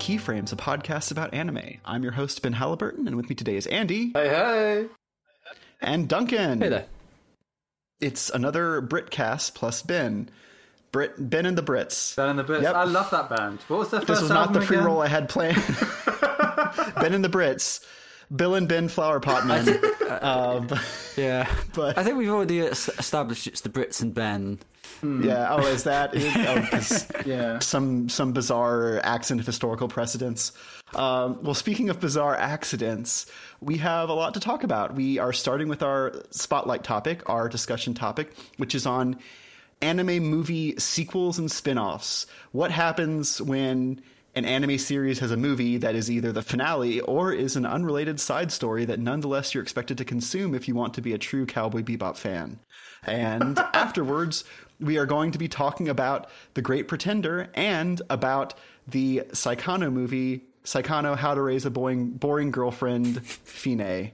and 0.00 0.18
welcome 0.18 0.42
to 0.42 0.50
Keyframes, 0.50 0.52
a 0.52 0.56
podcast 0.56 1.10
about 1.10 1.34
anime. 1.34 1.78
I'm 1.84 2.02
your 2.02 2.12
host, 2.12 2.42
Ben 2.42 2.52
Halliburton, 2.54 3.06
and 3.06 3.16
with 3.16 3.28
me 3.28 3.34
today 3.34 3.56
is 3.56 3.66
Andy 3.66 4.10
Hey, 4.14 4.28
hey. 4.28 4.86
and 5.80 6.08
Duncan. 6.08 6.60
Hey 6.60 6.68
there. 6.68 6.86
It's 8.00 8.30
another 8.30 8.80
Britcast 8.82 9.54
plus 9.54 9.82
Ben. 9.82 10.30
Brit, 10.92 11.12
Ben 11.18 11.46
and 11.46 11.56
the 11.56 11.62
Brits. 11.62 12.16
Ben 12.16 12.30
and 12.30 12.38
the 12.38 12.44
Brits. 12.44 12.62
Yep. 12.62 12.74
I 12.74 12.84
love 12.84 13.10
that 13.10 13.28
band. 13.30 13.60
What 13.68 13.78
was 13.80 13.90
their 13.90 14.00
first 14.00 14.08
This 14.08 14.20
was 14.22 14.30
not 14.30 14.52
the 14.52 14.60
free 14.62 14.76
again? 14.78 14.86
roll 14.86 15.00
I 15.02 15.06
had 15.08 15.28
planned. 15.28 15.56
ben 17.00 17.12
and 17.14 17.22
the 17.24 17.28
Brits. 17.28 17.84
Bill 18.34 18.54
and 18.54 18.68
Ben 18.68 18.88
Flower 18.88 19.20
Potman. 19.20 19.68
um, 20.22 20.68
Yeah, 21.16 21.52
But- 21.74 21.98
I 21.98 22.04
think 22.04 22.16
we've 22.16 22.30
already 22.30 22.60
established 22.60 23.46
it's 23.46 23.60
the 23.60 23.68
Brits 23.68 24.00
and 24.02 24.14
Ben. 24.14 24.58
Yeah. 25.02 25.48
Oh, 25.50 25.66
is 25.66 25.84
that? 25.84 26.14
Is, 26.14 26.24
oh, 26.36 27.22
Yeah. 27.26 27.58
some 27.60 28.08
some 28.08 28.32
bizarre 28.32 29.00
accident 29.04 29.40
of 29.40 29.46
historical 29.46 29.88
precedence. 29.88 30.52
Um, 30.94 31.38
well, 31.42 31.54
speaking 31.54 31.88
of 31.90 32.00
bizarre 32.00 32.34
accidents, 32.36 33.26
we 33.60 33.76
have 33.78 34.08
a 34.08 34.12
lot 34.14 34.34
to 34.34 34.40
talk 34.40 34.64
about. 34.64 34.94
We 34.94 35.18
are 35.18 35.32
starting 35.32 35.68
with 35.68 35.82
our 35.82 36.12
spotlight 36.30 36.82
topic, 36.84 37.28
our 37.30 37.48
discussion 37.48 37.94
topic, 37.94 38.32
which 38.56 38.74
is 38.74 38.86
on 38.86 39.16
anime 39.82 40.18
movie 40.24 40.76
sequels 40.78 41.38
and 41.38 41.50
spin-offs. 41.50 42.26
What 42.52 42.70
happens 42.70 43.40
when 43.40 44.02
an 44.34 44.44
anime 44.44 44.78
series 44.78 45.18
has 45.20 45.30
a 45.30 45.36
movie 45.36 45.76
that 45.78 45.94
is 45.94 46.10
either 46.10 46.32
the 46.32 46.42
finale 46.42 47.00
or 47.00 47.32
is 47.32 47.56
an 47.56 47.66
unrelated 47.66 48.20
side 48.20 48.52
story 48.52 48.84
that 48.84 48.98
nonetheless 49.00 49.54
you're 49.54 49.62
expected 49.62 49.98
to 49.98 50.04
consume 50.04 50.54
if 50.54 50.68
you 50.68 50.74
want 50.74 50.94
to 50.94 51.00
be 51.00 51.12
a 51.14 51.18
true 51.18 51.46
Cowboy 51.46 51.82
Bebop 51.82 52.16
fan. 52.16 52.60
And 53.04 53.58
afterwards, 53.74 54.44
we 54.80 54.98
are 54.98 55.06
going 55.06 55.30
to 55.32 55.38
be 55.38 55.48
talking 55.48 55.88
about 55.88 56.28
The 56.54 56.62
Great 56.62 56.88
Pretender 56.88 57.48
and 57.54 58.00
about 58.10 58.54
the 58.88 59.22
Saekano 59.32 59.92
movie, 59.92 60.42
Saekano 60.64 61.16
How 61.16 61.34
to 61.34 61.40
Raise 61.42 61.64
a 61.66 61.70
Boring, 61.70 62.10
boring 62.10 62.50
Girlfriend, 62.50 63.24
Fine. 63.26 64.12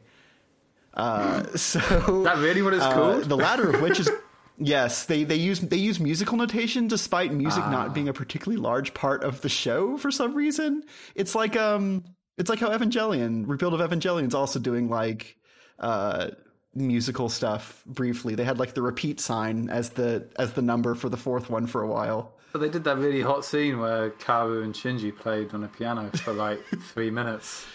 Uh, 0.95 1.45
so 1.57 1.79
that 2.25 2.39
really 2.39 2.63
what 2.63 2.73
it's 2.75 2.83
uh, 2.83 2.93
called? 2.93 3.25
the 3.25 3.37
latter 3.37 3.71
of 3.71 3.83
which 3.83 4.01
is 4.01 4.11
yes, 4.59 5.05
they 5.05 5.25
they 5.25 5.37
use 5.37 5.61
they 5.61 5.77
use 5.77 6.01
musical 6.01 6.39
notation 6.39 6.89
despite 6.89 7.33
music 7.33 7.63
Ah. 7.65 7.71
not 7.71 7.95
being 7.95 8.09
a 8.09 8.15
particularly 8.15 8.61
large 8.61 8.95
part 8.95 9.23
of 9.23 9.43
the 9.43 9.49
show 9.51 9.99
for 9.99 10.11
some 10.11 10.35
reason. 10.35 10.83
It's 11.15 11.35
like 11.35 11.55
um 11.57 12.05
it's 12.39 12.49
like 12.49 12.61
how 12.61 12.71
Evangelion, 12.71 13.45
Rebuild 13.47 13.75
of 13.75 13.81
Evangelion's 13.81 14.35
also 14.35 14.59
doing 14.59 14.89
like 14.89 15.37
uh 15.79 16.31
musical 16.77 17.29
stuff 17.29 17.83
briefly. 17.87 18.35
They 18.35 18.45
had 18.45 18.59
like 18.59 18.75
the 18.75 18.83
repeat 18.83 19.19
sign 19.21 19.69
as 19.71 19.91
the 19.91 20.29
as 20.39 20.53
the 20.53 20.63
number 20.63 20.95
for 20.95 21.09
the 21.09 21.17
fourth 21.17 21.51
one 21.51 21.67
for 21.67 21.83
a 21.83 21.89
while. 21.89 22.33
But 22.53 22.61
they 22.61 22.69
did 22.69 22.85
that 22.85 22.99
really 22.99 23.21
hot 23.23 23.45
scene 23.45 23.79
where 23.81 24.11
Kaworu 24.11 24.63
and 24.65 24.73
Shinji 24.75 25.15
played 25.15 25.53
on 25.53 25.65
a 25.65 25.69
piano 25.69 26.11
for 26.19 26.33
like 26.33 26.61
three 26.93 27.11
minutes. 27.11 27.67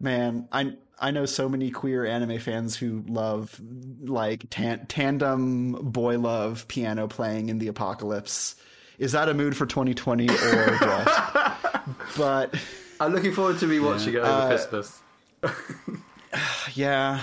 Man, 0.00 0.48
I 0.52 0.74
I 1.00 1.10
know 1.12 1.26
so 1.26 1.48
many 1.48 1.70
queer 1.70 2.04
anime 2.04 2.38
fans 2.38 2.76
who 2.76 3.04
love 3.08 3.58
like 4.02 4.44
tan- 4.50 4.86
tandem 4.86 5.72
boy 5.72 6.18
love 6.18 6.66
piano 6.68 7.08
playing 7.08 7.48
in 7.48 7.58
the 7.58 7.68
apocalypse. 7.68 8.56
Is 8.98 9.12
that 9.12 9.28
a 9.28 9.34
mood 9.34 9.56
for 9.56 9.64
2020 9.64 10.28
or 10.28 10.76
what? 10.78 11.56
but 12.16 12.54
I'm 13.00 13.12
looking 13.14 13.32
forward 13.32 13.58
to 13.60 13.66
rewatching 13.66 14.14
it 14.14 14.16
over 14.16 14.26
Uh, 14.26 14.48
Christmas. 14.48 15.00
yeah, 16.74 17.20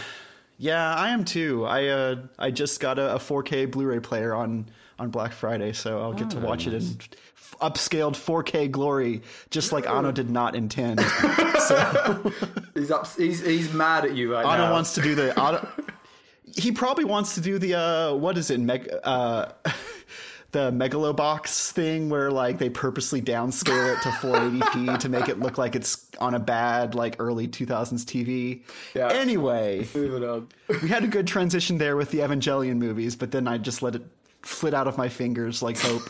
yeah, 0.57 0.93
I 0.95 1.09
am 1.09 1.25
too. 1.25 1.65
I 1.65 1.87
uh 1.87 2.15
I 2.39 2.51
just 2.51 2.79
got 2.79 2.99
a, 2.99 3.15
a 3.15 3.19
4K 3.19 3.71
Blu-ray 3.71 3.99
player 3.99 4.33
on 4.33 4.67
on 4.97 5.09
Black 5.09 5.33
Friday, 5.33 5.73
so 5.73 6.01
I'll 6.01 6.13
get 6.13 6.29
to 6.31 6.37
watch 6.39 6.67
it 6.67 6.73
in 6.73 6.81
f- 6.81 7.55
upscaled 7.61 8.13
4K 8.13 8.71
glory, 8.71 9.21
just 9.49 9.71
like 9.71 9.87
Anno 9.87 10.11
did 10.11 10.29
not 10.29 10.55
intend. 10.55 11.01
so. 11.59 12.31
He's 12.73 12.91
up. 12.91 13.07
He's 13.17 13.45
he's 13.45 13.73
mad 13.73 14.05
at 14.05 14.15
you 14.15 14.33
right 14.33 14.45
Otto 14.45 14.63
now. 14.63 14.71
wants 14.71 14.93
to 14.95 15.01
do 15.01 15.15
the 15.15 15.67
he 16.55 16.71
probably 16.71 17.05
wants 17.05 17.35
to 17.35 17.41
do 17.41 17.59
the 17.59 17.73
uh 17.75 18.13
what 18.13 18.37
is 18.37 18.49
it 18.49 18.59
meg 18.59 18.89
uh 19.03 19.51
the 20.55 20.71
megalobox 20.71 21.71
thing 21.71 22.07
where 22.07 22.31
like 22.31 22.59
they 22.59 22.69
purposely 22.69 23.21
downscale 23.21 23.93
it 23.93 24.01
to 24.01 24.07
480p 24.07 24.97
to 24.99 25.09
make 25.09 25.27
it 25.27 25.37
look 25.37 25.57
like 25.57 25.75
it's 25.75 26.07
on 26.21 26.33
a 26.33 26.39
bad 26.39 26.95
like 26.95 27.17
early 27.19 27.45
2000s 27.45 28.05
TV. 28.05 28.61
Yeah. 28.93 29.09
Anyway, 29.09 29.85
we 30.81 30.87
had 30.87 31.03
a 31.03 31.07
good 31.07 31.27
transition 31.27 31.77
there 31.77 31.97
with 31.97 32.09
the 32.11 32.19
Evangelion 32.19 32.77
movies, 32.77 33.17
but 33.17 33.31
then 33.31 33.49
I 33.49 33.57
just 33.57 33.81
let 33.81 33.95
it 33.95 34.03
flit 34.43 34.73
out 34.73 34.87
of 34.87 34.97
my 34.97 35.09
fingers 35.09 35.61
like 35.61 35.77
hope. 35.77 36.09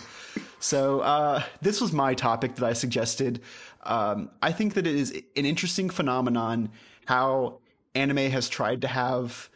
so 0.60 1.00
uh, 1.00 1.42
this 1.64 1.82
was 1.82 1.92
my 1.92 2.14
topic 2.14 2.54
that 2.54 2.66
I 2.66 2.74
suggested. 2.74 3.42
Um, 3.82 4.30
I 4.44 4.52
think 4.52 4.76
that 4.76 4.86
it 4.86 4.96
is 4.96 5.10
an 5.10 5.46
interesting 5.48 5.90
phenomenon 5.90 6.70
how 7.06 7.58
anime 7.96 8.30
has 8.30 8.48
tried 8.48 8.84
to 8.84 8.88
have 8.88 9.50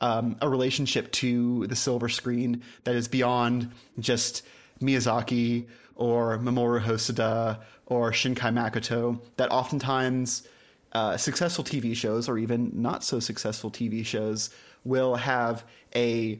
um, 0.00 0.36
a 0.40 0.48
relationship 0.48 1.10
to 1.12 1.66
the 1.66 1.76
silver 1.76 2.08
screen 2.08 2.62
that 2.84 2.94
is 2.94 3.08
beyond 3.08 3.72
just 3.98 4.42
Miyazaki 4.80 5.66
or 5.94 6.38
Mamoru 6.38 6.82
Hosoda 6.82 7.60
or 7.86 8.12
Shinkai 8.12 8.52
Makoto. 8.52 9.20
That 9.36 9.50
oftentimes 9.50 10.46
uh, 10.92 11.16
successful 11.16 11.64
TV 11.64 11.94
shows 11.94 12.28
or 12.28 12.38
even 12.38 12.70
not 12.74 13.04
so 13.04 13.20
successful 13.20 13.70
TV 13.70 14.04
shows 14.04 14.50
will 14.84 15.16
have 15.16 15.64
a 15.94 16.38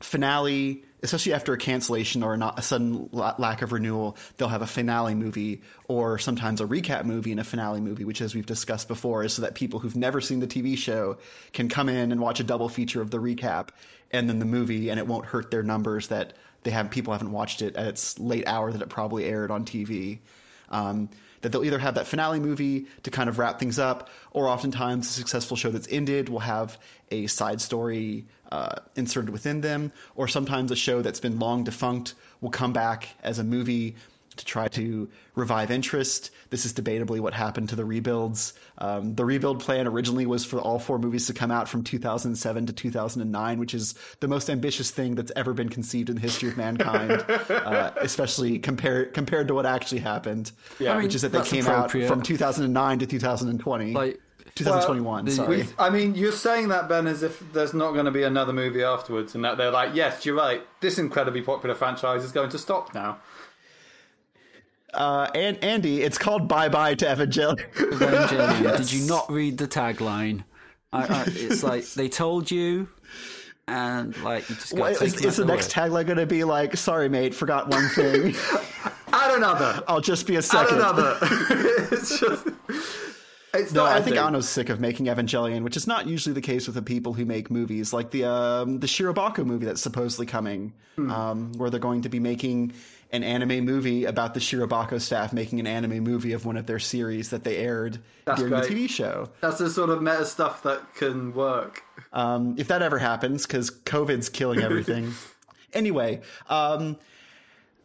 finale, 0.00 0.84
especially 1.02 1.32
after 1.32 1.52
a 1.52 1.58
cancellation 1.58 2.22
or 2.22 2.34
a, 2.34 2.36
not, 2.36 2.58
a 2.58 2.62
sudden 2.62 3.08
lack 3.12 3.62
of 3.62 3.72
renewal, 3.72 4.16
they'll 4.36 4.48
have 4.48 4.62
a 4.62 4.66
finale 4.66 5.14
movie 5.14 5.62
or 5.88 6.18
sometimes 6.18 6.60
a 6.60 6.66
recap 6.66 7.04
movie 7.04 7.30
and 7.30 7.40
a 7.40 7.44
finale 7.44 7.80
movie, 7.80 8.04
which, 8.04 8.20
as 8.20 8.34
we've 8.34 8.46
discussed 8.46 8.88
before, 8.88 9.24
is 9.24 9.32
so 9.32 9.42
that 9.42 9.54
people 9.54 9.80
who've 9.80 9.96
never 9.96 10.20
seen 10.20 10.40
the 10.40 10.46
TV 10.46 10.76
show 10.76 11.16
can 11.52 11.68
come 11.68 11.88
in 11.88 12.12
and 12.12 12.20
watch 12.20 12.40
a 12.40 12.44
double 12.44 12.68
feature 12.68 13.00
of 13.00 13.10
the 13.10 13.18
recap 13.18 13.68
and 14.10 14.28
then 14.28 14.38
the 14.38 14.44
movie, 14.44 14.90
and 14.90 15.00
it 15.00 15.06
won't 15.06 15.26
hurt 15.26 15.50
their 15.50 15.62
numbers 15.62 16.08
that 16.08 16.34
they 16.62 16.70
have 16.70 16.90
people 16.90 17.12
haven't 17.12 17.32
watched 17.32 17.62
it 17.62 17.76
at 17.76 17.86
its 17.86 18.18
late 18.18 18.46
hour 18.46 18.72
that 18.72 18.82
it 18.82 18.88
probably 18.88 19.24
aired 19.24 19.50
on 19.50 19.64
TV. 19.64 20.18
Um, 20.68 21.08
that 21.40 21.52
they'll 21.52 21.64
either 21.64 21.78
have 21.78 21.94
that 21.94 22.06
finale 22.06 22.40
movie 22.40 22.86
to 23.02 23.10
kind 23.10 23.28
of 23.28 23.38
wrap 23.38 23.58
things 23.58 23.78
up, 23.78 24.08
or 24.30 24.48
oftentimes 24.48 25.08
a 25.08 25.12
successful 25.12 25.56
show 25.56 25.70
that's 25.70 25.88
ended 25.90 26.28
will 26.28 26.40
have 26.40 26.78
a 27.10 27.26
side 27.26 27.60
story 27.60 28.26
uh, 28.52 28.76
inserted 28.94 29.30
within 29.30 29.60
them, 29.60 29.92
or 30.14 30.28
sometimes 30.28 30.70
a 30.70 30.76
show 30.76 31.02
that's 31.02 31.20
been 31.20 31.38
long 31.38 31.64
defunct 31.64 32.14
will 32.40 32.50
come 32.50 32.72
back 32.72 33.08
as 33.22 33.38
a 33.38 33.44
movie 33.44 33.96
to 34.36 34.44
try 34.44 34.68
to 34.68 35.08
revive 35.34 35.70
interest. 35.70 36.30
This 36.50 36.64
is 36.64 36.72
debatably 36.72 37.20
what 37.20 37.34
happened 37.34 37.68
to 37.70 37.76
the 37.76 37.84
rebuilds. 37.84 38.54
Um, 38.78 39.14
the 39.14 39.24
rebuild 39.24 39.60
plan 39.60 39.86
originally 39.86 40.26
was 40.26 40.44
for 40.44 40.58
all 40.60 40.78
four 40.78 40.98
movies 40.98 41.26
to 41.26 41.32
come 41.34 41.50
out 41.50 41.68
from 41.68 41.82
2007 41.84 42.66
to 42.66 42.72
2009, 42.72 43.58
which 43.58 43.74
is 43.74 43.94
the 44.20 44.28
most 44.28 44.48
ambitious 44.50 44.90
thing 44.90 45.14
that's 45.14 45.32
ever 45.36 45.52
been 45.52 45.68
conceived 45.68 46.08
in 46.08 46.16
the 46.16 46.22
history 46.22 46.48
of 46.48 46.56
mankind, 46.56 47.12
uh, 47.50 47.90
especially 47.96 48.58
compared 48.58 49.14
compared 49.14 49.48
to 49.48 49.54
what 49.54 49.66
actually 49.66 50.00
happened. 50.00 50.52
Yeah. 50.78 50.92
I 50.92 50.94
mean, 50.94 51.04
which 51.04 51.14
is 51.14 51.22
that 51.22 51.32
they 51.32 51.42
came 51.42 51.66
out 51.66 51.90
from 51.90 52.22
2009 52.22 52.98
to 53.00 53.06
2020. 53.06 53.92
Like, 53.92 54.20
2021, 54.54 55.24
the- 55.26 55.30
sorry. 55.32 55.56
We- 55.58 55.68
I 55.78 55.90
mean, 55.90 56.14
you're 56.14 56.32
saying 56.32 56.68
that 56.68 56.88
Ben 56.88 57.06
as 57.06 57.22
if 57.22 57.42
there's 57.52 57.74
not 57.74 57.92
going 57.92 58.06
to 58.06 58.10
be 58.10 58.22
another 58.22 58.54
movie 58.54 58.82
afterwards, 58.82 59.34
and 59.34 59.44
that 59.44 59.58
they're 59.58 59.70
like, 59.70 59.94
yes, 59.94 60.24
you're 60.24 60.34
right. 60.34 60.62
This 60.80 60.98
incredibly 60.98 61.42
popular 61.42 61.74
franchise 61.74 62.24
is 62.24 62.32
going 62.32 62.48
to 62.50 62.58
stop 62.58 62.94
now. 62.94 63.18
Uh, 64.96 65.30
and 65.34 65.62
Andy, 65.62 66.02
it's 66.02 66.18
called 66.18 66.48
Bye 66.48 66.68
Bye 66.68 66.94
to 66.96 67.04
Evangelion. 67.04 67.58
Evangelion. 67.74 68.76
Did 68.78 68.92
you 68.92 69.06
not 69.06 69.30
read 69.30 69.58
the 69.58 69.68
tagline? 69.68 70.44
I, 70.92 71.04
I, 71.04 71.24
it's 71.26 71.62
like 71.62 71.84
they 71.92 72.08
told 72.08 72.50
you, 72.50 72.88
and 73.68 74.16
like 74.22 74.48
you 74.48 74.54
just 74.54 74.72
got 74.72 74.80
Well, 74.80 74.94
to 74.96 75.04
is, 75.04 75.14
is 75.14 75.24
at 75.26 75.34
the 75.36 75.44
their 75.44 75.56
next 75.56 75.70
tagline 75.70 76.06
going 76.06 76.16
to 76.18 76.26
be 76.26 76.44
like, 76.44 76.76
"Sorry, 76.76 77.08
mate, 77.08 77.34
forgot 77.34 77.68
one 77.68 77.88
thing. 77.90 78.34
Add 79.12 79.36
another. 79.36 79.82
I'll 79.86 80.00
just 80.00 80.26
be 80.26 80.34
a 80.36 80.38
Add 80.38 80.44
second. 80.44 80.78
another. 80.78 81.18
it's 81.92 82.18
just. 82.18 82.46
It's 83.54 83.72
No, 83.72 83.84
not 83.84 83.92
I 83.92 84.00
think 84.02 84.16
ending. 84.16 84.34
Anno's 84.34 84.48
sick 84.48 84.68
of 84.68 84.80
making 84.80 85.06
Evangelion, 85.06 85.62
which 85.62 85.76
is 85.76 85.86
not 85.86 86.06
usually 86.06 86.34
the 86.34 86.40
case 86.42 86.66
with 86.66 86.74
the 86.74 86.82
people 86.82 87.14
who 87.14 87.24
make 87.24 87.50
movies, 87.50 87.92
like 87.92 88.10
the 88.10 88.24
um, 88.24 88.80
the 88.80 88.86
Shirobako 88.86 89.44
movie 89.46 89.64
that's 89.66 89.80
supposedly 89.82 90.26
coming, 90.26 90.72
Hmm. 90.96 91.10
um, 91.10 91.52
where 91.56 91.68
they're 91.70 91.80
going 91.80 92.02
to 92.02 92.08
be 92.08 92.20
making 92.20 92.72
an 93.12 93.22
anime 93.22 93.64
movie 93.64 94.04
about 94.04 94.34
the 94.34 94.40
Shirobako 94.40 95.00
staff 95.00 95.32
making 95.32 95.60
an 95.60 95.66
anime 95.66 96.00
movie 96.00 96.32
of 96.32 96.44
one 96.44 96.56
of 96.56 96.66
their 96.66 96.78
series 96.78 97.30
that 97.30 97.44
they 97.44 97.56
aired 97.58 97.98
That's 98.24 98.40
during 98.40 98.52
great. 98.52 98.68
the 98.68 98.86
TV 98.86 98.88
show. 98.88 99.30
That's 99.40 99.58
the 99.58 99.70
sort 99.70 99.90
of 99.90 100.02
meta 100.02 100.24
stuff 100.24 100.62
that 100.64 100.94
can 100.94 101.32
work. 101.32 101.82
Um, 102.12 102.56
if 102.58 102.68
that 102.68 102.82
ever 102.82 102.98
happens, 102.98 103.46
because 103.46 103.70
COVID's 103.70 104.28
killing 104.28 104.60
everything. 104.60 105.12
anyway, 105.72 106.20
um, 106.48 106.96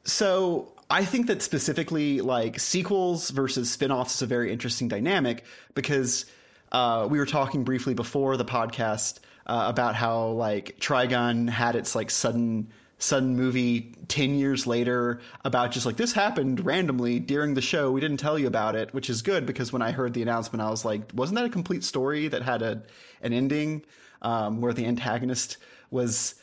so 0.04 0.74
I 0.90 1.06
think 1.06 1.28
that 1.28 1.42
specifically, 1.42 2.22
like 2.22 2.60
sequels 2.60 3.30
versus 3.30 3.70
spin-offs 3.72 4.16
is 4.16 4.22
a 4.24 4.28
very 4.28 4.52
interesting 4.52 4.88
dynamic 4.88 5.46
because 5.76 6.26
uh, 6.72 7.08
we 7.10 7.20
were 7.20 7.26
talking 7.26 7.64
briefly 7.64 7.94
before 7.94 8.38
the 8.38 8.46
podcast 8.46 9.20
uh, 9.46 9.66
about 9.68 9.96
how 9.96 10.28
like 10.28 10.78
Trigun 10.80 11.50
had 11.50 11.76
its 11.76 11.96
like 11.96 12.10
sudden 12.10 12.72
sudden 13.02 13.36
movie 13.36 13.94
10 14.10 14.36
years 14.36 14.68
later 14.68 15.20
about 15.44 15.72
just 15.72 15.86
like 15.86 15.98
this 15.98 16.14
happened 16.14 16.64
randomly 16.64 17.20
during 17.20 17.56
the 17.56 17.62
show. 17.62 17.92
We 17.92 18.00
didn't 18.00 18.18
tell 18.18 18.38
you 18.38 18.48
about 18.48 18.76
it, 18.76 18.94
which 18.94 19.10
is 19.10 19.22
good 19.22 19.46
because 19.46 19.74
when 19.74 19.82
I 19.82 19.92
heard 19.92 20.14
the 20.14 20.22
announcement, 20.22 20.62
I 20.62 20.70
was 20.70 20.86
like, 20.86 21.10
wasn't 21.14 21.38
that 21.38 21.46
a 21.46 21.50
complete 21.50 21.84
story 21.84 22.28
that 22.28 22.44
had 22.44 22.62
a 22.62 22.84
an 23.24 23.34
ending 23.34 23.84
um, 24.22 24.62
where 24.62 24.74
the 24.74 24.86
antagonist 24.86 25.58
was 25.90 26.36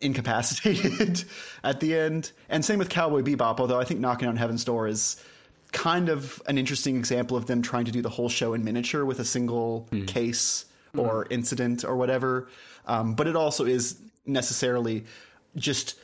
incapacitated 0.00 1.24
at 1.64 1.80
the 1.80 1.94
end? 1.96 2.32
And 2.48 2.64
same 2.64 2.78
with 2.78 2.88
Cowboy 2.88 3.20
Bebop, 3.22 3.60
although 3.60 3.78
I 3.78 3.84
think 3.84 4.00
Knocking 4.00 4.28
on 4.28 4.36
Heaven's 4.36 4.64
Door 4.64 4.88
is 4.88 5.22
kind 5.72 6.08
of 6.08 6.42
an 6.46 6.56
interesting 6.56 6.96
example 6.96 7.36
of 7.36 7.46
them 7.46 7.60
trying 7.60 7.84
to 7.84 7.92
do 7.92 8.00
the 8.02 8.08
whole 8.08 8.28
show 8.28 8.54
in 8.54 8.64
miniature 8.64 9.04
with 9.04 9.20
a 9.20 9.24
single 9.24 9.88
case 10.06 10.64
or 10.96 11.26
incident 11.30 11.84
or 11.84 11.96
whatever. 11.96 12.48
Um, 12.86 13.14
but 13.14 13.26
it 13.26 13.36
also 13.36 13.66
is 13.66 14.00
necessarily 14.26 15.04
just 15.56 15.98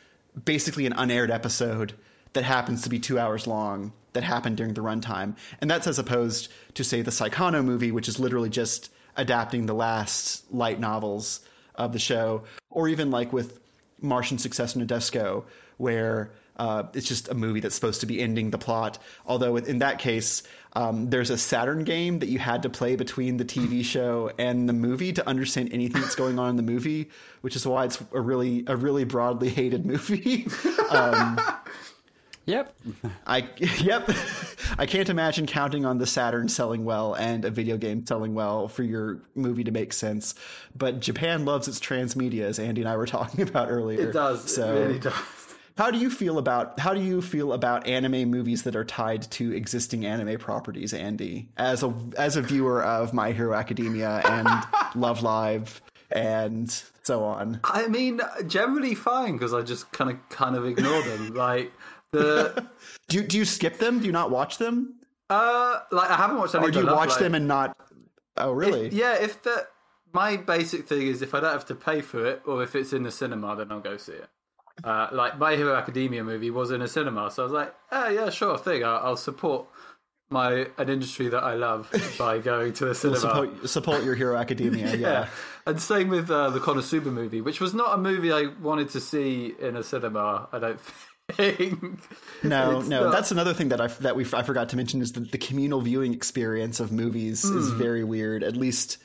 basically 0.45 0.87
an 0.87 0.93
unaired 0.93 1.31
episode 1.31 1.95
that 2.33 2.45
happens 2.45 2.83
to 2.83 2.91
be 2.91 2.99
two 2.99 3.19
hours 3.19 3.47
long 3.47 3.93
that 4.13 4.23
happened 4.25 4.57
during 4.57 4.75
the 4.75 4.83
runtime. 4.83 5.37
And 5.61 5.71
that's 5.71 5.87
as 5.87 5.99
opposed 5.99 6.51
to, 6.75 6.85
say, 6.85 7.03
the 7.03 7.11
Saekano 7.11 7.65
movie, 7.65 7.93
which 7.93 8.09
is 8.09 8.19
literally 8.19 8.51
just 8.51 8.91
adapting 9.17 9.67
the 9.67 9.75
last 9.75 10.53
light 10.53 10.79
novels 10.79 11.41
of 11.75 11.93
the 11.93 11.99
show, 11.99 12.45
or 12.71 12.89
even 12.89 13.11
like 13.11 13.33
with 13.33 13.61
Martian 14.01 14.39
Successor 14.39 14.79
Nadesico, 14.79 15.45
where 15.79 16.33
uh, 16.59 16.85
it's 16.95 17.09
just 17.09 17.29
a 17.29 17.35
movie 17.35 17.61
that's 17.61 17.75
supposed 17.75 18.01
to 18.01 18.07
be 18.07 18.21
ending 18.21 18.51
the 18.51 18.59
plot. 18.59 18.99
Although 19.27 19.57
in 19.57 19.79
that 19.79 19.99
case, 19.99 20.43
um, 20.77 21.09
there's 21.09 21.31
a 21.31 21.39
Saturn 21.39 21.85
game 21.85 22.19
that 22.19 22.29
you 22.29 22.39
had 22.39 22.63
to 22.65 22.69
play 22.69 22.97
between 22.97 23.39
the 23.39 23.47
TV 23.47 23.83
show 23.93 24.31
and 24.39 24.69
the 24.69 24.75
movie 24.75 25.13
to 25.15 25.27
understand 25.27 25.71
anything 25.73 26.03
that's 26.03 26.15
going 26.15 26.39
on 26.39 26.51
in 26.51 26.57
the 26.57 26.63
movie, 26.63 27.11
which 27.41 27.57
is 27.57 27.67
why 27.67 27.87
it's 27.87 27.99
a 28.13 28.21
really 28.21 28.63
a 28.67 28.77
really 28.77 29.05
broadly 29.05 29.49
hated 29.49 29.87
movie. 29.87 30.47
um, 30.91 31.41
Yep. 32.45 32.77
I 33.27 33.49
yep. 33.59 34.09
I 34.79 34.87
can't 34.87 35.09
imagine 35.09 35.47
counting 35.47 35.85
on 35.85 35.99
the 35.99 36.07
Saturn 36.07 36.49
selling 36.49 36.85
well 36.85 37.15
and 37.15 37.45
a 37.45 37.51
video 37.51 37.77
game 37.77 38.07
selling 38.07 38.35
well 38.35 38.69
for 38.69 38.85
your 38.85 39.19
movie 39.35 39.65
to 39.65 39.73
make 39.73 39.93
sense. 39.93 40.37
But 40.77 41.01
Japan 41.01 41.45
loves 41.45 41.67
its 41.67 41.81
transmedia, 41.81 42.43
as 42.43 42.61
Andy 42.61 42.83
and 42.83 42.89
I 42.89 42.97
were 42.97 43.07
talking 43.07 43.43
about 43.43 43.69
earlier. 43.69 44.11
It 44.11 44.13
does. 44.13 44.55
So, 44.55 44.77
it 44.77 44.87
really 44.87 44.99
does. 45.01 45.15
How 45.77 45.91
do 45.91 45.99
you 45.99 46.11
feel 46.11 46.39
about 46.39 46.79
how 46.79 46.95
do 46.95 47.01
you 47.01 47.21
feel 47.21 47.53
about 47.53 47.87
anime 47.87 48.31
movies 48.31 48.63
that 48.65 48.75
are 48.77 48.85
tied 48.85 49.23
to 49.33 49.53
existing 49.53 50.07
anime 50.07 50.39
properties, 50.39 50.93
Andy? 50.95 51.49
As 51.57 51.83
a 51.83 51.95
as 52.17 52.37
a 52.37 52.43
viewer 52.43 52.83
of 52.83 53.13
My 53.13 53.33
Hero 53.33 53.55
Academia 53.55 54.23
and 54.25 54.49
Love 54.95 55.23
Live 55.23 55.83
and 56.11 56.71
so 57.03 57.25
on. 57.25 57.61
I 57.65 57.89
mean, 57.89 58.21
generally 58.47 58.95
fine 58.95 59.33
because 59.35 59.53
I 59.53 59.63
just 59.63 59.91
kind 59.93 60.11
of 60.11 60.29
kind 60.29 60.57
of 60.57 60.65
ignore 60.67 61.03
them. 61.03 61.35
Like 61.35 61.73
the 62.13 62.67
Do 63.09 63.19
you, 63.19 63.23
do 63.25 63.37
you 63.39 63.45
skip 63.45 63.79
them? 63.79 63.99
Do 64.01 64.07
you 64.07 64.13
not 64.13 64.31
watch 64.31 64.59
them? 64.59 64.95
uh, 65.29 65.81
like 65.91 66.09
I 66.11 66.17
haven't 66.17 66.39
watched 66.39 66.55
any. 66.55 66.67
Or 66.67 66.71
do 66.71 66.81
you 66.81 66.87
watch 66.87 67.11
Live. 67.11 67.19
them 67.19 67.35
and 67.35 67.49
not 67.49 67.77
Oh 68.37 68.53
really? 68.53 68.89
Yeah, 68.91 69.15
if 69.15 69.43
the 69.43 69.67
my 70.13 70.37
basic 70.37 70.87
thing 70.89 71.07
is 71.07 71.23
if 71.23 71.35
I 71.35 71.41
don't 71.41 71.53
have 71.53 71.67
to 71.67 71.75
pay 71.75 72.01
for 72.01 72.25
it 72.25 72.43
or 72.47 72.63
if 72.63 72.75
it's 72.75 72.93
in 72.93 73.03
the 73.03 73.11
cinema, 73.11 73.57
then 73.57 73.71
I'll 73.71 73.81
go 73.81 73.97
see 73.97 74.13
it. 74.13 74.29
Uh, 74.85 75.09
like 75.13 75.39
My 75.39 75.57
Hero 75.57 75.75
Academia 75.75 76.23
movie 76.23 76.51
was 76.51 76.71
in 76.71 76.83
a 76.83 76.89
cinema, 76.89 77.31
so 77.31 77.43
I 77.43 77.45
was 77.45 77.53
like, 77.53 77.75
oh 77.93 78.09
yeah, 78.09 78.31
sure 78.31 78.59
thing. 78.59 78.85
I'll, 78.85 78.97
I'll 78.99 79.17
support 79.17 79.67
my 80.29 80.67
an 80.77 80.89
industry 80.89 81.29
that 81.29 81.43
I 81.43 81.55
love 81.55 81.89
by 82.19 82.39
going 82.39 82.73
to 82.75 82.87
the 82.87 82.95
cinema. 82.95 83.21
support, 83.21 83.69
support 83.69 84.05
your 84.05 84.15
Hero 84.15 84.37
Academia. 84.37 84.87
yeah. 84.91 84.95
yeah. 84.97 85.29
And 85.67 85.81
same 85.81 86.09
with 86.09 86.31
uh, 86.31 86.51
the 86.51 86.59
Konosuba 86.61 87.07
movie, 87.07 87.41
which 87.41 87.61
was 87.61 87.75
not 87.75 87.95
a 87.95 87.97
movie 87.99 88.33
I 88.33 88.47
wanted 88.61 88.91
to 88.91 89.01
see 89.01 89.55
in 89.61 89.77
a 89.77 89.83
cinema. 89.83 90.49
I 90.53 90.59
don't 90.59 90.81
think. 91.33 91.81
No, 92.43 92.79
It's 92.81 92.89
no, 92.89 93.05
not- 93.05 93.13
that's 93.13 93.31
another 93.31 93.55
thing 93.55 93.69
that 93.71 93.81
I 93.81 93.87
that 93.87 94.15
we 94.17 94.25
I 94.33 94.43
forgot 94.43 94.69
to 94.71 94.77
mention 94.77 95.01
is 95.01 95.13
that 95.13 95.33
the 95.33 95.39
communal 95.39 95.81
viewing 95.81 96.13
experience 96.13 96.81
of 96.81 96.93
movies 96.93 97.45
is 97.45 97.71
Hmm. 97.71 97.79
very 97.79 98.05
weird. 98.05 98.43
At 98.43 98.57
least 98.57 98.99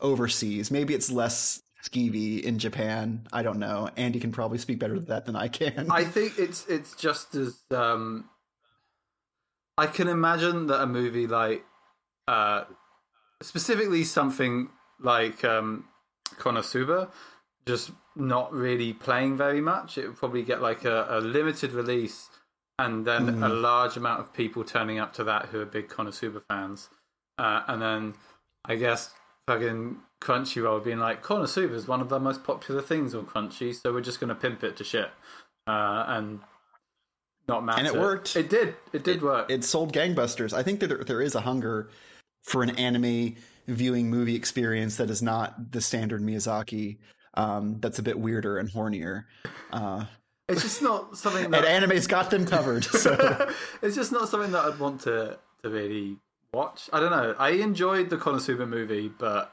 overseas, 0.00 0.70
maybe 0.70 0.94
it's 0.94 1.10
less 1.10 1.62
skeevy 1.86 2.42
in 2.42 2.58
Japan. 2.58 3.26
I 3.32 3.42
don't 3.42 3.58
know. 3.58 3.88
Andy 3.96 4.20
can 4.20 4.32
probably 4.32 4.58
speak 4.58 4.78
better 4.78 4.94
to 4.94 5.00
that 5.02 5.26
than 5.26 5.36
I 5.36 5.48
can. 5.48 5.90
I 5.90 6.04
think 6.04 6.38
it's 6.38 6.66
it's 6.66 6.94
just 6.94 7.34
as 7.34 7.56
um 7.70 8.28
I 9.78 9.86
can 9.86 10.08
imagine 10.08 10.66
that 10.68 10.82
a 10.82 10.86
movie 10.86 11.26
like 11.26 11.64
uh 12.28 12.64
specifically 13.42 14.04
something 14.04 14.68
like 15.00 15.44
um 15.44 15.84
Konosuba 16.38 17.10
just 17.66 17.90
not 18.14 18.52
really 18.52 18.92
playing 18.92 19.36
very 19.36 19.60
much. 19.60 19.98
It 19.98 20.06
would 20.06 20.16
probably 20.16 20.42
get 20.42 20.62
like 20.62 20.84
a, 20.84 21.06
a 21.10 21.20
limited 21.20 21.72
release 21.72 22.28
and 22.78 23.04
then 23.04 23.42
a 23.42 23.48
large 23.48 23.96
amount 23.96 24.20
of 24.20 24.32
people 24.32 24.62
turning 24.62 24.98
up 24.98 25.14
to 25.14 25.24
that 25.24 25.46
who 25.46 25.60
are 25.60 25.66
big 25.66 25.88
Konosuba 25.88 26.42
fans. 26.48 26.88
Uh, 27.38 27.62
and 27.66 27.82
then 27.82 28.14
I 28.64 28.76
guess 28.76 29.10
fucking 29.46 29.96
Crunchyroll 30.20 30.82
being 30.84 30.98
like, 30.98 31.22
Konosuba 31.22 31.72
is 31.72 31.86
one 31.86 32.00
of 32.00 32.08
the 32.08 32.18
most 32.18 32.44
popular 32.44 32.82
things 32.82 33.14
on 33.14 33.26
Crunchy, 33.26 33.74
so 33.74 33.92
we're 33.92 34.00
just 34.00 34.20
going 34.20 34.28
to 34.28 34.34
pimp 34.34 34.64
it 34.64 34.76
to 34.76 34.84
shit. 34.84 35.10
Uh, 35.66 36.04
and 36.08 36.40
not 37.48 37.64
matter. 37.64 37.78
And 37.78 37.86
it 37.86 37.94
worked. 37.94 38.36
It 38.36 38.48
did. 38.48 38.74
It 38.92 39.04
did 39.04 39.22
work. 39.22 39.50
it 39.50 39.64
sold 39.64 39.92
gangbusters. 39.92 40.52
I 40.52 40.62
think 40.62 40.80
that 40.80 40.88
there, 40.88 41.04
there 41.04 41.22
is 41.22 41.34
a 41.34 41.40
hunger 41.40 41.90
for 42.42 42.62
an 42.62 42.70
anime 42.70 43.36
viewing 43.66 44.10
movie 44.10 44.36
experience 44.36 44.96
that 44.96 45.10
is 45.10 45.22
not 45.22 45.72
the 45.72 45.80
standard 45.80 46.22
Miyazaki. 46.22 46.98
Um, 47.34 47.78
that's 47.80 47.98
a 47.98 48.02
bit 48.02 48.18
weirder 48.18 48.58
and 48.58 48.70
hornier. 48.70 49.24
Uh, 49.72 50.06
it's 50.48 50.62
just 50.62 50.82
not 50.82 51.16
something 51.16 51.50
that 51.50 51.64
and 51.64 51.66
anime's 51.66 52.06
got 52.06 52.30
them 52.30 52.46
covered. 52.46 52.84
So. 52.96 53.50
it's 53.82 53.96
just 53.96 54.12
not 54.12 54.28
something 54.28 54.52
that 54.52 54.64
I'd 54.64 54.78
want 54.78 55.02
to 55.02 55.38
to 55.62 55.70
really 55.70 56.16
watch. 56.52 56.88
I 56.92 57.00
don't 57.00 57.10
know. 57.10 57.34
I 57.38 57.50
enjoyed 57.50 58.10
the 58.10 58.16
Konosuba 58.16 58.68
movie, 58.68 59.08
but 59.08 59.52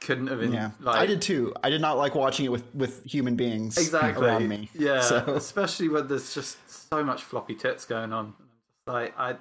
couldn't 0.00 0.26
have. 0.28 0.40
been. 0.40 0.52
Yeah, 0.52 0.70
like, 0.80 0.96
I 0.96 1.06
did 1.06 1.22
too. 1.22 1.54
I 1.62 1.70
did 1.70 1.80
not 1.80 1.96
like 1.98 2.14
watching 2.14 2.44
it 2.46 2.52
with 2.52 2.72
with 2.74 3.04
human 3.04 3.36
beings 3.36 3.76
exactly 3.78 4.26
around 4.26 4.48
me. 4.48 4.68
Yeah, 4.74 5.00
So- 5.00 5.24
especially 5.36 5.88
when 5.88 6.08
there's 6.08 6.34
just 6.34 6.56
so 6.90 7.02
much 7.02 7.22
floppy 7.22 7.54
tits 7.54 7.84
going 7.84 8.12
on. 8.12 8.34
Like 8.86 9.18
I, 9.18 9.36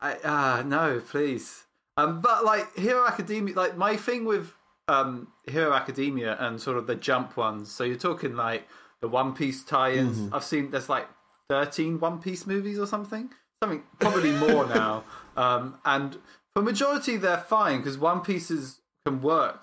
I 0.00 0.16
ah 0.24 0.62
no, 0.64 1.00
please. 1.00 1.64
Um, 1.98 2.20
but 2.22 2.44
like 2.44 2.74
Hero 2.76 3.06
Academia, 3.06 3.54
like 3.54 3.76
my 3.76 3.96
thing 3.96 4.24
with 4.24 4.52
um 4.88 5.28
Hero 5.46 5.72
Academia 5.72 6.36
and 6.40 6.60
sort 6.60 6.76
of 6.78 6.86
the 6.86 6.94
jump 6.94 7.36
ones. 7.36 7.70
So 7.70 7.84
you're 7.84 7.96
talking 7.96 8.34
like 8.34 8.66
the 9.00 9.08
One 9.08 9.34
Piece 9.34 9.62
tie-ins. 9.64 10.18
Mm-hmm. 10.18 10.34
I've 10.34 10.44
seen 10.44 10.70
there's 10.70 10.88
like 10.88 11.08
13 11.50 12.00
One 12.00 12.20
Piece 12.20 12.46
movies 12.46 12.78
or 12.78 12.86
something. 12.86 13.30
Something 13.62 13.82
probably 14.00 14.32
more 14.32 14.66
now. 14.74 15.04
Um, 15.36 15.78
and 15.84 16.16
for 16.54 16.62
majority 16.62 17.16
they're 17.18 17.38
fine 17.38 17.78
because 17.78 17.98
One 17.98 18.20
Pieces 18.20 18.80
can 19.04 19.20
work 19.20 19.60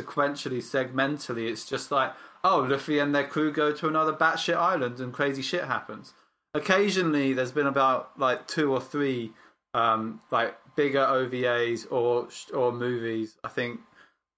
sequentially, 0.00 0.58
segmentally. 0.58 1.48
It's 1.48 1.64
just 1.64 1.90
like, 1.90 2.12
oh, 2.42 2.66
Luffy 2.68 2.98
and 2.98 3.14
their 3.14 3.26
crew 3.26 3.52
go 3.52 3.72
to 3.72 3.88
another 3.88 4.12
batshit 4.12 4.56
island 4.56 5.00
and 5.00 5.12
crazy 5.12 5.42
shit 5.42 5.64
happens. 5.64 6.12
Occasionally, 6.54 7.32
there's 7.32 7.52
been 7.52 7.66
about 7.66 8.18
like 8.18 8.48
two 8.48 8.72
or 8.72 8.80
three 8.80 9.32
um, 9.74 10.20
like 10.30 10.56
bigger 10.76 11.00
OVAs 11.04 11.90
or 11.90 12.28
or 12.52 12.72
movies. 12.72 13.36
I 13.44 13.48
think 13.48 13.80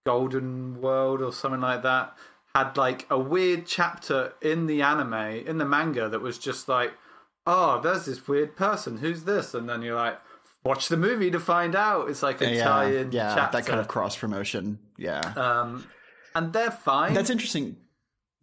Golden 0.05 0.81
World 0.81 1.23
or 1.23 1.33
something 1.33 1.61
like 1.61 1.83
that 1.83 2.15
had 2.55 2.77
like 2.77 3.07
a 3.11 3.19
weird 3.19 3.67
chapter 3.67 4.35
in 4.43 4.67
the 4.67 4.83
anime 4.83 5.15
in 5.47 5.59
the 5.59 5.65
manga 5.65 6.09
that 6.09 6.21
was 6.21 6.39
just 6.39 6.69
like, 6.69 6.93
oh, 7.47 7.81
there's 7.81 8.05
this 8.05 8.29
weird 8.29 8.57
person. 8.57 8.99
Who's 8.99 9.25
this? 9.25 9.55
And 9.55 9.69
then 9.69 9.83
you're 9.83 9.97
like, 9.97 10.21
watch 10.65 10.89
the 10.89 10.97
movie 10.97 11.31
to 11.31 11.41
find 11.41 11.75
out. 11.75 12.09
It's 12.09 12.23
like 12.23 12.41
a 12.41 12.55
yeah, 12.55 12.65
tie-in 12.65 13.13
yeah, 13.13 13.35
chapter. 13.35 13.59
that 13.59 13.67
kind 13.67 13.81
of 13.81 13.89
cross 13.89 14.17
promotion. 14.17 14.79
Yeah, 14.97 15.21
Um, 15.37 15.87
and 16.35 16.53
they're 16.53 16.71
fine. 16.71 17.15
that's 17.15 17.31
interesting. 17.31 17.77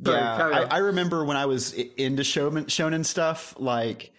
Sorry, 0.03 0.17
yeah, 0.17 0.67
I. 0.69 0.75
I 0.75 0.77
remember 0.77 1.25
when 1.25 1.35
I 1.37 1.45
was 1.45 1.73
into 1.73 2.21
shonen, 2.23 2.65
shonen 2.65 3.05
stuff, 3.05 3.53
like 3.57 4.11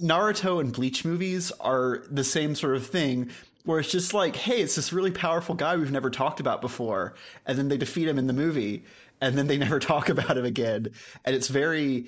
Naruto 0.00 0.60
and 0.60 0.72
Bleach 0.72 1.04
movies 1.04 1.50
are 1.60 2.04
the 2.10 2.24
same 2.24 2.54
sort 2.54 2.76
of 2.76 2.86
thing. 2.86 3.30
Where 3.64 3.80
it's 3.80 3.90
just 3.90 4.14
like, 4.14 4.34
hey, 4.34 4.62
it's 4.62 4.76
this 4.76 4.94
really 4.94 5.10
powerful 5.10 5.54
guy 5.54 5.76
we've 5.76 5.90
never 5.90 6.08
talked 6.08 6.40
about 6.40 6.62
before, 6.62 7.14
and 7.44 7.58
then 7.58 7.68
they 7.68 7.76
defeat 7.76 8.08
him 8.08 8.18
in 8.18 8.26
the 8.26 8.32
movie, 8.32 8.84
and 9.20 9.36
then 9.36 9.46
they 9.46 9.58
never 9.58 9.78
talk 9.78 10.08
about 10.08 10.38
him 10.38 10.44
again, 10.44 10.90
and 11.24 11.34
it's 11.34 11.48
very. 11.48 12.06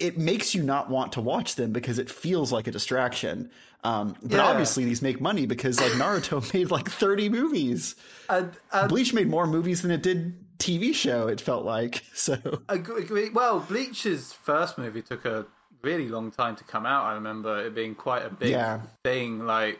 It 0.00 0.18
makes 0.18 0.54
you 0.54 0.62
not 0.62 0.90
want 0.90 1.12
to 1.12 1.20
watch 1.20 1.54
them 1.54 1.72
because 1.72 1.98
it 1.98 2.10
feels 2.10 2.50
like 2.52 2.66
a 2.66 2.70
distraction. 2.70 3.50
Um, 3.84 4.16
but 4.22 4.32
Yeah. 4.36 4.44
obviously, 4.46 4.84
these 4.84 5.02
make 5.02 5.20
money 5.20 5.46
because 5.46 5.80
like 5.80 5.92
Naruto 5.92 6.52
made 6.54 6.70
like 6.70 6.88
thirty 6.90 7.28
movies. 7.28 7.94
and, 8.28 8.50
and 8.72 8.88
Bleach 8.88 9.12
made 9.12 9.28
more 9.28 9.46
movies 9.46 9.82
than 9.82 9.90
it 9.90 10.02
did 10.02 10.34
TV 10.58 10.94
show. 10.94 11.28
It 11.28 11.40
felt 11.40 11.64
like 11.64 12.02
so. 12.14 12.36
agree, 12.68 13.02
agree. 13.02 13.30
Well, 13.30 13.60
Bleach's 13.60 14.32
first 14.32 14.78
movie 14.78 15.02
took 15.02 15.24
a 15.26 15.46
really 15.82 16.08
long 16.08 16.30
time 16.30 16.56
to 16.56 16.64
come 16.64 16.86
out. 16.86 17.04
I 17.04 17.14
remember 17.14 17.66
it 17.66 17.74
being 17.74 17.94
quite 17.94 18.24
a 18.24 18.30
big 18.30 18.50
Yeah. 18.52 18.80
thing. 19.04 19.44
Like, 19.46 19.78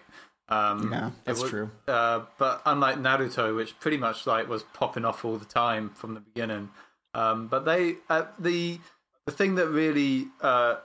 um, 0.50 0.92
Yeah, 0.92 1.10
that's 1.24 1.40
was- 1.40 1.50
true. 1.50 1.70
Uh, 1.88 2.20
but 2.38 2.60
unlike 2.66 2.98
Naruto, 2.98 3.56
which 3.56 3.78
pretty 3.80 3.96
much 3.96 4.26
like 4.26 4.48
was 4.48 4.62
popping 4.74 5.06
off 5.06 5.24
all 5.24 5.38
the 5.38 5.46
time 5.46 5.88
from 5.90 6.12
the 6.14 6.20
beginning, 6.20 6.68
Um, 7.14 7.46
but 7.48 7.64
they 7.64 7.96
uh, 8.10 8.24
the 8.38 8.78
the 9.26 9.32
thing 9.32 9.54
that 9.54 9.68
really 9.68 10.28
uh, 10.40 10.76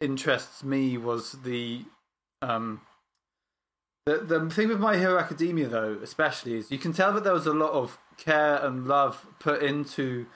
interests 0.00 0.62
me 0.62 0.96
was 0.98 1.32
the 1.44 1.84
um, 2.42 2.80
the 4.06 4.18
the 4.18 4.50
thing 4.50 4.68
with 4.68 4.80
My 4.80 4.96
Hero 4.96 5.18
Academia 5.18 5.68
though, 5.68 5.98
especially 6.02 6.56
is 6.56 6.70
you 6.70 6.78
can 6.78 6.92
tell 6.92 7.12
that 7.14 7.24
there 7.24 7.32
was 7.32 7.46
a 7.46 7.54
lot 7.54 7.72
of 7.72 7.98
care 8.16 8.56
and 8.56 8.86
love 8.86 9.26
put 9.38 9.62
into 9.62 10.26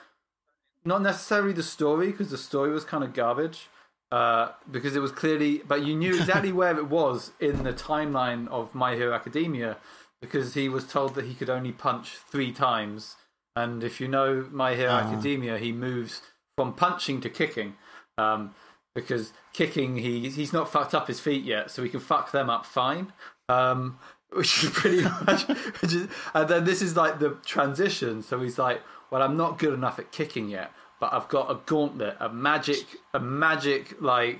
not 0.83 1.01
necessarily 1.01 1.53
the 1.53 1.63
story 1.63 2.11
because 2.11 2.29
the 2.29 2.37
story 2.37 2.71
was 2.71 2.83
kind 2.83 3.03
of 3.03 3.13
garbage. 3.13 3.67
Uh, 4.11 4.51
because 4.71 4.95
it 4.95 4.99
was 4.99 5.11
clearly, 5.11 5.61
but 5.67 5.83
you 5.83 5.95
knew 5.95 6.15
exactly 6.15 6.51
where 6.53 6.77
it 6.77 6.87
was 6.87 7.31
in 7.39 7.63
the 7.63 7.73
timeline 7.73 8.47
of 8.49 8.73
My 8.73 8.95
Hero 8.95 9.13
Academia 9.13 9.77
because 10.21 10.53
he 10.53 10.69
was 10.69 10.85
told 10.85 11.15
that 11.15 11.25
he 11.25 11.33
could 11.33 11.49
only 11.49 11.71
punch 11.71 12.17
three 12.29 12.51
times. 12.51 13.15
And 13.55 13.83
if 13.83 13.99
you 13.99 14.07
know 14.07 14.47
My 14.51 14.75
Hero 14.75 14.91
Academia, 14.91 15.57
he 15.57 15.71
moves 15.71 16.21
from 16.57 16.73
punching 16.73 17.21
to 17.21 17.29
kicking. 17.29 17.75
Um, 18.17 18.55
because 18.93 19.33
kicking, 19.51 19.97
he 19.97 20.29
he's 20.29 20.53
not 20.53 20.69
fucked 20.71 20.93
up 20.95 21.07
his 21.07 21.19
feet 21.19 21.43
yet, 21.43 21.69
so 21.69 21.83
he 21.83 21.89
can 21.89 21.99
fuck 21.99 22.31
them 22.31 22.49
up 22.49 22.65
fine. 22.65 23.11
Um, 23.49 23.99
which 24.31 24.63
is 24.63 24.69
pretty 24.69 25.01
much. 25.01 25.47
Which 25.81 25.93
is, 25.93 26.07
and 26.33 26.47
then 26.49 26.63
this 26.63 26.81
is 26.81 26.95
like 26.95 27.19
the 27.19 27.31
transition. 27.45 28.21
So 28.21 28.39
he's 28.39 28.57
like, 28.57 28.81
"Well, 29.11 29.21
I'm 29.21 29.35
not 29.35 29.59
good 29.59 29.73
enough 29.73 29.99
at 29.99 30.11
kicking 30.13 30.49
yet, 30.49 30.71
but 31.01 31.13
I've 31.13 31.27
got 31.27 31.51
a 31.51 31.55
gauntlet, 31.65 32.15
a 32.21 32.29
magic, 32.29 32.85
a 33.13 33.19
magic 33.19 34.01
like 34.01 34.39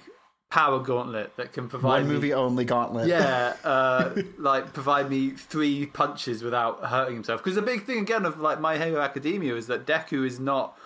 power 0.50 0.80
gauntlet 0.80 1.36
that 1.36 1.52
can 1.52 1.68
provide 1.68 1.90
One 1.90 2.08
me- 2.08 2.14
movie 2.14 2.34
only 2.34 2.64
gauntlet. 2.64 3.08
yeah, 3.08 3.56
uh, 3.66 4.16
like 4.38 4.72
provide 4.72 5.10
me 5.10 5.32
three 5.32 5.86
punches 5.86 6.44
without 6.44 6.82
hurting 6.86 7.16
himself. 7.16 7.44
Because 7.44 7.56
the 7.56 7.62
big 7.62 7.86
thing 7.86 8.00
again 8.00 8.26
of 8.26 8.40
like 8.40 8.62
My 8.62 8.78
Hero 8.78 9.02
Academia 9.02 9.56
is 9.58 9.68
that 9.68 9.86
Deku 9.86 10.26
is 10.26 10.40
not 10.40 10.78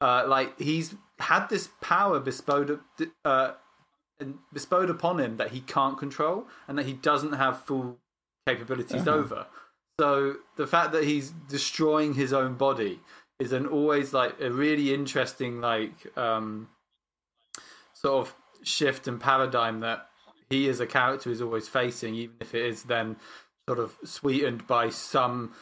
uh, 0.00 0.24
like 0.26 0.58
he's 0.58 0.94
had 1.18 1.48
this 1.48 1.68
power 1.80 2.20
bestowed 2.20 2.80
uh, 3.24 3.52
bestowed 4.52 4.90
upon 4.90 5.20
him 5.20 5.36
that 5.36 5.50
he 5.50 5.60
can't 5.60 5.98
control 5.98 6.46
and 6.68 6.78
that 6.78 6.86
he 6.86 6.92
doesn't 6.92 7.34
have 7.34 7.62
full 7.62 7.98
capabilities 8.46 9.06
over. 9.08 9.46
So 9.98 10.36
the 10.56 10.66
fact 10.66 10.92
that 10.92 11.04
he's 11.04 11.30
destroying 11.30 12.14
his 12.14 12.32
own 12.32 12.54
body 12.54 13.00
is 13.38 13.52
an 13.52 13.66
always 13.66 14.12
like 14.12 14.40
a 14.40 14.50
really 14.50 14.92
interesting 14.92 15.60
like 15.60 16.16
um, 16.16 16.68
sort 17.94 18.26
of 18.26 18.34
shift 18.62 19.08
and 19.08 19.20
paradigm 19.20 19.80
that 19.80 20.08
he 20.48 20.68
as 20.68 20.80
a 20.80 20.86
character 20.86 21.30
is 21.30 21.42
always 21.42 21.68
facing, 21.68 22.14
even 22.14 22.36
if 22.40 22.54
it 22.54 22.64
is 22.64 22.84
then 22.84 23.16
sort 23.68 23.78
of 23.78 23.96
sweetened 24.04 24.66
by 24.66 24.88
some 24.90 25.52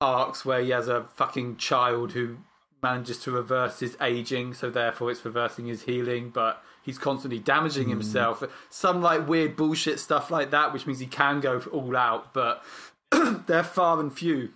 arcs 0.00 0.44
where 0.44 0.60
he 0.60 0.70
has 0.70 0.88
a 0.88 1.04
fucking 1.14 1.56
child 1.56 2.12
who 2.12 2.38
manages 2.82 3.18
to 3.18 3.30
reverse 3.30 3.80
his 3.80 3.96
aging, 4.00 4.54
so 4.54 4.70
therefore 4.70 5.10
it's 5.10 5.24
reversing 5.24 5.66
his 5.66 5.82
healing, 5.82 6.30
but 6.30 6.62
he's 6.82 6.98
constantly 6.98 7.38
damaging 7.38 7.88
himself. 7.88 8.42
Some 8.70 9.00
like 9.00 9.28
weird 9.28 9.56
bullshit 9.56 10.00
stuff 10.00 10.30
like 10.30 10.50
that, 10.50 10.72
which 10.72 10.86
means 10.86 10.98
he 10.98 11.06
can 11.06 11.40
go 11.40 11.60
all 11.72 11.96
out, 11.96 12.34
but 12.34 12.64
they're 13.46 13.62
far 13.62 14.00
and 14.00 14.12
few 14.12 14.50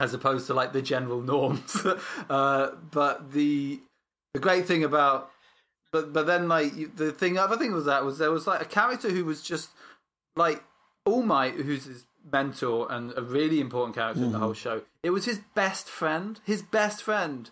as 0.00 0.14
opposed 0.14 0.46
to 0.46 0.54
like 0.54 0.72
the 0.72 0.82
general 0.82 1.20
norms. 1.20 1.86
uh, 2.30 2.70
but 2.90 3.32
the 3.32 3.80
the 4.32 4.40
great 4.40 4.66
thing 4.66 4.82
about 4.84 5.30
but 5.92 6.12
but 6.12 6.26
then 6.26 6.48
like 6.48 6.96
the 6.96 7.12
thing 7.12 7.38
other 7.38 7.56
thing 7.56 7.72
was 7.72 7.84
that 7.84 8.04
was 8.04 8.18
there 8.18 8.30
was 8.30 8.46
like 8.46 8.62
a 8.62 8.66
character 8.66 9.10
who 9.10 9.24
was 9.24 9.42
just 9.42 9.70
like 10.36 10.62
All 11.04 11.22
Might, 11.22 11.54
who's 11.54 11.84
his 11.84 12.06
mentor 12.30 12.86
and 12.90 13.12
a 13.16 13.22
really 13.22 13.60
important 13.60 13.96
character 13.96 14.22
in 14.22 14.32
the 14.32 14.36
mm-hmm. 14.36 14.44
whole 14.44 14.54
show. 14.54 14.82
It 15.02 15.10
was 15.10 15.24
his 15.24 15.40
best 15.54 15.88
friend. 15.88 16.40
His 16.44 16.62
best 16.62 17.02
friend. 17.02 17.50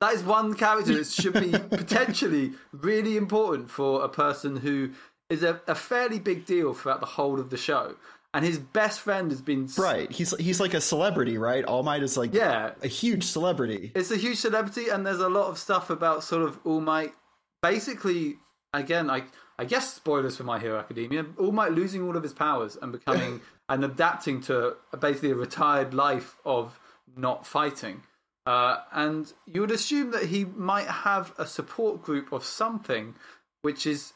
That 0.00 0.12
is 0.12 0.22
one 0.22 0.54
character 0.54 0.94
that 0.94 1.06
should 1.06 1.34
be 1.34 1.50
potentially 1.76 2.52
really 2.72 3.16
important 3.16 3.70
for 3.70 4.02
a 4.02 4.08
person 4.08 4.56
who 4.56 4.90
is 5.30 5.42
a, 5.42 5.60
a 5.66 5.74
fairly 5.74 6.18
big 6.18 6.44
deal 6.44 6.74
throughout 6.74 7.00
the 7.00 7.06
whole 7.06 7.40
of 7.40 7.50
the 7.50 7.56
show. 7.56 7.96
And 8.32 8.44
his 8.44 8.58
best 8.58 9.00
friend 9.00 9.30
has 9.30 9.40
been 9.40 9.68
Right. 9.78 10.10
He's 10.10 10.36
he's 10.38 10.58
like 10.58 10.74
a 10.74 10.80
celebrity, 10.80 11.38
right? 11.38 11.64
All 11.64 11.84
Might 11.84 12.02
is 12.02 12.16
like 12.16 12.34
Yeah. 12.34 12.72
a 12.82 12.88
huge 12.88 13.24
celebrity. 13.24 13.92
it's 13.94 14.10
a 14.10 14.16
huge 14.16 14.38
celebrity, 14.38 14.88
and 14.88 15.06
there's 15.06 15.20
a 15.20 15.28
lot 15.28 15.46
of 15.46 15.56
stuff 15.56 15.88
about 15.88 16.24
sort 16.24 16.42
of 16.42 16.58
All 16.64 16.80
Might. 16.80 17.14
Basically, 17.62 18.38
again, 18.72 19.08
I 19.08 19.22
I 19.58 19.64
guess 19.64 19.94
spoilers 19.94 20.36
for 20.36 20.44
My 20.44 20.58
Hero 20.58 20.78
Academia. 20.78 21.26
All 21.38 21.52
Might 21.52 21.72
losing 21.72 22.02
all 22.02 22.16
of 22.16 22.22
his 22.22 22.32
powers 22.32 22.76
and 22.80 22.92
becoming 22.92 23.40
and 23.68 23.84
adapting 23.84 24.40
to 24.42 24.76
basically 24.98 25.30
a 25.30 25.36
retired 25.36 25.94
life 25.94 26.36
of 26.44 26.78
not 27.16 27.46
fighting. 27.46 28.02
Uh, 28.46 28.78
and 28.92 29.32
you 29.46 29.60
would 29.60 29.70
assume 29.70 30.10
that 30.10 30.24
he 30.24 30.44
might 30.44 30.86
have 30.86 31.32
a 31.38 31.46
support 31.46 32.02
group 32.02 32.32
of 32.32 32.44
something, 32.44 33.14
which 33.62 33.86
is 33.86 34.12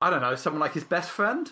I 0.00 0.10
don't 0.10 0.20
know, 0.20 0.34
someone 0.34 0.60
like 0.60 0.72
his 0.72 0.84
best 0.84 1.10
friend, 1.10 1.50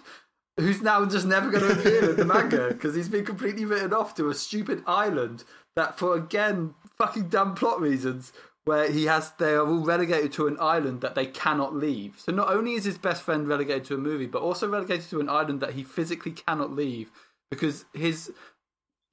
who's 0.58 0.82
now 0.82 1.04
just 1.06 1.24
never 1.24 1.50
going 1.50 1.62
to 1.74 1.78
appear 1.78 2.10
in 2.10 2.16
the 2.16 2.24
manga 2.24 2.68
because 2.68 2.94
he's 2.94 3.08
been 3.08 3.24
completely 3.24 3.64
written 3.64 3.94
off 3.94 4.14
to 4.16 4.28
a 4.28 4.34
stupid 4.34 4.82
island 4.86 5.44
that, 5.76 5.96
for 5.96 6.16
again 6.16 6.74
fucking 6.98 7.28
dumb 7.28 7.54
plot 7.54 7.80
reasons, 7.80 8.32
where 8.70 8.88
he 8.88 9.06
has 9.06 9.32
they 9.32 9.54
are 9.54 9.66
all 9.66 9.84
relegated 9.84 10.30
to 10.30 10.46
an 10.46 10.56
island 10.60 11.00
that 11.00 11.16
they 11.16 11.26
cannot 11.26 11.74
leave. 11.74 12.14
So 12.20 12.30
not 12.30 12.52
only 12.52 12.74
is 12.74 12.84
his 12.84 12.98
best 12.98 13.20
friend 13.20 13.48
relegated 13.48 13.84
to 13.86 13.96
a 13.96 13.98
movie, 13.98 14.26
but 14.26 14.42
also 14.42 14.68
relegated 14.68 15.10
to 15.10 15.18
an 15.18 15.28
island 15.28 15.58
that 15.58 15.72
he 15.72 15.82
physically 15.82 16.30
cannot 16.30 16.70
leave 16.70 17.10
because 17.50 17.84
his 17.92 18.32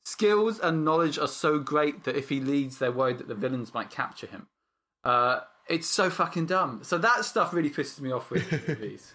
skills 0.06 0.60
and 0.60 0.86
knowledge 0.86 1.18
are 1.18 1.28
so 1.28 1.58
great 1.58 2.04
that 2.04 2.16
if 2.16 2.30
he 2.30 2.40
leads, 2.40 2.78
they're 2.78 2.92
worried 2.92 3.18
that 3.18 3.28
the 3.28 3.34
villains 3.34 3.74
might 3.74 3.90
capture 3.90 4.28
him. 4.28 4.46
Uh, 5.04 5.40
it's 5.68 5.88
so 5.88 6.12
fucking 6.12 6.46
dumb. 6.46 6.82
So 6.84 7.00
that 7.00 7.26
stuff 7.26 7.52
really 7.52 7.72
pisses 7.72 8.00
me 8.00 8.12
off 8.12 8.30
with 8.30 8.52
movies. 8.68 9.12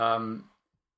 Um, 0.00 0.46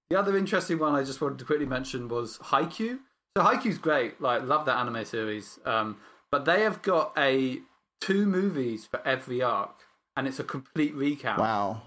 the 0.09 0.17
other 0.17 0.37
interesting 0.37 0.79
one 0.79 0.95
I 0.95 1.03
just 1.03 1.21
wanted 1.21 1.41
to 1.41 1.45
quickly 1.45 1.67
mention 1.67 2.07
was 2.07 2.39
Haikyuu. 2.39 3.01
So 3.37 3.43
Haikyuu's 3.43 3.79
great. 3.79 4.21
Like, 4.21 4.45
love 4.45 4.67
that 4.67 4.77
anime 4.77 5.05
series. 5.05 5.59
Um, 5.65 5.97
but 6.31 6.45
they 6.45 6.63
have 6.63 6.81
got 6.81 7.13
a 7.19 7.59
two 8.01 8.27
movies 8.27 8.87
for 8.87 9.01
every 9.07 9.43
arc, 9.43 9.81
and 10.17 10.27
it's 10.27 10.39
a 10.39 10.45
complete 10.45 10.95
recap. 10.95 11.39
Wow. 11.39 11.83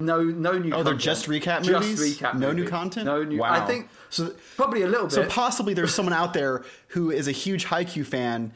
No, 0.00 0.22
no 0.22 0.58
new. 0.58 0.72
Oh, 0.72 0.82
they're 0.82 0.94
content. 0.94 1.00
just 1.00 1.26
recap 1.26 1.62
Just 1.62 1.88
movies? 1.88 2.18
recap. 2.18 2.34
No 2.34 2.52
new 2.52 2.66
content? 2.66 3.06
No 3.06 3.22
new. 3.22 3.38
Wow. 3.38 3.52
I 3.52 3.60
think 3.66 3.88
So 4.10 4.34
probably 4.56 4.82
a 4.82 4.88
little 4.88 5.06
bit. 5.06 5.12
so 5.12 5.26
possibly 5.26 5.74
there's 5.74 5.94
someone 5.94 6.12
out 6.12 6.32
there 6.34 6.64
who 6.88 7.10
is 7.12 7.28
a 7.28 7.32
huge 7.32 7.66
Haikyuu 7.66 8.04
fan 8.04 8.52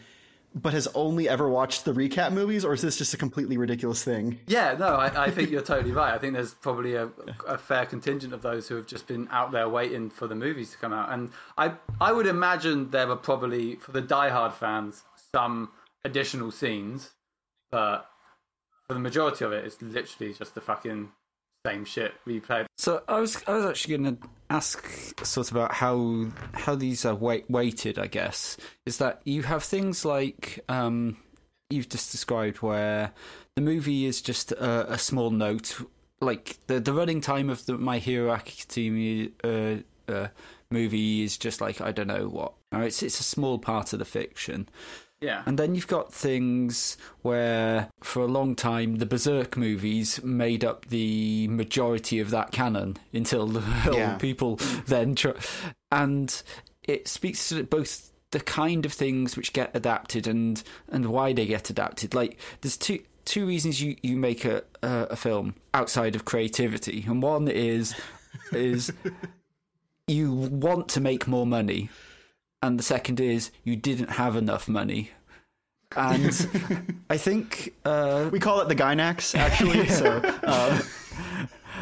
but 0.56 0.72
has 0.72 0.88
only 0.94 1.28
ever 1.28 1.48
watched 1.48 1.84
the 1.84 1.92
recap 1.92 2.32
movies 2.32 2.64
or 2.64 2.72
is 2.72 2.80
this 2.80 2.96
just 2.96 3.12
a 3.14 3.16
completely 3.18 3.58
ridiculous 3.58 4.02
thing? 4.02 4.40
Yeah, 4.48 4.74
no, 4.76 4.96
I, 4.96 5.26
I 5.26 5.30
think 5.30 5.50
you're 5.50 5.60
totally 5.62 5.92
right. 5.92 6.14
I 6.14 6.18
think 6.18 6.32
there's 6.32 6.54
probably 6.54 6.94
a, 6.94 7.10
a 7.46 7.58
fair 7.58 7.84
contingent 7.86 8.32
of 8.32 8.40
those 8.42 8.66
who 8.66 8.74
have 8.76 8.86
just 8.86 9.06
been 9.06 9.28
out 9.30 9.52
there 9.52 9.68
waiting 9.68 10.08
for 10.10 10.26
the 10.26 10.34
movies 10.34 10.70
to 10.72 10.78
come 10.78 10.94
out, 10.94 11.12
and 11.12 11.30
I 11.58 11.74
I 12.00 12.10
would 12.10 12.26
imagine 12.26 12.90
there 12.90 13.06
were 13.06 13.16
probably 13.16 13.76
for 13.76 13.92
the 13.92 14.00
diehard 14.02 14.54
fans 14.54 15.04
some 15.30 15.68
additional 16.06 16.50
scenes, 16.50 17.10
but 17.70 18.08
for 18.86 18.94
the 18.94 19.00
majority 19.00 19.44
of 19.44 19.52
it, 19.52 19.64
it's 19.64 19.82
literally 19.82 20.32
just 20.32 20.54
the 20.54 20.60
fucking 20.60 21.10
same 21.66 21.84
shit 21.84 22.12
replayed. 22.26 22.66
So 22.78 23.02
I 23.08 23.20
was 23.20 23.42
I 23.46 23.54
was 23.54 23.64
actually 23.64 23.96
going 23.96 24.16
to 24.16 24.28
ask 24.48 25.24
sort 25.24 25.50
of 25.50 25.56
about 25.56 25.72
how 25.74 26.28
how 26.52 26.76
these 26.76 27.04
are 27.04 27.14
weight, 27.14 27.50
weighted. 27.50 27.98
I 27.98 28.06
guess 28.06 28.56
is 28.86 28.98
that 28.98 29.20
you 29.24 29.42
have 29.42 29.64
things 29.64 30.04
like 30.04 30.64
um, 30.68 31.16
you've 31.68 31.88
just 31.88 32.12
described 32.12 32.58
where 32.58 33.12
the 33.56 33.62
movie 33.62 34.06
is 34.06 34.22
just 34.22 34.52
a, 34.52 34.92
a 34.92 34.98
small 34.98 35.30
note, 35.30 35.80
like 36.20 36.58
the 36.68 36.78
the 36.78 36.92
running 36.92 37.20
time 37.20 37.50
of 37.50 37.66
the 37.66 37.76
My 37.76 37.98
Hero 37.98 38.32
Academia 38.32 39.28
uh, 39.42 39.76
uh, 40.08 40.28
movie 40.70 41.22
is 41.22 41.36
just 41.36 41.60
like 41.60 41.80
I 41.80 41.90
don't 41.90 42.06
know 42.06 42.28
what. 42.28 42.52
It's 42.72 43.02
it's 43.02 43.18
a 43.18 43.24
small 43.24 43.58
part 43.58 43.92
of 43.92 43.98
the 43.98 44.04
fiction. 44.04 44.68
Yeah, 45.20 45.42
And 45.46 45.58
then 45.58 45.74
you've 45.74 45.86
got 45.86 46.12
things 46.12 46.98
where, 47.22 47.88
for 48.02 48.20
a 48.20 48.26
long 48.26 48.54
time, 48.54 48.96
the 48.96 49.06
Berserk 49.06 49.56
movies 49.56 50.22
made 50.22 50.62
up 50.62 50.86
the 50.88 51.48
majority 51.48 52.20
of 52.20 52.28
that 52.30 52.52
canon 52.52 52.98
until 53.14 53.46
the 53.46 53.60
Yeah. 53.92 54.18
people 54.18 54.56
then. 54.86 55.14
Tr- 55.14 55.30
and 55.90 56.42
it 56.82 57.08
speaks 57.08 57.48
to 57.48 57.64
both 57.64 58.12
the 58.30 58.40
kind 58.40 58.84
of 58.84 58.92
things 58.92 59.36
which 59.38 59.54
get 59.54 59.74
adapted 59.74 60.26
and 60.26 60.62
and 60.92 61.06
why 61.06 61.32
they 61.32 61.46
get 61.46 61.70
adapted. 61.70 62.14
Like, 62.14 62.38
there's 62.60 62.76
two 62.76 62.98
two 63.24 63.46
reasons 63.46 63.80
you 63.80 63.96
you 64.02 64.16
make 64.18 64.44
a 64.44 64.64
a, 64.82 65.06
a 65.10 65.16
film 65.16 65.54
outside 65.72 66.14
of 66.14 66.26
creativity, 66.26 67.04
and 67.08 67.22
one 67.22 67.48
is 67.48 67.94
is 68.52 68.92
you 70.06 70.30
want 70.32 70.88
to 70.90 71.00
make 71.00 71.26
more 71.26 71.46
money 71.46 71.88
and 72.66 72.78
the 72.78 72.82
second 72.82 73.20
is 73.20 73.50
you 73.64 73.76
didn't 73.76 74.10
have 74.10 74.36
enough 74.36 74.68
money. 74.68 75.10
And 75.96 76.24
I 77.10 77.16
think, 77.16 77.74
uh, 77.84 78.28
We 78.32 78.40
call 78.40 78.60
it 78.60 78.68
the 78.68 78.74
Gainax 78.74 79.34
actually. 79.38 79.86
So 80.00 80.16
um, 80.44 80.82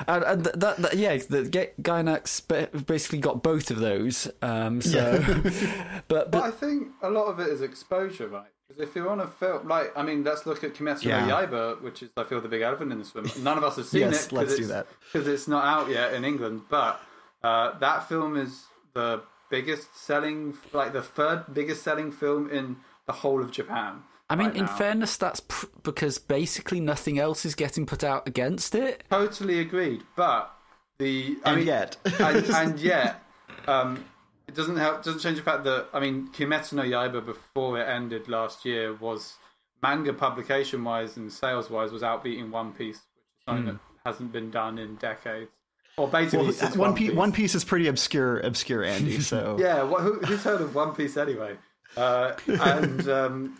and, 0.07 0.25
and 0.25 0.45
that, 0.45 0.77
that 0.79 0.97
yeah, 0.97 1.17
the 1.17 1.45
Ga- 1.45 1.73
Gainax 1.81 2.87
basically 2.87 3.19
got 3.21 3.43
both 3.43 3.71
of 3.71 3.79
those. 3.79 4.31
Um, 4.43 4.83
so, 4.83 5.19
but 6.09 6.31
but 6.31 6.43
I 6.43 6.51
think 6.51 6.89
a 7.03 7.11
lot 7.11 7.27
of 7.27 7.41
it 7.41 7.49
is 7.49 7.63
exposure, 7.63 8.29
right? 8.29 8.49
Because 8.69 8.83
if 8.89 8.95
you're 8.95 9.09
on 9.09 9.21
a 9.21 9.27
film, 9.27 9.67
like 9.69 9.93
I 9.97 10.03
mean, 10.03 10.23
let's 10.25 10.45
look 10.47 10.63
at 10.65 10.75
Kimetsu 10.75 11.05
Yeah. 11.05 11.27
no 11.27 11.35
Yaiba, 11.35 11.81
which 11.83 12.03
is 12.03 12.11
I 12.17 12.25
feel 12.25 12.41
the 12.41 12.49
big 12.49 12.63
elephant 12.63 12.93
in 12.93 12.99
this 12.99 13.15
room. 13.15 13.31
None 13.41 13.57
of 13.57 13.65
us 13.65 13.77
have 13.77 13.87
seen 13.87 14.01
Yes, 14.03 14.27
it. 14.27 14.33
let's 14.33 14.57
do 14.57 14.67
that. 14.67 14.87
because 15.13 15.27
it's 15.29 15.49
not 15.49 15.65
out 15.65 15.89
yet 15.89 16.13
in 16.13 16.25
England. 16.25 16.63
But 16.69 17.01
uh, 17.43 17.79
that 17.79 18.09
film 18.09 18.37
is 18.37 18.65
the 18.95 19.23
biggest 19.57 19.97
selling, 19.97 20.55
like 20.73 20.93
the 20.93 21.03
third 21.03 21.45
biggest 21.53 21.83
selling 21.83 22.11
film 22.13 22.51
in 22.51 22.77
the 23.07 23.13
whole 23.13 23.41
of 23.43 23.51
Japan. 23.51 24.03
I 24.31 24.37
mean, 24.37 24.49
right 24.49 24.57
in 24.57 24.65
now. 24.65 24.77
fairness, 24.77 25.17
that's 25.17 25.41
pr- 25.41 25.67
because 25.83 26.19
basically 26.19 26.81
nothing 26.81 27.19
else 27.19 27.45
is 27.45 27.55
getting 27.55 27.85
put 27.87 28.03
out 28.03 28.27
against 28.27 28.75
it. 28.75 29.05
Totally 29.11 29.61
agreed. 29.61 30.03
But 30.17 30.51
the 30.99 31.37
I 31.45 31.51
And 31.51 31.59
mean, 31.59 31.67
yet. 31.67 31.97
and, 32.19 32.45
and 32.63 32.81
yet, 32.81 33.23
um, 33.69 34.05
it 34.49 34.55
doesn't 34.55 34.77
help. 34.77 35.03
Doesn't 35.05 35.21
change 35.21 35.37
the 35.37 35.43
fact 35.45 35.65
that 35.65 35.89
I 35.93 36.01
mean, 36.01 36.29
Kimetsu 36.33 36.73
no 36.75 36.83
Yaiba 36.83 37.25
before 37.25 37.79
it 37.81 37.85
ended 37.89 38.29
last 38.29 38.65
year 38.65 38.95
was 38.95 39.35
manga 39.83 40.13
publication 40.15 40.83
wise 40.85 41.17
and 41.19 41.31
sales 41.33 41.69
wise 41.71 41.93
was 41.93 42.03
outbeating 42.03 42.51
One 42.51 42.73
Piece, 42.73 42.97
which 42.97 43.39
is 43.39 43.45
something 43.47 43.67
that 43.67 43.79
hasn't 44.07 44.33
been 44.33 44.51
done 44.51 44.79
in 44.79 44.97
decades. 44.97 45.51
Or 45.97 46.09
basically, 46.09 46.47
Well, 46.47 46.71
One, 46.71 46.79
One 46.79 46.95
Piece. 46.95 47.13
One 47.13 47.33
Piece 47.33 47.55
is 47.55 47.65
pretty 47.65 47.87
obscure, 47.87 48.41
obscure, 48.41 48.83
Andy. 48.83 49.19
So 49.21 49.57
Yeah, 49.59 49.83
what, 49.83 50.03
who, 50.03 50.19
who's 50.21 50.43
heard 50.43 50.61
of 50.61 50.75
One 50.75 50.95
Piece 50.95 51.17
anyway? 51.17 51.57
Uh, 51.97 52.33
and 52.47 53.09
um, 53.09 53.59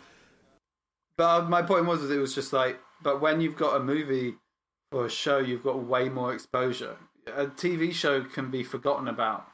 but 1.17 1.49
my 1.49 1.61
point 1.61 1.85
was, 1.85 2.03
is 2.03 2.11
it 2.11 2.17
was 2.17 2.35
just 2.35 2.51
like, 2.51 2.79
but 3.01 3.21
when 3.21 3.41
you've 3.41 3.55
got 3.55 3.79
a 3.79 3.83
movie 3.83 4.35
or 4.91 5.05
a 5.05 5.09
show, 5.09 5.39
you've 5.39 5.63
got 5.63 5.83
way 5.83 6.09
more 6.09 6.33
exposure. 6.33 6.97
A 7.35 7.45
TV 7.47 7.93
show 7.93 8.23
can 8.23 8.51
be 8.51 8.63
forgotten 8.63 9.07
about. 9.07 9.47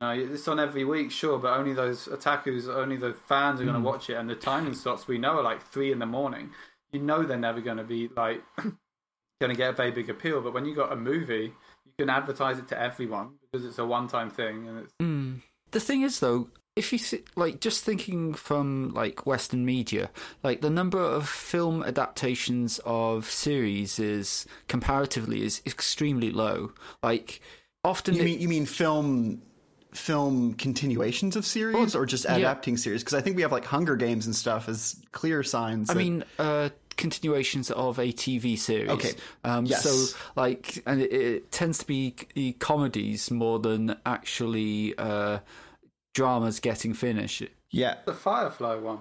You 0.00 0.06
know, 0.06 0.34
it's 0.34 0.48
on 0.48 0.58
every 0.58 0.84
week, 0.84 1.10
sure, 1.10 1.38
but 1.38 1.56
only 1.56 1.74
those 1.74 2.08
otakus, 2.08 2.66
only 2.68 2.96
the 2.96 3.14
fans 3.14 3.60
are 3.60 3.64
going 3.64 3.76
to 3.76 3.80
watch 3.80 4.10
it, 4.10 4.14
and 4.14 4.28
the 4.28 4.34
timing 4.34 4.74
slots 4.74 5.06
we 5.06 5.18
know 5.18 5.38
are 5.38 5.42
like 5.42 5.62
three 5.62 5.92
in 5.92 5.98
the 5.98 6.06
morning. 6.06 6.50
You 6.92 7.00
know 7.00 7.22
they're 7.22 7.36
never 7.36 7.60
going 7.60 7.76
to 7.76 7.84
be 7.84 8.08
like 8.16 8.42
going 8.56 9.50
to 9.50 9.54
get 9.54 9.70
a 9.70 9.72
very 9.72 9.90
big 9.90 10.10
appeal. 10.10 10.40
But 10.40 10.54
when 10.54 10.64
you 10.64 10.74
got 10.74 10.92
a 10.92 10.96
movie, 10.96 11.52
you 11.98 12.04
can 12.06 12.10
advertise 12.10 12.58
it 12.58 12.68
to 12.68 12.80
everyone 12.80 13.34
because 13.50 13.66
it's 13.66 13.78
a 13.78 13.84
one-time 13.84 14.30
thing, 14.30 14.68
and 14.68 14.78
it's 14.78 15.42
The 15.70 15.80
thing 15.80 16.02
is, 16.02 16.20
though, 16.20 16.48
if 16.76 16.92
you 16.92 16.98
th- 16.98 17.24
like 17.36 17.60
just 17.60 17.84
thinking 17.84 18.34
from 18.34 18.92
like 18.94 19.26
Western 19.26 19.64
media, 19.64 20.10
like 20.42 20.60
the 20.62 20.70
number 20.70 20.98
of 21.00 21.28
film 21.28 21.82
adaptations 21.82 22.80
of 22.84 23.26
series 23.30 23.98
is 23.98 24.46
comparatively 24.68 25.42
is 25.44 25.60
extremely 25.66 26.30
low. 26.30 26.72
Like 27.02 27.40
often, 27.84 28.14
you 28.14 28.22
it- 28.22 28.24
mean 28.24 28.40
you 28.40 28.48
mean 28.48 28.66
film 28.66 29.42
film 29.92 30.54
continuations 30.54 31.36
of 31.36 31.44
series 31.44 31.94
or 31.94 32.06
just 32.06 32.24
yeah. 32.24 32.36
adapting 32.36 32.78
series? 32.78 33.02
Because 33.02 33.12
I 33.14 33.20
think 33.20 33.36
we 33.36 33.42
have 33.42 33.52
like 33.52 33.66
Hunger 33.66 33.94
Games 33.96 34.24
and 34.24 34.34
stuff 34.34 34.66
as 34.68 34.96
clear 35.12 35.42
signs. 35.42 35.90
I 35.90 35.94
that- 35.94 35.98
mean, 35.98 36.24
uh, 36.38 36.70
continuations 36.96 37.70
of 37.70 37.98
a 37.98 38.12
TV 38.12 38.58
series. 38.58 38.90
Okay. 38.90 39.12
Um, 39.44 39.66
Yes. 39.66 39.82
So, 39.84 40.18
like, 40.36 40.82
and 40.86 41.00
it, 41.00 41.12
it 41.12 41.52
tends 41.52 41.78
to 41.78 41.86
be 41.86 42.14
c- 42.34 42.52
comedies 42.58 43.30
more 43.30 43.58
than 43.58 43.96
actually 44.06 44.94
uh, 44.98 45.38
dramas 46.14 46.60
getting 46.60 46.94
finished. 46.94 47.42
yeah, 47.70 47.96
the 48.06 48.12
Firefly 48.14 48.76
one. 48.76 48.98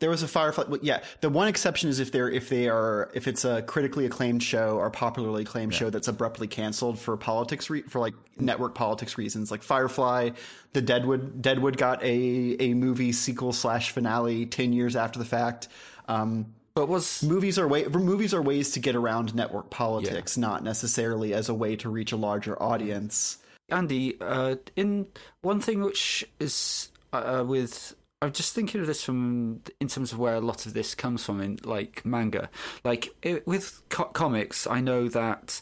There 0.00 0.08
was 0.08 0.22
a 0.22 0.28
Firefly. 0.28 0.64
well, 0.66 0.80
Yeah, 0.82 1.02
the 1.20 1.28
one 1.28 1.46
exception 1.46 1.90
is 1.90 2.00
if 2.00 2.10
they're 2.10 2.30
if 2.30 2.48
they 2.48 2.68
are 2.70 3.10
if 3.12 3.28
it's 3.28 3.44
a 3.44 3.60
critically 3.60 4.06
acclaimed 4.06 4.42
show 4.42 4.78
or 4.78 4.88
popularly 4.90 5.42
acclaimed 5.42 5.74
show 5.74 5.90
that's 5.90 6.08
abruptly 6.08 6.46
canceled 6.46 6.98
for 6.98 7.18
politics 7.18 7.68
re- 7.68 7.82
for 7.82 7.98
like 8.00 8.14
network 8.38 8.74
politics 8.74 9.18
reasons. 9.18 9.50
Like 9.50 9.62
Firefly, 9.62 10.30
the 10.72 10.80
Deadwood 10.80 11.42
Deadwood 11.42 11.76
got 11.76 12.02
a 12.02 12.56
a 12.60 12.72
movie 12.72 13.12
sequel 13.12 13.52
slash 13.52 13.90
finale 13.90 14.46
ten 14.46 14.72
years 14.72 14.96
after 14.96 15.18
the 15.18 15.26
fact. 15.26 15.68
Um, 16.08 16.46
But 16.74 16.88
was 16.88 17.22
movies 17.22 17.58
are 17.58 17.66
way 17.66 17.84
movies 17.84 18.32
are 18.32 18.42
ways 18.42 18.70
to 18.72 18.80
get 18.80 18.94
around 18.94 19.34
network 19.34 19.70
politics, 19.70 20.36
not 20.36 20.62
necessarily 20.62 21.34
as 21.34 21.48
a 21.48 21.54
way 21.54 21.76
to 21.76 21.88
reach 21.88 22.12
a 22.12 22.16
larger 22.16 22.60
audience. 22.62 23.38
Andy, 23.70 24.20
uh, 24.20 24.56
in 24.76 25.06
one 25.42 25.60
thing 25.60 25.82
which 25.82 26.24
is 26.38 26.90
uh, 27.12 27.44
with, 27.46 27.94
I'm 28.22 28.32
just 28.32 28.54
thinking 28.54 28.80
of 28.80 28.86
this 28.86 29.02
from 29.02 29.62
in 29.80 29.88
terms 29.88 30.12
of 30.12 30.18
where 30.18 30.34
a 30.34 30.40
lot 30.40 30.66
of 30.66 30.74
this 30.74 30.94
comes 30.94 31.24
from 31.24 31.40
in 31.40 31.58
like 31.64 32.04
manga. 32.04 32.50
Like 32.84 33.14
it, 33.22 33.46
with 33.46 33.82
co- 33.88 34.04
comics, 34.04 34.66
I 34.66 34.80
know 34.80 35.08
that 35.08 35.60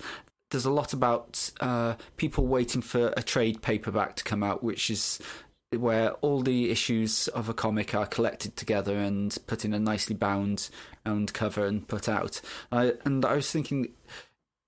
there's 0.50 0.64
a 0.64 0.70
lot 0.70 0.92
about 0.92 1.50
uh, 1.60 1.94
people 2.16 2.46
waiting 2.46 2.82
for 2.82 3.12
a 3.16 3.22
trade 3.22 3.60
paperback 3.62 4.16
to 4.16 4.24
come 4.24 4.42
out, 4.42 4.62
which 4.62 4.90
is 4.90 5.20
where 5.76 6.12
all 6.14 6.40
the 6.40 6.70
issues 6.70 7.28
of 7.28 7.48
a 7.48 7.54
comic 7.54 7.94
are 7.94 8.06
collected 8.06 8.56
together 8.56 8.96
and 8.96 9.36
put 9.46 9.64
in 9.64 9.74
a 9.74 9.78
nicely 9.78 10.14
bound 10.14 10.70
bound 11.04 11.32
cover 11.34 11.66
and 11.66 11.86
put 11.88 12.08
out. 12.08 12.40
Uh, 12.72 12.92
and 13.04 13.24
I 13.24 13.34
was 13.34 13.50
thinking 13.50 13.88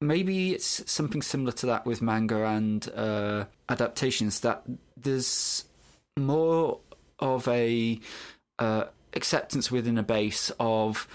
maybe 0.01 0.53
it's 0.53 0.91
something 0.91 1.23
similar 1.23 1.53
to 1.53 1.67
that 1.67 1.87
with 1.87 2.03
manga 2.03 2.45
and 2.45 2.89
uh, 2.95 3.45
adaptations 3.69 4.41
that 4.41 4.63
there's 4.97 5.65
more 6.19 6.81
of 7.19 7.47
a 7.49 8.01
uh, 8.59 8.85
acceptance 9.15 9.71
within 9.71 9.99
a 9.99 10.03
base 10.03 10.51
of 10.61 11.07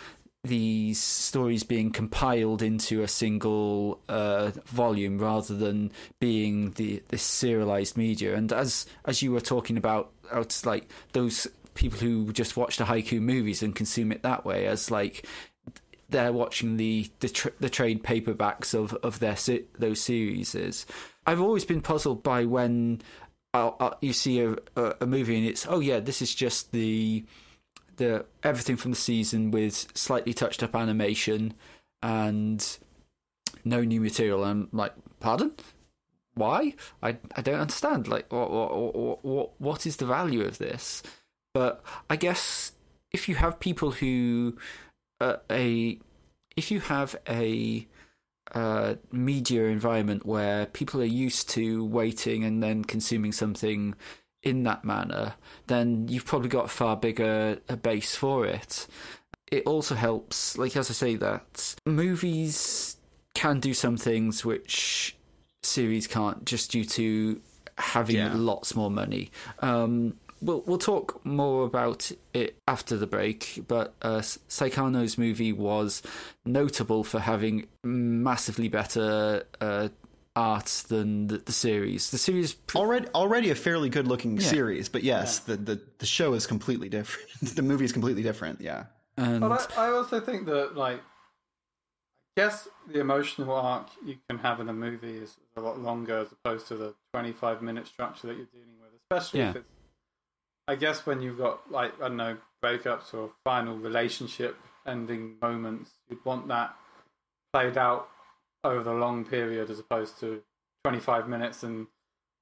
these 0.45 0.99
stories 0.99 1.63
being 1.63 1.91
compiled 1.91 2.61
into 2.61 3.01
a 3.01 3.07
single 3.07 3.99
uh, 4.07 4.51
volume 4.65 5.17
rather 5.17 5.55
than 5.55 5.91
being 6.19 6.71
the 6.71 7.01
this 7.09 7.23
serialized 7.23 7.97
media 7.97 8.35
and 8.35 8.51
as 8.53 8.85
as 9.05 9.21
you 9.21 9.31
were 9.31 9.41
talking 9.41 9.77
about 9.77 10.11
it's 10.33 10.65
like 10.65 10.89
those 11.13 11.47
people 11.73 11.99
who 11.99 12.31
just 12.31 12.57
watch 12.57 12.77
the 12.77 12.85
Haikyuu 12.85 13.21
movies 13.21 13.61
and 13.61 13.75
consume 13.75 14.11
it 14.11 14.23
that 14.23 14.45
way 14.45 14.65
as 14.65 14.89
like 14.89 15.27
they're 16.09 16.33
watching 16.33 16.77
the 16.77 17.09
the, 17.19 17.29
tr- 17.29 17.49
the 17.59 17.69
trade 17.69 18.03
paperbacks 18.03 18.73
of 18.73 18.93
of 18.95 19.19
their 19.19 19.35
se- 19.35 19.65
those 19.77 20.01
series. 20.01 20.85
I've 21.25 21.41
always 21.41 21.65
been 21.65 21.81
puzzled 21.81 22.23
by 22.23 22.45
when 22.45 23.01
uh, 23.53 23.71
uh, 23.79 23.93
you 24.01 24.13
see 24.13 24.41
a 24.41 24.55
a 25.01 25.05
movie 25.05 25.37
and 25.37 25.45
it's 25.45 25.65
oh 25.67 25.79
yeah 25.79 25.99
this 25.99 26.21
is 26.21 26.33
just 26.33 26.71
the 26.71 27.23
the 27.97 28.25
everything 28.43 28.77
from 28.77 28.91
the 28.91 28.97
season 28.97 29.51
with 29.51 29.87
slightly 29.95 30.33
touched 30.33 30.63
up 30.63 30.75
animation 30.75 31.53
and 32.01 32.77
no 33.63 33.83
new 33.83 34.01
material. 34.01 34.43
I'm 34.43 34.69
like, 34.71 34.93
pardon? 35.19 35.53
Why? 36.33 36.75
I 37.01 37.17
I 37.35 37.41
don't 37.41 37.59
understand. 37.59 38.07
Like, 38.07 38.31
what 38.31 38.51
what 38.51 39.25
what, 39.25 39.51
what 39.59 39.85
is 39.85 39.97
the 39.97 40.05
value 40.05 40.41
of 40.41 40.57
this? 40.57 41.01
But 41.53 41.83
I 42.09 42.15
guess 42.17 42.73
if 43.11 43.29
you 43.29 43.35
have 43.35 43.59
people 43.59 43.91
who 43.91 44.57
uh, 45.21 45.37
a 45.49 45.99
if 46.57 46.71
you 46.71 46.81
have 46.81 47.15
a 47.27 47.87
uh, 48.53 48.95
media 49.11 49.65
environment 49.65 50.25
where 50.25 50.65
people 50.67 51.01
are 51.01 51.05
used 51.05 51.49
to 51.49 51.83
waiting 51.85 52.43
and 52.43 52.61
then 52.61 52.83
consuming 52.83 53.31
something 53.31 53.95
in 54.45 54.63
that 54.63 54.85
manner, 54.85 55.33
then 55.67 56.07
you've 56.07 56.25
probably 56.25 56.47
got 56.49 56.65
a 56.65 56.69
far 56.69 56.95
bigger 56.95 57.59
a 57.67 57.75
base 57.75 58.15
for 58.15 58.45
it. 58.45 58.87
It 59.51 59.63
also 59.65 59.95
helps, 59.95 60.57
like 60.57 60.77
as 60.77 60.89
I 60.89 60.93
say, 60.93 61.15
that 61.15 61.75
movies 61.85 62.97
can 63.33 63.59
do 63.59 63.73
some 63.73 63.97
things 63.97 64.45
which 64.45 65.15
series 65.63 66.07
can't, 66.07 66.45
just 66.45 66.71
due 66.71 66.85
to 66.85 67.41
having 67.77 68.15
Yeah. 68.17 68.33
lots 68.35 68.75
more 68.75 68.89
money. 68.91 69.31
Um, 69.59 70.15
we'll 70.41 70.61
we'll 70.65 70.77
talk 70.77 71.23
more 71.25 71.65
about 71.65 72.11
it 72.33 72.57
after 72.67 72.97
the 72.97 73.07
break. 73.07 73.63
But 73.67 73.93
uh, 74.01 74.19
Saekano's 74.19 75.17
movie 75.17 75.51
was 75.51 76.01
notable 76.45 77.03
for 77.03 77.19
having 77.19 77.67
massively 77.83 78.67
better 78.69 79.43
uh, 79.59 79.89
art 80.35 80.65
than 80.87 81.27
the, 81.27 81.37
the 81.37 81.51
series. 81.51 82.11
The 82.11 82.17
series, 82.17 82.53
pr- 82.53 82.77
Already, 82.77 83.07
already 83.15 83.49
a 83.51 83.55
fairly 83.55 83.89
good 83.89 84.07
looking 84.07 84.39
series, 84.39 84.89
but 84.89 85.03
yes, 85.03 85.39
the, 85.39 85.55
the 85.57 85.81
the 85.99 86.05
show 86.05 86.33
is 86.33 86.45
completely 86.45 86.89
different. 86.89 87.29
the 87.55 87.61
movie 87.61 87.85
is 87.85 87.91
completely 87.91 88.23
different. 88.23 88.61
Yeah. 88.61 88.85
and 89.17 89.41
But 89.41 89.71
I, 89.77 89.87
I 89.87 89.91
also 89.91 90.19
think 90.19 90.45
that, 90.47 90.75
like, 90.75 90.99
I 92.37 92.41
guess 92.41 92.67
the 92.91 92.99
emotional 92.99 93.53
arc 93.53 93.87
you 94.05 94.17
can 94.29 94.37
have 94.39 94.59
in 94.59 94.67
a 94.67 94.73
movie 94.73 95.17
is 95.17 95.37
a 95.55 95.61
lot 95.61 95.79
longer 95.79 96.19
as 96.19 96.31
opposed 96.31 96.67
to 96.67 96.75
the 96.75 96.93
25 97.13 97.61
minute 97.61 97.87
structure 97.87 98.27
that 98.27 98.35
you're 98.35 98.47
dealing 98.47 98.75
with, 98.81 98.91
especially 99.09 99.41
if 99.41 99.55
it's, 99.55 99.69
I 100.67 100.75
guess, 100.75 101.05
when 101.05 101.21
you've 101.21 101.37
got, 101.37 101.71
like, 101.71 101.93
I 102.01 102.09
don't 102.09 102.17
know, 102.17 102.37
breakups 102.63 103.13
or 103.13 103.31
final 103.43 103.77
relationship 103.77 104.57
ending 104.85 105.35
moments, 105.41 105.91
you'd 106.09 106.23
want 106.25 106.47
that 106.49 106.75
played 107.53 107.77
out 107.77 108.09
over 108.65 108.83
the 108.83 108.93
long 108.93 109.25
period 109.25 109.69
as 109.69 109.79
opposed 109.79 110.19
to 110.19 110.41
25 110.83 111.27
minutes 111.29 111.63
and, 111.63 111.87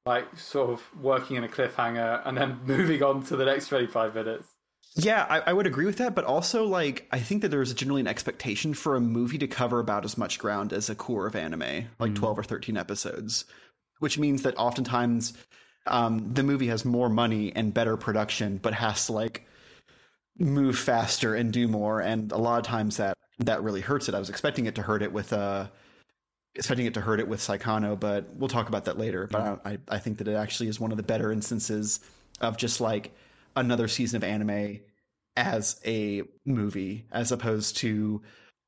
like, 0.05 0.37
sort 0.37 0.69
of 0.71 0.83
working 1.01 1.37
in 1.37 1.43
a 1.43 1.47
cliffhanger 1.47 2.21
and 2.25 2.37
then 2.37 2.59
moving 2.65 3.03
on 3.03 3.23
to 3.23 3.35
the 3.35 3.45
next 3.45 3.67
25 3.67 4.15
minutes. 4.15 4.47
Yeah, 4.95 5.25
I, 5.27 5.39
I 5.39 5.53
would 5.53 5.65
agree 5.65 5.85
with 5.85 5.97
that, 5.97 6.13
but 6.13 6.25
also 6.25 6.65
like 6.65 7.07
I 7.11 7.19
think 7.19 7.41
that 7.41 7.49
there's 7.49 7.73
generally 7.73 8.01
an 8.01 8.07
expectation 8.07 8.73
for 8.73 8.95
a 8.95 9.01
movie 9.01 9.39
to 9.39 9.47
cover 9.47 9.79
about 9.79 10.05
as 10.05 10.17
much 10.17 10.37
ground 10.37 10.71
as 10.71 10.89
a 10.89 10.95
cour 10.95 11.25
of 11.25 11.35
anime, 11.35 11.85
like 11.97 12.13
twelve 12.13 12.37
or 12.37 12.43
thirteen 12.43 12.77
episodes, 12.77 13.45
which 13.99 14.19
means 14.19 14.43
that 14.43 14.55
oftentimes 14.55 15.33
um, 15.87 16.33
the 16.33 16.43
movie 16.43 16.67
has 16.67 16.85
more 16.85 17.09
money 17.09 17.51
and 17.55 17.73
better 17.73 17.97
production, 17.97 18.57
but 18.57 18.75
has 18.75 19.07
to 19.07 19.13
like 19.13 19.47
move 20.37 20.77
faster 20.77 21.33
and 21.33 21.51
do 21.51 21.67
more, 21.67 21.99
and 21.99 22.31
a 22.31 22.37
lot 22.37 22.59
of 22.59 22.65
times 22.65 22.97
that 22.97 23.17
that 23.39 23.63
really 23.63 23.81
hurts 23.81 24.07
it. 24.09 24.13
I 24.13 24.19
was 24.19 24.29
expecting 24.29 24.67
it 24.67 24.75
to 24.75 24.83
hurt 24.83 25.01
it 25.01 25.11
with 25.11 25.33
uh 25.33 25.67
expecting 26.55 26.85
it 26.85 26.93
to 26.93 27.01
hurt 27.01 27.19
it 27.19 27.27
with 27.27 27.39
Saekano, 27.39 27.99
but 27.99 28.35
we'll 28.35 28.49
talk 28.49 28.67
about 28.67 28.85
that 28.85 28.97
later. 28.97 29.27
But 29.29 29.61
I, 29.65 29.77
I 29.87 29.99
think 29.99 30.19
that 30.19 30.27
it 30.27 30.35
actually 30.35 30.69
is 30.69 30.79
one 30.79 30.91
of 30.91 30.97
the 30.97 31.03
better 31.03 31.31
instances 31.31 31.99
of 32.41 32.57
just 32.57 32.79
like 32.79 33.13
another 33.55 33.87
season 33.87 34.17
of 34.17 34.23
anime 34.23 34.79
as 35.35 35.79
a 35.85 36.23
movie, 36.45 37.05
as 37.11 37.31
opposed 37.31 37.77
to 37.77 38.21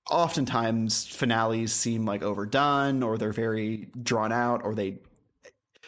oftentimes 0.09 1.05
finales 1.07 1.73
seem 1.73 2.05
like 2.05 2.21
overdone 2.21 3.01
or 3.03 3.17
they're 3.17 3.31
very 3.31 3.87
drawn 4.01 4.31
out 4.31 4.61
or 4.63 4.75
they 4.75 4.99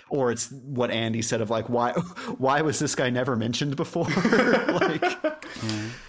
or 0.10 0.31
it's 0.31 0.51
what 0.51 0.89
Andy 0.89 1.21
said 1.21 1.41
of 1.41 1.49
like 1.49 1.69
why 1.69 1.91
why 2.38 2.62
was 2.62 2.79
this 2.79 2.95
guy 2.95 3.10
never 3.10 3.36
mentioned 3.36 3.75
before 3.75 4.05
like 4.67 5.37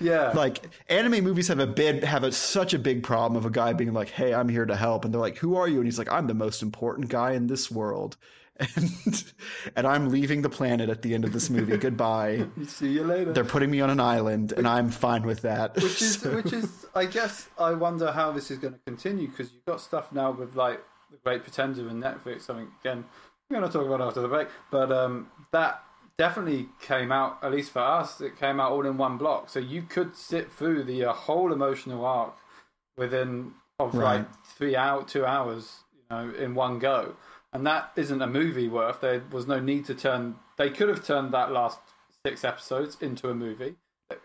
Yeah. 0.01 0.31
like 0.35 0.65
anime 0.89 1.25
movies 1.25 1.49
have 1.49 1.59
a 1.59 1.67
big 1.67 2.05
have 2.05 2.25
a, 2.25 2.33
such 2.33 2.75
a 2.75 2.79
big 2.79 3.03
problem 3.03 3.37
of 3.37 3.45
a 3.47 3.51
guy 3.51 3.73
being 3.73 3.93
like 3.93 4.09
hey 4.11 4.33
I'm 4.35 4.49
here 4.49 4.65
to 4.67 4.77
help 4.77 5.05
and 5.05 5.13
they're 5.13 5.21
like 5.21 5.39
who 5.39 5.57
are 5.57 5.67
you 5.69 5.79
and 5.79 5.87
he's 5.87 5.99
like 5.99 6.11
I'm 6.13 6.27
the 6.27 6.35
most 6.35 6.63
important 6.63 7.09
guy 7.09 7.33
in 7.33 7.47
this 7.49 7.71
world 7.71 8.17
and 8.77 9.25
and 9.77 9.87
I'm 9.87 10.09
leaving 10.11 10.43
the 10.43 10.49
planet 10.51 10.89
at 10.89 11.03
the 11.03 11.15
end 11.15 11.25
of 11.25 11.33
this 11.33 11.49
movie 11.51 11.77
goodbye 11.89 12.47
See 12.67 12.89
you 12.89 13.05
later. 13.05 13.33
they're 13.33 13.45
putting 13.45 13.71
me 13.71 13.81
on 13.81 13.91
an 13.91 14.01
island 14.01 14.53
and 14.53 14.67
I'm 14.67 14.91
fine 14.91 15.23
with 15.23 15.43
that 15.43 15.75
which 15.77 16.03
is 16.03 16.23
which 16.25 16.53
is 16.53 16.87
I 16.95 17.07
guess 17.07 17.49
I 17.59 17.73
wonder 17.75 18.11
how 18.13 18.33
this 18.33 18.51
is 18.51 18.59
going 18.59 18.75
to 18.75 18.81
continue 18.87 19.29
because 19.29 19.53
you've 19.53 19.65
got 19.65 19.81
stuff 19.81 20.13
now 20.13 20.33
with 20.33 20.57
like 20.57 20.81
the 21.11 21.17
Great 21.25 21.43
Pretender 21.43 21.89
and 21.89 22.03
Netflix. 22.03 22.43
Something 22.43 22.69
again 22.85 23.05
we're 23.49 23.61
going 23.61 23.71
to 23.71 23.79
talk 23.79 23.87
about 23.87 24.03
after 24.03 24.21
the 24.21 24.29
break, 24.29 24.49
but 24.71 24.93
um, 24.93 25.29
that 25.53 25.83
definitely 26.19 26.69
came 26.81 27.11
out 27.13 27.39
at 27.43 27.53
least 27.53 27.71
for 27.71 27.79
us. 27.81 28.21
It 28.21 28.37
came 28.39 28.61
out 28.61 28.73
all 28.73 28.85
in 28.87 28.97
one 28.99 29.17
block, 29.17 29.49
so 29.49 29.59
you 29.61 29.83
could 29.83 30.17
sit 30.17 30.53
through 30.53 30.85
the 30.85 31.05
uh, 31.07 31.13
whole 31.13 31.53
emotional 31.53 32.05
arc 32.05 32.35
within 32.97 33.53
of 33.79 33.95
Right. 33.95 34.19
like 34.19 34.45
three 34.45 34.75
out 34.77 35.07
two 35.09 35.25
hours, 35.25 35.79
you 35.95 36.03
know, 36.11 36.35
in 36.35 36.55
one 36.55 36.79
go. 36.81 37.15
And 37.53 37.67
that 37.67 37.93
isn't 37.97 38.21
a 38.21 38.27
movie 38.27 38.69
worth. 38.69 39.01
There 39.01 39.23
was 39.31 39.47
no 39.47 39.61
need 39.61 39.87
to 39.87 39.95
turn. 39.95 40.35
They 40.57 40.69
could 40.71 40.89
have 40.89 41.07
turned 41.07 41.33
that 41.33 41.53
last 41.53 41.79
six 42.27 42.45
episodes 42.45 42.99
into 43.01 43.31
a 43.31 43.35
movie. 43.35 43.77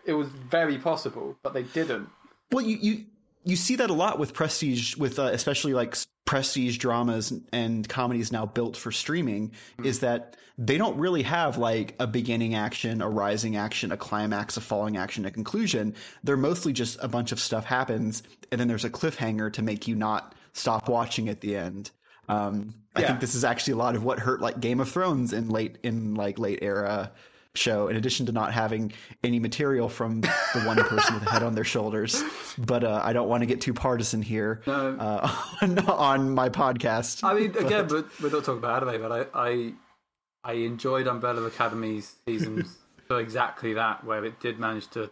It 0.04 0.14
was 0.14 0.28
very 0.28 0.76
possible, 0.78 1.36
but 1.42 1.54
they 1.54 1.62
didn't. 1.62 2.10
Well, 2.50 2.64
you 2.64 2.76
you 2.76 3.04
you 3.44 3.56
see 3.56 3.76
that 3.76 3.90
a 3.90 3.94
lot 3.94 4.18
with 4.18 4.32
prestige, 4.34 4.96
with 4.96 5.18
uh, 5.18 5.24
especially 5.24 5.74
like 5.74 5.96
prestige 6.24 6.78
dramas 6.78 7.32
and 7.52 7.88
comedies 7.88 8.32
now 8.32 8.46
built 8.46 8.76
for 8.76 8.90
streaming. 8.90 9.52
Is 9.82 10.00
that 10.00 10.36
they 10.56 10.78
don't 10.78 10.96
really 10.98 11.22
have 11.22 11.58
like 11.58 11.94
a 11.98 12.06
beginning 12.06 12.54
action, 12.54 13.02
a 13.02 13.08
rising 13.08 13.56
action, 13.56 13.92
a 13.92 13.96
climax, 13.96 14.56
a 14.56 14.60
falling 14.60 14.96
action, 14.96 15.24
a 15.24 15.30
conclusion. 15.30 15.94
They're 16.22 16.36
mostly 16.36 16.72
just 16.72 16.96
a 17.02 17.08
bunch 17.08 17.32
of 17.32 17.40
stuff 17.40 17.64
happens, 17.64 18.22
and 18.50 18.60
then 18.60 18.68
there's 18.68 18.84
a 18.84 18.90
cliffhanger 18.90 19.52
to 19.52 19.62
make 19.62 19.88
you 19.88 19.94
not 19.96 20.34
stop 20.52 20.88
watching 20.88 21.28
at 21.28 21.40
the 21.40 21.56
end. 21.56 21.90
Um, 22.28 22.74
I 22.96 23.00
Yeah. 23.00 23.08
think 23.08 23.20
this 23.20 23.34
is 23.34 23.44
actually 23.44 23.74
a 23.74 23.76
lot 23.76 23.96
of 23.96 24.04
what 24.04 24.18
hurt 24.20 24.40
like 24.40 24.60
Game 24.60 24.80
of 24.80 24.88
Thrones 24.88 25.32
in 25.32 25.48
late 25.48 25.78
in 25.82 26.14
like 26.14 26.38
late 26.38 26.60
era 26.62 27.12
show 27.56 27.88
in 27.88 27.96
addition 27.96 28.26
to 28.26 28.32
not 28.32 28.52
having 28.52 28.92
any 29.22 29.38
material 29.38 29.88
from 29.88 30.20
the 30.20 30.62
one 30.66 30.76
person 30.76 31.14
with 31.14 31.22
a 31.24 31.30
head 31.30 31.42
on 31.42 31.54
their 31.54 31.64
shoulders. 31.64 32.22
But 32.58 32.84
uh, 32.84 33.00
i 33.04 33.12
don't 33.12 33.28
want 33.28 33.42
to 33.42 33.46
get 33.46 33.60
too 33.60 33.72
partisan 33.74 34.22
here 34.22 34.62
No. 34.66 34.96
uh, 34.98 35.36
on, 35.62 35.78
on 35.88 36.30
my 36.34 36.48
podcast. 36.48 37.22
I 37.22 37.34
mean, 37.34 37.56
again, 37.56 37.86
but 37.88 38.06
we're 38.20 38.30
not 38.30 38.44
talking 38.44 38.58
about 38.58 38.86
anime, 38.86 39.02
but 39.02 39.30
I, 39.34 39.50
I, 39.52 39.72
I 40.42 40.52
enjoyed 40.54 41.06
Umbrella 41.06 41.46
Academy's 41.46 42.16
seasons 42.26 42.76
for 43.08 43.20
exactly 43.20 43.74
that, 43.74 44.04
where 44.04 44.24
it 44.24 44.40
did 44.40 44.58
manage 44.58 44.88
to 44.90 45.10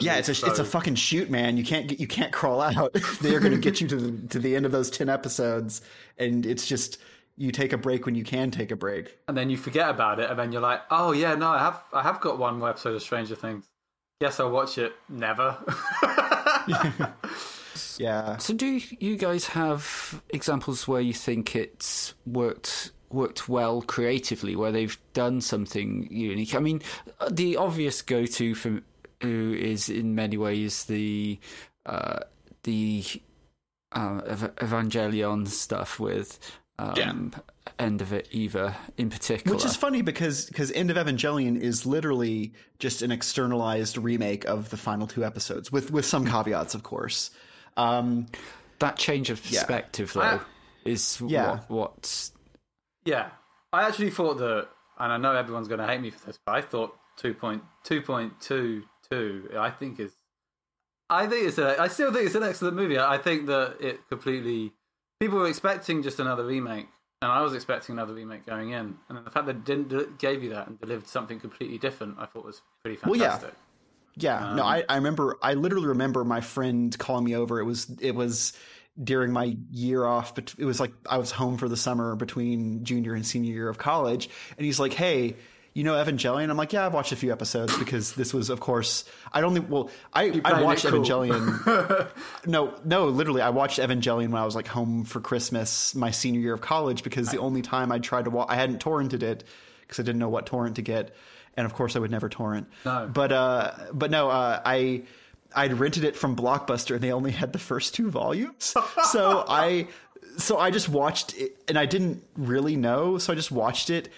yeah 0.00 0.16
it's 0.16 0.28
a 0.30 0.46
it's 0.46 0.58
a 0.58 0.64
fucking 0.64 0.94
shoot 0.94 1.28
man. 1.30 1.58
You 1.58 1.62
can't 1.62 1.86
get 1.86 2.00
you 2.00 2.06
can't 2.06 2.32
crawl 2.32 2.62
out. 2.62 2.94
They're 3.20 3.38
going 3.38 3.52
to 3.52 3.58
get 3.58 3.80
you 3.82 3.86
to 3.88 3.96
the 3.96 4.28
to 4.28 4.38
the 4.38 4.56
end 4.56 4.64
of 4.64 4.72
those 4.72 4.90
10 4.90 5.10
episodes 5.10 5.82
and 6.16 6.46
it's 6.46 6.66
just 6.66 6.98
you 7.38 7.52
take 7.52 7.72
a 7.72 7.78
break 7.78 8.04
when 8.04 8.14
you 8.14 8.24
can 8.24 8.50
take 8.50 8.70
a 8.70 8.76
break 8.76 9.16
and 9.28 9.36
then 9.36 9.48
you 9.48 9.56
forget 9.56 9.88
about 9.88 10.20
it, 10.20 10.28
and 10.28 10.38
then 10.38 10.52
you're 10.52 10.60
like, 10.60 10.82
oh 10.90 11.12
yeah, 11.12 11.34
no, 11.34 11.48
I 11.50 11.58
have, 11.58 11.82
I 11.92 12.02
have 12.02 12.20
got 12.20 12.38
one 12.38 12.58
more 12.58 12.68
episode 12.68 12.94
of 12.94 13.02
Stranger 13.02 13.34
Things. 13.36 13.66
Yes, 14.20 14.40
I'll 14.40 14.50
watch 14.50 14.78
it. 14.78 14.92
Never. 15.08 15.56
yeah 17.98 18.36
So, 18.38 18.52
do 18.52 18.80
you 18.98 19.16
guys 19.16 19.46
have 19.48 20.20
examples 20.30 20.88
where 20.88 21.00
you 21.00 21.14
think 21.14 21.54
it's 21.54 22.14
worked 22.26 22.90
worked 23.10 23.48
well 23.48 23.80
creatively, 23.80 24.56
where 24.56 24.72
they've 24.72 24.98
done 25.12 25.40
something 25.40 26.08
unique? 26.10 26.54
I 26.54 26.58
mean, 26.58 26.82
the 27.30 27.56
obvious 27.56 28.02
go 28.02 28.26
to 28.26 28.54
for 28.54 28.80
who 29.22 29.54
is 29.54 29.88
in 29.88 30.14
many 30.14 30.36
ways 30.36 30.84
the 30.84 31.38
uh, 31.86 32.20
the 32.64 33.04
uh, 33.92 34.20
Evangelion 34.58 35.46
stuff 35.48 35.98
with 35.98 36.38
um, 36.78 37.32
End 37.78 38.00
of 38.02 38.12
It 38.12 38.28
either, 38.30 38.74
in 38.96 39.10
particular. 39.10 39.56
Which 39.56 39.64
is 39.64 39.76
funny 39.76 40.02
because 40.02 40.46
because 40.46 40.70
End 40.72 40.90
of 40.90 40.96
Evangelion 40.96 41.60
is 41.60 41.84
literally 41.86 42.52
just 42.78 43.02
an 43.02 43.10
externalized 43.10 43.96
remake 43.98 44.44
of 44.46 44.70
the 44.70 44.76
final 44.76 45.06
two 45.06 45.24
episodes, 45.24 45.70
with 45.72 45.90
with 45.90 46.04
some 46.06 46.26
caveats, 46.26 46.74
of 46.74 46.82
course. 46.82 47.30
Um, 47.76 48.26
that 48.80 48.96
change 48.96 49.30
of 49.30 49.42
perspective, 49.42 50.12
though, 50.12 50.20
I- 50.20 50.40
is 50.84 51.20
Yeah. 51.26 51.60
what, 51.66 51.70
what 51.70 52.30
yeah, 53.04 53.30
I 53.72 53.82
actually 53.86 54.10
thought 54.10 54.38
that, 54.38 54.68
and 54.98 55.12
I 55.12 55.16
know 55.16 55.32
everyone's 55.34 55.68
going 55.68 55.80
to 55.80 55.86
hate 55.86 56.00
me 56.00 56.10
for 56.10 56.26
this, 56.26 56.38
but 56.44 56.54
I 56.54 56.60
thought 56.60 56.94
2.2.22, 57.20 59.56
I 59.56 59.70
think 59.70 60.00
is, 60.00 60.12
I 61.10 61.26
think 61.26 61.46
it's 61.48 61.58
a, 61.58 61.80
I 61.80 61.88
still 61.88 62.12
think 62.12 62.26
it's 62.26 62.34
an 62.34 62.42
excellent 62.42 62.76
movie. 62.76 62.98
I 62.98 63.18
think 63.18 63.46
that 63.46 63.76
it 63.80 64.00
completely, 64.08 64.72
people 65.20 65.38
were 65.38 65.48
expecting 65.48 66.02
just 66.02 66.20
another 66.20 66.44
remake, 66.44 66.86
and 67.22 67.30
I 67.30 67.42
was 67.42 67.54
expecting 67.54 67.94
another 67.94 68.14
remake 68.14 68.46
going 68.46 68.70
in, 68.70 68.96
and 69.08 69.26
the 69.26 69.30
fact 69.30 69.46
that 69.46 69.56
it 69.56 69.64
didn't 69.64 70.18
gave 70.18 70.42
you 70.42 70.50
that 70.50 70.68
and 70.68 70.80
delivered 70.80 71.08
something 71.08 71.40
completely 71.40 71.78
different, 71.78 72.16
I 72.18 72.26
thought 72.26 72.44
was 72.44 72.62
pretty 72.82 72.96
fantastic. 72.96 73.50
Well, 73.50 73.52
yeah. 74.16 74.40
yeah, 74.40 74.54
no, 74.54 74.62
um, 74.62 74.68
I, 74.68 74.84
I 74.88 74.96
remember. 74.96 75.38
I 75.42 75.54
literally 75.54 75.88
remember 75.88 76.24
my 76.24 76.40
friend 76.40 76.96
calling 76.98 77.24
me 77.24 77.34
over. 77.34 77.58
It 77.60 77.64
was 77.64 77.90
it 78.00 78.14
was 78.14 78.52
during 79.02 79.32
my 79.32 79.56
year 79.70 80.04
off, 80.04 80.34
but 80.34 80.54
it 80.58 80.64
was 80.64 80.80
like 80.80 80.92
I 81.08 81.18
was 81.18 81.30
home 81.30 81.56
for 81.56 81.68
the 81.68 81.76
summer 81.76 82.16
between 82.16 82.84
junior 82.84 83.14
and 83.14 83.26
senior 83.26 83.52
year 83.52 83.68
of 83.68 83.78
college, 83.78 84.28
and 84.56 84.64
he's 84.64 84.80
like, 84.80 84.92
"Hey." 84.92 85.36
You 85.78 85.84
know 85.84 85.92
Evangelion? 85.92 86.50
I'm 86.50 86.56
like, 86.56 86.72
yeah, 86.72 86.86
I've 86.86 86.92
watched 86.92 87.12
a 87.12 87.16
few 87.16 87.30
episodes 87.30 87.78
because 87.78 88.14
this 88.14 88.34
was, 88.34 88.50
of 88.50 88.58
course, 88.58 89.04
I 89.32 89.40
don't 89.40 89.54
think. 89.54 89.70
Well, 89.70 89.90
I 90.12 90.40
I 90.44 90.60
watched 90.60 90.84
cool. 90.84 91.04
Evangelion. 91.04 92.10
no, 92.46 92.74
no, 92.84 93.06
literally, 93.06 93.42
I 93.42 93.50
watched 93.50 93.78
Evangelion 93.78 94.30
when 94.30 94.42
I 94.42 94.44
was 94.44 94.56
like 94.56 94.66
home 94.66 95.04
for 95.04 95.20
Christmas, 95.20 95.94
my 95.94 96.10
senior 96.10 96.40
year 96.40 96.52
of 96.52 96.60
college, 96.60 97.04
because 97.04 97.28
the 97.28 97.38
only 97.38 97.62
time 97.62 97.92
I 97.92 98.00
tried 98.00 98.24
to 98.24 98.30
watch, 98.30 98.48
I 98.50 98.56
hadn't 98.56 98.82
torrented 98.82 99.22
it 99.22 99.44
because 99.82 100.00
I 100.00 100.02
didn't 100.02 100.18
know 100.18 100.28
what 100.28 100.46
torrent 100.46 100.74
to 100.76 100.82
get, 100.82 101.14
and 101.56 101.64
of 101.64 101.74
course, 101.74 101.94
I 101.94 102.00
would 102.00 102.10
never 102.10 102.28
torrent. 102.28 102.66
No. 102.84 103.08
but 103.14 103.30
uh, 103.30 103.70
but 103.92 104.10
no, 104.10 104.30
uh, 104.30 104.60
I 104.64 105.04
I'd 105.54 105.74
rented 105.74 106.02
it 106.02 106.16
from 106.16 106.34
Blockbuster, 106.34 106.96
and 106.96 107.04
they 107.04 107.12
only 107.12 107.30
had 107.30 107.52
the 107.52 107.60
first 107.60 107.94
two 107.94 108.10
volumes, 108.10 108.74
so 109.12 109.44
I 109.46 109.86
so 110.38 110.58
I 110.58 110.72
just 110.72 110.88
watched 110.88 111.36
it, 111.36 111.62
and 111.68 111.78
I 111.78 111.86
didn't 111.86 112.24
really 112.36 112.74
know, 112.74 113.18
so 113.18 113.32
I 113.32 113.36
just 113.36 113.52
watched 113.52 113.90
it 113.90 114.08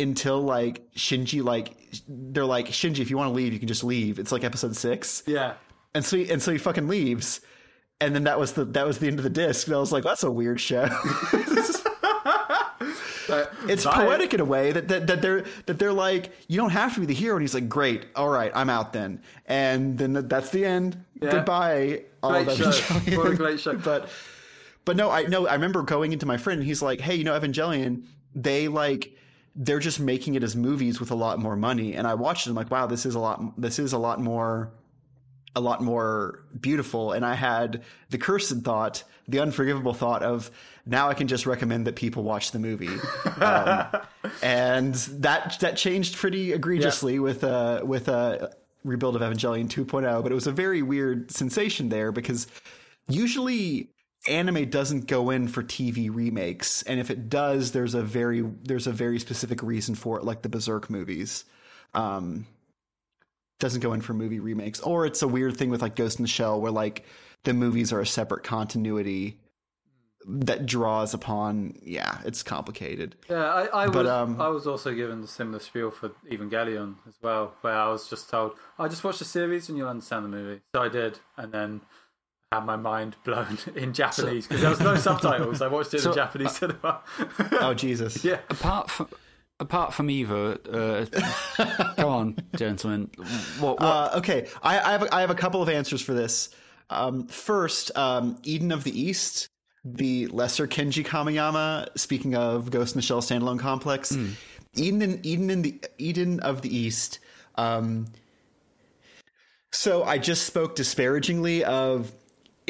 until 0.00 0.40
like 0.40 0.90
Shinji 0.94 1.42
like 1.44 1.76
they're 2.08 2.44
like 2.44 2.66
Shinji, 2.68 3.00
if 3.00 3.10
you 3.10 3.16
want 3.16 3.28
to 3.30 3.34
leave, 3.34 3.52
you 3.52 3.58
can 3.58 3.68
just 3.68 3.84
leave. 3.84 4.18
It's 4.18 4.32
like 4.32 4.44
episode 4.44 4.76
six. 4.76 5.22
Yeah. 5.26 5.54
And 5.94 6.04
so 6.04 6.16
he, 6.16 6.30
and 6.30 6.40
so 6.42 6.52
he 6.52 6.58
fucking 6.58 6.88
leaves. 6.88 7.40
And 8.00 8.14
then 8.14 8.24
that 8.24 8.38
was 8.38 8.52
the 8.54 8.64
that 8.66 8.86
was 8.86 8.98
the 8.98 9.06
end 9.08 9.18
of 9.18 9.24
the 9.24 9.30
disc. 9.30 9.66
And 9.66 9.76
I 9.76 9.78
was 9.78 9.92
like, 9.92 10.04
that's 10.04 10.22
a 10.22 10.30
weird 10.30 10.60
show. 10.60 10.88
But 13.28 13.52
it's 13.68 13.84
Bye. 13.84 13.92
poetic 13.92 14.34
in 14.34 14.40
a 14.40 14.44
way 14.44 14.72
that, 14.72 14.88
that 14.88 15.06
that 15.06 15.22
they're 15.22 15.44
that 15.66 15.78
they're 15.78 15.92
like, 15.92 16.32
you 16.48 16.56
don't 16.56 16.70
have 16.70 16.94
to 16.94 17.00
be 17.00 17.06
the 17.06 17.14
hero. 17.14 17.36
And 17.36 17.42
he's 17.42 17.54
like, 17.54 17.68
great, 17.68 18.06
all 18.16 18.28
right, 18.28 18.50
I'm 18.56 18.68
out 18.68 18.92
then. 18.92 19.22
And 19.46 19.96
then 19.96 20.14
that's 20.28 20.50
the 20.50 20.64
end. 20.64 21.02
Yeah. 21.22 21.30
Goodbye. 21.30 22.02
All 22.24 22.42
Great 22.42 22.56
show. 22.56 22.70
What 23.16 23.32
a 23.32 23.36
great 23.36 23.60
show. 23.60 23.76
but 23.76 24.08
but 24.84 24.96
no, 24.96 25.10
I 25.10 25.22
no, 25.22 25.46
I 25.46 25.54
remember 25.54 25.82
going 25.82 26.12
into 26.12 26.26
my 26.26 26.38
friend 26.38 26.58
and 26.58 26.66
he's 26.66 26.82
like, 26.82 27.00
hey, 27.00 27.14
you 27.14 27.22
know, 27.22 27.38
Evangelion, 27.38 28.04
they 28.34 28.66
like 28.66 29.16
they're 29.62 29.78
just 29.78 30.00
making 30.00 30.36
it 30.36 30.42
as 30.42 30.56
movies 30.56 31.00
with 31.00 31.10
a 31.10 31.14
lot 31.14 31.38
more 31.38 31.54
money. 31.54 31.94
And 31.94 32.06
I 32.06 32.14
watched 32.14 32.46
it. 32.46 32.50
I'm 32.50 32.56
like, 32.56 32.70
wow, 32.70 32.86
this 32.86 33.04
is 33.04 33.14
a 33.14 33.18
lot. 33.18 33.60
This 33.60 33.78
is 33.78 33.92
a 33.92 33.98
lot 33.98 34.18
more 34.18 34.72
a 35.54 35.60
lot 35.60 35.82
more 35.82 36.44
beautiful. 36.58 37.12
And 37.12 37.26
I 37.26 37.34
had 37.34 37.82
the 38.08 38.18
cursed 38.18 38.62
thought, 38.62 39.02
the 39.28 39.40
unforgivable 39.40 39.92
thought 39.92 40.22
of 40.22 40.50
now 40.86 41.08
I 41.08 41.14
can 41.14 41.28
just 41.28 41.44
recommend 41.44 41.86
that 41.86 41.96
people 41.96 42.22
watch 42.22 42.52
the 42.52 42.58
movie. 42.58 42.88
Um, 43.40 43.86
and 44.42 44.94
that 44.94 45.58
that 45.60 45.76
changed 45.76 46.16
pretty 46.16 46.52
egregiously 46.52 47.18
with 47.18 47.42
uh 47.42 47.80
with 47.82 48.08
a 48.08 48.52
rebuild 48.84 49.16
of 49.16 49.22
Evangelion 49.22 49.66
2.0. 49.66 50.22
But 50.22 50.30
it 50.30 50.34
was 50.34 50.46
a 50.46 50.52
very 50.52 50.82
weird 50.82 51.30
sensation 51.30 51.88
there 51.88 52.12
because 52.12 52.46
usually 53.08 53.88
anime 54.28 54.68
doesn't 54.68 55.06
go 55.06 55.30
in 55.30 55.48
for 55.48 55.62
TV 55.62 56.14
remakes, 56.14 56.82
and 56.82 57.00
if 57.00 57.10
it 57.10 57.28
does, 57.28 57.72
there's 57.72 57.94
a 57.94 58.02
very 58.02 58.42
there's 58.62 58.86
a 58.86 58.92
very 58.92 59.18
specific 59.18 59.62
reason 59.62 59.94
for 59.94 60.18
it, 60.18 60.24
like 60.24 60.42
the 60.42 60.48
Berserk 60.48 60.90
movies. 60.90 61.44
Um, 61.94 62.46
doesn't 63.58 63.80
go 63.80 63.92
in 63.92 64.00
for 64.00 64.14
movie 64.14 64.40
remakes, 64.40 64.80
or 64.80 65.06
it's 65.06 65.22
a 65.22 65.28
weird 65.28 65.56
thing 65.56 65.70
with 65.70 65.82
like 65.82 65.94
Ghost 65.94 66.18
in 66.18 66.22
the 66.22 66.28
Shell, 66.28 66.60
where 66.60 66.72
like 66.72 67.04
the 67.44 67.54
movies 67.54 67.92
are 67.92 68.00
a 68.00 68.06
separate 68.06 68.42
continuity 68.42 69.38
that 70.26 70.66
draws 70.66 71.14
upon. 71.14 71.78
Yeah, 71.82 72.18
it's 72.24 72.42
complicated. 72.42 73.16
Yeah, 73.28 73.44
I, 73.44 73.84
I 73.84 73.86
But, 73.86 74.04
was 74.04 74.08
um, 74.08 74.40
I 74.40 74.48
was 74.48 74.66
also 74.66 74.94
given 74.94 75.20
the 75.20 75.28
similar 75.28 75.60
spiel 75.60 75.90
for 75.90 76.10
Evangelion 76.30 76.96
as 77.08 77.14
well, 77.22 77.54
where 77.60 77.74
I 77.74 77.88
was 77.88 78.08
just 78.08 78.28
told, 78.30 78.52
"I 78.78 78.88
just 78.88 79.04
watch 79.04 79.18
the 79.18 79.24
series 79.24 79.68
and 79.68 79.78
you'll 79.78 79.88
understand 79.88 80.24
the 80.24 80.28
movie." 80.30 80.60
So 80.74 80.82
I 80.82 80.88
did, 80.88 81.18
and 81.36 81.52
then 81.52 81.80
had 82.52 82.66
my 82.66 82.74
mind 82.76 83.14
blown 83.24 83.58
in 83.76 83.92
Japanese 83.92 84.46
because 84.46 84.60
there 84.60 84.70
was 84.70 84.80
no 84.80 84.96
subtitles. 84.96 85.62
I 85.62 85.68
watched 85.68 85.94
it 85.94 86.00
So, 86.00 86.10
in 86.10 86.16
Japanese 86.16 86.56
cinema. 86.56 87.00
Oh 87.52 87.74
Jesus! 87.74 88.24
yeah, 88.24 88.38
apart 88.50 88.90
from 88.90 89.08
apart 89.60 89.94
from 89.94 90.10
Eva, 90.10 90.58
uh, 90.68 91.06
come 91.94 92.08
on, 92.08 92.36
gentlemen. 92.56 93.08
What, 93.60 93.78
what 93.78 93.82
Uh, 93.82 94.10
okay, 94.18 94.48
I, 94.62 94.80
I 94.80 94.92
have 94.92 95.02
a, 95.04 95.14
I 95.14 95.20
have 95.20 95.30
a 95.30 95.34
couple 95.36 95.62
of 95.62 95.68
answers 95.68 96.02
for 96.02 96.12
this. 96.12 96.48
Um, 96.88 97.28
first, 97.28 97.96
um, 97.96 98.36
Eden 98.42 98.72
of 98.72 98.82
the 98.82 99.00
East, 99.00 99.48
the 99.84 100.26
lesser 100.28 100.66
Kenji 100.66 101.06
Kamiyama. 101.06 101.96
Speaking 101.96 102.34
of 102.34 102.70
Ghost 102.72 102.96
in 102.96 102.98
the 102.98 103.02
Shell 103.06 103.20
standalone 103.22 103.60
complex, 103.60 104.10
Eden 104.74 105.02
in 105.02 105.20
Eden 105.22 105.50
in 105.50 105.62
the 105.62 105.80
Eden 105.98 106.40
of 106.40 106.62
the 106.62 106.76
East. 106.76 107.20
Um, 107.54 108.08
so 109.72 110.02
I 110.02 110.18
just 110.18 110.46
spoke 110.46 110.74
disparagingly 110.74 111.62
of 111.62 112.10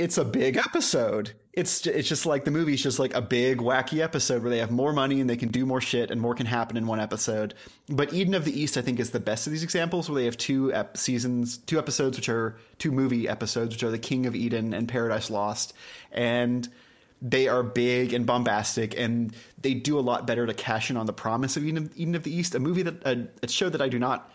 it's 0.00 0.16
a 0.16 0.24
big 0.24 0.56
episode. 0.56 1.32
It's 1.52 1.86
it's 1.86 2.08
just 2.08 2.24
like 2.24 2.44
the 2.44 2.50
movie's 2.50 2.82
just 2.82 2.98
like 2.98 3.14
a 3.14 3.20
big 3.20 3.58
wacky 3.58 4.00
episode 4.00 4.42
where 4.42 4.50
they 4.50 4.58
have 4.58 4.70
more 4.70 4.92
money 4.92 5.20
and 5.20 5.28
they 5.28 5.36
can 5.36 5.50
do 5.50 5.66
more 5.66 5.80
shit 5.80 6.10
and 6.10 6.20
more 6.20 6.34
can 6.34 6.46
happen 6.46 6.76
in 6.76 6.86
one 6.86 7.00
episode. 7.00 7.54
But 7.88 8.12
Eden 8.14 8.34
of 8.34 8.44
the 8.44 8.58
East, 8.58 8.78
I 8.78 8.82
think, 8.82 8.98
is 8.98 9.10
the 9.10 9.20
best 9.20 9.46
of 9.46 9.52
these 9.52 9.62
examples 9.62 10.08
where 10.08 10.18
they 10.18 10.24
have 10.24 10.38
two 10.38 10.72
ep- 10.72 10.96
seasons, 10.96 11.58
two 11.58 11.78
episodes, 11.78 12.16
which 12.16 12.30
are 12.30 12.56
two 12.78 12.92
movie 12.92 13.28
episodes, 13.28 13.74
which 13.74 13.82
are 13.82 13.90
The 13.90 13.98
King 13.98 14.24
of 14.26 14.34
Eden 14.34 14.72
and 14.72 14.88
Paradise 14.88 15.28
Lost, 15.28 15.74
and 16.12 16.66
they 17.20 17.48
are 17.48 17.62
big 17.62 18.14
and 18.14 18.24
bombastic, 18.24 18.98
and 18.98 19.34
they 19.60 19.74
do 19.74 19.98
a 19.98 20.00
lot 20.00 20.26
better 20.26 20.46
to 20.46 20.54
cash 20.54 20.88
in 20.88 20.96
on 20.96 21.04
the 21.04 21.12
promise 21.12 21.58
of 21.58 21.64
Eden, 21.64 21.90
Eden 21.94 22.14
of 22.14 22.22
the 22.22 22.34
East, 22.34 22.54
a 22.54 22.60
movie 22.60 22.84
that 22.84 23.04
a, 23.04 23.28
a 23.42 23.48
show 23.48 23.68
that 23.68 23.82
I 23.82 23.88
do 23.88 23.98
not 23.98 24.30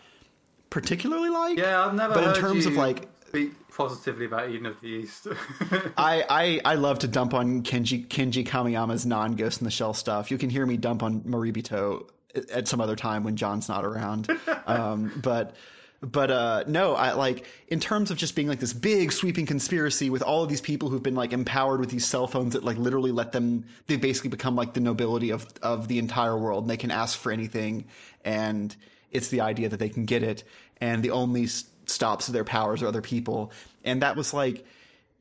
particularly 0.70 1.30
like. 1.30 1.58
yeah. 1.58 1.84
I've 1.84 1.94
never. 1.94 2.14
But 2.14 2.36
in 2.36 2.40
terms 2.40 2.66
of 2.66 2.74
like 2.74 3.08
speak 3.36 3.52
positively 3.76 4.26
about 4.26 4.50
Eden 4.50 4.66
of 4.66 4.80
the 4.80 4.88
East. 4.88 5.26
I, 5.96 6.24
I 6.28 6.60
I 6.72 6.74
love 6.76 7.00
to 7.00 7.08
dump 7.08 7.34
on 7.34 7.62
Kenji 7.62 8.06
Kenji 8.06 8.46
Kamiyama's 8.46 9.04
non 9.04 9.32
Ghost 9.36 9.60
in 9.60 9.64
the 9.64 9.70
Shell 9.70 9.94
stuff. 9.94 10.30
You 10.30 10.38
can 10.38 10.50
hear 10.50 10.64
me 10.64 10.76
dump 10.76 11.02
on 11.02 11.20
Moribito 11.22 12.08
at 12.52 12.68
some 12.68 12.80
other 12.80 12.96
time 12.96 13.24
when 13.24 13.36
John's 13.36 13.68
not 13.68 13.84
around. 13.84 14.28
um, 14.66 15.12
but 15.22 15.54
but 16.00 16.30
uh, 16.30 16.64
no, 16.66 16.94
I 16.94 17.12
like 17.12 17.46
in 17.68 17.80
terms 17.80 18.10
of 18.10 18.16
just 18.16 18.34
being 18.34 18.48
like 18.48 18.60
this 18.60 18.72
big 18.72 19.12
sweeping 19.12 19.46
conspiracy 19.46 20.10
with 20.10 20.22
all 20.22 20.42
of 20.42 20.48
these 20.48 20.60
people 20.60 20.88
who've 20.88 21.02
been 21.02 21.14
like 21.14 21.32
empowered 21.32 21.80
with 21.80 21.90
these 21.90 22.06
cell 22.06 22.26
phones 22.26 22.52
that 22.52 22.64
like 22.64 22.76
literally 22.76 23.12
let 23.12 23.32
them 23.32 23.64
they 23.86 23.96
basically 23.96 24.30
become 24.30 24.56
like 24.56 24.74
the 24.74 24.80
nobility 24.80 25.30
of 25.30 25.46
of 25.62 25.88
the 25.88 25.98
entire 25.98 26.36
world 26.36 26.64
and 26.64 26.70
they 26.70 26.76
can 26.76 26.90
ask 26.90 27.18
for 27.18 27.32
anything 27.32 27.86
and 28.24 28.76
it's 29.10 29.28
the 29.28 29.40
idea 29.40 29.68
that 29.68 29.78
they 29.78 29.88
can 29.88 30.04
get 30.04 30.22
it 30.22 30.44
and 30.80 31.02
the 31.02 31.10
only 31.10 31.46
stops 31.86 32.26
their 32.26 32.44
powers 32.44 32.82
or 32.82 32.86
other 32.86 33.02
people 33.02 33.52
and 33.84 34.02
that 34.02 34.16
was 34.16 34.34
like 34.34 34.66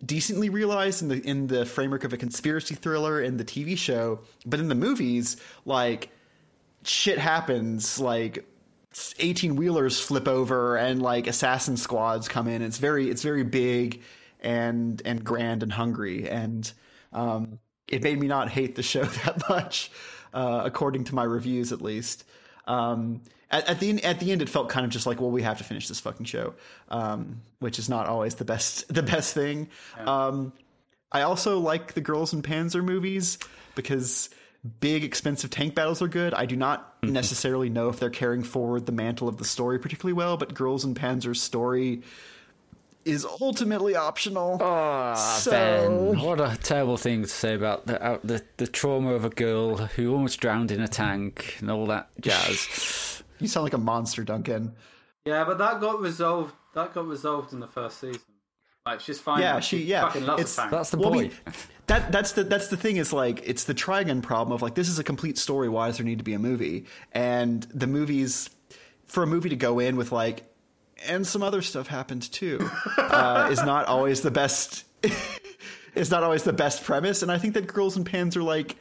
decently 0.03 0.49
realized 0.49 1.01
in 1.01 1.07
the 1.07 1.21
in 1.21 1.47
the 1.47 1.65
framework 1.65 2.03
of 2.03 2.13
a 2.13 2.17
conspiracy 2.17 2.75
thriller 2.75 3.21
in 3.21 3.37
the 3.37 3.45
TV 3.45 3.77
show, 3.77 4.19
but 4.45 4.59
in 4.59 4.67
the 4.67 4.75
movies, 4.75 5.37
like 5.65 6.09
shit 6.83 7.17
happens, 7.17 7.99
like 7.99 8.45
eighteen 9.19 9.55
wheelers 9.55 9.99
flip 9.99 10.27
over 10.27 10.77
and 10.77 11.01
like 11.01 11.27
assassin 11.27 11.77
squads 11.77 12.27
come 12.27 12.47
in. 12.47 12.61
It's 12.61 12.77
very 12.77 13.09
it's 13.09 13.21
very 13.23 13.43
big 13.43 14.01
and 14.41 15.01
and 15.05 15.23
grand 15.23 15.63
and 15.63 15.71
hungry, 15.71 16.29
and 16.29 16.69
um, 17.13 17.59
it 17.87 18.03
made 18.03 18.19
me 18.19 18.27
not 18.27 18.49
hate 18.49 18.75
the 18.75 18.83
show 18.83 19.03
that 19.25 19.47
much, 19.49 19.91
uh, 20.33 20.61
according 20.65 21.05
to 21.05 21.15
my 21.15 21.23
reviews 21.23 21.71
at 21.71 21.81
least. 21.81 22.25
Um, 22.67 23.21
at, 23.51 23.69
at 23.69 23.79
the 23.79 23.89
end, 23.89 24.03
at 24.03 24.19
the 24.19 24.31
end, 24.31 24.41
it 24.41 24.49
felt 24.49 24.69
kind 24.69 24.85
of 24.85 24.91
just 24.91 25.05
like, 25.05 25.21
well, 25.21 25.31
we 25.31 25.43
have 25.43 25.57
to 25.59 25.63
finish 25.63 25.87
this 25.87 25.99
fucking 25.99 26.25
show, 26.25 26.53
um, 26.89 27.41
which 27.59 27.79
is 27.79 27.89
not 27.89 28.07
always 28.07 28.35
the 28.35 28.45
best 28.45 28.87
the 28.93 29.03
best 29.03 29.33
thing. 29.33 29.69
Um, 29.99 30.53
I 31.11 31.21
also 31.21 31.59
like 31.59 31.93
the 31.93 32.01
Girls 32.01 32.33
and 32.33 32.43
Panzer 32.43 32.83
movies 32.83 33.37
because 33.75 34.29
big 34.79 35.03
expensive 35.03 35.49
tank 35.49 35.75
battles 35.75 36.01
are 36.01 36.07
good. 36.07 36.33
I 36.33 36.45
do 36.45 36.55
not 36.55 36.95
necessarily 37.03 37.69
know 37.69 37.89
if 37.89 37.99
they're 37.99 38.09
carrying 38.09 38.43
forward 38.43 38.85
the 38.85 38.91
mantle 38.91 39.27
of 39.27 39.37
the 39.37 39.45
story 39.45 39.79
particularly 39.79 40.13
well, 40.13 40.37
but 40.37 40.53
Girls 40.53 40.83
and 40.83 40.95
Panzer's 40.95 41.41
story 41.41 42.01
is 43.05 43.25
ultimately 43.39 43.95
optional. 43.95 44.57
Ah, 44.61 45.13
So- 45.13 45.51
Ben, 45.51 46.19
what 46.19 46.41
a 46.41 46.57
terrible 46.61 46.97
thing 46.97 47.21
to 47.21 47.27
say 47.27 47.53
about 47.53 47.85
the, 47.85 48.01
uh, 48.03 48.17
the 48.23 48.43
the 48.57 48.67
trauma 48.67 49.13
of 49.13 49.23
a 49.23 49.29
girl 49.29 49.77
who 49.77 50.11
almost 50.13 50.39
drowned 50.39 50.71
in 50.71 50.81
a 50.81 50.87
tank 50.87 51.57
and 51.59 51.69
all 51.71 51.85
that 51.87 52.09
jazz. 52.19 53.21
You 53.39 53.49
sound 53.49 53.65
like 53.65 53.73
a 53.73 53.77
monster, 53.77 54.23
Duncan. 54.23 54.73
yeah, 55.25 55.43
but 55.43 55.57
that 55.57 55.81
got 55.81 55.99
resolved. 55.99 56.55
That 56.73 56.93
got 56.93 57.05
resolved 57.05 57.51
in 57.51 57.59
the 57.59 57.67
first 57.67 57.99
season. 57.99 58.21
Like 58.85 59.01
she's 59.01 59.19
fine. 59.19 59.41
Yeah, 59.41 59.53
now. 59.55 59.59
she- 59.59 59.83
yeah, 59.83 60.01
fucking 60.03 60.25
loves 60.25 60.39
it's- 60.41 60.55
the 60.55 60.61
tank. 60.61 60.71
That's 60.71 60.89
the 60.91 60.97
Well, 60.97 61.09
I 61.09 61.11
point. 61.13 61.33
mean, 61.45 61.53
that 61.87 62.11
that's 62.13 62.31
the 62.31 62.43
that's 62.45 62.69
the 62.69 62.77
thing 62.77 62.95
is 62.95 63.11
like 63.11 63.41
it's 63.45 63.65
the 63.65 63.73
Trigun 63.73 64.21
problem 64.23 64.53
of 64.55 64.61
like 64.61 64.75
this 64.75 64.87
is 64.87 64.99
a 64.99 65.03
complete 65.03 65.37
story. 65.37 65.67
Why 65.67 65.87
does 65.87 65.97
there 65.97 66.05
need 66.05 66.17
to 66.19 66.23
be 66.23 66.33
a 66.33 66.39
movie? 66.39 66.85
And 67.11 67.63
the 67.73 67.87
movies 67.87 68.49
for 69.05 69.21
a 69.23 69.27
movie 69.27 69.49
to 69.49 69.55
go 69.57 69.79
in 69.79 69.97
with 69.97 70.11
like 70.13 70.45
and 71.07 71.25
some 71.25 71.43
other 71.43 71.61
stuff 71.61 71.87
happened 71.87 72.31
too 72.31 72.69
uh, 72.97 73.49
is 73.51 73.63
not 73.63 73.85
always 73.87 74.21
the 74.21 74.31
best. 74.31 74.85
is 75.95 76.11
not 76.11 76.23
always 76.23 76.43
the 76.43 76.53
best 76.53 76.83
premise, 76.83 77.21
and 77.21 77.31
I 77.31 77.37
think 77.37 77.53
that 77.53 77.67
Girls 77.67 77.95
and 77.95 78.05
Panzer 78.09 78.43
like 78.43 78.75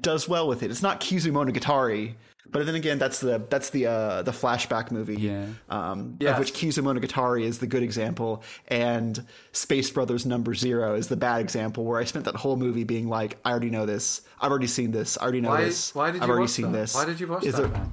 does 0.00 0.28
well 0.28 0.48
with 0.48 0.62
it. 0.62 0.70
It's 0.70 0.82
not 0.82 1.00
Kizumonogatari, 1.00 2.14
but 2.50 2.66
then 2.66 2.74
again, 2.74 2.98
that's 2.98 3.20
the 3.20 3.42
that's 3.50 3.70
the 3.70 3.86
uh, 3.86 4.22
the 4.22 4.32
flashback 4.32 4.90
movie. 4.90 5.16
Yeah. 5.16 5.46
Um, 5.68 6.16
Yes. 6.20 6.32
Of 6.32 6.38
which 6.40 6.54
Kizumonogatari 6.54 7.42
is 7.42 7.58
the 7.58 7.66
good 7.66 7.82
example, 7.82 8.42
and 8.68 9.24
Space 9.52 9.90
Brothers 9.90 10.26
Number 10.26 10.54
Zero 10.54 10.94
is 10.94 11.08
the 11.08 11.16
bad 11.16 11.40
example. 11.40 11.84
Where 11.84 12.00
I 12.00 12.04
spent 12.04 12.24
that 12.24 12.36
whole 12.36 12.56
movie 12.56 12.84
being 12.84 13.08
like, 13.08 13.38
I 13.44 13.50
already 13.50 13.70
know 13.70 13.86
this. 13.86 14.22
I've 14.40 14.50
already 14.50 14.66
seen 14.68 14.90
this. 14.92 15.18
I 15.18 15.22
already 15.22 15.40
know 15.40 15.50
why, 15.50 15.64
this. 15.64 15.94
why 15.94 16.10
did 16.10 16.18
you 16.18 16.22
I've 16.24 16.30
already 16.30 16.42
watch 16.42 16.50
seen 16.50 16.72
that? 16.72 16.78
this. 16.78 16.94
Why 16.94 17.04
did 17.04 17.20
you 17.20 17.26
watch 17.28 17.44
Is 17.44 17.54
that? 17.54 17.62
there- 17.62 17.70
man? 17.70 17.92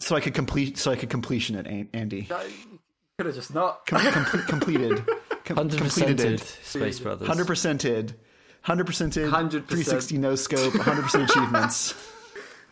So 0.00 0.16
I 0.16 0.20
could 0.20 0.34
complete. 0.34 0.78
So 0.78 0.90
I 0.90 0.96
could 0.96 1.10
completion 1.10 1.56
it, 1.56 1.88
Andy. 1.92 2.28
You 2.28 2.78
could 3.18 3.26
have 3.26 3.34
just 3.34 3.54
not. 3.54 3.86
Com- 3.86 4.00
complete, 4.12 4.46
completed. 4.48 5.04
Hundred 5.46 5.78
completed 5.80 6.18
percented. 6.18 6.40
Space 6.64 7.00
Brothers. 7.00 7.26
Hundred 7.26 7.46
percented. 7.46 8.14
Hundred 8.62 8.86
percented. 8.86 9.30
100%. 9.30 9.50
360 9.50 10.18
no 10.18 10.34
scope. 10.34 10.74
Hundred 10.74 11.02
percent 11.02 11.30
achievements. 11.30 11.94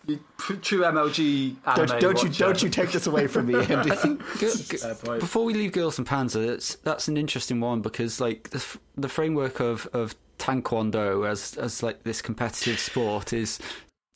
You, 0.08 0.20
true 0.38 0.82
MLG 0.82 1.56
anime 1.66 1.86
Don't, 1.88 2.00
don't 2.00 2.22
you 2.22 2.28
don't 2.28 2.62
you 2.62 2.68
take 2.68 2.92
this 2.92 3.08
away 3.08 3.26
from 3.26 3.46
me, 3.46 3.54
Andy. 3.68 3.90
I 3.90 3.96
think 3.96 4.22
g- 4.38 4.52
g- 4.76 4.78
before 5.18 5.44
we 5.44 5.52
leave 5.52 5.72
Girls 5.72 5.98
and 5.98 6.06
Panzer, 6.06 6.46
that's 6.46 6.76
that's 6.76 7.08
an 7.08 7.16
interesting 7.16 7.58
one 7.58 7.80
because 7.80 8.20
like 8.20 8.50
the 8.50 8.58
f- 8.58 8.78
the 8.96 9.08
framework 9.08 9.58
of 9.58 9.88
of 9.92 10.14
Taekwondo 10.38 11.28
as 11.28 11.56
as 11.56 11.82
like 11.82 12.04
this 12.04 12.22
competitive 12.22 12.78
sport 12.78 13.32
is 13.32 13.58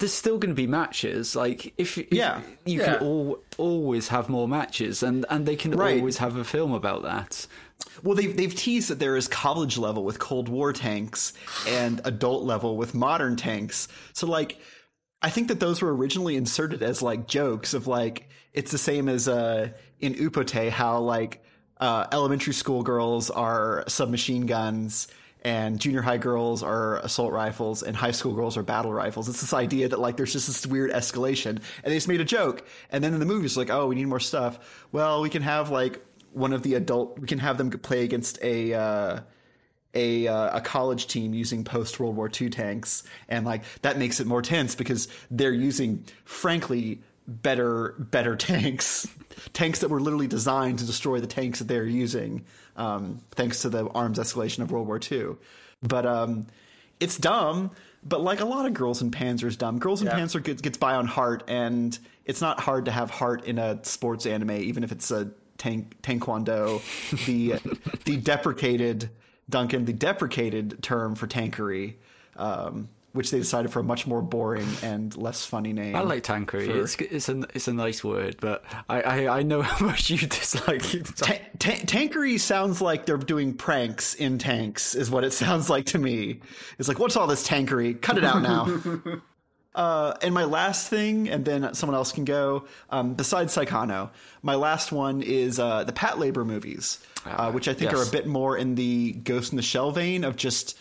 there's 0.00 0.12
still 0.12 0.38
going 0.38 0.50
to 0.50 0.54
be 0.54 0.66
matches. 0.66 1.36
Like 1.36 1.72
if, 1.78 1.96
if 1.96 2.12
Yeah. 2.12 2.40
you 2.66 2.80
Yeah. 2.80 2.96
can 2.98 3.06
all, 3.06 3.38
always 3.58 4.08
have 4.08 4.28
more 4.28 4.48
matches, 4.48 5.02
and 5.02 5.24
and 5.30 5.46
they 5.46 5.56
can 5.56 5.70
Right. 5.72 5.98
always 5.98 6.18
have 6.18 6.36
a 6.36 6.44
film 6.44 6.72
about 6.72 7.02
that. 7.04 7.46
Well, 8.02 8.14
they've 8.16 8.36
they've 8.36 8.54
teased 8.54 8.88
that 8.90 8.98
there 8.98 9.16
is 9.16 9.28
college 9.28 9.78
level 9.78 10.04
with 10.04 10.18
Cold 10.18 10.48
War 10.48 10.72
tanks 10.72 11.32
and 11.68 12.00
adult 12.04 12.44
level 12.44 12.76
with 12.76 12.94
modern 12.94 13.36
tanks. 13.36 13.88
So 14.12 14.26
like, 14.26 14.58
I 15.22 15.30
think 15.30 15.48
that 15.48 15.60
those 15.60 15.80
were 15.82 15.94
originally 15.94 16.36
inserted 16.36 16.82
as 16.82 17.00
like 17.02 17.26
jokes 17.28 17.72
of 17.74 17.86
like 17.86 18.28
it's 18.52 18.72
the 18.72 18.78
same 18.78 19.08
as 19.08 19.28
uh, 19.28 19.68
in 20.00 20.14
Upotte 20.14 20.70
how 20.70 20.98
like 20.98 21.42
uh, 21.80 22.06
elementary 22.12 22.52
school 22.52 22.82
girls 22.82 23.30
are 23.30 23.84
submachine 23.88 24.44
guns 24.46 25.08
and 25.42 25.80
junior 25.80 26.02
high 26.02 26.18
girls 26.18 26.62
are 26.62 26.98
assault 26.98 27.32
rifles 27.32 27.82
and 27.82 27.96
high 27.96 28.10
school 28.10 28.34
girls 28.34 28.56
are 28.56 28.62
battle 28.62 28.92
rifles. 28.92 29.28
It's 29.28 29.40
this 29.40 29.54
idea 29.54 29.88
that 29.88 29.98
like 29.98 30.16
there's 30.16 30.32
just 30.32 30.46
this 30.46 30.66
weird 30.66 30.90
escalation 30.90 31.50
and 31.50 31.84
they 31.84 31.94
just 31.94 32.08
made 32.08 32.20
a 32.20 32.24
joke. 32.24 32.66
And 32.90 33.02
then 33.02 33.14
in 33.14 33.20
the 33.20 33.26
movie 33.26 33.46
it's 33.46 33.56
like, 33.56 33.70
oh, 33.70 33.86
we 33.86 33.94
need 33.94 34.06
more 34.06 34.20
stuff. 34.20 34.86
Well, 34.92 35.22
we 35.22 35.30
can 35.30 35.42
have 35.42 35.70
like 35.70 36.04
one 36.32 36.52
of 36.52 36.62
the 36.62 36.74
adult, 36.74 37.18
we 37.18 37.26
can 37.26 37.38
have 37.38 37.58
them 37.58 37.70
play 37.70 38.04
against 38.04 38.38
a, 38.42 38.74
uh, 38.74 39.20
a 39.94 40.28
uh, 40.28 40.58
a 40.58 40.60
college 40.60 41.08
team 41.08 41.34
using 41.34 41.64
post 41.64 41.98
World 41.98 42.14
War 42.14 42.30
II 42.40 42.48
tanks, 42.50 43.02
and 43.28 43.44
like 43.44 43.64
that 43.82 43.98
makes 43.98 44.20
it 44.20 44.26
more 44.28 44.40
tense 44.40 44.76
because 44.76 45.08
they're 45.32 45.52
using, 45.52 46.04
frankly, 46.24 47.00
better 47.26 47.94
better 47.98 48.36
tanks, 48.50 49.06
tanks 49.52 49.80
that 49.80 49.88
were 49.88 50.00
literally 50.00 50.26
designed 50.26 50.78
to 50.80 50.86
destroy 50.86 51.20
the 51.20 51.26
tanks 51.26 51.58
that 51.60 51.68
they're 51.68 51.84
using, 51.84 52.44
um, 52.76 53.20
thanks 53.32 53.62
to 53.62 53.68
the 53.68 53.86
arms 53.88 54.18
escalation 54.18 54.60
of 54.60 54.70
World 54.70 54.86
War 54.86 55.00
II. 55.10 55.36
But 55.82 56.06
um, 56.06 56.46
it's 56.98 57.16
dumb. 57.16 57.70
But 58.02 58.22
like 58.22 58.40
a 58.40 58.46
lot 58.46 58.64
of 58.64 58.72
Girls 58.72 59.02
in 59.02 59.10
Panzer 59.10 59.44
is 59.44 59.56
dumb. 59.56 59.78
Girls 59.78 60.00
in 60.00 60.06
Yeah. 60.06 60.18
Panzer 60.18 60.42
gets, 60.42 60.62
gets 60.62 60.78
by 60.78 60.94
on 60.94 61.06
heart, 61.06 61.44
and 61.48 61.98
it's 62.24 62.40
not 62.40 62.58
hard 62.58 62.86
to 62.86 62.90
have 62.90 63.10
heart 63.10 63.44
in 63.44 63.58
a 63.58 63.84
sports 63.84 64.24
anime, 64.24 64.52
even 64.52 64.84
if 64.84 64.90
it's 64.90 65.10
a 65.10 65.30
tank 65.58 66.00
taekwondo, 66.02 66.80
the 67.26 67.60
the 68.04 68.16
deprecated 68.16 69.10
Duncan, 69.50 69.84
the 69.84 69.92
deprecated 69.92 70.82
term 70.82 71.14
for 71.14 71.26
tankery, 71.26 71.94
um, 72.36 72.88
which 73.12 73.30
they 73.30 73.38
decided 73.38 73.72
for 73.72 73.80
a 73.80 73.82
much 73.82 74.06
more 74.06 74.22
boring 74.22 74.68
and 74.82 75.16
less 75.16 75.44
funny 75.44 75.72
name. 75.72 75.96
I 75.96 76.00
like 76.00 76.22
tankery. 76.22 76.66
For... 76.66 76.80
It's 76.80 76.96
it's 76.96 77.28
a 77.28 77.46
it's 77.54 77.68
a 77.68 77.72
nice 77.72 78.04
word, 78.04 78.36
but 78.40 78.64
I 78.88 79.00
I, 79.02 79.38
I 79.38 79.42
know 79.42 79.62
how 79.70 79.84
much 79.84 80.10
you 80.10 80.18
dislike. 80.18 80.82
Ta- 81.16 81.38
ta- 81.58 81.84
tankery 81.86 82.38
sounds 82.38 82.80
like 82.80 83.06
they're 83.06 83.18
doing 83.18 83.54
pranks 83.54 84.14
in 84.14 84.38
tanks, 84.38 84.94
is 84.94 85.10
what 85.10 85.24
it 85.24 85.32
sounds 85.32 85.68
like 85.68 85.86
to 85.86 85.98
me. 85.98 86.40
It's 86.78 86.88
like, 86.88 86.98
what's 86.98 87.16
all 87.16 87.26
this 87.26 87.46
tankery? 87.46 88.00
Cut 88.00 88.18
it 88.18 88.24
out 88.24 88.42
now. 88.42 89.00
Uh, 89.72 90.14
and 90.20 90.34
my 90.34 90.44
last 90.44 90.88
thing, 90.88 91.28
and 91.28 91.44
then 91.44 91.74
someone 91.74 91.94
else 91.94 92.10
can 92.10 92.24
go. 92.24 92.66
Um, 92.90 93.14
besides 93.14 93.54
Saekano, 93.54 94.10
my 94.42 94.56
last 94.56 94.90
one 94.90 95.22
is 95.22 95.60
uh, 95.60 95.84
the 95.84 95.92
Patlabor 95.92 96.44
movies, 96.44 96.98
uh, 97.24 97.52
which 97.52 97.68
I 97.68 97.74
think 97.74 97.92
yes. 97.92 98.00
are 98.00 98.08
a 98.08 98.10
bit 98.10 98.26
more 98.26 98.56
in 98.56 98.74
the 98.74 99.12
Ghost 99.12 99.52
in 99.52 99.56
the 99.56 99.62
Shell 99.62 99.92
vein 99.92 100.24
of 100.24 100.34
just 100.34 100.76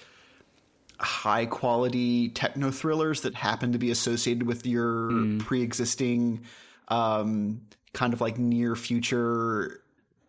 high 0.99 1.45
quality 1.45 2.29
techno 2.29 2.71
thrillers 2.71 3.21
that 3.21 3.35
happen 3.35 3.71
to 3.71 3.77
be 3.79 3.91
associated 3.91 4.43
with 4.43 4.65
your 4.65 5.11
mm. 5.11 5.39
pre 5.39 5.61
existing 5.61 6.41
um, 6.89 7.61
kind 7.93 8.13
of 8.13 8.21
like 8.21 8.37
near 8.37 8.75
future 8.75 9.81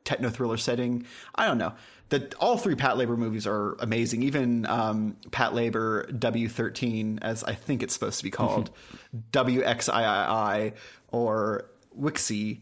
techno 0.04 0.30
thriller 0.30 0.56
setting. 0.56 1.06
I 1.34 1.46
don't 1.46 1.58
know 1.58 1.72
that 2.10 2.34
all 2.34 2.58
three 2.58 2.74
Patlabor 2.74 3.16
movies 3.16 3.46
are 3.46 3.76
amazing. 3.80 4.22
Even 4.22 4.66
um, 4.66 5.16
Patlabor 5.30 6.10
W13, 6.18 7.20
as 7.22 7.42
I 7.44 7.54
think 7.54 7.82
it's 7.82 7.94
supposed 7.94 8.18
to 8.18 8.24
be 8.24 8.30
called, 8.30 8.70
WXIII 9.32 10.74
or 11.08 11.66
Wixie. 11.98 12.60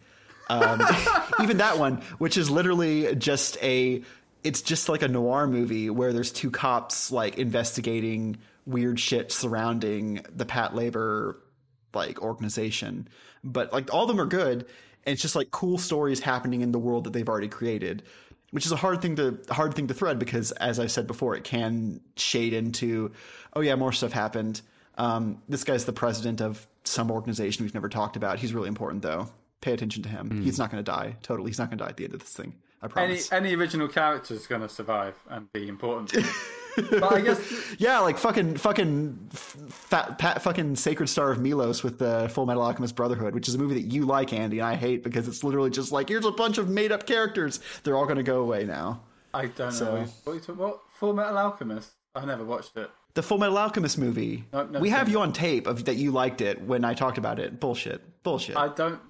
Um, 0.51 0.83
even 1.43 1.59
that 1.59 1.79
one, 1.79 2.03
which 2.19 2.37
is 2.37 2.51
literally 2.51 3.15
just 3.17 3.57
a, 3.63 4.03
it's 4.45 4.63
just 4.63 4.89
like 4.89 5.03
a 5.03 5.09
noir 5.09 5.47
movie 5.47 5.91
where 5.91 6.13
there's 6.13 6.33
two 6.33 6.51
cops 6.51 7.11
like 7.11 7.39
investigating 7.39 8.39
weird 8.67 9.01
shit 9.01 9.33
surrounding 9.33 10.25
the 10.35 10.45
Patlabor 10.45 11.37
like 11.95 12.21
organization. 12.23 13.09
But 13.43 13.73
like 13.73 13.93
all 13.93 14.03
of 14.03 14.09
them 14.09 14.21
are 14.21 14.27
good. 14.27 14.67
And 15.07 15.15
it's 15.15 15.23
just 15.23 15.37
like 15.37 15.51
cool 15.51 15.79
stories 15.79 16.21
happening 16.21 16.61
in 16.61 16.73
the 16.73 16.79
world 16.79 17.05
that 17.05 17.13
they've 17.13 17.29
already 17.29 17.49
created 17.49 18.03
which 18.51 18.65
is 18.65 18.73
a 18.73 18.77
hard 18.77 19.03
thing 19.03 19.17
to 19.17 19.39
hard 19.51 19.75
thing 19.75 19.89
to 19.89 19.95
thread 19.95 20.19
because 20.19 20.53
as 20.53 20.81
I 20.81 20.87
said 20.87 21.07
before, 21.07 21.35
it 21.35 21.45
can 21.45 22.01
shade 22.17 22.53
into, 22.53 23.13
oh 23.55 23.61
yeah, 23.61 23.75
more 23.75 23.93
stuff 23.93 24.13
happened. 24.13 24.63
Um, 24.97 25.43
this 25.49 25.65
guy's 25.65 25.85
the 25.85 25.93
president 25.93 26.41
of 26.41 26.67
some 26.85 27.11
organization 27.11 27.65
we've 27.65 27.75
never 27.75 27.89
talked 27.89 28.17
about. 28.17 28.39
He's 28.39 28.55
really 28.55 28.69
important 28.69 29.03
though. 29.03 29.29
Pay 29.61 29.73
attention 29.73 30.03
to 30.05 30.09
him. 30.09 30.31
Mm. 30.31 30.45
He's 30.45 30.59
not 30.59 30.71
going 30.71 30.83
to 30.83 30.91
die. 30.91 31.17
Totally, 31.23 31.51
he's 31.51 31.59
not 31.59 31.69
going 31.69 31.79
to 31.79 31.85
die 31.85 31.91
at 31.91 31.97
the 31.97 32.05
end 32.05 32.15
of 32.15 32.21
this 32.21 32.33
thing. 32.33 32.55
I 32.83 32.89
promise. 32.89 33.33
Any 33.33 33.47
any 33.49 33.57
original 33.57 33.89
character 33.89 34.35
is 34.35 34.47
going 34.47 34.61
to 34.61 34.69
survive 34.69 35.15
and 35.29 35.53
be 35.53 35.69
important. 35.69 36.13
but 36.91 37.13
I 37.13 37.21
guess 37.21 37.41
yeah, 37.79 37.99
like 38.01 38.19
fucking 38.19 38.57
fucking 38.57 39.29
fat, 39.33 40.19
pat, 40.19 40.43
fucking 40.43 40.77
Sacred 40.77 41.09
Star 41.09 41.31
of 41.31 41.41
Milos 41.41 41.83
with 41.83 41.99
the 41.99 42.31
Fullmetal 42.33 42.63
Alchemist 42.63 42.95
Brotherhood, 42.95 43.35
which 43.35 43.49
is 43.49 43.55
a 43.55 43.59
movie 43.59 43.75
that 43.75 43.93
you 43.93 44.07
like, 44.07 44.33
Andy, 44.33 44.59
and 44.59 44.69
I 44.69 44.77
hate 44.77 45.03
because 45.03 45.27
it's 45.27 45.43
literally 45.43 45.71
just 45.71 45.91
like 45.91 46.09
here's 46.09 46.25
a 46.25 46.31
bunch 46.31 46.59
of 46.59 46.69
made 46.69 46.93
up 46.93 47.07
characters. 47.07 47.61
They're 47.83 47.97
all 47.97 48.07
going 48.07 48.17
to 48.17 48.23
go 48.23 48.41
away 48.41 48.65
now. 48.65 49.03
I 49.35 49.47
don't 49.47 49.73
so, 49.73 49.85
know 49.85 50.07
what, 50.25 50.49
what, 50.49 50.57
what 50.57 50.81
Fullmetal 51.01 51.37
Alchemist. 51.37 51.91
I 52.15 52.25
never 52.25 52.45
watched 52.45 52.77
it. 52.77 52.91
The 53.15 53.23
Fullmetal 53.23 53.57
Alchemist 53.57 53.99
movie. 53.99 54.45
No, 54.53 54.65
we 54.81 54.91
have 54.91 55.09
you 55.09 55.21
on 55.21 55.33
tape 55.33 55.67
of 55.67 55.87
that 55.87 55.97
you 55.97 56.13
liked 56.13 56.41
it 56.41 56.63
when 56.63 56.85
I 56.85 56.95
talked 56.95 57.19
about 57.19 57.41
it. 57.41 57.59
Bullshit. 57.59 58.23
Bullshit. 58.23 58.57
I 58.57 58.69
don't 58.69 59.01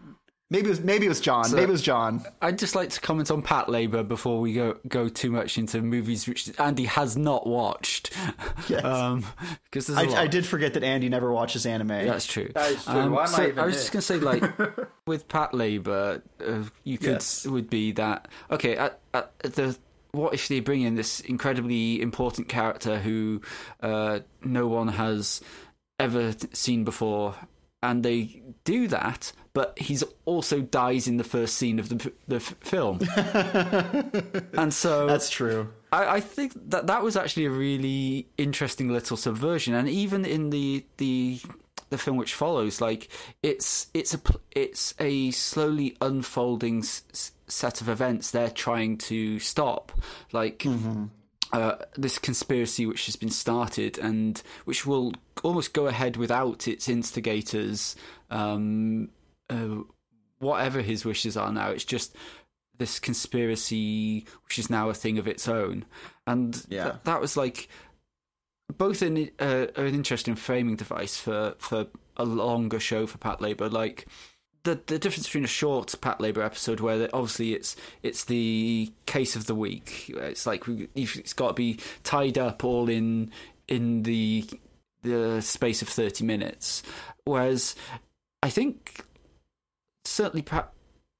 Maybe 0.51 0.69
it 0.69 0.71
was 0.71 0.81
maybe 0.81 1.05
it 1.05 1.11
was 1.11 1.21
John. 1.21 1.45
So, 1.45 1.57
maybe 1.57 1.69
it 1.69 1.73
was 1.73 1.83
John. 1.83 2.25
I'd 2.41 2.59
just 2.59 2.75
like 2.75 2.89
to 2.91 3.01
comment 3.03 3.31
on 3.31 3.43
Patlabor 3.43 4.09
before 4.09 4.41
we 4.41 4.55
go 4.55 4.79
go 4.89 5.11
too 5.11 5.31
much 5.31 5.59
into 5.59 5.83
movies 5.83 6.27
which 6.27 6.51
Andy 6.59 6.87
has 6.87 7.17
not 7.17 7.47
watched. 7.47 8.13
Yes, 8.69 8.85
um, 8.85 9.25
because 9.65 9.89
I, 9.89 10.03
I, 10.03 10.27
did 10.27 10.45
forget 10.45 10.75
that 10.75 10.83
Andy 10.83 11.09
never 11.09 11.33
watches 11.33 11.65
anime. 11.65 11.89
That's 11.89 12.27
true. 12.27 12.51
That 12.55 12.73
is 12.73 12.85
true. 12.85 12.93
Um, 12.93 13.13
Why 13.13 13.23
am 13.23 13.29
so 13.29 13.43
I, 13.43 13.47
even 13.47 13.59
I 13.59 13.65
was 13.67 13.75
here? 13.75 13.81
just 13.81 13.93
gonna 13.93 14.03
say, 14.03 14.19
like 14.19 14.43
with 15.07 15.29
Patlabor, 15.29 16.23
uh, 16.45 16.65
you 16.85 16.99
could 16.99 17.09
yes. 17.09 17.47
would 17.47 17.71
be 17.71 17.93
that 17.93 18.29
okay. 18.51 18.77
At, 18.77 19.01
at 19.15 19.33
the 19.43 19.79
what 20.13 20.35
if 20.35 20.49
they 20.49 20.61
bring 20.61 20.83
in 20.83 20.95
this 20.97 21.21
incredibly 21.21 22.01
important 22.01 22.49
character 22.49 22.99
who 22.99 23.41
uh, 23.83 24.21
no 24.43 24.67
one 24.67 24.89
has 24.89 25.41
ever 25.99 26.35
seen 26.53 26.85
before, 26.85 27.35
and 27.83 28.03
they 28.03 28.43
do 28.65 28.89
that, 28.89 29.33
but 29.59 29.77
he's 29.77 30.05
also 30.25 30.61
dies 30.61 31.09
in 31.09 31.17
the 31.17 31.25
first 31.25 31.57
scene 31.57 31.81
of 31.81 31.89
the 31.89 32.13
the 32.29 32.39
film, 32.39 33.01
and 34.57 34.73
so 34.73 35.09
that's 35.09 35.29
true. 35.29 35.69
I, 35.91 36.19
I, 36.19 36.21
think 36.21 36.53
that 36.71 36.87
that 36.87 37.03
was 37.03 37.17
actually 37.17 37.47
a 37.47 37.51
really 37.51 38.29
interesting 38.39 38.89
little 38.93 39.17
subversion, 39.17 39.75
and 39.75 39.89
even 39.89 40.25
in 40.25 40.51
the 40.51 40.85
the 40.99 41.41
the 41.91 41.99
film 41.99 42.19
which 42.19 42.35
follows, 42.35 42.81
like 42.81 43.09
it's 43.43 43.89
it's 43.95 44.15
a 44.15 44.21
it's 44.53 44.95
a 45.01 45.33
slowly 45.33 45.97
unfolding 46.01 46.79
s- 46.85 47.33
set 47.49 47.81
of 47.81 47.89
events 47.89 48.31
they're 48.31 48.51
trying 48.51 48.97
to 49.11 49.41
stop, 49.41 49.91
like. 50.31 50.61
Mm-hmm. 50.61 51.07
Uh, 51.51 51.77
this 51.97 52.19
conspiracy 52.19 52.85
which 52.85 53.07
has 53.07 53.17
been 53.17 53.31
started 53.31 53.97
and 53.97 54.43
which 54.67 54.85
will 54.85 55.15
almost 55.43 55.73
go 55.73 55.87
ahead 55.87 56.19
without 56.19 56.69
its 56.69 56.91
instigators, 56.91 57.97
um, 58.31 59.09
uh, 59.51 59.83
whatever 60.39 60.81
his 60.81 61.05
wishes 61.05 61.37
are 61.37 61.53
now. 61.53 61.71
It's 61.71 61.85
just 61.85 62.15
this 62.79 62.99
conspiracy, 62.99 64.25
which 64.45 64.59
is 64.59 64.71
now 64.71 64.89
a 64.89 64.95
thing 64.95 65.19
of 65.19 65.29
its 65.29 65.49
own, 65.49 65.85
and 66.27 66.65
yeah. 66.69 66.85
th- 66.85 66.97
that 67.05 67.21
was 67.21 67.37
like 67.37 67.69
both 68.77 69.03
an 69.03 69.31
uh, 69.39 69.67
an 69.77 69.95
interesting 69.95 70.35
framing 70.35 70.77
device 70.77 71.17
for 71.17 71.55
for 71.59 71.87
a 72.17 72.25
longer 72.25 72.81
show 72.81 73.07
for 73.07 73.19
Patlabor, 73.19 73.71
like 73.71 74.07
the 74.65 74.81
the 74.87 74.99
difference 74.99 75.27
between 75.27 75.45
a 75.45 75.49
short 75.49 75.95
Patlabor 76.01 76.45
episode 76.45 76.81
where 76.81 77.09
obviously 77.13 77.55
it's 77.55 77.77
it's 78.03 78.25
the 78.25 78.93
case 79.07 79.37
of 79.37 79.47
the 79.47 79.55
week. 79.55 80.13
It's 80.15 80.47
like 80.47 80.65
it's 80.95 81.33
got 81.33 81.49
to 81.49 81.55
be 81.55 81.79
tied 82.05 82.39
up 82.39 82.65
all 82.65 82.89
in 82.89 83.31
in 83.67 84.03
the 84.03 84.49
the 85.03 85.41
space 85.41 85.83
of 85.83 85.89
thirty 85.89 86.25
minutes. 86.25 86.83
Whereas 87.25 87.75
I 88.43 88.51
think 88.51 89.05
certainly, 90.09 90.45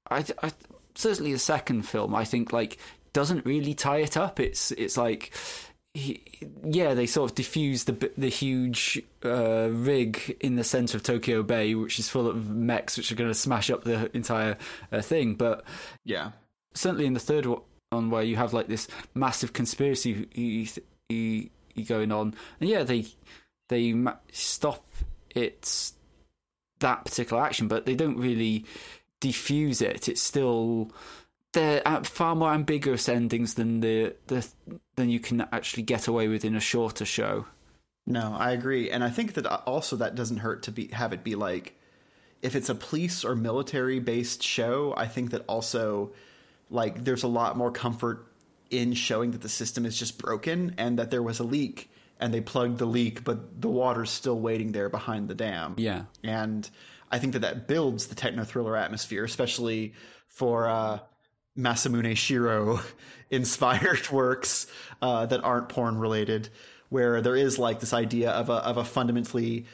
I, 0.09 0.25
I 0.41 0.51
certainly 0.95 1.33
the 1.33 1.39
second 1.39 1.83
film 1.83 2.13
I 2.13 2.25
think 2.25 2.51
like 2.51 2.77
doesn't 3.13 3.45
really 3.45 3.73
tie 3.73 3.99
it 3.99 4.17
up. 4.17 4.39
It's 4.39 4.71
it's 4.71 4.97
like 4.97 5.33
he, 5.93 6.21
yeah, 6.63 6.93
they 6.93 7.05
sort 7.05 7.31
of 7.31 7.35
diffuse 7.35 7.85
the 7.85 8.11
the 8.17 8.29
huge 8.29 9.01
uh, 9.25 9.69
rig 9.71 10.37
in 10.39 10.55
the 10.55 10.63
center 10.63 10.97
of 10.97 11.03
Tokyo 11.03 11.43
Bay, 11.43 11.75
which 11.75 11.99
is 11.99 12.09
full 12.09 12.27
of 12.27 12.49
mechs, 12.49 12.97
which 12.97 13.11
are 13.11 13.15
going 13.15 13.29
to 13.29 13.35
smash 13.35 13.69
up 13.69 13.83
the 13.83 14.15
entire 14.15 14.57
uh, 14.91 15.01
thing. 15.01 15.35
But 15.35 15.63
yeah, 16.05 16.31
certainly 16.73 17.05
in 17.05 17.13
the 17.13 17.19
third 17.19 17.45
one, 17.45 18.09
where 18.09 18.23
you 18.23 18.35
have 18.35 18.53
like 18.53 18.67
this 18.67 18.87
massive 19.15 19.53
conspiracy 19.53 20.69
going 21.87 22.11
on, 22.11 22.35
and 22.59 22.69
yeah, 22.69 22.83
they 22.83 23.05
they 23.69 23.95
stop 24.31 24.85
it 25.35 25.91
that 26.79 27.05
particular 27.05 27.41
action, 27.41 27.67
but 27.67 27.85
they 27.85 27.95
don't 27.95 28.17
really 28.17 28.65
diffuse 29.19 29.81
it. 29.81 30.07
It's 30.07 30.21
still 30.21 30.91
they're 31.53 31.87
at 31.87 32.05
far 32.05 32.35
more 32.35 32.53
ambiguous 32.53 33.09
endings 33.09 33.55
than 33.55 33.79
the 33.79 34.15
the 34.27 34.47
than 34.95 35.09
you 35.09 35.19
can 35.19 35.41
actually 35.51 35.83
get 35.83 36.07
away 36.07 36.27
with 36.27 36.45
in 36.45 36.55
a 36.55 36.59
shorter 36.59 37.05
show. 37.05 37.45
No, 38.05 38.35
I 38.37 38.51
agree, 38.51 38.89
and 38.89 39.03
I 39.03 39.09
think 39.09 39.33
that 39.33 39.45
also 39.45 39.95
that 39.97 40.15
doesn't 40.15 40.37
hurt 40.37 40.63
to 40.63 40.71
be 40.71 40.87
have 40.87 41.13
it 41.13 41.23
be 41.23 41.35
like 41.35 41.75
if 42.41 42.55
it's 42.55 42.69
a 42.69 42.75
police 42.75 43.23
or 43.23 43.35
military 43.35 43.99
based 43.99 44.43
show. 44.43 44.93
I 44.95 45.07
think 45.07 45.31
that 45.31 45.43
also 45.47 46.11
like 46.69 47.03
there's 47.03 47.23
a 47.23 47.27
lot 47.27 47.57
more 47.57 47.71
comfort 47.71 48.25
in 48.69 48.93
showing 48.93 49.31
that 49.31 49.41
the 49.41 49.49
system 49.49 49.85
is 49.85 49.97
just 49.97 50.19
broken 50.19 50.75
and 50.77 50.99
that 50.99 51.09
there 51.09 51.23
was 51.23 51.39
a 51.39 51.43
leak 51.43 51.89
and 52.19 52.33
they 52.33 52.41
plugged 52.41 52.77
the 52.77 52.85
leak, 52.85 53.23
but 53.23 53.61
the 53.61 53.69
water's 53.69 54.09
still 54.09 54.39
waiting 54.39 54.71
there 54.71 54.89
behind 54.89 55.27
the 55.27 55.35
dam. 55.35 55.75
Yeah, 55.77 56.03
and 56.23 56.69
I 57.11 57.19
think 57.19 57.33
that 57.33 57.39
that 57.39 57.67
builds 57.67 58.07
the 58.07 58.15
techno 58.15 58.43
thriller 58.43 58.75
atmosphere, 58.75 59.23
especially 59.23 59.93
for 60.27 60.67
uh, 60.67 60.99
Masamune 61.57 62.11
Shirow 62.11 62.81
inspired 63.29 64.09
works 64.11 64.67
uh, 65.01 65.25
that 65.27 65.43
aren't 65.43 65.69
porn 65.69 65.97
related, 65.97 66.49
where 66.89 67.21
there 67.21 67.35
is 67.35 67.57
like 67.57 67.79
this 67.79 67.93
idea 67.93 68.31
of 68.31 68.49
a 68.49 68.55
of 68.55 68.77
a 68.77 68.83
fundamentally 68.83 69.65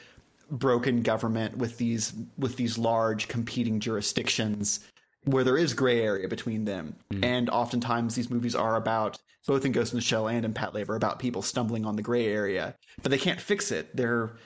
broken 0.50 1.02
government 1.02 1.58
with 1.58 1.76
these 1.78 2.12
with 2.38 2.56
these 2.56 2.78
large 2.78 3.26
competing 3.26 3.80
jurisdictions 3.80 4.80
where 5.26 5.44
there 5.44 5.58
is 5.58 5.74
gray 5.74 6.00
area 6.00 6.28
between 6.28 6.64
them. 6.64 6.96
Mm. 7.12 7.24
And 7.24 7.50
oftentimes 7.50 8.14
these 8.14 8.30
movies 8.30 8.54
are 8.54 8.76
about 8.76 9.18
both 9.46 9.64
in 9.64 9.72
Ghost 9.72 9.92
in 9.92 9.98
the 9.98 10.02
Shell 10.02 10.28
and 10.28 10.44
in 10.44 10.54
Patlabor 10.54 10.96
about 10.96 11.18
people 11.18 11.42
stumbling 11.42 11.84
on 11.84 11.96
the 11.96 12.02
gray 12.02 12.26
area, 12.26 12.74
but 13.02 13.10
they 13.10 13.18
can't 13.18 13.40
fix 13.40 13.70
it. 13.70 13.94
They're 13.94 14.36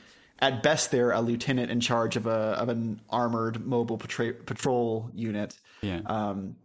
at 0.40 0.62
best 0.62 0.90
they're 0.90 1.12
a 1.12 1.20
lieutenant 1.20 1.70
in 1.70 1.80
charge 1.80 2.16
of 2.16 2.26
a 2.26 2.30
of 2.30 2.68
an 2.68 3.00
armored 3.10 3.64
mobile 3.64 3.98
patrol 3.98 5.10
unit. 5.14 5.54
Yeah. 5.82 6.00
Um, 6.06 6.56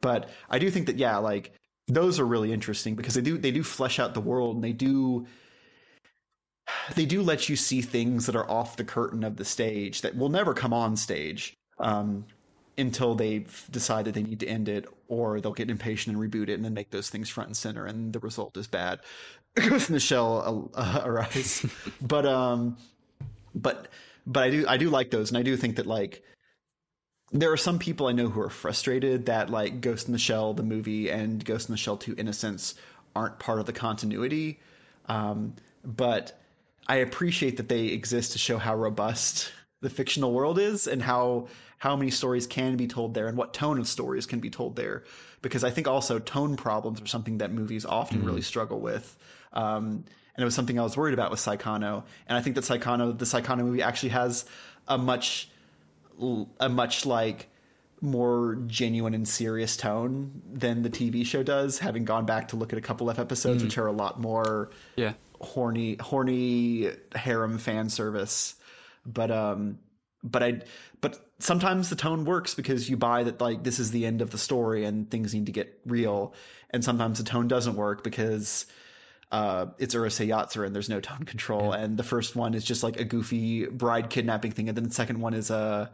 But 0.00 0.30
I 0.48 0.58
do 0.58 0.70
think 0.70 0.86
that 0.86 0.96
yeah, 0.96 1.18
like 1.18 1.52
those 1.88 2.18
are 2.20 2.26
really 2.26 2.52
interesting 2.52 2.94
because 2.94 3.14
they 3.14 3.20
do 3.20 3.38
they 3.38 3.50
do 3.50 3.62
flesh 3.62 3.98
out 3.98 4.14
the 4.14 4.20
world 4.20 4.56
and 4.56 4.64
they 4.64 4.72
do 4.72 5.26
they 6.94 7.06
do 7.06 7.22
let 7.22 7.48
you 7.48 7.56
see 7.56 7.80
things 7.80 8.26
that 8.26 8.36
are 8.36 8.48
off 8.50 8.76
the 8.76 8.84
curtain 8.84 9.24
of 9.24 9.36
the 9.36 9.44
stage 9.44 10.02
that 10.02 10.16
will 10.16 10.28
never 10.28 10.52
come 10.52 10.74
on 10.74 10.96
stage 10.96 11.54
um, 11.78 12.26
until 12.78 13.14
they've 13.14 13.66
decided 13.70 14.14
they 14.14 14.22
need 14.22 14.40
to 14.40 14.46
end 14.46 14.68
it, 14.68 14.86
or 15.08 15.40
they'll 15.40 15.52
get 15.52 15.70
impatient 15.70 16.16
and 16.16 16.32
reboot 16.32 16.48
it 16.48 16.54
and 16.54 16.64
then 16.64 16.74
make 16.74 16.90
those 16.90 17.10
things 17.10 17.28
front 17.28 17.48
and 17.48 17.56
center, 17.56 17.86
and 17.86 18.12
the 18.12 18.20
result 18.20 18.56
is 18.56 18.66
bad. 18.66 19.00
Ghost 19.54 19.88
in 19.88 19.94
the 19.94 20.00
Shell 20.00 20.70
uh, 20.74 21.02
arise, 21.04 21.66
but 22.00 22.24
um, 22.24 22.76
but 23.54 23.88
but 24.26 24.44
I 24.44 24.50
do 24.50 24.64
I 24.68 24.76
do 24.76 24.90
like 24.90 25.10
those, 25.10 25.30
and 25.30 25.38
I 25.38 25.42
do 25.42 25.56
think 25.56 25.76
that 25.76 25.86
like 25.86 26.22
there 27.32 27.52
are 27.52 27.58
some 27.58 27.78
people 27.78 28.06
I 28.06 28.12
know 28.12 28.28
who 28.28 28.40
are 28.40 28.50
frustrated 28.50 29.26
that 29.26 29.50
like 29.50 29.80
Ghost 29.80 30.06
in 30.06 30.12
the 30.12 30.18
Shell, 30.18 30.54
the 30.54 30.62
movie, 30.62 31.10
and 31.10 31.44
Ghost 31.44 31.68
in 31.68 31.72
the 31.72 31.78
Shell 31.78 31.98
2 31.98 32.14
Innocence 32.16 32.74
aren't 33.14 33.38
part 33.38 33.58
of 33.60 33.66
the 33.66 33.72
continuity. 33.72 34.60
Um, 35.06 35.54
but 35.84 36.38
I 36.86 36.96
appreciate 36.96 37.56
that 37.58 37.68
they 37.68 37.86
exist 37.86 38.32
to 38.32 38.38
show 38.38 38.58
how 38.58 38.74
robust 38.76 39.52
the 39.80 39.90
fictional 39.90 40.32
world 40.32 40.58
is 40.58 40.86
and 40.86 41.02
how 41.02 41.48
how 41.78 41.96
many 41.96 42.10
stories 42.10 42.46
can 42.46 42.76
be 42.76 42.86
told 42.86 43.14
there 43.14 43.28
and 43.28 43.36
what 43.36 43.54
tone 43.54 43.78
of 43.78 43.86
stories 43.86 44.26
can 44.26 44.40
be 44.40 44.50
told 44.50 44.76
there. 44.76 45.04
Because 45.42 45.62
I 45.62 45.70
think 45.70 45.86
also 45.86 46.18
tone 46.18 46.56
problems 46.56 47.00
are 47.00 47.06
something 47.06 47.38
that 47.38 47.52
movies 47.52 47.84
often 47.84 48.18
mm-hmm. 48.18 48.26
really 48.26 48.42
struggle 48.42 48.80
with. 48.80 49.16
Um, 49.52 50.04
and 50.34 50.42
it 50.42 50.44
was 50.44 50.54
something 50.54 50.78
I 50.78 50.82
was 50.82 50.96
worried 50.96 51.14
about 51.14 51.30
with 51.30 51.40
Saekano. 51.40 52.04
And 52.28 52.36
I 52.36 52.42
think 52.42 52.56
that 52.56 52.64
Saekano, 52.64 53.16
the 53.16 53.24
Saekano 53.24 53.58
movie, 53.58 53.82
actually 53.82 54.10
has 54.10 54.44
a 54.86 54.98
much 54.98 55.48
a 56.58 56.68
much 56.68 57.06
like 57.06 57.48
more 58.00 58.56
genuine 58.66 59.14
and 59.14 59.26
serious 59.26 59.76
tone 59.76 60.42
than 60.52 60.82
the 60.82 60.90
TV 60.90 61.24
show 61.24 61.42
does. 61.42 61.78
Having 61.78 62.04
gone 62.04 62.24
back 62.24 62.48
to 62.48 62.56
look 62.56 62.72
at 62.72 62.78
a 62.78 62.82
couple 62.82 63.08
of 63.10 63.18
episodes, 63.18 63.62
mm. 63.62 63.66
which 63.66 63.78
are 63.78 63.86
a 63.86 63.92
lot 63.92 64.20
more 64.20 64.70
yeah 64.96 65.12
horny 65.40 65.96
horny 66.00 66.90
harem 67.14 67.58
fan 67.58 67.88
service, 67.88 68.56
but 69.06 69.30
um, 69.30 69.78
but 70.22 70.42
I 70.42 70.60
but 71.00 71.30
sometimes 71.38 71.90
the 71.90 71.96
tone 71.96 72.24
works 72.24 72.54
because 72.54 72.90
you 72.90 72.96
buy 72.96 73.22
that 73.24 73.40
like 73.40 73.64
this 73.64 73.78
is 73.78 73.90
the 73.90 74.06
end 74.06 74.20
of 74.20 74.30
the 74.30 74.38
story 74.38 74.84
and 74.84 75.10
things 75.10 75.34
need 75.34 75.46
to 75.46 75.52
get 75.52 75.80
real, 75.86 76.34
and 76.70 76.84
sometimes 76.84 77.18
the 77.18 77.24
tone 77.24 77.48
doesn't 77.48 77.76
work 77.76 78.02
because 78.02 78.66
uh, 79.30 79.66
it's 79.78 79.94
Urusei 79.94 80.28
Yatsura 80.28 80.66
and 80.66 80.74
there's 80.74 80.88
no 80.88 81.00
tone 81.00 81.24
control. 81.24 81.72
Yeah. 81.72 81.82
And 81.82 81.96
the 81.96 82.02
first 82.02 82.34
one 82.34 82.54
is 82.54 82.64
just 82.64 82.82
like 82.82 82.98
a 82.98 83.04
goofy 83.04 83.66
bride 83.66 84.10
kidnapping 84.10 84.52
thing, 84.52 84.68
and 84.68 84.76
then 84.76 84.84
the 84.84 84.94
second 84.94 85.20
one 85.20 85.34
is 85.34 85.50
a 85.50 85.90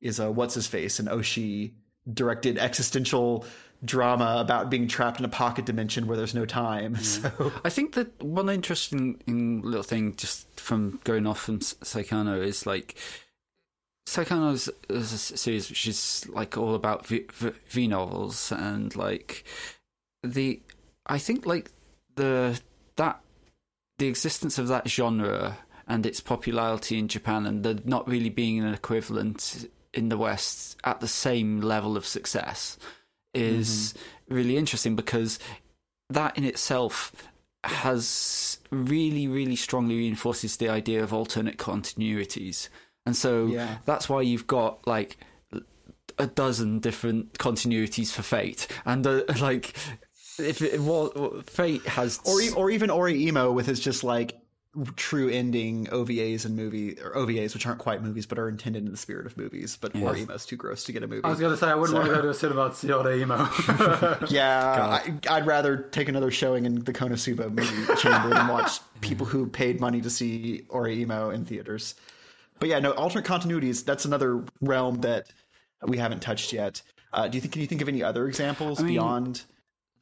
is 0.00 0.18
a 0.18 0.30
what's 0.30 0.54
his 0.54 0.66
face 0.66 0.98
an 0.98 1.06
Oshii 1.06 1.72
directed 2.12 2.58
existential 2.58 3.44
drama 3.84 4.36
about 4.40 4.70
being 4.70 4.88
trapped 4.88 5.18
in 5.18 5.24
a 5.24 5.28
pocket 5.28 5.64
dimension 5.64 6.06
where 6.06 6.16
there's 6.16 6.34
no 6.34 6.46
time. 6.46 6.94
Yeah. 7.00 7.02
So 7.02 7.52
I 7.64 7.70
think 7.70 7.94
that 7.94 8.22
one 8.22 8.48
interesting 8.48 9.20
little 9.62 9.82
thing 9.82 10.16
just 10.16 10.46
from 10.58 11.00
going 11.04 11.26
off 11.26 11.40
from 11.40 11.60
Saekano 11.60 12.42
is 12.42 12.66
like 12.66 12.96
Saekano 14.10 14.52
is, 14.54 14.68
a 14.88 15.18
series 15.36 15.68
which 15.70 15.86
is 15.86 16.26
like 16.28 16.56
all 16.58 16.74
about 16.74 17.06
V, 17.06 17.26
v, 17.32 17.50
v 17.66 17.86
novels 17.86 18.50
and 18.50 18.94
like 18.96 19.44
the 20.24 20.60
I 21.06 21.18
think 21.18 21.46
like 21.46 21.70
the 22.16 22.60
that 22.96 23.20
the 23.98 24.08
existence 24.08 24.58
of 24.58 24.66
that 24.66 24.88
genre 24.88 25.58
and 25.86 26.04
its 26.04 26.20
popularity 26.20 26.98
in 26.98 27.06
Japan 27.06 27.46
and 27.46 27.62
there 27.62 27.76
not 27.84 28.08
really 28.08 28.30
being 28.30 28.58
an 28.58 28.74
equivalent 28.74 29.70
in 29.94 30.08
the 30.08 30.18
West 30.18 30.76
at 30.82 30.98
the 30.98 31.08
same 31.08 31.60
level 31.60 31.96
of 31.96 32.04
success 32.04 32.78
is 33.32 33.94
mm-hmm. 33.94 34.34
really 34.34 34.56
interesting 34.56 34.96
because 34.96 35.38
that 36.08 36.36
in 36.36 36.42
itself 36.42 37.12
has 37.62 38.58
really, 38.70 39.28
really 39.28 39.54
strongly 39.54 39.98
reinforces 39.98 40.56
the 40.56 40.68
idea 40.68 41.00
of 41.00 41.12
alternate 41.12 41.58
continuities. 41.58 42.68
And 43.06 43.16
so 43.16 43.46
yeah. 43.46 43.78
that's 43.84 44.08
why 44.08 44.22
you've 44.22 44.46
got 44.46 44.86
like 44.86 45.16
a 46.18 46.26
dozen 46.26 46.80
different 46.80 47.32
continuities 47.34 48.12
for 48.12 48.22
Fate. 48.22 48.66
And 48.84 49.06
uh, 49.06 49.22
like 49.40 49.74
if 50.38 50.62
it 50.62 50.80
was 50.80 51.44
Fate 51.46 51.86
has 51.86 52.20
or 52.24 52.40
or 52.56 52.70
even 52.70 52.90
Oreimo 52.90 53.52
with 53.52 53.66
his 53.66 53.80
just 53.80 54.04
like 54.04 54.36
true 54.94 55.28
ending 55.28 55.86
OVAs 55.86 56.44
and 56.44 56.54
movie 56.54 56.96
or 57.00 57.12
OVAs, 57.14 57.54
which 57.54 57.66
aren't 57.66 57.80
quite 57.80 58.02
movies 58.02 58.24
but 58.26 58.38
are 58.38 58.48
intended 58.48 58.84
in 58.84 58.92
the 58.92 58.96
spirit 58.96 59.26
of 59.26 59.36
movies. 59.36 59.76
But 59.80 59.96
yes. 59.96 60.04
Oreimo's 60.04 60.46
too 60.46 60.56
gross 60.56 60.84
to 60.84 60.92
get 60.92 61.02
a 61.02 61.08
movie. 61.08 61.24
I 61.24 61.28
was 61.28 61.40
going 61.40 61.52
to 61.52 61.56
say 61.56 61.66
I 61.66 61.74
wouldn't 61.74 61.96
so. 61.96 61.98
want 61.98 62.08
to 62.10 62.14
go 62.14 62.22
to 62.22 62.28
a 62.28 62.34
cinema 62.34 62.70
to 62.70 62.76
see 62.76 62.88
Oreimo. 62.88 64.30
yeah, 64.30 65.02
I, 65.28 65.38
would 65.38 65.46
rather 65.46 65.76
take 65.76 66.08
another 66.08 66.30
showing 66.30 66.66
in 66.66 66.84
the 66.84 66.92
Konosuba 66.92 67.50
movie 67.50 68.00
chamber 68.00 68.28
than 68.28 68.46
watch 68.46 68.78
people 69.00 69.26
who 69.26 69.46
paid 69.46 69.80
money 69.80 70.00
to 70.02 70.10
see 70.10 70.64
Oreimo 70.68 71.34
in 71.34 71.44
theaters. 71.44 71.96
But 72.60 72.68
yeah, 72.68 72.78
no 72.78 72.92
alternate 72.92 73.26
continuities. 73.26 73.84
That's 73.84 74.04
another 74.04 74.44
realm 74.60 75.00
that 75.00 75.26
we 75.82 75.96
haven't 75.96 76.20
touched 76.20 76.52
yet. 76.52 76.82
Uh, 77.12 77.26
do 77.26 77.36
you 77.36 77.40
think? 77.40 77.52
Can 77.52 77.62
you 77.62 77.66
think 77.66 77.80
of 77.80 77.88
any 77.88 78.02
other 78.02 78.28
examples 78.28 78.78
I 78.78 78.84
mean, 78.84 78.92
beyond 78.92 79.42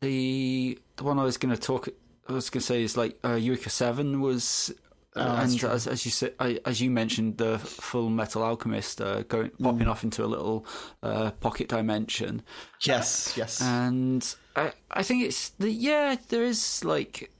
the 0.00 0.78
the 0.96 1.04
one 1.04 1.18
I 1.18 1.22
was 1.22 1.38
going 1.38 1.54
to 1.54 1.60
talk? 1.60 1.88
I 2.28 2.32
was 2.32 2.50
going 2.50 2.60
to 2.60 2.66
say 2.66 2.82
is 2.82 2.96
like 2.96 3.18
uh, 3.24 3.34
Eureka 3.34 3.70
Seven 3.70 4.20
was, 4.20 4.74
uh, 5.16 5.20
oh, 5.20 5.42
and 5.42 5.64
as, 5.64 5.86
as, 5.86 6.04
you 6.04 6.10
said, 6.10 6.34
as 6.66 6.80
you 6.82 6.90
mentioned, 6.90 7.38
the 7.38 7.56
Fullmetal 7.56 8.42
Alchemist 8.42 9.00
uh, 9.00 9.22
going 9.22 9.50
popping 9.62 9.86
mm. 9.86 9.90
off 9.90 10.04
into 10.04 10.22
a 10.22 10.26
little 10.26 10.66
uh, 11.02 11.30
pocket 11.40 11.68
dimension. 11.68 12.42
Yes, 12.82 13.32
yes, 13.36 13.62
and 13.62 14.34
I 14.56 14.72
I 14.90 15.02
think 15.04 15.24
it's 15.24 15.50
the 15.50 15.70
yeah 15.70 16.16
there 16.28 16.44
is 16.44 16.84
like 16.84 17.30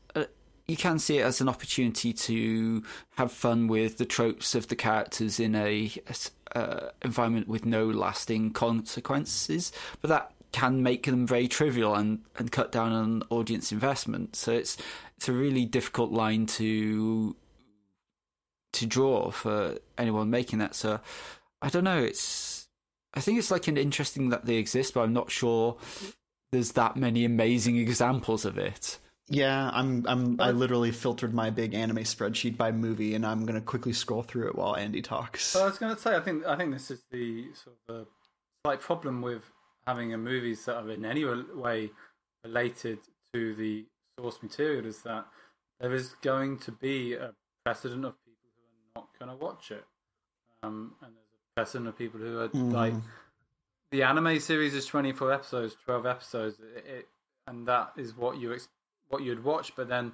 you 0.69 0.77
can 0.77 0.99
see 0.99 1.19
it 1.19 1.23
as 1.23 1.41
an 1.41 1.49
opportunity 1.49 2.13
to 2.13 2.83
have 3.17 3.33
fun 3.33 3.67
with 3.69 3.97
the 3.97 4.05
tropes 4.05 4.55
of 4.55 4.69
the 4.69 4.77
characters 4.77 5.41
in 5.41 5.55
a 5.55 5.91
uh, 6.55 6.91
environment 7.03 7.49
with 7.49 7.65
no 7.65 7.87
lasting 7.87 8.53
consequences, 8.53 9.73
but 10.03 10.09
that 10.09 10.31
can 10.53 10.83
make 10.83 11.07
them 11.07 11.27
very 11.27 11.49
trivial 11.49 11.95
and, 11.95 12.21
and 12.37 12.53
cut 12.53 12.71
down 12.71 12.93
on 12.93 13.23
audience 13.31 13.73
investment. 13.73 14.37
So 14.37 14.53
it's 14.53 14.77
it's 15.17 15.29
a 15.29 15.33
really 15.33 15.65
difficult 15.65 16.13
line 16.13 16.47
to 16.47 17.35
to 18.75 18.87
draw 18.87 19.31
for 19.31 19.79
anyone 19.97 20.29
making 20.29 20.59
that. 20.59 20.75
So 20.75 21.01
I 21.63 21.71
don't 21.71 21.85
know. 21.85 22.03
It's 22.03 22.69
I 23.15 23.21
think 23.21 23.39
it's 23.39 23.51
like 23.51 23.69
an 23.69 23.79
interesting 23.79 24.29
that 24.29 24.45
they 24.45 24.57
exist, 24.57 24.93
but 24.95 25.01
I'm 25.01 25.15
not 25.15 25.31
sure 25.31 25.79
there's 26.53 26.73
that 26.73 26.97
many 26.97 27.25
amazing 27.25 27.79
examples 27.79 28.45
of 28.45 28.59
it. 28.59 28.99
Yeah, 29.31 29.71
I'm. 29.73 30.07
I'm. 30.09 30.41
I 30.41 30.53
literally 30.53 30.91
filtered 30.91 31.35
my 31.35 31.51
big 31.51 31.75
anime 31.75 31.99
spreadsheet 31.99 32.57
by 32.57 32.73
movie, 32.73 33.15
and 33.15 33.27
I'm 33.27 33.45
going 33.45 33.59
to 33.59 33.65
quickly 33.65 33.93
scroll 33.93 34.23
through 34.23 34.49
it 34.49 34.55
while 34.55 34.75
Andy 34.75 35.03
talks. 35.03 35.55
Well, 35.55 35.65
I 35.65 35.67
was 35.67 35.79
going 35.79 35.95
to 35.95 36.01
say, 36.01 36.17
I 36.17 36.21
think. 36.21 36.47
I 36.47 36.57
think 36.57 36.73
this 36.73 36.91
is 36.91 37.03
the 37.11 37.47
sort 37.53 37.77
of 37.89 37.95
a 37.95 38.07
slight 38.65 38.81
problem 38.81 39.21
with 39.21 39.43
having 39.87 40.15
a 40.15 40.19
movies 40.19 40.65
that 40.65 40.77
are 40.77 40.91
in 40.91 41.05
any 41.05 41.25
way 41.25 41.91
related 42.45 42.99
to 43.35 43.55
the 43.55 43.85
source 44.19 44.43
material 44.43 44.87
is 44.87 45.03
that 45.03 45.27
there 45.81 45.93
is 45.93 46.15
going 46.23 46.59
to 46.59 46.73
be 46.73 47.15
a 47.15 47.33
precedent 47.65 48.05
of 48.05 48.15
people 48.25 48.49
who 48.95 49.01
are 49.01 49.03
not 49.03 49.19
going 49.19 49.31
to 49.31 49.45
watch 49.45 49.71
it, 49.71 49.85
um, 50.63 50.95
and 51.03 51.13
there's 51.15 51.33
a 51.35 51.61
precedent 51.61 51.89
of 51.89 51.99
people 51.99 52.19
who 52.19 52.39
are 52.39 52.49
mm. 52.49 52.73
like 52.73 52.95
the 53.91 54.03
anime 54.03 54.41
series 54.41 54.75
is 54.75 54.87
24 54.87 55.33
episodes, 55.33 55.77
12 55.85 56.07
episodes, 56.07 56.59
it, 56.77 56.87
it, 56.87 57.09
and 57.47 57.67
that 57.67 57.93
is 57.97 58.17
what 58.17 58.39
you 58.39 58.53
what 59.09 59.23
you'd 59.23 59.45
watch. 59.45 59.75
But 59.77 59.89
then 59.89 60.13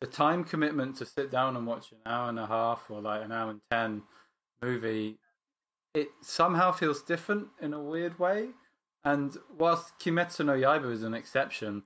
the 0.00 0.06
time 0.06 0.44
commitment 0.44 0.96
to 0.96 1.06
sit 1.06 1.30
down 1.30 1.56
and 1.56 1.66
watch 1.66 1.92
an 1.92 1.98
hour 2.06 2.28
and 2.28 2.38
a 2.38 2.46
half 2.46 2.84
or 2.90 3.00
like 3.00 3.24
an 3.24 3.32
hour 3.32 3.50
and 3.50 3.60
ten 3.70 4.02
movie, 4.62 5.18
it 5.94 6.08
somehow 6.20 6.72
feels 6.72 7.02
different 7.02 7.48
in 7.60 7.72
a 7.74 7.80
weird 7.80 8.18
way. 8.18 8.48
And 9.04 9.36
whilst 9.58 9.98
Kimetsu 9.98 10.46
no 10.46 10.54
Yaiba 10.54 10.90
is 10.90 11.02
an 11.02 11.14
exception 11.14 11.82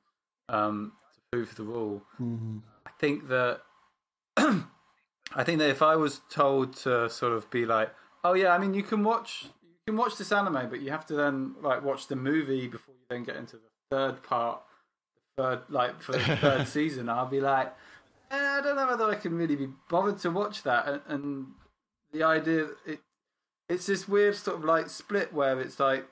um, 0.49 0.93
to 1.15 1.21
prove 1.33 1.57
the 1.57 1.65
rule, 1.65 2.03
mm-hmm. 2.21 2.59
I 2.87 2.91
think 2.99 3.29
that 3.29 3.61
I 4.37 5.45
think 5.45 5.59
that 5.59 5.71
if 5.71 5.83
I 5.83 5.97
was 5.97 6.21
told 6.31 6.77
to 6.79 7.11
sort 7.11 7.33
of 7.33 7.51
be 7.51 7.67
like, 7.67 7.93
oh 8.25 8.35
yeah, 8.35 8.55
I 8.55 8.59
mean 8.59 8.75
you 8.75 8.83
can 8.83 9.03
watch 9.05 9.47
you 9.63 9.93
can 9.93 9.97
watch 9.97 10.17
this 10.17 10.33
anime, 10.33 10.69
but 10.71 10.81
you 10.81 10.91
have 10.91 11.07
to 11.07 11.15
then 11.15 11.55
like 11.63 11.83
watch 11.83 12.07
the 12.07 12.17
movie 12.17 12.69
before 12.69 12.95
you 12.95 13.05
then 13.11 13.25
get 13.25 13.37
into 13.37 13.57
the 13.57 13.63
third 13.91 14.23
part, 14.23 14.63
third 15.39 15.61
like 15.69 16.03
for 16.03 16.13
the 16.13 16.37
third 16.37 16.67
season, 16.77 17.09
I'll 17.09 17.27
be 17.27 17.41
like, 17.41 17.75
eh, 18.31 18.37
I 18.37 18.61
don't 18.61 18.77
know 18.77 18.87
whether 18.87 19.05
I 19.05 19.15
can 19.15 19.35
really 19.37 19.57
be 19.57 19.69
bothered 19.89 20.19
to 20.21 20.31
watch 20.31 20.65
that. 20.65 20.87
And, 20.87 21.01
and 21.09 21.47
the 22.13 22.25
idea 22.25 22.69
it 22.87 23.01
it's 23.69 23.87
this 23.87 24.09
weird 24.09 24.35
sort 24.35 24.59
of 24.59 24.65
like 24.65 24.89
split 24.89 25.33
where 25.33 25.61
it's 25.61 25.79
like 25.79 26.09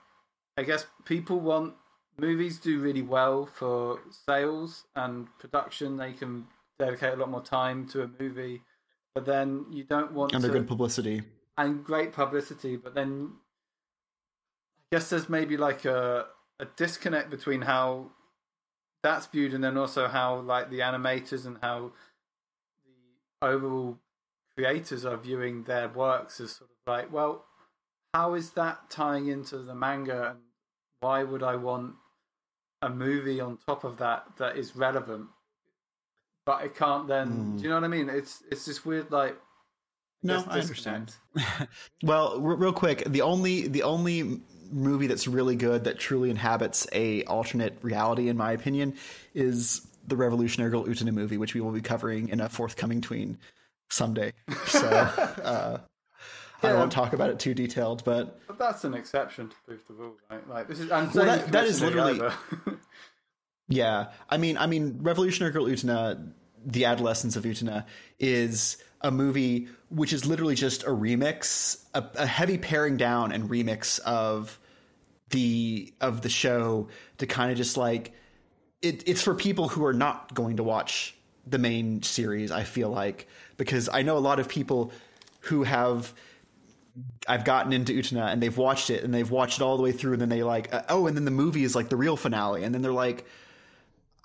I 0.56 0.62
guess 0.62 0.86
people 1.04 1.40
want 1.40 1.74
movies 2.18 2.58
do 2.58 2.80
really 2.80 3.02
well 3.02 3.46
for 3.46 4.00
sales 4.10 4.84
and 4.94 5.26
production. 5.38 5.96
They 5.96 6.12
can 6.12 6.46
dedicate 6.78 7.14
a 7.14 7.16
lot 7.16 7.30
more 7.30 7.42
time 7.42 7.86
to 7.88 8.02
a 8.02 8.10
movie, 8.18 8.62
but 9.14 9.26
then 9.26 9.66
you 9.70 9.84
don't 9.84 10.12
want 10.12 10.32
and 10.32 10.42
to, 10.42 10.48
good 10.48 10.68
publicity 10.68 11.22
and 11.58 11.84
great 11.84 12.12
publicity. 12.12 12.76
But 12.76 12.94
then 12.94 13.32
I 14.92 14.96
guess 14.96 15.10
there's 15.10 15.28
maybe 15.28 15.56
like 15.56 15.84
a 15.84 16.26
a 16.58 16.64
disconnect 16.76 17.30
between 17.30 17.62
how 17.62 18.10
that's 19.06 19.26
viewed 19.26 19.54
and 19.54 19.62
then 19.62 19.78
also 19.78 20.08
how 20.08 20.40
like 20.40 20.68
the 20.68 20.80
animators 20.80 21.46
and 21.46 21.58
how 21.62 21.92
the 23.40 23.46
overall 23.46 23.98
creators 24.56 25.04
are 25.04 25.16
viewing 25.16 25.62
their 25.62 25.88
works 25.88 26.40
as 26.40 26.52
sort 26.52 26.70
of 26.70 26.92
like, 26.92 27.12
well, 27.12 27.44
how 28.12 28.34
is 28.34 28.50
that 28.50 28.90
tying 28.90 29.28
into 29.28 29.58
the 29.58 29.74
manga 29.74 30.30
and 30.30 30.40
why 31.00 31.22
would 31.22 31.44
I 31.44 31.54
want 31.54 31.94
a 32.82 32.90
movie 32.90 33.40
on 33.40 33.58
top 33.64 33.84
of 33.84 33.98
that 33.98 34.24
that 34.38 34.56
is 34.56 34.74
relevant? 34.74 35.28
But 36.44 36.64
it 36.64 36.74
can't 36.74 37.06
then. 37.06 37.56
Do 37.56 37.62
you 37.62 37.68
mm. 37.68 37.70
know 37.70 37.74
what 37.76 37.84
I 37.84 37.88
mean? 37.88 38.08
It's 38.08 38.42
it's 38.50 38.64
this 38.66 38.84
weird 38.84 39.10
like. 39.10 39.36
No, 40.22 40.44
I 40.48 40.60
understand. 40.60 41.14
Well, 42.02 42.34
r- 42.34 42.56
real 42.56 42.72
quick, 42.72 43.04
the 43.06 43.22
only 43.22 43.68
the 43.68 43.82
only 43.82 44.40
movie 44.72 45.06
that's 45.06 45.26
really 45.26 45.56
good 45.56 45.84
that 45.84 45.98
truly 45.98 46.30
inhabits 46.30 46.86
a 46.92 47.24
alternate 47.24 47.78
reality, 47.82 48.28
in 48.28 48.36
my 48.36 48.52
opinion, 48.52 48.94
is 49.34 49.86
the 50.06 50.16
Revolutionary 50.16 50.70
Girl 50.70 50.84
Utena 50.84 51.12
movie, 51.12 51.36
which 51.38 51.54
we 51.54 51.60
will 51.60 51.72
be 51.72 51.80
covering 51.80 52.28
in 52.28 52.40
a 52.40 52.48
forthcoming 52.48 53.00
tween 53.00 53.38
someday. 53.90 54.32
So 54.66 54.86
uh, 54.86 55.78
I 56.62 56.72
won't 56.74 56.92
talk 56.92 57.12
about 57.12 57.30
it 57.30 57.38
too 57.38 57.54
detailed, 57.54 58.04
but 58.04 58.40
But 58.46 58.58
that's 58.58 58.84
an 58.84 58.94
exception 58.94 59.48
to 59.50 59.56
prove 59.66 59.80
the 59.88 59.94
rule, 59.94 60.14
right? 60.30 60.48
Like 60.48 60.68
this 60.68 60.80
is. 60.80 60.88
Well, 60.90 61.10
that- 61.12 61.50
that 61.52 61.64
is 61.64 61.80
literally- 61.82 62.20
Yeah, 63.68 64.12
I 64.30 64.36
mean, 64.36 64.56
I 64.58 64.66
mean, 64.66 64.98
Revolutionary 65.02 65.52
Girl 65.52 65.64
Utena, 65.64 66.32
The 66.64 66.84
Adolescence 66.84 67.34
of 67.34 67.42
Utena, 67.44 67.84
is 68.20 68.76
a 69.00 69.10
movie 69.10 69.68
which 69.88 70.12
is 70.12 70.26
literally 70.26 70.54
just 70.54 70.82
a 70.82 70.88
remix, 70.88 71.84
a, 71.94 72.04
a 72.16 72.26
heavy 72.26 72.58
paring 72.58 72.96
down 72.96 73.32
and 73.32 73.48
remix 73.48 74.00
of 74.00 74.58
the 75.30 75.92
of 76.00 76.22
the 76.22 76.28
show 76.28 76.88
to 77.18 77.26
kind 77.26 77.50
of 77.50 77.56
just 77.56 77.76
like 77.76 78.12
it, 78.82 79.08
it's 79.08 79.22
for 79.22 79.34
people 79.34 79.68
who 79.68 79.84
are 79.84 79.94
not 79.94 80.34
going 80.34 80.56
to 80.56 80.62
watch 80.62 81.14
the 81.46 81.58
main 81.58 82.02
series. 82.02 82.50
I 82.50 82.64
feel 82.64 82.88
like 82.88 83.28
because 83.56 83.88
I 83.88 84.02
know 84.02 84.16
a 84.16 84.20
lot 84.20 84.40
of 84.40 84.48
people 84.48 84.92
who 85.40 85.62
have 85.62 86.12
I've 87.28 87.44
gotten 87.44 87.72
into 87.72 87.92
Utena 87.92 88.32
and 88.32 88.42
they've 88.42 88.56
watched 88.56 88.90
it 88.90 89.04
and 89.04 89.12
they've 89.12 89.30
watched 89.30 89.60
it 89.60 89.64
all 89.64 89.76
the 89.76 89.82
way 89.82 89.92
through 89.92 90.14
and 90.14 90.20
then 90.20 90.28
they 90.28 90.42
like 90.42 90.72
uh, 90.74 90.82
oh 90.88 91.06
and 91.06 91.16
then 91.16 91.24
the 91.24 91.30
movie 91.30 91.64
is 91.64 91.74
like 91.74 91.88
the 91.88 91.96
real 91.96 92.16
finale 92.16 92.64
and 92.64 92.74
then 92.74 92.82
they're 92.82 92.92
like 92.92 93.26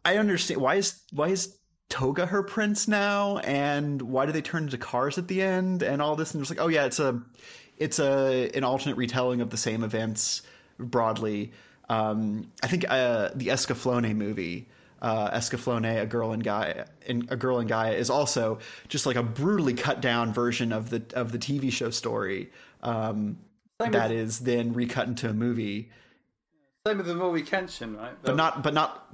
I 0.04 0.18
understand 0.18 0.62
why 0.62 0.76
is 0.76 1.00
why 1.12 1.28
is 1.28 1.56
Toga 1.92 2.26
her 2.26 2.42
prince 2.42 2.88
now 2.88 3.38
and 3.39 4.02
why 4.02 4.26
do 4.26 4.32
they 4.32 4.42
turn 4.42 4.64
into 4.64 4.78
cars 4.78 5.18
at 5.18 5.28
the 5.28 5.42
end 5.42 5.84
and 5.84 6.02
all 6.02 6.16
this 6.16 6.34
and 6.34 6.42
it's 6.42 6.50
like 6.50 6.60
oh 6.60 6.70
yeah 6.70 6.86
it's 6.86 7.00
a 7.00 7.22
it's 7.78 8.00
a 8.00 8.50
an 8.56 8.64
alternate 8.64 8.96
retelling 8.96 9.42
of 9.42 9.50
the 9.50 9.58
same 9.58 9.84
events 9.84 10.42
broadly 10.80 11.52
um, 11.89 12.48
I 12.64 12.68
think 12.68 12.86
uh, 12.89 13.32
the 13.36 13.48
Escaflowne 13.48 14.16
movie 14.16 14.70
uh, 15.02 15.32
Escaflowne 15.32 16.02
a 16.02 16.06
girl 16.06 16.32
and 16.32 16.44
guy 16.44 16.86
in 17.06 17.28
a 17.30 17.36
girl 17.36 17.60
and 17.60 17.68
guy 17.68 17.92
is 17.92 18.10
also 18.10 18.60
just 18.88 19.06
like 19.06 19.18
a 19.18 19.24
brutally 19.24 19.74
cut 19.74 20.00
down 20.00 20.32
version 20.32 20.72
of 20.72 20.89
the 20.89 21.04
of 21.14 21.34
the 21.34 21.38
TV 21.38 21.72
show 21.72 21.89
story 21.89 22.52
um, 22.84 23.38
that 23.80 23.92
with- 23.92 24.12
is 24.12 24.39
then 24.39 24.74
recut 24.74 25.08
into 25.08 25.30
a 25.30 25.34
movie 25.34 25.89
Same 26.88 26.98
with 26.98 27.08
the 27.08 27.14
Rurouni 27.16 27.46
Kenshin, 27.46 27.98
right? 27.98 28.14
but 28.24 28.36
not 28.36 28.64
but 28.64 28.74
not 28.74 29.08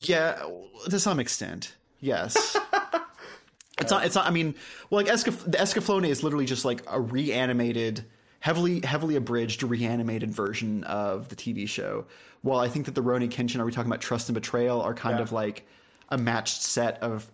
yeah 0.00 0.42
to 0.88 0.98
some 0.98 1.20
extent 1.20 1.74
yes 2.00 2.56
it's 3.80 3.90
not 3.90 4.04
it's 4.04 4.14
not 4.14 4.26
i 4.26 4.30
mean 4.30 4.54
well 4.88 5.02
like 5.04 5.12
Escaf- 5.12 5.44
the 5.50 5.58
escaflowne 5.58 6.06
is 6.06 6.22
literally 6.22 6.46
just 6.46 6.64
like 6.64 6.82
a 6.90 7.00
reanimated 7.00 8.04
heavily 8.40 8.80
heavily 8.80 9.16
abridged 9.16 9.62
reanimated 9.62 10.30
version 10.32 10.84
of 10.84 11.28
the 11.28 11.36
tv 11.36 11.68
show 11.68 12.06
while 12.42 12.58
i 12.60 12.68
think 12.68 12.86
that 12.86 12.94
the 12.94 13.02
Rurouni 13.02 13.28
Kenshin 13.30 13.60
are 13.60 13.64
we 13.66 13.72
talking 13.72 13.90
about 13.90 14.00
trust 14.00 14.28
and 14.28 14.34
betrayal 14.34 14.80
are 14.80 14.94
kind 14.94 15.18
Yeah. 15.18 15.22
of 15.22 15.32
like 15.32 15.66
a 16.08 16.16
matched 16.18 16.62
set 16.62 17.02
of 17.02 17.30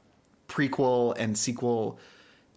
prequel 0.48 1.14
and 1.16 1.36
sequel 1.38 1.98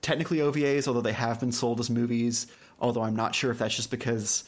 technically 0.01 0.37
ovas 0.37 0.87
although 0.87 1.01
they 1.01 1.13
have 1.13 1.39
been 1.39 1.51
sold 1.51 1.79
as 1.79 1.89
movies 1.89 2.47
although 2.79 3.03
i'm 3.03 3.15
not 3.15 3.35
sure 3.35 3.51
if 3.51 3.59
that's 3.59 3.75
just 3.75 3.91
because 3.91 4.43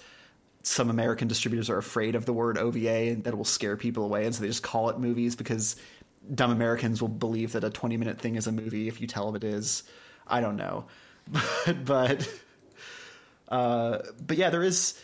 some 0.63 0.89
American 0.89 1.27
distributors 1.27 1.69
are 1.69 1.77
afraid 1.77 2.15
of 2.15 2.25
the 2.25 2.33
word 2.33 2.57
OVA 2.57 3.11
and 3.11 3.23
that 3.23 3.35
will 3.35 3.45
scare 3.45 3.77
people 3.77 4.03
away, 4.03 4.25
and 4.25 4.35
so 4.35 4.41
they 4.41 4.47
just 4.47 4.63
call 4.63 4.89
it 4.89 4.99
movies 4.99 5.35
because 5.35 5.75
dumb 6.35 6.51
Americans 6.51 7.01
will 7.01 7.09
believe 7.09 7.51
that 7.53 7.63
a 7.63 7.69
20 7.69 7.97
minute 7.97 8.19
thing 8.19 8.35
is 8.35 8.47
a 8.47 8.51
movie 8.51 8.87
if 8.87 9.01
you 9.01 9.07
tell 9.07 9.25
them 9.25 9.35
it 9.35 9.43
is. 9.43 9.83
I 10.27 10.39
don't 10.39 10.55
know, 10.55 10.85
but 11.65 11.85
but 11.85 12.29
uh, 13.49 13.99
but 14.25 14.37
yeah, 14.37 14.49
there 14.49 14.63
is 14.63 14.99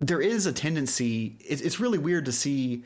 there 0.00 0.20
is 0.20 0.46
a 0.46 0.52
tendency. 0.52 1.36
It's 1.40 1.80
really 1.80 1.98
weird 1.98 2.24
to 2.26 2.32
see 2.32 2.84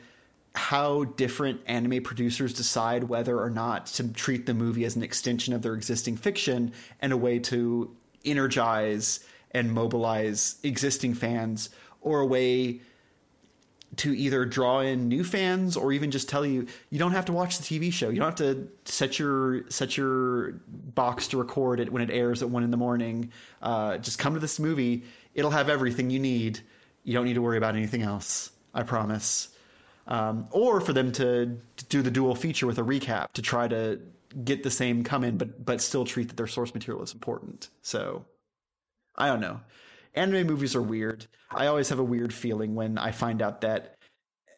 how 0.55 1.03
different 1.03 1.61
anime 1.67 2.03
producers 2.03 2.53
decide 2.53 3.03
whether 3.03 3.39
or 3.39 3.49
not 3.49 3.85
to 3.85 4.07
treat 4.09 4.45
the 4.45 4.53
movie 4.53 4.83
as 4.83 4.95
an 4.95 5.03
extension 5.03 5.53
of 5.53 5.61
their 5.61 5.73
existing 5.73 6.17
fiction 6.17 6.73
and 7.01 7.13
a 7.13 7.17
way 7.17 7.39
to 7.39 7.95
energize 8.25 9.21
and 9.51 9.71
mobilize 9.71 10.57
existing 10.63 11.13
fans 11.13 11.69
or 12.01 12.19
a 12.19 12.25
way 12.25 12.81
to 13.95 14.15
either 14.15 14.45
draw 14.45 14.81
in 14.81 15.07
new 15.07 15.23
fans 15.23 15.75
or 15.75 15.91
even 15.91 16.11
just 16.11 16.29
tell 16.29 16.45
you 16.45 16.67
you 16.89 16.99
don't 16.99 17.11
have 17.11 17.25
to 17.25 17.33
watch 17.33 17.57
the 17.57 17.63
TV 17.63 17.91
show. 17.91 18.09
You 18.09 18.19
don't 18.19 18.27
have 18.27 18.35
to 18.35 18.67
set 18.85 19.17
your 19.17 19.69
set 19.69 19.97
your 19.97 20.53
box 20.67 21.27
to 21.29 21.37
record 21.37 21.79
it 21.79 21.91
when 21.91 22.01
it 22.01 22.11
airs 22.11 22.41
at 22.41 22.49
one 22.49 22.63
in 22.63 22.71
the 22.71 22.77
morning. 22.77 23.31
Uh, 23.61 23.97
just 23.97 24.19
come 24.19 24.33
to 24.35 24.39
this 24.39 24.59
movie. 24.59 25.03
It'll 25.33 25.51
have 25.51 25.69
everything 25.69 26.09
you 26.09 26.19
need. 26.19 26.59
You 27.03 27.13
don't 27.13 27.25
need 27.25 27.33
to 27.33 27.41
worry 27.41 27.57
about 27.57 27.75
anything 27.75 28.03
else. 28.03 28.51
I 28.73 28.83
promise. 28.83 29.49
Um, 30.07 30.47
or 30.51 30.81
for 30.81 30.93
them 30.93 31.11
to, 31.13 31.57
to 31.77 31.85
do 31.85 32.01
the 32.01 32.11
dual 32.11 32.35
feature 32.35 32.65
with 32.65 32.79
a 32.79 32.83
recap 32.83 33.33
to 33.33 33.41
try 33.41 33.67
to 33.67 33.99
get 34.43 34.63
the 34.63 34.71
same 34.71 35.03
come 35.03 35.23
in, 35.23 35.37
but 35.37 35.65
but 35.65 35.81
still 35.81 36.05
treat 36.05 36.27
that 36.29 36.37
their 36.37 36.47
source 36.47 36.73
material 36.73 37.03
is 37.03 37.13
important. 37.13 37.69
So 37.81 38.25
I 39.19 39.27
don't 39.27 39.41
know. 39.41 39.59
Anime 40.15 40.47
movies 40.47 40.75
are 40.75 40.81
weird. 40.81 41.27
I 41.51 41.67
always 41.67 41.89
have 41.89 41.99
a 41.99 42.03
weird 42.03 42.33
feeling 42.33 42.75
when 42.75 42.97
I 42.97 43.11
find 43.11 43.41
out 43.41 43.61
that 43.61 43.95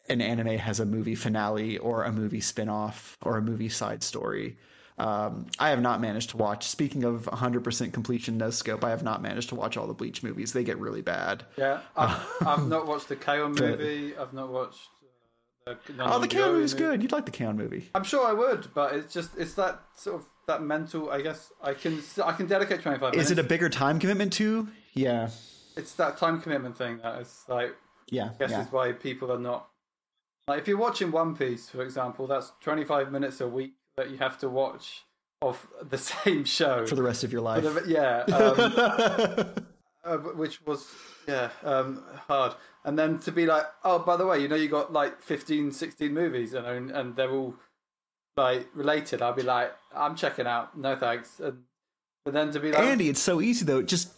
an 0.08 0.20
anime 0.20 0.58
has 0.58 0.80
a 0.80 0.86
movie 0.86 1.14
finale 1.14 1.78
or 1.78 2.04
a 2.04 2.12
movie 2.12 2.40
spin-off 2.40 3.16
or 3.22 3.36
a 3.38 3.42
movie 3.42 3.68
side 3.68 4.02
story. 4.02 4.56
Um, 4.98 5.46
I 5.58 5.70
have 5.70 5.80
not 5.80 6.00
managed 6.00 6.30
to 6.30 6.36
watch. 6.36 6.66
Speaking 6.68 7.04
of 7.04 7.24
100% 7.24 7.92
completion 7.92 8.36
no 8.36 8.50
scope, 8.50 8.84
I 8.84 8.90
have 8.90 9.02
not 9.02 9.22
managed 9.22 9.48
to 9.50 9.54
watch 9.54 9.76
all 9.76 9.86
the 9.86 9.94
Bleach 9.94 10.22
movies. 10.22 10.52
They 10.52 10.64
get 10.64 10.78
really 10.78 11.02
bad. 11.02 11.44
Yeah, 11.56 11.80
I've, 11.96 12.20
I've 12.46 12.68
not 12.68 12.86
watched 12.86 13.08
the 13.08 13.16
K-On! 13.16 13.52
movie. 13.52 14.16
I've 14.16 14.32
not 14.32 14.50
watched 14.50 14.88
uh, 15.66 15.74
the. 15.86 15.94
Oh, 16.00 16.18
the! 16.18 16.34
Yori 16.34 16.52
movie's 16.52 16.74
movie. 16.74 16.84
good. 16.84 17.02
You'd 17.02 17.12
like 17.12 17.24
the 17.24 17.32
K-On! 17.32 17.56
movie. 17.56 17.88
I'm 17.94 18.04
sure 18.04 18.26
I 18.26 18.32
would, 18.32 18.72
but 18.74 18.94
it's 18.94 19.12
just 19.12 19.30
it's 19.38 19.54
that 19.54 19.80
sort 19.96 20.20
of 20.20 20.26
that 20.46 20.62
mental. 20.62 21.10
I 21.10 21.22
guess 21.22 21.52
I 21.62 21.74
can 21.74 22.02
I 22.24 22.32
can 22.32 22.46
dedicate 22.46 22.82
25. 22.82 23.14
Is 23.14 23.30
it 23.30 23.38
a 23.38 23.42
bigger 23.42 23.68
time 23.68 23.98
commitment 23.98 24.32
too? 24.32 24.68
Yeah. 24.94 25.30
It's 25.76 25.94
that 25.94 26.18
time 26.18 26.40
commitment 26.40 26.76
thing 26.76 26.98
that 27.02 27.20
is 27.20 27.44
like. 27.48 27.74
Yeah. 28.10 28.30
I 28.34 28.38
guess 28.38 28.50
yeah. 28.50 28.62
is 28.62 28.72
why 28.72 28.92
people 28.92 29.32
are 29.32 29.38
not 29.38 29.68
like 30.48 30.60
if 30.60 30.68
you're 30.68 30.78
watching 30.78 31.10
One 31.10 31.36
Piece, 31.36 31.68
for 31.68 31.82
example, 31.82 32.26
that's 32.26 32.52
25 32.62 33.12
minutes 33.12 33.40
a 33.40 33.48
week 33.48 33.74
that 33.96 34.10
you 34.10 34.18
have 34.18 34.38
to 34.38 34.48
watch 34.48 35.04
of 35.40 35.66
the 35.88 35.98
same 36.24 36.44
show 36.44 36.86
For 36.86 36.94
the 36.94 37.02
rest 37.02 37.24
of 37.24 37.32
your 37.32 37.42
life. 37.42 37.62
The- 37.62 37.84
yeah, 37.86 38.22
um, 38.34 39.66
uh, 40.04 40.16
which 40.34 40.64
was 40.66 40.90
yeah 41.28 41.50
um, 41.62 42.02
hard. 42.28 42.54
And 42.84 42.98
then 42.98 43.20
to 43.20 43.30
be 43.30 43.46
like, 43.46 43.66
oh, 43.84 44.00
by 44.00 44.16
the 44.16 44.26
way, 44.26 44.40
you 44.40 44.48
know, 44.48 44.56
you 44.56 44.68
got 44.68 44.92
like 44.92 45.22
15, 45.22 45.70
16 45.70 46.12
movies, 46.12 46.54
and 46.54 46.90
and 46.90 47.14
they're 47.14 47.30
all 47.30 47.54
like 48.36 48.68
related. 48.74 49.22
I'll 49.22 49.32
be 49.32 49.42
like, 49.42 49.72
I'm 49.94 50.16
checking 50.16 50.46
out. 50.46 50.76
No 50.76 50.96
thanks. 50.96 51.40
And 51.40 51.62
but 52.24 52.34
then 52.34 52.52
to 52.52 52.60
be 52.60 52.72
like, 52.72 52.80
Andy, 52.80 53.08
it's 53.08 53.20
so 53.20 53.40
easy 53.40 53.64
though. 53.64 53.82
Just 53.82 54.12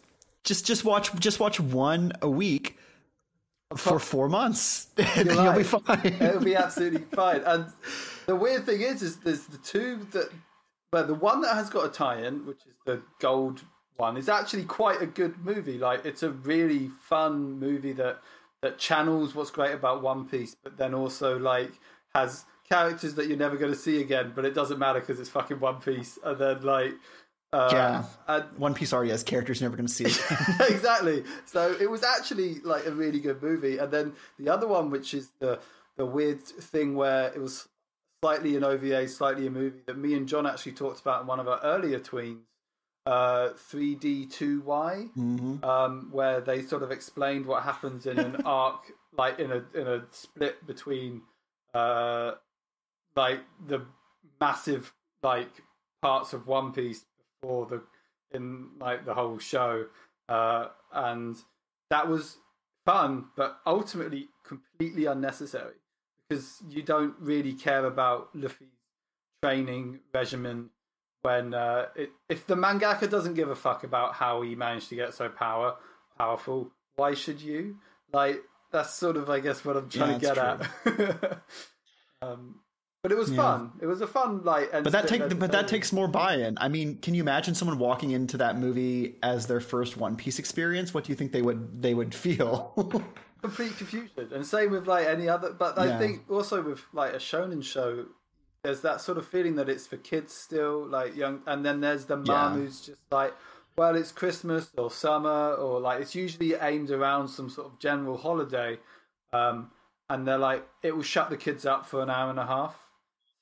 just 0.45 0.67
just 0.67 0.85
watch 0.85 1.15
just 1.17 1.41
watch 1.41 1.59
one 1.59 2.13
a 2.23 2.29
week 2.29 2.79
for 3.77 3.99
four 3.99 4.29
months, 4.29 4.89
and 4.97 5.31
you'll 5.31 5.53
be 5.53 5.63
fine. 5.63 6.17
It'll 6.21 6.41
be 6.41 6.57
absolutely 6.57 7.05
fine. 7.13 7.43
And 7.45 7.67
the 8.27 8.37
weird 8.37 8.67
thing 8.67 8.81
is, 8.83 9.03
is 9.03 9.17
there's 9.19 9.47
the 9.47 9.59
two 9.59 10.07
that, 10.13 10.31
but 10.93 11.07
the 11.09 11.15
one 11.15 11.41
that 11.43 11.55
has 11.55 11.71
got 11.71 11.87
a 11.87 11.89
tie-in, 11.89 12.47
which 12.47 12.61
is 12.67 12.75
the 12.85 13.03
gold 13.21 13.63
one, 13.97 14.17
is 14.17 14.29
actually 14.29 14.65
quite 14.65 15.01
a 15.01 15.07
good 15.07 15.39
movie. 15.39 15.79
Like 15.79 16.05
it's 16.05 16.23
a 16.23 16.31
really 16.31 16.89
fun 16.89 17.59
movie 17.59 17.93
that 17.93 18.21
that 18.63 18.79
channels 18.79 19.35
what's 19.35 19.51
great 19.51 19.73
about 19.73 20.03
One 20.03 20.27
Piece, 20.27 20.55
but 20.63 20.77
then 20.77 20.95
also 20.95 21.39
like 21.39 21.73
has 22.15 22.45
characters 22.69 23.15
that 23.15 23.27
you're 23.29 23.37
never 23.37 23.57
going 23.57 23.73
to 23.73 23.79
see 23.79 24.01
again, 24.01 24.33
but 24.35 24.45
it 24.45 24.55
doesn't 24.55 24.79
matter 24.79 25.01
because 25.01 25.21
it's 25.21 25.31
fucking 25.31 25.61
One 25.61 25.81
Piece. 25.81 26.19
And 26.25 26.39
then 26.39 26.63
like. 26.63 26.93
Uh, 27.53 27.69
Yeah. 27.73 28.05
and 28.27 28.45
One 28.59 28.75
Piece 28.75 28.93
already 28.93 29.11
has 29.11 29.23
characters 29.23 29.61
you're 29.61 29.69
never 29.71 29.77
going 29.77 29.87
to 29.87 29.93
see. 29.93 30.05
exactly. 30.69 31.23
So 31.47 31.75
it 31.81 31.89
was 31.91 32.03
actually 32.03 32.61
like 32.61 32.87
a 32.87 32.91
really 32.93 33.21
good 33.21 33.43
movie. 33.43 33.79
And 33.79 33.93
then 33.93 34.13
the 34.39 34.49
other 34.49 34.67
one, 34.67 34.91
which 34.91 35.15
is 35.15 35.29
the 35.39 35.61
the 35.97 36.05
weird 36.07 36.43
thing 36.43 36.97
where 36.97 37.29
it 37.33 37.41
was 37.41 37.69
slightly 38.23 38.57
an 38.57 38.65
OVA, 38.65 39.07
slightly 39.07 39.47
a 39.47 39.51
movie 39.51 39.79
that 39.87 39.97
me 39.97 40.15
and 40.15 40.27
John 40.27 40.45
actually 40.47 40.73
talked 40.73 41.01
about 41.01 41.21
in 41.21 41.27
one 41.29 41.39
of 41.39 41.47
our 41.47 41.61
earlier 41.63 42.01
tweens, 42.01 42.41
uh, 43.07 43.51
3D2Y, 43.71 45.11
Mm-hmm. 45.17 45.65
um, 45.65 46.09
where 46.11 46.41
they 46.41 46.63
sort 46.63 46.83
of 46.83 46.91
explained 46.91 47.47
what 47.47 47.63
happens 47.63 48.07
in 48.07 48.19
an 48.19 48.37
arc, 48.45 48.93
like 49.17 49.39
in 49.39 49.53
a 49.53 49.63
in 49.75 49.87
a 49.87 50.03
split 50.11 50.67
between 50.67 51.23
uh, 51.75 52.33
like 53.17 53.41
the 53.67 53.83
massive 54.41 54.93
like 55.23 55.63
parts 56.03 56.33
of 56.33 56.47
One 56.47 56.73
Piece 56.73 57.05
before 57.41 57.67
the 57.67 57.83
in 58.33 58.71
like 58.81 59.05
the 59.05 59.15
whole 59.15 59.39
show, 59.39 59.87
uh, 60.29 60.69
and 60.93 61.37
that 61.91 62.09
was 62.09 62.39
fun, 62.85 63.27
but 63.37 63.59
ultimately 63.67 64.29
completely 64.45 65.07
unnecessary 65.07 65.75
because 66.29 66.63
you 66.69 66.83
don't 66.83 67.15
really 67.21 67.53
care 67.53 67.85
about 67.87 68.35
Luffy's 68.35 68.69
training 69.43 70.01
regimen 70.13 70.71
when 71.23 71.55
uh, 71.55 71.87
it, 71.97 72.11
if 72.29 72.47
the 72.47 72.55
mangaka 72.55 73.09
doesn't 73.09 73.35
give 73.35 73.49
a 73.51 73.55
fuck 73.55 73.85
about 73.85 74.15
how 74.15 74.43
he 74.43 74.55
managed 74.55 74.89
to 74.91 74.95
get 74.97 75.15
so 75.15 75.29
power 75.29 75.77
powerful, 76.19 76.71
why 76.97 77.15
should 77.15 77.41
you? 77.41 77.77
Like 78.13 78.43
that's 78.73 78.93
sort 78.95 79.17
of 79.17 79.31
I 79.31 79.41
guess 79.41 79.65
what 79.65 79.77
I'm 79.77 79.89
trying 79.89 80.21
Yeah, 80.21 80.35
to 80.35 80.67
get 80.85 81.19
at. 81.27 81.43
um, 82.23 82.61
but 83.05 83.13
it 83.13 83.19
was 83.19 83.31
Yeah. 83.31 83.37
fun. 83.37 83.73
It 83.83 83.87
was 83.87 84.01
a 84.01 84.07
fun 84.07 84.43
like. 84.45 84.73
But 84.73 84.91
that 84.93 85.07
take 85.07 85.39
but 85.39 85.53
that 85.53 85.69
takes 85.69 85.93
more 85.93 86.09
buy-in. 86.09 86.57
I 86.59 86.69
mean, 86.69 86.97
can 86.97 87.13
you 87.13 87.21
imagine 87.23 87.55
someone 87.55 87.79
walking 87.79 88.13
into 88.13 88.39
that 88.39 88.59
movie 88.59 89.17
as 89.23 89.47
their 89.47 89.61
first 89.61 89.99
One 89.99 90.17
Piece 90.17 90.39
experience? 90.39 90.95
What 90.95 91.05
do 91.05 91.13
you 91.13 91.17
think 91.17 91.33
they 91.33 91.43
would 91.43 91.83
they 91.83 91.93
would 91.93 92.15
feel? 92.15 92.73
complete 93.43 93.77
confusion. 93.77 94.31
And 94.33 94.47
same 94.47 94.71
with 94.71 94.87
like 94.87 95.07
any 95.07 95.29
other. 95.29 95.53
But 95.53 95.79
I 95.79 95.89
Yeah. 95.89 95.99
think 95.99 96.31
also 96.31 96.63
with 96.63 96.81
like 96.95 97.13
a 97.13 97.19
shonen 97.19 97.63
show, 97.63 98.07
there's 98.63 98.81
that 98.81 99.03
sort 99.03 99.19
of 99.19 99.27
feeling 99.29 99.57
that 99.57 99.69
it's 99.69 99.87
for 99.87 99.99
kids 99.99 100.33
still, 100.33 100.87
like 100.87 101.15
young. 101.15 101.43
And 101.47 101.63
then 101.63 101.83
there's 101.83 102.07
the 102.07 102.17
mom 102.17 102.55
Yeah. 102.55 102.61
who's 102.63 102.81
just 102.81 103.03
like, 103.11 103.35
well, 103.77 103.95
it's 103.97 104.13
Christmas 104.13 104.71
or 104.79 104.91
summer 104.91 105.53
or 105.53 105.79
like 105.79 106.01
it's 106.01 106.15
usually 106.15 106.55
aimed 106.55 106.91
around 106.91 107.29
some 107.29 107.51
sort 107.51 107.67
of 107.67 107.79
general 107.79 108.17
holiday. 108.17 108.79
Um, 109.35 109.73
and 110.09 110.27
they're 110.27 110.39
like, 110.39 110.67
it 110.83 110.97
will 110.97 111.03
shut 111.03 111.29
the 111.29 111.37
kids 111.37 111.67
up 111.67 111.85
for 111.85 112.01
an 112.03 112.09
hour 112.09 112.31
and 112.31 112.39
a 112.39 112.47
half. 112.47 112.81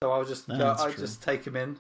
So 0.02 0.10
I'll 0.10 0.24
just 0.24 0.48
Yeah, 0.48 0.58
go, 0.58 0.74
I'll 0.78 0.92
just 0.92 1.22
take 1.22 1.44
them 1.44 1.56
in. 1.56 1.78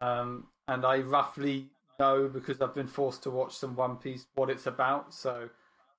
Um, 0.00 0.46
and 0.68 0.84
I 0.84 0.98
roughly 0.98 1.70
know 1.98 2.28
because 2.28 2.60
I've 2.60 2.74
been 2.74 2.86
forced 2.86 3.22
to 3.24 3.30
watch 3.30 3.56
some 3.56 3.74
One 3.76 3.96
Piece 3.96 4.26
what 4.34 4.50
it's 4.50 4.66
about. 4.66 5.14
So 5.14 5.48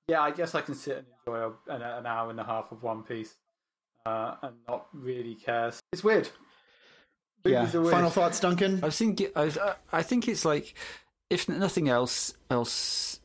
yeah, 0.08 0.20
I 0.22 0.30
guess 0.30 0.54
I 0.54 0.60
can 0.60 0.74
sit 0.74 0.98
and 0.98 1.06
enjoy 1.26 1.38
a, 1.68 1.74
an, 1.74 1.82
an 1.82 2.06
hour 2.06 2.30
and 2.30 2.38
a 2.38 2.44
half 2.44 2.70
of 2.70 2.82
One 2.82 3.02
Piece 3.02 3.34
uh, 4.06 4.36
and 4.42 4.54
not 4.68 4.86
really 4.92 5.34
care. 5.34 5.72
It's 5.92 6.04
weird. 6.04 6.28
yeah. 7.44 7.70
Weird. 7.72 7.90
Final 7.90 8.10
thoughts, 8.10 8.38
Duncan. 8.40 8.84
I 8.84 8.90
think 8.90 9.22
I, 9.34 9.74
I 9.92 10.02
think 10.02 10.28
it's 10.28 10.44
like 10.44 10.74
if 11.30 11.48
nothing 11.48 11.88
else 11.88 12.34
else 12.50 13.20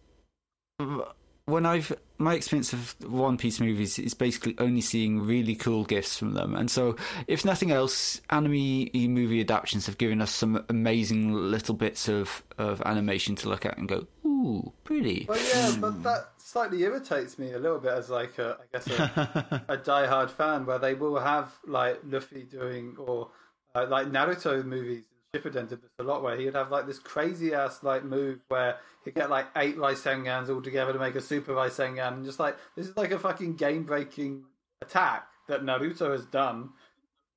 when 1.49 1.65
I've 1.65 1.93
my 2.17 2.33
experience 2.33 2.73
of 2.73 2.95
One 3.07 3.37
Piece 3.37 3.59
movies 3.59 3.97
is 3.97 4.13
basically 4.13 4.55
only 4.57 4.81
seeing 4.81 5.21
really 5.21 5.55
cool 5.55 5.85
gifts 5.85 6.17
from 6.17 6.33
them, 6.33 6.55
and 6.55 6.69
so 6.69 6.95
if 7.27 7.45
nothing 7.45 7.71
else, 7.71 8.21
anime 8.29 8.89
movie 8.93 9.41
adaptations 9.41 9.85
have 9.85 9.97
given 9.97 10.21
us 10.21 10.31
some 10.31 10.63
amazing 10.69 11.33
little 11.33 11.75
bits 11.75 12.07
of 12.07 12.43
of 12.57 12.81
animation 12.85 13.35
to 13.37 13.49
look 13.49 13.65
at 13.65 13.77
and 13.77 13.87
go, 13.87 14.05
ooh, 14.25 14.73
pretty. 14.83 15.25
Well, 15.27 15.39
yeah, 15.39 15.75
but 15.79 16.03
that 16.03 16.29
slightly 16.37 16.83
irritates 16.83 17.39
me 17.39 17.53
a 17.53 17.59
little 17.59 17.79
bit 17.79 17.93
as 17.93 18.09
like 18.09 18.37
a, 18.37 18.57
I 18.59 18.77
guess 18.77 18.87
a, 18.87 19.63
a 19.69 19.77
diehard 19.77 20.29
fan, 20.29 20.65
where 20.65 20.79
they 20.79 20.93
will 20.93 21.19
have 21.19 21.51
like 21.65 21.99
Luffy 22.03 22.43
doing 22.43 22.95
or 22.99 23.29
uh, 23.75 23.85
like 23.89 24.07
Naruto 24.07 24.63
movies. 24.63 25.05
Shippuden 25.35 25.69
did 25.69 25.81
this 25.81 25.91
a 25.99 26.03
lot, 26.03 26.23
where 26.23 26.35
he'd 26.37 26.55
have 26.55 26.71
like 26.71 26.87
this 26.87 26.97
crazy 26.99 27.53
ass 27.53 27.83
like 27.83 28.03
move 28.03 28.39
where 28.47 28.77
he'd 29.05 29.13
get 29.13 29.29
like 29.29 29.45
eight 29.55 29.77
Rasengans 29.77 30.49
all 30.49 30.61
together 30.61 30.91
to 30.93 30.99
make 30.99 31.15
a 31.15 31.21
Super 31.21 31.53
Rasengan, 31.53 32.13
and 32.13 32.25
just 32.25 32.39
like 32.39 32.57
this 32.75 32.87
is 32.87 32.97
like 32.97 33.11
a 33.11 33.19
fucking 33.19 33.55
game 33.55 33.83
breaking 33.83 34.43
attack 34.81 35.27
that 35.47 35.61
Naruto 35.63 36.11
has 36.11 36.25
done 36.25 36.69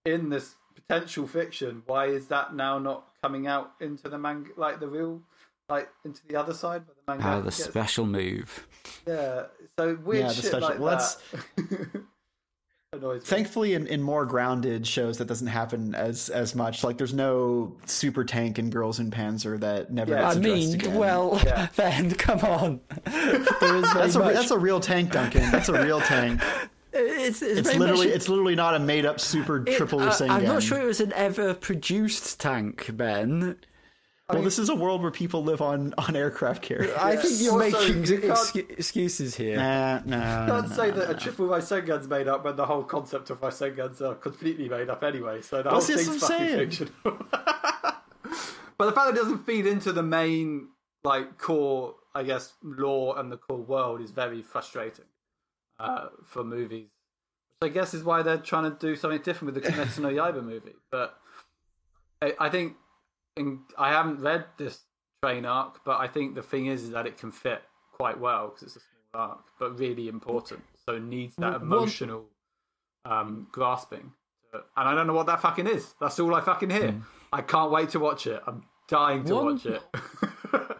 in 0.06 0.30
this 0.30 0.54
potential 0.74 1.26
fiction. 1.26 1.82
Why 1.86 2.06
is 2.06 2.28
that 2.28 2.54
now 2.54 2.78
not 2.78 3.04
coming 3.22 3.46
out 3.46 3.72
into 3.80 4.08
the 4.08 4.18
manga, 4.18 4.50
like 4.56 4.80
the 4.80 4.88
real, 4.88 5.20
like 5.68 5.90
into 6.04 6.26
the 6.26 6.36
other 6.36 6.54
side 6.54 6.82
where 6.86 6.96
the 6.96 7.12
manga? 7.12 7.24
Ah, 7.26 7.38
the 7.40 7.44
gets- 7.44 7.64
special 7.64 8.06
move. 8.06 8.66
yeah, 9.06 9.44
so 9.78 9.98
weird 10.02 10.22
Yeah, 10.22 10.28
the 10.28 10.34
shit 10.34 10.44
special- 10.46 10.60
like 10.68 10.78
well, 10.78 10.96
that 10.96 12.02
annoys 12.92 13.22
me. 13.22 13.26
Thankfully, 13.26 13.74
in, 13.74 13.86
in 13.86 14.02
more 14.02 14.26
grounded 14.26 14.86
shows, 14.86 15.18
that 15.18 15.26
doesn't 15.26 15.46
happen 15.46 15.94
as 15.94 16.28
as 16.28 16.54
much. 16.54 16.84
Like, 16.84 16.98
there's 16.98 17.14
no 17.14 17.74
super 17.86 18.24
tank 18.24 18.58
in 18.58 18.70
Girls 18.70 18.98
and 18.98 19.12
Panzer 19.12 19.58
that 19.60 19.90
never 19.92 20.12
Yeah, 20.12 20.22
gets 20.22 20.36
I 20.36 20.38
addressed 20.38 20.56
mean, 20.66 20.74
again. 20.74 20.94
well, 20.94 21.40
Yeah. 21.44 21.68
Ben, 21.76 22.10
come 22.12 22.40
on. 22.40 22.80
there 23.04 23.76
is 23.76 23.92
that's 23.94 24.14
a 24.14 24.18
much, 24.18 24.34
that's 24.34 24.50
a 24.50 24.58
real 24.58 24.80
tank, 24.80 25.12
Duncan. 25.12 25.50
That's 25.50 25.68
a 25.68 25.82
real 25.82 26.00
tank. 26.00 26.40
it's, 26.92 27.42
it's, 27.42 27.60
It's 27.68 27.76
literally 27.78 28.06
much, 28.08 28.16
it's 28.16 28.28
literally 28.28 28.54
not 28.54 28.74
a 28.74 28.78
made 28.78 29.06
up 29.06 29.20
super 29.20 29.66
it- 29.66 29.76
triple 29.76 30.00
uh, 30.00 30.10
Rasengan. 30.10 30.30
I'm 30.30 30.44
not 30.44 30.62
sure 30.62 30.80
it 30.80 30.86
was 30.86 31.00
an 31.00 31.12
ever 31.14 31.54
produced 31.54 32.40
tank, 32.40 32.90
Ben. 32.96 33.56
Well, 34.28 34.42
this 34.42 34.58
is 34.58 34.68
a 34.68 34.74
world 34.74 35.02
where 35.02 35.10
people 35.10 35.42
live 35.44 35.60
on 35.60 35.94
on 35.98 36.16
aircraft 36.16 36.62
carriers. 36.62 36.94
I 36.96 37.16
think 37.16 37.40
you're 37.40 37.60
Also, 37.62 37.78
making 37.78 38.06
you 38.06 38.20
can't- 38.20 38.70
excuses 38.70 39.34
here. 39.34 39.56
Nah, 39.56 40.00
nah. 40.06 40.46
You 40.46 40.52
can't 40.52 40.72
say 40.72 40.90
that 40.90 41.04
a 41.04 41.14
trip 41.14 41.20
triple 41.36 41.48
Rasengan's 41.48 42.08
made 42.08 42.28
up 42.28 42.44
when 42.44 42.56
the 42.56 42.64
whole 42.66 42.84
concept 42.84 43.30
of 43.30 43.40
Rasengans 43.40 44.00
are 44.00 44.14
completely 44.14 44.68
made 44.68 44.88
up 44.88 45.02
anyway. 45.02 45.42
So 45.42 45.62
the 45.62 45.70
whole 45.70 45.80
that's 45.80 46.04
thing's 46.04 46.20
fucking 46.22 46.38
saying. 46.38 46.58
fiction. 46.70 46.90
but 47.02 48.86
the 48.86 48.92
fact 48.92 49.06
that 49.06 49.10
it 49.10 49.16
doesn't 49.16 49.44
feed 49.44 49.66
into 49.66 49.92
the 49.92 50.02
main 50.02 50.68
like 51.04 51.36
core, 51.36 51.96
I 52.14 52.22
guess, 52.22 52.52
lore 52.62 53.18
and 53.18 53.30
the 53.30 53.36
core 53.36 53.58
world 53.58 54.00
is 54.00 54.12
very 54.12 54.40
frustrating 54.40 55.04
uh, 55.78 56.08
for 56.24 56.44
movies. 56.44 56.86
Which 57.60 57.70
I 57.70 57.74
guess 57.74 57.92
is 57.92 58.04
why 58.04 58.22
they're 58.22 58.38
trying 58.38 58.70
to 58.70 58.76
do 58.78 58.94
something 58.96 59.20
different 59.20 59.54
with 59.54 59.62
the 59.62 59.70
Kimetsu 59.70 59.98
no 59.98 60.08
Yaiba 60.08 60.42
movie. 60.44 60.74
But 60.90 61.18
I, 62.22 62.34
I 62.38 62.48
think 62.50 62.76
in, 63.36 63.60
I 63.78 63.90
haven't 63.90 64.20
read 64.20 64.44
this 64.56 64.80
train 65.22 65.44
arc, 65.44 65.84
but 65.84 66.00
I 66.00 66.08
think 66.08 66.34
the 66.34 66.42
thing 66.42 66.66
is, 66.66 66.82
is 66.84 66.90
that 66.90 67.06
it 67.06 67.18
can 67.18 67.32
fit 67.32 67.62
quite 67.92 68.18
well 68.18 68.48
because 68.48 68.62
it's 68.62 68.76
a 68.76 68.80
small 69.12 69.22
arc, 69.28 69.44
but 69.58 69.78
really 69.78 70.08
important. 70.08 70.62
So 70.86 70.96
it 70.96 71.02
needs 71.02 71.36
that 71.36 71.60
emotional 71.62 72.24
um, 73.04 73.46
grasping. 73.52 74.12
And 74.52 74.62
I 74.88 74.94
don't 74.94 75.06
know 75.06 75.14
what 75.14 75.26
that 75.26 75.40
fucking 75.40 75.66
is. 75.66 75.94
That's 76.00 76.18
all 76.20 76.34
I 76.34 76.40
fucking 76.40 76.70
hear. 76.70 76.94
I 77.32 77.40
can't 77.40 77.70
wait 77.70 77.90
to 77.90 78.00
watch 78.00 78.26
it. 78.26 78.42
I'm 78.46 78.64
dying 78.88 79.24
to 79.24 79.34
One- 79.34 79.44
watch 79.46 79.66
it. 79.66 79.82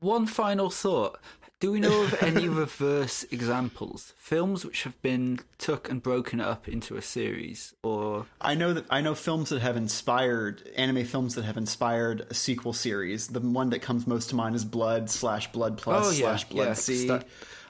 One 0.00 0.26
final 0.26 0.68
thought. 0.70 1.20
Do 1.62 1.70
we 1.70 1.78
know 1.78 2.02
of 2.02 2.20
any 2.24 2.48
reverse 2.64 3.22
examples? 3.30 4.14
Films 4.18 4.64
which 4.64 4.82
have 4.82 5.00
been 5.00 5.38
took 5.58 5.88
and 5.88 6.02
broken 6.02 6.40
up 6.40 6.66
into 6.68 6.96
a 6.96 7.02
series 7.02 7.72
or 7.84 8.26
I 8.40 8.56
know 8.56 8.72
that 8.72 8.84
I 8.90 9.00
know 9.00 9.14
films 9.14 9.50
that 9.50 9.62
have 9.62 9.76
inspired 9.76 10.68
anime 10.76 11.04
films 11.04 11.36
that 11.36 11.44
have 11.44 11.56
inspired 11.56 12.26
a 12.28 12.34
sequel 12.34 12.72
series. 12.72 13.28
The 13.28 13.38
one 13.38 13.70
that 13.70 13.78
comes 13.78 14.08
most 14.08 14.30
to 14.30 14.34
mind 14.34 14.56
is 14.56 14.64
Blood 14.64 15.08
slash 15.08 15.52
Blood 15.52 15.78
Plus 15.78 16.04
Oh, 16.04 16.10
yeah, 16.10 16.18
slash 16.36 16.48
Blood 16.48 16.66
yeah, 16.66 16.72
C. 16.74 17.10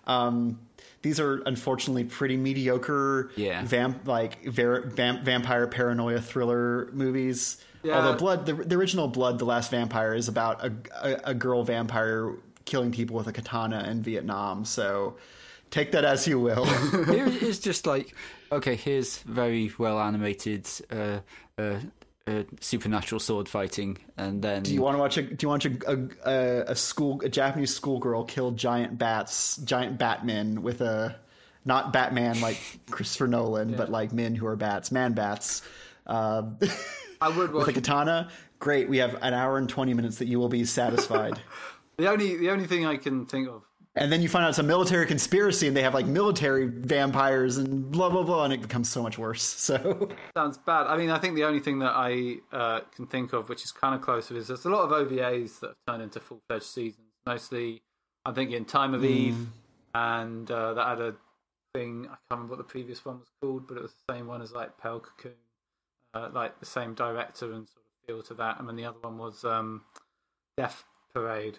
Um, 0.06 0.58
these 1.02 1.20
are 1.20 1.42
unfortunately 1.44 2.04
pretty 2.04 2.38
mediocre, 2.38 3.30
Yeah. 3.36 3.62
vamp 3.62 4.08
like 4.08 4.42
ver- 4.46 4.86
vamp- 4.86 5.22
vampire 5.22 5.66
paranoia 5.66 6.22
thriller 6.22 6.88
movies. 6.94 7.58
Yeah. 7.82 7.96
Although 7.96 8.16
Blood, 8.16 8.46
the, 8.46 8.54
the 8.54 8.76
original 8.76 9.08
Blood, 9.08 9.38
the 9.38 9.44
Last 9.44 9.70
Vampire, 9.70 10.14
is 10.14 10.28
about 10.28 10.64
a, 10.64 10.72
a, 11.02 11.20
a 11.32 11.34
girl 11.34 11.62
vampire 11.62 12.32
killing 12.64 12.92
people 12.92 13.16
with 13.16 13.26
a 13.26 13.32
katana 13.32 13.84
in 13.90 14.02
Vietnam. 14.02 14.64
So 14.64 15.16
take 15.70 15.92
that 15.92 16.04
as 16.04 16.26
you 16.26 16.38
will. 16.38 16.64
here 17.06 17.26
is 17.40 17.58
just 17.58 17.86
like 17.86 18.14
okay, 18.52 18.76
here's 18.76 19.18
very 19.18 19.72
well 19.78 19.98
animated 20.00 20.68
uh, 20.90 21.18
uh, 21.58 21.78
uh, 22.26 22.42
supernatural 22.60 23.18
sword 23.18 23.48
fighting, 23.48 23.98
and 24.16 24.42
then 24.42 24.62
Do 24.62 24.72
you 24.72 24.82
want 24.82 24.94
to 24.94 25.00
watch 25.00 25.16
a? 25.16 25.22
Do 25.22 25.36
you 25.40 25.48
want 25.48 25.64
a 25.64 25.78
a, 25.86 26.30
a, 26.30 26.64
a 26.68 26.76
school 26.76 27.20
a 27.24 27.28
Japanese 27.28 27.74
schoolgirl 27.74 28.24
kill 28.24 28.52
giant 28.52 28.98
bats, 28.98 29.56
giant 29.56 29.98
Batman 29.98 30.62
with 30.62 30.80
a 30.80 31.16
not 31.64 31.92
Batman 31.92 32.40
like 32.40 32.58
Christopher 32.90 33.28
Nolan, 33.28 33.74
but 33.74 33.90
like 33.90 34.12
men 34.12 34.34
who 34.34 34.46
are 34.46 34.56
bats, 34.56 34.92
man 34.92 35.12
bats, 35.14 35.62
uh, 36.06 36.42
I 37.20 37.28
would 37.28 37.52
with 37.54 37.68
a 37.68 37.72
katana? 37.72 38.30
Great, 38.58 38.88
we 38.88 38.98
have 38.98 39.14
an 39.22 39.34
hour 39.34 39.58
and 39.58 39.68
twenty 39.68 39.94
minutes 39.94 40.18
that 40.18 40.28
you 40.28 40.38
will 40.38 40.48
be 40.48 40.64
satisfied. 40.64 41.40
The 41.98 42.08
only 42.10 42.36
the 42.36 42.50
only 42.50 42.66
thing 42.66 42.86
I 42.86 42.96
can 42.96 43.26
think 43.26 43.48
of. 43.48 43.62
and 43.94 44.10
then 44.10 44.22
you 44.22 44.28
find 44.28 44.44
out 44.44 44.50
it's 44.50 44.58
a 44.58 44.62
military 44.62 45.06
conspiracy, 45.06 45.68
and 45.68 45.76
they 45.76 45.82
have 45.82 45.94
like 45.94 46.06
military 46.06 46.66
vampires 46.66 47.58
and 47.58 47.90
blah 47.90 48.08
blah 48.10 48.22
blah, 48.22 48.44
and 48.44 48.52
it 48.52 48.62
becomes 48.62 48.88
so 48.88 49.02
much 49.02 49.18
worse. 49.18 49.42
So 49.62 50.08
Sounds 50.36 50.58
bad. 50.58 50.86
I 50.86 50.96
mean, 50.96 51.10
I 51.10 51.18
think 51.18 51.34
the 51.34 51.44
only 51.44 51.60
thing 51.60 51.78
that 51.80 51.92
I 51.94 52.36
uh, 52.52 52.80
can 52.94 53.06
think 53.06 53.32
of, 53.32 53.48
which 53.48 53.64
is 53.64 53.72
kind 53.72 53.94
of 53.94 54.00
closer, 54.00 54.36
is 54.36 54.48
there's 54.48 54.64
a 54.64 54.70
lot 54.70 54.84
of 54.84 54.90
OVAs 54.90 55.60
that 55.60 55.68
have 55.68 55.76
turned 55.86 56.02
into 56.02 56.20
full 56.20 56.40
fledged 56.48 56.64
seasons. 56.64 57.06
Mostly, 57.26 57.82
I'm 58.24 58.34
thinking 58.34 58.64
Time 58.64 58.94
of 58.94 59.04
Eve, 59.04 59.46
and 59.94 60.50
uh, 60.50 60.74
that 60.74 60.86
had 60.86 61.00
a 61.00 61.14
thing. 61.74 62.06
I 62.06 62.08
can't 62.08 62.18
remember 62.32 62.52
what 62.52 62.58
the 62.58 62.64
previous 62.64 63.04
one 63.04 63.18
was 63.20 63.28
called, 63.40 63.68
but 63.68 63.76
it 63.76 63.82
was 63.82 63.92
the 64.06 64.14
same 64.14 64.26
one 64.26 64.42
as 64.42 64.52
like 64.52 64.76
Pale 64.82 65.00
Cocoon, 65.00 65.32
uh, 66.14 66.28
like 66.32 66.58
the 66.60 66.66
same 66.66 66.94
director 66.94 67.52
and 67.52 67.68
sort 67.68 67.84
of 67.84 68.06
feel 68.06 68.22
to 68.24 68.34
that. 68.34 68.58
And 68.58 68.68
then 68.68 68.76
the 68.76 68.84
other 68.86 68.98
one 69.00 69.18
was 69.18 69.44
um, 69.44 69.82
Death 70.56 70.84
Parade, 71.14 71.58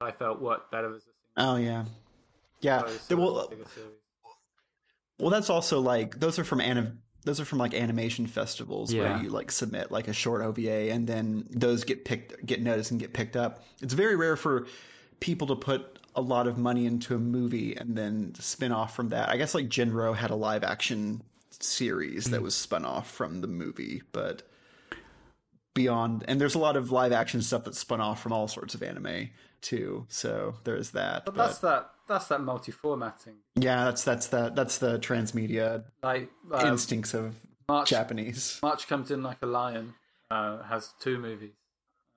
I 0.00 0.10
felt 0.12 0.40
worked 0.40 0.70
better 0.70 0.94
as 0.94 1.02
a 1.02 1.10
Oh 1.36 1.56
yeah, 1.56 1.84
yeah. 2.60 2.86
single 2.86 3.48
There- 3.48 3.58
well, 3.58 3.92
well, 5.18 5.30
that's 5.30 5.50
also 5.50 5.80
like 5.80 6.18
those 6.18 6.38
are 6.38 6.44
from 6.44 6.60
anim- 6.60 7.02
those 7.24 7.40
are 7.40 7.44
from 7.44 7.58
like 7.58 7.74
animation 7.74 8.26
festivals 8.26 8.92
Yeah. 8.92 9.14
where 9.14 9.22
you 9.22 9.30
like 9.30 9.50
submit 9.50 9.90
like 9.90 10.08
a 10.08 10.12
short 10.12 10.42
OVA 10.42 10.90
and 10.90 11.06
then 11.06 11.46
those 11.50 11.84
get 11.84 12.04
picked, 12.04 12.44
get 12.44 12.62
noticed 12.62 12.90
and 12.90 13.00
get 13.00 13.12
picked 13.12 13.36
up. 13.36 13.64
It's 13.80 13.94
very 13.94 14.16
rare 14.16 14.36
for 14.36 14.66
people 15.20 15.46
to 15.48 15.56
put 15.56 15.98
a 16.14 16.20
lot 16.20 16.46
of 16.46 16.58
money 16.58 16.86
into 16.86 17.14
a 17.14 17.18
movie 17.18 17.74
and 17.76 17.96
then 17.96 18.34
spin 18.38 18.72
off 18.72 18.94
from 18.94 19.08
that. 19.08 19.30
I 19.30 19.36
guess 19.36 19.54
like 19.54 19.68
Jin-Roh 19.68 20.12
had 20.12 20.30
a 20.30 20.36
live 20.36 20.62
action 20.62 21.22
series 21.50 22.26
that 22.26 22.38
hmm. 22.38 22.44
was 22.44 22.54
spun 22.54 22.84
off 22.84 23.10
from 23.10 23.40
the 23.40 23.46
movie, 23.46 24.02
but 24.12 24.42
beyond 25.72 26.24
and 26.28 26.40
there's 26.40 26.54
a 26.54 26.58
lot 26.58 26.76
of 26.76 26.92
live 26.92 27.10
action 27.10 27.42
stuff 27.42 27.64
that's 27.64 27.80
spun 27.80 28.00
off 28.00 28.22
from 28.22 28.32
all 28.32 28.46
sorts 28.46 28.76
of 28.76 28.82
anime 28.82 29.28
too. 29.64 30.06
So 30.08 30.54
there's 30.62 30.90
that. 30.90 31.24
But 31.24 31.34
But, 31.34 31.46
that's 31.46 31.58
that. 31.60 31.90
That's 32.06 32.28
that 32.28 32.42
multi-formatting. 32.42 33.36
yeah, 33.56 33.84
that's 33.84 34.04
that's 34.04 34.26
the 34.26 34.50
that's 34.50 34.76
the 34.78 34.98
transmedia 34.98 35.84
Like 36.02 36.30
um, 36.52 36.68
instincts 36.68 37.14
of 37.14 37.34
March, 37.66 37.88
Japanese. 37.88 38.58
March 38.62 38.86
comes 38.86 39.10
in 39.10 39.22
like 39.22 39.38
a 39.42 39.46
lion. 39.46 39.94
Uh, 40.30 40.62
has 40.64 40.92
two 41.00 41.18
movies, 41.18 41.52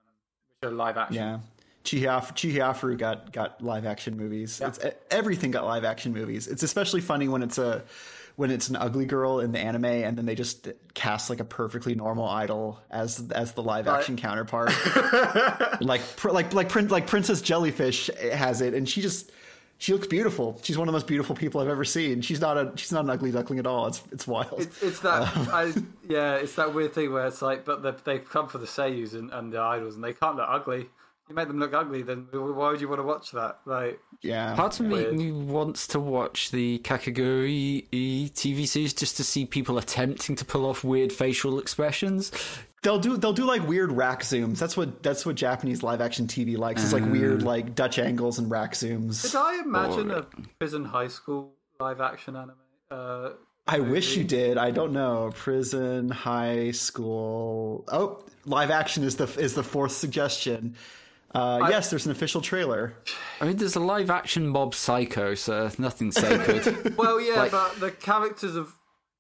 um, 0.05 0.13
which 0.61 0.69
are 0.69 0.73
live 0.73 0.97
action. 0.97 1.15
Yeah. 1.15 1.39
Chihiafu, 1.83 2.33
Chihiafu 2.33 2.97
got 2.97 3.31
got 3.31 3.63
live 3.63 3.85
action 3.85 4.17
movies. 4.17 4.59
Yeah. 4.59 4.67
It's 4.67 4.79
everything 5.09 5.51
got 5.51 5.65
live 5.65 5.85
action 5.85 6.13
movies. 6.13 6.47
It's 6.47 6.63
especially 6.63 7.01
funny 7.01 7.29
when 7.29 7.43
it's 7.43 7.57
a 7.57 7.83
when 8.37 8.51
it's 8.51 8.69
an 8.69 8.75
ugly 8.75 9.05
girl 9.05 9.39
in 9.39 9.51
the 9.51 9.59
anime 9.59 9.85
and 9.85 10.15
then 10.15 10.27
they 10.27 10.35
just 10.35 10.69
cast 10.93 11.29
like 11.29 11.39
a 11.39 11.43
perfectly 11.43 11.95
normal 11.95 12.29
idol 12.29 12.79
as 12.91 13.29
as 13.31 13.53
the 13.53 13.63
live 13.63 13.87
action 13.87 14.15
counterpart. 14.15 14.71
like 15.81 16.01
pr- 16.15 16.29
like 16.29 16.53
like 16.53 16.69
Prin- 16.69 16.87
like 16.87 17.07
Princess 17.07 17.41
Jellyfish 17.41 18.09
has 18.31 18.61
it 18.61 18.75
and 18.75 18.87
she 18.87 19.01
just 19.01 19.31
she 19.79 19.91
looks 19.91 20.05
beautiful. 20.05 20.59
She's 20.63 20.77
one 20.77 20.87
of 20.87 20.91
the 20.91 20.95
most 20.95 21.07
beautiful 21.07 21.35
people 21.35 21.61
I've 21.61 21.67
ever 21.67 21.83
seen. 21.83 22.21
She's 22.21 22.39
not 22.39 22.57
a 22.57 22.71
she's 22.75 22.91
not 22.91 23.03
an 23.03 23.09
ugly 23.09 23.31
duckling 23.31 23.57
at 23.57 23.65
all. 23.65 23.87
It's 23.87 24.03
it's 24.11 24.27
wild. 24.27 24.61
It's, 24.61 24.83
it's 24.83 24.99
that 24.99 25.35
um, 25.37 25.49
I 25.51 25.73
yeah, 26.07 26.35
it's 26.35 26.53
that 26.55 26.75
weird 26.75 26.93
thing 26.93 27.11
where 27.11 27.25
it's 27.25 27.41
like, 27.41 27.65
but 27.65 27.81
they 27.81 27.91
they 28.03 28.19
come 28.19 28.47
for 28.47 28.59
the 28.59 28.67
seiyus 28.67 29.13
and, 29.13 29.31
and 29.31 29.51
the 29.51 29.59
idols, 29.59 29.95
and 29.95 30.03
they 30.03 30.13
can't 30.13 30.35
look 30.35 30.47
ugly. 30.47 30.89
You 31.29 31.35
make 31.35 31.47
them 31.47 31.59
look 31.59 31.73
ugly, 31.73 32.03
then 32.03 32.27
why 32.31 32.71
would 32.71 32.79
you 32.79 32.87
want 32.87 32.99
to 32.99 33.03
watch 33.03 33.31
that? 33.31 33.59
Like, 33.65 33.99
yeah. 34.21 34.55
Part 34.55 34.79
of 34.79 34.85
me, 34.85 34.95
Weird. 34.95 35.15
me 35.15 35.31
wants 35.31 35.87
to 35.87 35.99
watch 35.99 36.51
the 36.51 36.79
Kakegurui 36.79 38.31
TV 38.31 38.67
series 38.67 38.93
just 38.93 39.17
to 39.17 39.23
see 39.23 39.45
people 39.45 39.77
attempting 39.77 40.35
to 40.37 40.45
pull 40.45 40.65
off 40.65 40.83
weird 40.83 41.11
facial 41.11 41.59
expressions. 41.59 42.31
They'll 42.83 42.99
do 42.99 43.17
they'll 43.17 43.33
do 43.33 43.43
like 43.43 43.67
weird 43.67 43.91
rack 43.91 44.21
zooms. 44.21 44.59
That's 44.59 44.77
what 44.77 45.03
that's 45.03 45.25
what 45.25 45.35
Japanese 45.35 45.83
live 45.83 45.99
action 45.99 46.27
TV 46.27 46.57
likes. 46.57 46.83
It's 46.83 46.93
like 46.93 47.05
weird 47.05 47.43
like 47.43 47.75
Dutch 47.75 47.99
angles 47.99 48.39
and 48.39 48.49
rack 48.49 48.73
did 48.73 48.87
zooms. 48.89 49.35
I 49.35 49.59
imagine 49.61 50.11
a 50.11 50.27
prison 50.59 50.85
high 50.85 51.07
school 51.07 51.53
live 51.79 51.99
action 52.01 52.35
anime? 52.35 52.53
Uh, 52.89 53.29
I 53.67 53.79
wish 53.79 54.15
you 54.15 54.23
did. 54.23 54.57
I 54.57 54.71
don't 54.71 54.93
know. 54.93 55.31
Prison, 55.35 56.09
high 56.09 56.71
school. 56.71 57.83
Oh, 57.91 58.23
live 58.45 58.71
action 58.71 59.03
is 59.03 59.17
the 59.17 59.25
is 59.39 59.55
the 59.55 59.63
fourth 59.63 59.91
suggestion. 59.91 60.75
Uh, 61.37 61.67
yes, 61.69 61.89
there's 61.89 62.05
an 62.05 62.11
official 62.11 62.41
trailer. 62.41 62.93
I 63.39 63.45
mean, 63.45 63.57
there's 63.57 63.75
a 63.75 63.79
live 63.79 64.09
action 64.09 64.47
Mob 64.47 64.73
Psycho, 64.73 65.35
so 65.35 65.69
nothing 65.77 66.11
sacred. 66.11 66.95
well, 66.97 67.21
yeah, 67.21 67.35
Like- 67.41 67.51
but 67.51 67.79
the 67.79 67.91
characters 67.91 68.55
of 68.55 68.73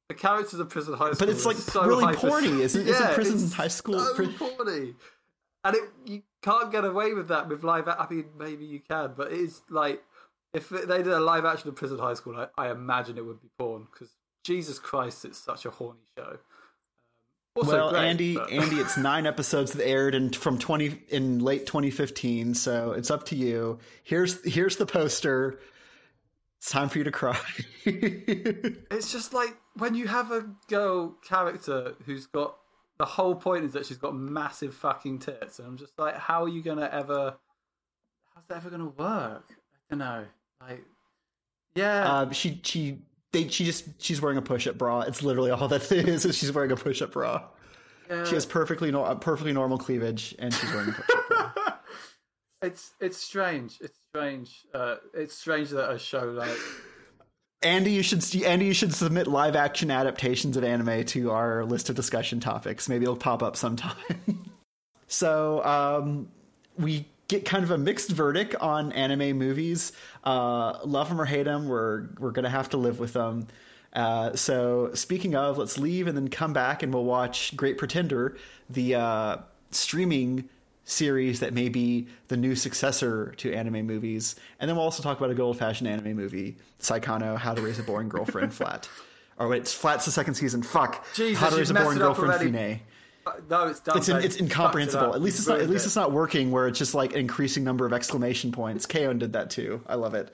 the 0.09 0.15
characters 0.15 0.59
of 0.59 0.69
prison 0.69 0.93
high 0.95 1.11
school, 1.11 1.27
But 1.27 1.29
it's 1.29 1.45
like 1.45 1.57
so 1.57 1.85
really 1.85 2.05
hyper- 2.05 2.27
porny, 2.27 2.59
isn't- 2.61 2.87
isn't 2.87 2.87
Yeah, 2.87 3.13
prison 3.13 3.35
it's 3.43 3.53
high 3.53 3.67
school 3.67 3.99
So 3.99 4.13
pri- 4.15 4.27
porny, 4.27 4.95
and 5.65 5.75
it, 5.75 5.83
you 6.05 6.23
can't 6.41 6.71
get 6.71 6.85
away 6.85 7.13
with 7.13 7.27
that 7.27 7.49
with 7.49 7.63
live. 7.63 7.87
I 7.87 8.07
mean, 8.09 8.25
maybe 8.37 8.63
you 8.65 8.79
can, 8.79 9.13
but 9.17 9.31
it 9.31 9.39
is 9.39 9.61
like 9.69 10.01
if 10.53 10.69
they 10.69 10.97
did 11.03 11.07
a 11.09 11.19
live 11.19 11.45
action 11.45 11.69
of 11.69 11.75
prison 11.75 11.99
high 11.99 12.13
school, 12.15 12.35
I, 12.35 12.47
I 12.57 12.71
imagine 12.71 13.17
it 13.17 13.25
would 13.25 13.41
be 13.41 13.49
porn 13.59 13.85
because 13.91 14.09
Jesus 14.43 14.79
Christ, 14.79 15.25
it's 15.25 15.37
such 15.37 15.65
a 15.65 15.69
horny 15.69 15.99
show. 16.17 16.39
Also 17.57 17.71
well, 17.75 17.89
great, 17.91 18.03
Andy, 18.05 18.35
but- 18.35 18.49
Andy, 18.51 18.77
it's 18.77 18.97
nine 19.11 19.25
episodes 19.25 19.73
that 19.73 19.85
aired 19.87 20.13
in 20.15 20.31
from 20.31 20.57
twenty 20.59 21.01
in 21.09 21.39
late 21.39 21.65
2015. 21.65 22.53
So 22.53 22.91
it's 22.91 23.09
up 23.11 23.25
to 23.27 23.35
you. 23.35 23.79
Here's 24.03 24.43
here's 24.45 24.77
the 24.77 24.85
poster. 24.85 25.59
It's 26.59 26.71
time 26.71 26.89
for 26.89 26.97
you 26.99 27.03
to 27.03 27.11
cry. 27.11 27.39
It's 27.85 29.11
just 29.11 29.33
like 29.33 29.55
when 29.77 29.95
you 29.95 30.07
have 30.07 30.31
a 30.31 30.45
girl 30.67 31.09
character 31.27 31.93
who's 32.05 32.25
got 32.27 32.57
the 32.97 33.05
whole 33.05 33.35
point 33.35 33.63
is 33.63 33.73
that 33.73 33.85
she's 33.85 33.97
got 33.97 34.15
massive 34.15 34.73
fucking 34.73 35.19
tits, 35.19 35.59
and 35.59 35.67
I'm 35.67 35.77
just 35.77 35.97
like, 35.99 36.15
how 36.17 36.43
are 36.43 36.49
you 36.49 36.61
gonna 36.63 36.89
ever? 36.91 37.35
How's 38.35 38.43
that 38.47 38.57
ever 38.57 38.69
gonna 38.69 38.85
work? 38.89 39.45
I 39.49 39.53
don't 39.91 39.99
know. 39.99 40.25
Like, 40.61 40.83
yeah, 41.75 42.11
Uh, 42.11 42.31
she 42.31 42.59
she 42.63 42.99
they 43.43 43.49
she 43.49 43.65
just 43.65 43.85
she's 44.01 44.21
wearing 44.21 44.37
a 44.37 44.41
push-up 44.41 44.77
bra. 44.77 45.01
It's 45.01 45.23
literally 45.23 45.51
all 45.51 45.67
that 45.67 45.91
is. 45.91 46.25
Is 46.25 46.37
she's 46.37 46.51
wearing 46.51 46.71
a 46.71 46.75
push-up 46.75 47.11
bra. 47.11 47.43
yeah. 48.09 48.23
She 48.25 48.35
has 48.35 48.45
perfectly 48.45 48.91
no, 48.91 49.15
perfectly 49.15 49.53
normal 49.53 49.77
cleavage, 49.77 50.35
and 50.39 50.53
she's 50.53 50.71
wearing 50.71 50.89
a 50.89 50.93
push-up 50.93 51.27
bra. 51.27 51.51
It's 52.63 52.93
it's 52.99 53.17
strange. 53.17 53.77
It's 53.81 53.99
strange. 54.09 54.65
Uh, 54.73 54.95
it's 55.13 55.35
strange 55.35 55.69
that 55.69 55.91
a 55.91 55.99
show 55.99 56.23
like 56.31 56.57
Andy, 57.61 57.91
you 57.91 58.03
should 58.03 58.23
Andy, 58.43 58.65
you 58.65 58.73
should 58.73 58.93
submit 58.93 59.27
live 59.27 59.55
action 59.55 59.89
adaptations 59.89 60.57
of 60.57 60.63
anime 60.63 61.03
to 61.05 61.31
our 61.31 61.65
list 61.65 61.89
of 61.89 61.95
discussion 61.95 62.39
topics. 62.39 62.89
Maybe 62.89 63.03
it'll 63.03 63.15
pop 63.15 63.43
up 63.43 63.55
sometime. 63.55 63.95
so 65.07 65.63
um, 65.63 66.29
we 66.77 67.07
get 67.27 67.45
kind 67.45 67.63
of 67.63 67.71
a 67.71 67.77
mixed 67.77 68.09
verdict 68.11 68.55
on 68.55 68.91
anime 68.93 69.37
movies. 69.37 69.91
Uh, 70.23 70.79
love 70.85 71.09
them 71.09 71.19
or 71.19 71.25
hate 71.25 71.43
them, 71.43 71.67
we're 71.67 72.07
we're 72.19 72.31
gonna 72.31 72.49
have 72.49 72.69
to 72.69 72.77
live 72.77 72.99
with 72.99 73.13
them. 73.13 73.47
Uh, 73.93 74.35
so 74.35 74.91
speaking 74.93 75.35
of, 75.35 75.57
let's 75.57 75.77
leave 75.77 76.07
and 76.07 76.15
then 76.15 76.27
come 76.27 76.53
back 76.53 76.83
and 76.83 76.93
we'll 76.93 77.05
watch 77.05 77.55
Great 77.55 77.77
Pretender, 77.77 78.37
the 78.69 78.95
uh, 78.95 79.37
streaming 79.71 80.47
series 80.85 81.39
that 81.41 81.53
may 81.53 81.67
be 81.67 82.07
the 82.29 82.37
new 82.37 82.55
successor 82.55 83.33
to 83.37 83.53
anime 83.53 83.85
movies. 83.85 84.35
And 84.59 84.69
then 84.69 84.75
we'll 84.75 84.85
also 84.85 85.03
talk 85.03 85.17
about 85.17 85.31
a 85.31 85.33
good 85.33 85.41
old 85.43 85.57
fashioned 85.57 85.89
anime 85.89 86.15
movie, 86.15 86.57
Saekano, 86.79 87.37
How 87.37 87.53
to 87.53 87.61
Raise 87.61 87.79
a 87.79 87.83
Boring 87.83 88.07
Girlfriend 88.07 88.53
Flat. 88.53 88.87
Or 89.37 89.47
wait, 89.47 89.61
it's 89.61 89.73
Flat's 89.73 90.05
the 90.05 90.11
second 90.11 90.35
season. 90.35 90.63
Fuck. 90.63 91.05
Jesus, 91.13 91.39
How 91.39 91.49
to 91.49 91.57
Raise 91.57 91.69
a 91.69 91.73
Boring 91.73 91.97
Girlfriend. 91.97 92.33
Fine. 92.33 92.79
No, 93.49 93.67
it's 93.67 93.79
done. 93.79 93.97
It's, 93.97 94.09
in, 94.09 94.17
it's 94.17 94.25
fucked 94.25 94.35
it 94.35 94.41
incomprehensible. 94.43 95.15
At 95.15 95.21
least 95.21 95.39
it's 95.39 95.47
not. 95.47 95.59
At 95.61 95.69
least 95.69 95.85
it. 95.85 95.87
it's 95.87 95.95
not 95.95 96.11
working. 96.11 96.51
Where 96.51 96.67
it's 96.67 96.79
just 96.79 96.93
like 96.93 97.13
an 97.13 97.19
increasing 97.19 97.63
number 97.63 97.85
of 97.85 97.93
exclamation 97.93 98.51
points. 98.51 98.85
K-On 98.85 99.17
did 99.19 99.33
that 99.33 99.49
too. 99.49 99.81
I 99.87 99.95
love 99.95 100.13
it. 100.13 100.33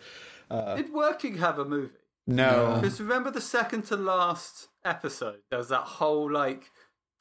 Did 0.52 0.94
Working 0.94 1.38
have 1.38 1.58
a 1.58 1.66
movie? 1.66 1.90
No, 2.28 2.78
Because 2.80 3.02
remember 3.02 3.32
the 3.32 3.42
second 3.42 3.84
to 3.86 3.98
last 3.98 4.68
episode, 4.86 5.40
there 5.50 5.58
was 5.60 5.70
that 5.70 5.82
whole 5.82 6.32
like 6.32 6.70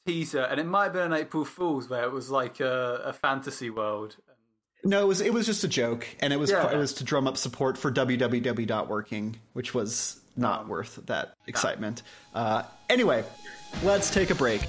teaser, 0.06 0.42
and 0.42 0.60
it 0.60 0.66
might 0.66 0.84
have 0.84 0.92
been 0.92 1.12
an 1.12 1.18
April 1.18 1.44
Fool's 1.44 1.88
where 1.88 2.04
it 2.04 2.12
was 2.12 2.30
like 2.30 2.60
a, 2.60 3.00
a 3.04 3.12
fantasy 3.12 3.70
world. 3.70 4.16
no, 4.84 5.00
it 5.02 5.06
was 5.08 5.20
it 5.20 5.32
was 5.32 5.46
just 5.46 5.64
a 5.64 5.68
joke, 5.68 6.06
and 6.20 6.32
it 6.32 6.36
was 6.36 6.50
Yeah. 6.50 6.70
it 6.70 6.76
was 6.76 6.92
to 6.94 7.04
drum 7.04 7.26
up 7.26 7.36
support 7.36 7.78
for 7.78 7.90
www.working, 7.90 9.36
which 9.54 9.74
was 9.74 10.20
not 10.36 10.68
worth 10.68 11.00
that 11.06 11.34
excitement. 11.46 12.02
Uh, 12.34 12.62
anyway, 12.88 13.24
let's 13.82 14.10
take 14.10 14.30
a 14.30 14.34
break. 14.34 14.60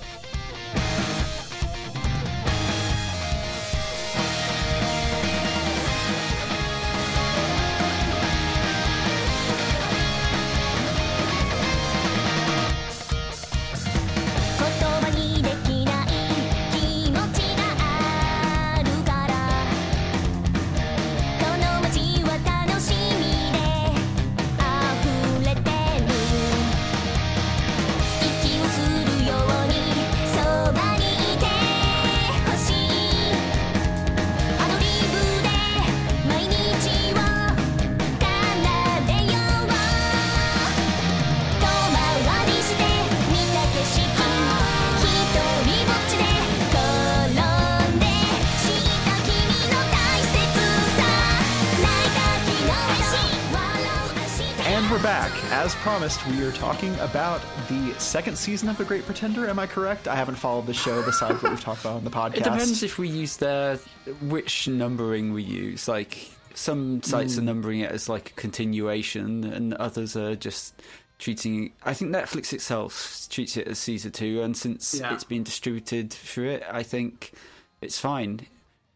Promised, 56.04 56.28
we 56.28 56.44
are 56.44 56.52
talking 56.52 56.94
about 57.00 57.42
the 57.70 57.94
second 57.98 58.38
season 58.38 58.68
of 58.68 58.78
The 58.78 58.84
Great 58.84 59.06
Pretender. 59.06 59.48
Am 59.48 59.58
I 59.58 59.66
correct? 59.66 60.06
I 60.06 60.18
haven't 60.18 60.36
followed 60.36 60.66
the 60.66 60.74
show 60.74 61.02
besides 61.02 61.42
what 61.42 61.54
we've 61.54 61.62
talked 61.62 61.80
about 61.80 61.96
on 61.96 62.04
the 62.04 62.10
podcast. 62.10 62.36
It 62.40 62.44
depends 62.44 62.84
if 62.84 62.98
we 62.98 63.08
use 63.08 63.38
the 63.38 63.80
which 64.24 64.68
numbering 64.68 65.32
we 65.32 65.44
use. 65.44 65.88
Like 65.88 66.30
some 66.56 67.02
sites 67.04 67.38
are 67.38 67.40
hmm. 67.40 67.46
numbering 67.46 67.80
it 67.80 67.92
as 67.92 68.10
like 68.10 68.32
a 68.32 68.34
continuation, 68.34 69.46
and 69.46 69.76
others 69.76 70.18
are 70.18 70.36
just 70.36 70.82
treating. 71.20 71.72
I 71.86 71.94
think 71.94 72.12
Netflix 72.14 72.52
itself 72.52 73.26
treats 73.30 73.56
it 73.56 73.70
as 73.70 73.80
season 73.80 74.12
two, 74.12 74.42
and 74.42 74.58
since 74.58 74.96
Yeah. 74.96 75.14
it's 75.14 75.24
been 75.24 75.44
distributed 75.44 76.12
through 76.12 76.50
it, 76.50 76.64
I 76.70 76.84
think 76.84 77.32
it's 77.80 77.98
fine. 77.98 78.42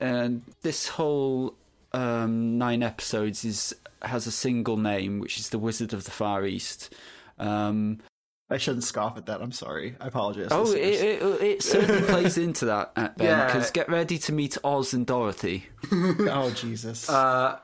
And 0.02 0.42
this 0.62 0.90
whole 0.90 1.56
um, 1.94 2.58
nine 2.58 2.84
episodes 2.84 3.44
is 3.46 3.76
has 4.02 4.28
a 4.28 4.32
single 4.32 4.78
name, 4.78 5.20
which 5.20 5.40
is 5.40 5.50
the 5.50 5.58
Wizard 5.60 5.94
of 5.94 6.04
the 6.06 6.12
Far 6.12 6.46
East. 6.46 6.94
Um, 7.40 8.00
I 8.50 8.58
shouldn't 8.58 8.84
scoff 8.86 9.18
at 9.18 9.26
that. 9.26 9.42
I'm 9.42 9.52
sorry. 9.52 9.96
I 10.00 10.08
apologize. 10.08 10.48
oh, 10.52 10.72
it, 10.72 10.78
it, 10.78 11.22
it 11.42 11.64
certainly 11.64 12.02
plays 12.08 12.38
into 12.38 12.66
that, 12.66 12.94
uh, 12.96 13.10
Ben, 13.18 13.28
Yeah. 13.28 13.46
because 13.48 13.72
get 13.72 13.90
ready 13.90 14.18
to 14.20 14.32
meet 14.32 14.58
Oz 14.64 14.94
and 14.94 15.06
Dorothy. 15.06 15.66
oh 15.92 16.52
Jesus. 16.56 17.10
Uh, 17.10 17.60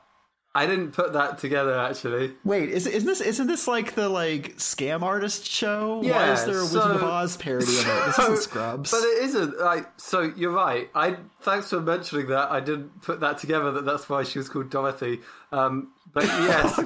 I 0.56 0.66
didn't 0.66 0.92
put 0.92 1.14
that 1.14 1.38
together 1.38 1.76
actually. 1.76 2.32
Wait, 2.44 2.68
is 2.68 2.86
isn't 2.86 3.06
this 3.08 3.20
isn't 3.20 3.46
this 3.48 3.66
like 3.66 3.94
the 3.96 4.08
like 4.08 4.56
scam 4.56 5.02
artist 5.02 5.46
show? 5.46 5.98
Why 5.98 6.32
is 6.32 6.44
there 6.44 6.58
a 6.58 6.62
Wizard 6.62 6.96
of 6.96 7.02
Oz 7.02 7.36
parody 7.36 7.64
of 7.78 7.86
it? 7.88 8.06
This 8.06 8.16
So- 8.16 8.22
isn't 8.32 8.36
Scrubs. 8.38 8.90
But 8.92 9.02
it 9.02 9.24
isn't 9.24 9.58
like 9.58 9.88
so. 9.96 10.20
You're 10.36 10.52
right. 10.52 10.88
I 10.94 11.16
thanks 11.42 11.70
for 11.70 11.80
mentioning 11.80 12.28
that. 12.28 12.52
I 12.52 12.60
didn't 12.60 13.02
put 13.02 13.18
that 13.20 13.38
together. 13.38 13.72
That 13.72 13.84
that's 13.84 14.08
why 14.08 14.22
she 14.22 14.38
was 14.38 14.48
called 14.48 14.70
Dorothy. 14.70 15.20
Um, 15.50 15.92
but 16.12 16.22
yes, 16.24 16.78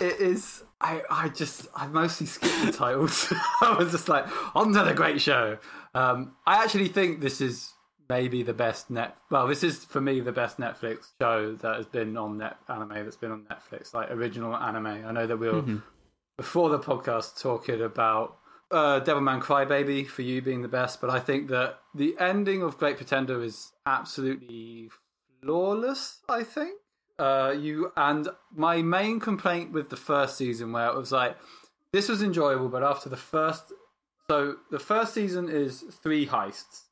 it 0.00 0.20
is. 0.20 0.64
I 0.80 1.02
I 1.08 1.28
just 1.28 1.68
I 1.76 1.86
mostly 1.86 2.26
skipped 2.26 2.66
the 2.66 2.72
titles. 2.72 3.32
I 3.60 3.76
was 3.78 3.92
just 3.92 4.08
like 4.08 4.26
on 4.56 4.72
to 4.72 4.82
the 4.82 4.94
great 4.94 5.20
show. 5.20 5.58
Um, 5.94 6.32
I 6.44 6.64
actually 6.64 6.88
think 6.88 7.20
this 7.20 7.40
is 7.40 7.72
maybe 8.12 8.42
the 8.42 8.52
best 8.52 8.90
net. 8.90 9.16
Well, 9.30 9.46
this 9.46 9.62
is 9.64 9.84
for 9.84 10.00
me 10.00 10.20
the 10.20 10.32
best 10.32 10.58
Netflix 10.58 10.98
show 11.20 11.54
that 11.62 11.76
has 11.76 11.86
been 11.86 12.16
on 12.16 12.38
net 12.38 12.56
anime 12.68 13.04
that's 13.04 13.16
been 13.16 13.32
on 13.32 13.46
Netflix, 13.50 13.94
like 13.94 14.10
original 14.10 14.54
anime. 14.54 14.86
I 15.08 15.12
know 15.12 15.26
that 15.26 15.38
we 15.38 15.48
were 15.48 15.64
before 16.36 16.68
the 16.68 16.78
podcast 16.78 17.40
talking 17.40 17.80
about 17.80 18.36
uh, 18.70 19.00
Devilman 19.00 19.40
Crybaby 19.40 20.06
for 20.06 20.22
you 20.22 20.42
being 20.42 20.62
the 20.62 20.68
best, 20.68 21.00
but 21.00 21.08
I 21.08 21.20
think 21.20 21.48
that 21.48 21.78
the 21.94 22.14
ending 22.18 22.62
of 22.62 22.76
Great 22.78 22.96
Pretender 22.96 23.42
is 23.42 23.72
absolutely 23.86 24.90
flawless. 25.40 26.18
I 26.28 26.42
think 26.42 26.74
uh, 27.18 27.54
you 27.58 27.92
and 27.96 28.28
my 28.54 28.82
main 28.82 29.20
complaint 29.20 29.72
with 29.72 29.88
the 29.88 29.96
first 29.96 30.36
season, 30.36 30.72
where 30.72 30.88
it 30.88 30.96
was 30.96 31.12
like 31.12 31.36
this 31.92 32.08
was 32.08 32.22
enjoyable, 32.22 32.68
but 32.68 32.82
after 32.82 33.08
the 33.08 33.16
first, 33.16 33.72
so 34.28 34.56
the 34.70 34.78
first 34.78 35.14
season 35.14 35.48
is 35.48 35.82
three 36.02 36.26
heists, 36.26 36.82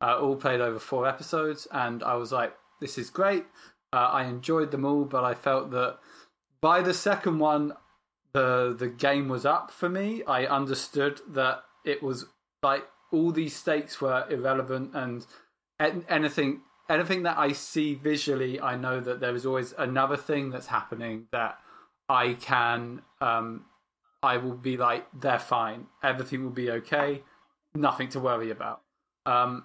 uh, 0.00 0.18
all 0.18 0.36
played 0.36 0.60
over 0.60 0.78
four 0.78 1.06
episodes, 1.06 1.66
and 1.72 2.02
I 2.02 2.14
was 2.14 2.32
like, 2.32 2.54
this 2.80 2.98
is 2.98 3.10
great. 3.10 3.44
Uh, 3.92 3.96
I 3.96 4.24
enjoyed 4.24 4.70
them 4.70 4.84
all, 4.84 5.04
but 5.04 5.24
I 5.24 5.34
felt 5.34 5.70
that 5.70 5.98
by 6.60 6.82
the 6.82 6.94
second 6.94 7.38
one, 7.38 7.72
the 8.32 8.74
the 8.78 8.88
game 8.88 9.28
was 9.28 9.46
up 9.46 9.70
for 9.70 9.88
me. 9.88 10.22
I 10.24 10.46
understood 10.46 11.20
that 11.28 11.64
it 11.84 12.02
was 12.02 12.26
like 12.62 12.84
all 13.10 13.32
these 13.32 13.56
stakes 13.56 14.00
were 14.00 14.26
irrelevant, 14.30 14.94
and 14.94 15.26
an- 15.78 16.04
anything 16.08 16.62
anything 16.88 17.22
that 17.24 17.38
I 17.38 17.52
see 17.52 17.94
visually, 17.94 18.60
I 18.60 18.76
know 18.76 19.00
that 19.00 19.20
there 19.20 19.34
is 19.34 19.44
always 19.46 19.74
another 19.76 20.16
thing 20.16 20.50
that's 20.50 20.66
happening 20.66 21.26
that 21.32 21.58
I 22.08 22.34
can. 22.34 23.02
Um, 23.20 23.64
I 24.22 24.36
will 24.38 24.56
be 24.56 24.76
like, 24.76 25.06
they're 25.18 25.38
fine. 25.38 25.86
Everything 26.02 26.42
will 26.42 26.50
be 26.50 26.70
okay. 26.70 27.22
Nothing 27.74 28.08
to 28.10 28.20
worry 28.20 28.50
about. 28.50 28.82
Um, 29.26 29.64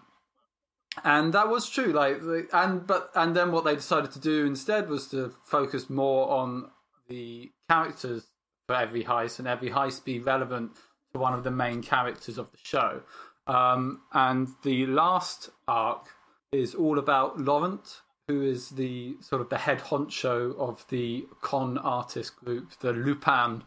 and 1.03 1.33
that 1.33 1.49
was 1.49 1.69
true. 1.69 1.91
Like, 1.91 2.21
and 2.53 2.85
but 2.85 3.11
and 3.15 3.35
then 3.35 3.51
what 3.51 3.65
they 3.65 3.75
decided 3.75 4.11
to 4.11 4.19
do 4.19 4.45
instead 4.45 4.89
was 4.89 5.07
to 5.09 5.33
focus 5.43 5.89
more 5.89 6.29
on 6.29 6.69
the 7.07 7.51
characters 7.69 8.25
for 8.67 8.75
every 8.75 9.03
heist, 9.03 9.39
and 9.39 9.47
every 9.47 9.69
heist 9.69 10.03
be 10.03 10.19
relevant 10.19 10.71
to 11.13 11.19
one 11.19 11.33
of 11.33 11.43
the 11.43 11.51
main 11.51 11.81
characters 11.81 12.37
of 12.37 12.51
the 12.51 12.59
show. 12.61 13.01
Um, 13.47 14.01
and 14.13 14.47
the 14.63 14.85
last 14.85 15.49
arc 15.67 16.07
is 16.51 16.75
all 16.75 16.99
about 16.99 17.39
Laurent, 17.39 18.01
who 18.27 18.41
is 18.41 18.69
the 18.69 19.17
sort 19.19 19.41
of 19.41 19.49
the 19.49 19.57
head 19.57 19.79
honcho 19.79 20.57
of 20.57 20.85
the 20.89 21.27
con 21.41 21.77
artist 21.77 22.35
group, 22.37 22.71
the 22.79 22.93
Lupin 22.93 23.63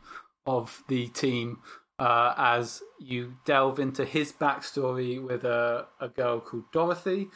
of 0.47 0.83
the 0.89 1.09
team. 1.09 1.59
Uh, 1.99 2.35
as 2.37 2.83
you 3.01 3.37
delve 3.47 3.79
into 3.79 4.05
his 4.05 4.31
backstory 4.31 5.23
with 5.23 5.45
a, 5.45 5.87
a 5.99 6.09
girl 6.09 6.41
called 6.41 6.71
Dorothy, 6.71 7.29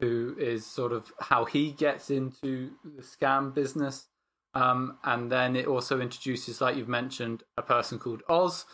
who 0.00 0.34
is 0.38 0.66
sort 0.66 0.92
of 0.92 1.12
how 1.20 1.44
he 1.44 1.72
gets 1.72 2.10
into 2.10 2.70
the 2.84 3.02
scam 3.02 3.54
business. 3.54 4.06
Um, 4.54 4.98
and 5.04 5.30
then 5.30 5.54
it 5.54 5.66
also 5.66 6.00
introduces, 6.00 6.60
like 6.60 6.76
you've 6.76 6.88
mentioned, 6.88 7.44
a 7.56 7.62
person 7.62 7.98
called 7.98 8.22
Oz, 8.28 8.64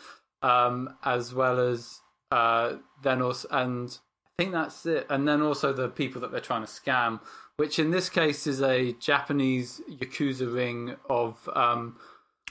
um, 0.41 0.95
as 1.03 1.33
well 1.33 1.59
as 1.59 1.99
uh, 2.31 2.77
then 3.03 3.21
also, 3.21 3.47
and 3.51 3.97
I 4.37 4.43
think 4.43 4.53
that's 4.53 4.85
it. 4.85 5.05
And 5.09 5.27
then 5.27 5.41
also 5.41 5.73
the 5.73 5.89
people 5.89 6.21
that 6.21 6.31
they're 6.31 6.39
trying 6.39 6.65
to 6.65 6.71
scam, 6.71 7.19
which 7.57 7.79
in 7.79 7.91
this 7.91 8.09
case 8.09 8.47
is 8.47 8.61
a 8.61 8.93
Japanese 8.93 9.81
yakuza 9.89 10.53
ring 10.53 10.95
of 11.09 11.49
um, 11.53 11.97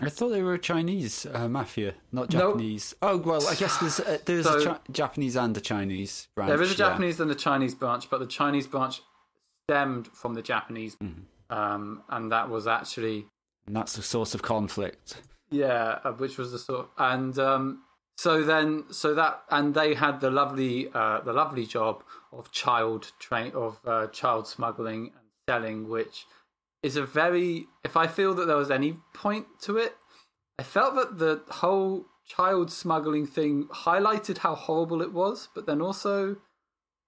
I 0.01 0.09
thought 0.09 0.31
they 0.31 0.43
were 0.43 0.55
a 0.55 0.59
Chinese 0.59 1.25
uh, 1.33 1.49
mafia, 1.49 1.95
not 2.11 2.33
Nope. 2.33 2.55
Japanese. 2.55 2.95
Oh 3.01 3.17
well, 3.19 3.47
I 3.47 3.55
guess 3.55 3.77
there's 3.79 4.01
uh, 4.01 4.19
there's 4.25 4.45
So- 4.47 4.59
a 4.61 4.65
chi- 4.67 4.81
Japanese 4.91 5.37
and 5.37 5.57
a 5.57 5.61
Chinese 5.61 6.29
branch. 6.35 6.49
There 6.49 6.63
is 6.63 6.71
a 6.71 6.73
yeah. 6.73 6.89
Japanese 6.89 7.21
and 7.21 7.31
a 7.31 7.35
Chinese 7.37 7.75
branch, 7.75 8.11
but 8.11 8.19
the 8.19 8.27
Chinese 8.27 8.67
branch 8.67 9.03
stemmed 9.71 10.09
from 10.09 10.35
the 10.35 10.43
Japanese, 10.43 10.97
Mm-hmm. 10.97 11.55
um, 11.57 12.03
and 12.11 12.33
that 12.33 12.49
was 12.51 12.67
actually 12.67 13.27
and 13.67 13.75
that's 13.77 13.95
the 13.95 14.03
source 14.03 14.35
of 14.35 14.43
conflict. 14.43 15.23
yeah, 15.51 15.99
uh, 16.05 16.13
which 16.13 16.39
was 16.39 16.51
the 16.53 16.59
sort 16.59 16.89
and 16.99 17.39
um, 17.39 17.83
so 18.19 18.43
then 18.43 18.85
so 18.91 19.15
that 19.15 19.43
and 19.51 19.75
they 19.75 19.95
had 19.95 20.21
the 20.21 20.31
lovely 20.31 20.89
uh, 20.93 21.21
the 21.21 21.33
lovely 21.33 21.67
job 21.67 22.03
of 22.33 22.51
child 22.51 23.13
train 23.21 23.53
of 23.55 23.79
uh, 23.87 24.09
child 24.09 24.47
smuggling 24.49 25.13
and 25.17 25.29
selling, 25.49 25.89
which 25.89 26.27
is 26.85 26.97
a 26.97 27.05
very 27.05 27.67
if 27.83 27.97
I 27.97 28.07
feel 28.07 28.35
that 28.35 28.47
there 28.47 28.57
was 28.57 28.71
any 28.71 28.99
point 29.15 29.47
to 29.63 29.79
it, 29.79 29.97
I 30.59 30.63
felt 30.63 30.95
that 30.97 31.19
the 31.19 31.43
whole 31.49 32.05
child 32.29 32.71
smuggling 32.71 33.27
thing 33.27 33.69
highlighted 33.73 34.39
how 34.39 34.55
horrible 34.55 35.01
it 35.01 35.13
was, 35.13 35.49
but 35.55 35.67
then 35.67 35.81
also 35.81 36.37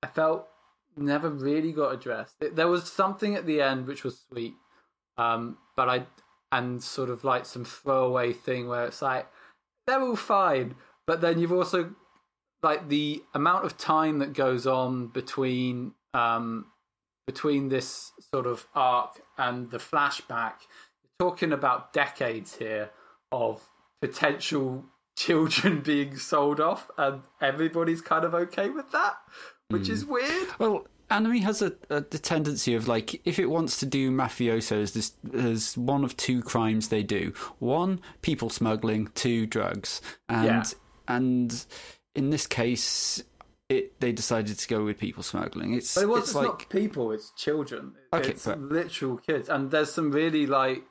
I 0.03 0.07
felt 0.07 0.49
never 0.97 1.29
really 1.29 1.73
got 1.73 1.91
addressed. 1.91 2.37
It, 2.41 2.57
there 2.57 2.69
was 2.69 2.91
something 2.91 3.35
at 3.35 3.45
the 3.45 3.61
end 3.61 3.87
which 3.87 4.03
was 4.03 4.25
sweet, 4.31 4.55
um, 5.19 5.59
but 5.77 5.91
I 5.91 6.07
and 6.51 6.83
sort 6.83 7.11
of 7.11 7.23
like 7.23 7.45
some 7.45 7.67
throwaway 7.67 8.33
thing 8.33 8.69
where 8.69 8.87
it's 8.87 9.03
like 9.03 9.27
they're 9.87 10.01
all 10.01 10.17
fine, 10.17 10.75
but 11.07 11.21
then 11.21 11.39
you've 11.39 11.53
also 11.53 11.95
like 12.63 12.89
the 12.89 13.23
amount 13.35 13.67
of 13.67 13.77
time 13.77 14.21
that 14.21 14.33
goes 14.33 14.67
on 14.67 15.09
between 15.09 15.93
um, 16.15 16.67
between 17.27 17.69
this 17.69 18.13
sort 18.33 18.47
of 18.47 18.67
arc 18.75 19.21
and 19.39 19.71
the 19.71 19.79
flashback. 19.79 20.55
You're 21.03 21.31
talking 21.31 21.53
about 21.53 21.93
decades 21.93 22.57
here 22.57 22.91
of 23.33 23.69
potential 24.01 24.85
children 25.17 25.81
being 25.81 26.17
sold 26.17 26.61
off, 26.61 26.91
and 26.99 27.23
everybody's 27.41 28.01
kind 28.01 28.25
of 28.25 28.35
okay 28.35 28.69
with 28.69 28.91
that, 28.93 29.17
which 29.69 29.89
is 29.89 30.03
hmm. 30.03 30.13
weird. 30.13 30.49
Well, 30.59 30.87
anime 31.11 31.37
has 31.37 31.63
a, 31.63 31.73
a 31.91 32.01
the 32.01 32.19
tendency 32.19 32.75
of 32.75 32.89
like 32.89 33.21
if 33.25 33.39
it 33.39 33.47
wants 33.47 33.79
to 33.81 33.87
do 33.87 34.11
mafiosos, 34.11 34.93
there's 34.93 35.13
there's 35.23 35.77
one 35.77 36.05
of 36.05 36.17
two 36.17 36.43
crimes 36.43 36.89
they 36.89 37.03
do: 37.03 37.33
one, 37.59 38.01
people 38.23 38.51
smuggling; 38.51 39.09
two, 39.15 39.47
drugs. 39.47 40.01
And 40.29 40.47
Yeah. 40.47 40.65
and 41.09 41.67
in 42.15 42.31
this 42.31 42.47
case, 42.47 43.23
it 43.69 43.99
they 44.01 44.13
decided 44.13 44.59
to 44.59 44.69
go 44.69 44.85
with 44.85 44.99
people 44.99 45.23
smuggling. 45.23 45.75
It's 45.75 45.95
But 45.95 46.05
it 46.05 46.09
was 46.09 46.25
it's 46.25 46.35
like 46.35 46.47
not 46.47 46.69
people, 46.69 47.13
it's 47.13 47.31
children. 47.37 47.95
Okay, 48.13 48.31
it's 48.31 48.47
but- 48.47 48.61
literal 48.61 49.17
kids. 49.19 49.49
And 49.49 49.71
there's 49.71 49.93
some 49.93 50.13
really 50.13 50.47
like 50.47 50.85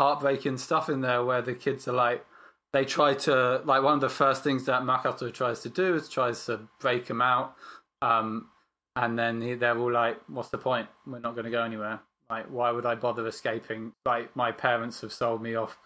heartbreaking 0.00 0.58
stuff 0.58 0.88
in 0.88 1.00
there 1.00 1.24
where 1.24 1.42
the 1.42 1.54
kids 1.54 1.88
are 1.88 1.92
like 1.92 2.24
they 2.72 2.84
try 2.84 3.14
to 3.14 3.62
like 3.64 3.82
one 3.82 3.94
of 3.94 4.00
the 4.00 4.08
first 4.08 4.42
things 4.44 4.66
that 4.66 4.82
Makoto 4.82 5.32
tries 5.32 5.60
to 5.60 5.68
do 5.68 5.94
is 5.94 6.08
tries 6.08 6.44
to 6.46 6.60
break 6.80 7.06
them 7.06 7.22
out. 7.22 7.54
Um 8.02 8.48
and 8.94 9.18
then 9.18 9.40
he- 9.42 9.54
they're 9.54 9.78
all 9.78 9.92
like, 9.92 10.18
What's 10.28 10.48
the 10.50 10.58
point? 10.58 10.88
We're 11.06 11.18
not 11.20 11.36
gonna 11.36 11.50
go 11.50 11.62
anywhere. 11.62 12.00
Like, 12.28 12.46
why 12.46 12.72
would 12.72 12.86
I 12.86 12.94
bother 12.96 13.26
escaping? 13.26 13.92
Like 14.04 14.34
my 14.34 14.52
parents 14.52 15.00
have 15.02 15.12
sold 15.12 15.42
me 15.42 15.54
off 15.54 15.78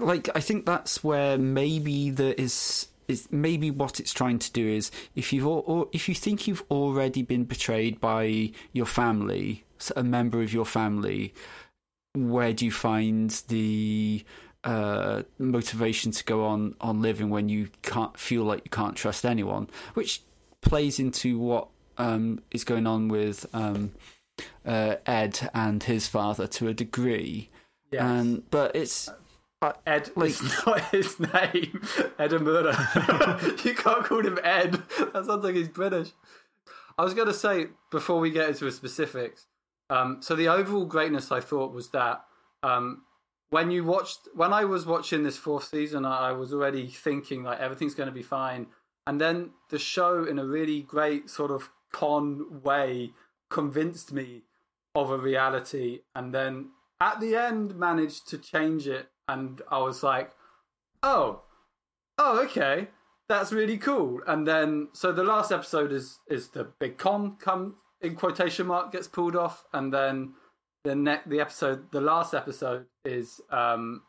like 0.00 0.30
I 0.34 0.40
think 0.40 0.64
that's 0.64 1.04
where 1.04 1.36
maybe 1.36 2.08
there 2.08 2.32
is 2.32 2.88
is 3.08 3.28
maybe 3.30 3.70
what 3.70 4.00
it's 4.00 4.12
trying 4.12 4.38
to 4.38 4.52
do 4.52 4.66
is 4.66 4.90
if 5.14 5.32
you've 5.32 5.46
or 5.46 5.88
if 5.92 6.08
you 6.08 6.14
think 6.14 6.46
you've 6.46 6.64
already 6.70 7.22
been 7.22 7.44
betrayed 7.44 8.00
by 8.00 8.52
your 8.72 8.86
family, 8.86 9.64
a 9.96 10.02
member 10.02 10.42
of 10.42 10.52
your 10.52 10.66
family, 10.66 11.34
where 12.14 12.52
do 12.52 12.64
you 12.64 12.72
find 12.72 13.30
the 13.48 14.24
uh, 14.64 15.22
motivation 15.38 16.12
to 16.12 16.24
go 16.24 16.44
on 16.44 16.74
on 16.80 17.02
living 17.02 17.30
when 17.30 17.48
you 17.48 17.68
can't 17.82 18.16
feel 18.18 18.44
like 18.44 18.62
you 18.64 18.70
can't 18.70 18.96
trust 18.96 19.24
anyone, 19.24 19.68
which 19.94 20.22
plays 20.60 20.98
into 20.98 21.38
what 21.38 21.68
um, 21.98 22.40
is 22.50 22.64
going 22.64 22.86
on 22.86 23.08
with 23.08 23.46
um, 23.54 23.92
uh, 24.64 24.96
Ed 25.06 25.50
and 25.54 25.82
his 25.82 26.06
father 26.06 26.46
to 26.46 26.68
a 26.68 26.74
degree. 26.74 27.50
Yes. 27.90 28.02
And 28.02 28.50
but 28.50 28.74
it's 28.74 29.10
Ed 29.86 30.10
like- 30.16 30.30
is 30.30 30.42
not 30.66 30.80
his 30.90 31.18
name. 31.20 31.80
Edamura. 32.18 33.64
you 33.64 33.74
can't 33.74 34.04
call 34.04 34.24
him 34.24 34.38
Ed. 34.42 34.82
That 34.98 35.24
sounds 35.26 35.44
like 35.44 35.54
he's 35.54 35.68
British. 35.68 36.10
I 36.98 37.04
was 37.04 37.14
going 37.14 37.28
to 37.28 37.34
say 37.34 37.68
before 37.90 38.20
we 38.20 38.30
get 38.30 38.48
into 38.48 38.64
the 38.64 38.72
specifics. 38.72 39.46
Um, 39.90 40.18
so 40.20 40.34
the 40.34 40.48
overall 40.48 40.86
greatness 40.86 41.32
I 41.32 41.40
thought 41.40 41.72
was 41.72 41.90
that 41.90 42.24
um, 42.62 43.02
when 43.50 43.70
you 43.70 43.84
watched, 43.84 44.28
when 44.34 44.52
I 44.52 44.64
was 44.64 44.86
watching 44.86 45.22
this 45.22 45.36
fourth 45.36 45.64
season, 45.64 46.04
I, 46.04 46.30
I 46.30 46.32
was 46.32 46.52
already 46.52 46.88
thinking 46.88 47.42
like 47.42 47.60
everything's 47.60 47.94
going 47.94 48.08
to 48.08 48.14
be 48.14 48.22
fine, 48.22 48.68
and 49.06 49.20
then 49.20 49.50
the 49.70 49.78
show, 49.78 50.24
in 50.24 50.38
a 50.38 50.46
really 50.46 50.80
great 50.80 51.28
sort 51.28 51.50
of 51.50 51.70
con 51.92 52.62
way, 52.62 53.10
convinced 53.50 54.12
me 54.12 54.44
of 54.94 55.10
a 55.10 55.18
reality, 55.18 56.00
and 56.14 56.34
then 56.34 56.70
at 57.00 57.20
the 57.20 57.34
end 57.34 57.74
managed 57.76 58.28
to 58.28 58.38
change 58.38 58.86
it, 58.86 59.08
and 59.28 59.60
I 59.70 59.78
was 59.78 60.02
like, 60.02 60.32
oh, 61.02 61.42
oh, 62.18 62.42
okay, 62.44 62.88
that's 63.28 63.52
really 63.52 63.78
cool. 63.78 64.20
And 64.26 64.46
then, 64.46 64.88
so 64.92 65.12
the 65.12 65.24
last 65.24 65.52
episode 65.52 65.92
is 65.92 66.18
is 66.28 66.48
the 66.48 66.64
big 66.78 66.98
con 66.98 67.36
come 67.36 67.76
in 68.00 68.14
quotation 68.16 68.66
mark 68.66 68.92
gets 68.92 69.08
pulled 69.08 69.36
off, 69.36 69.64
and 69.72 69.92
then 69.92 70.34
the 70.84 70.94
next 70.94 71.28
the 71.28 71.40
episode, 71.40 71.90
the 71.92 72.00
last 72.00 72.34
episode 72.34 72.86
is 73.04 73.40
um 73.50 74.02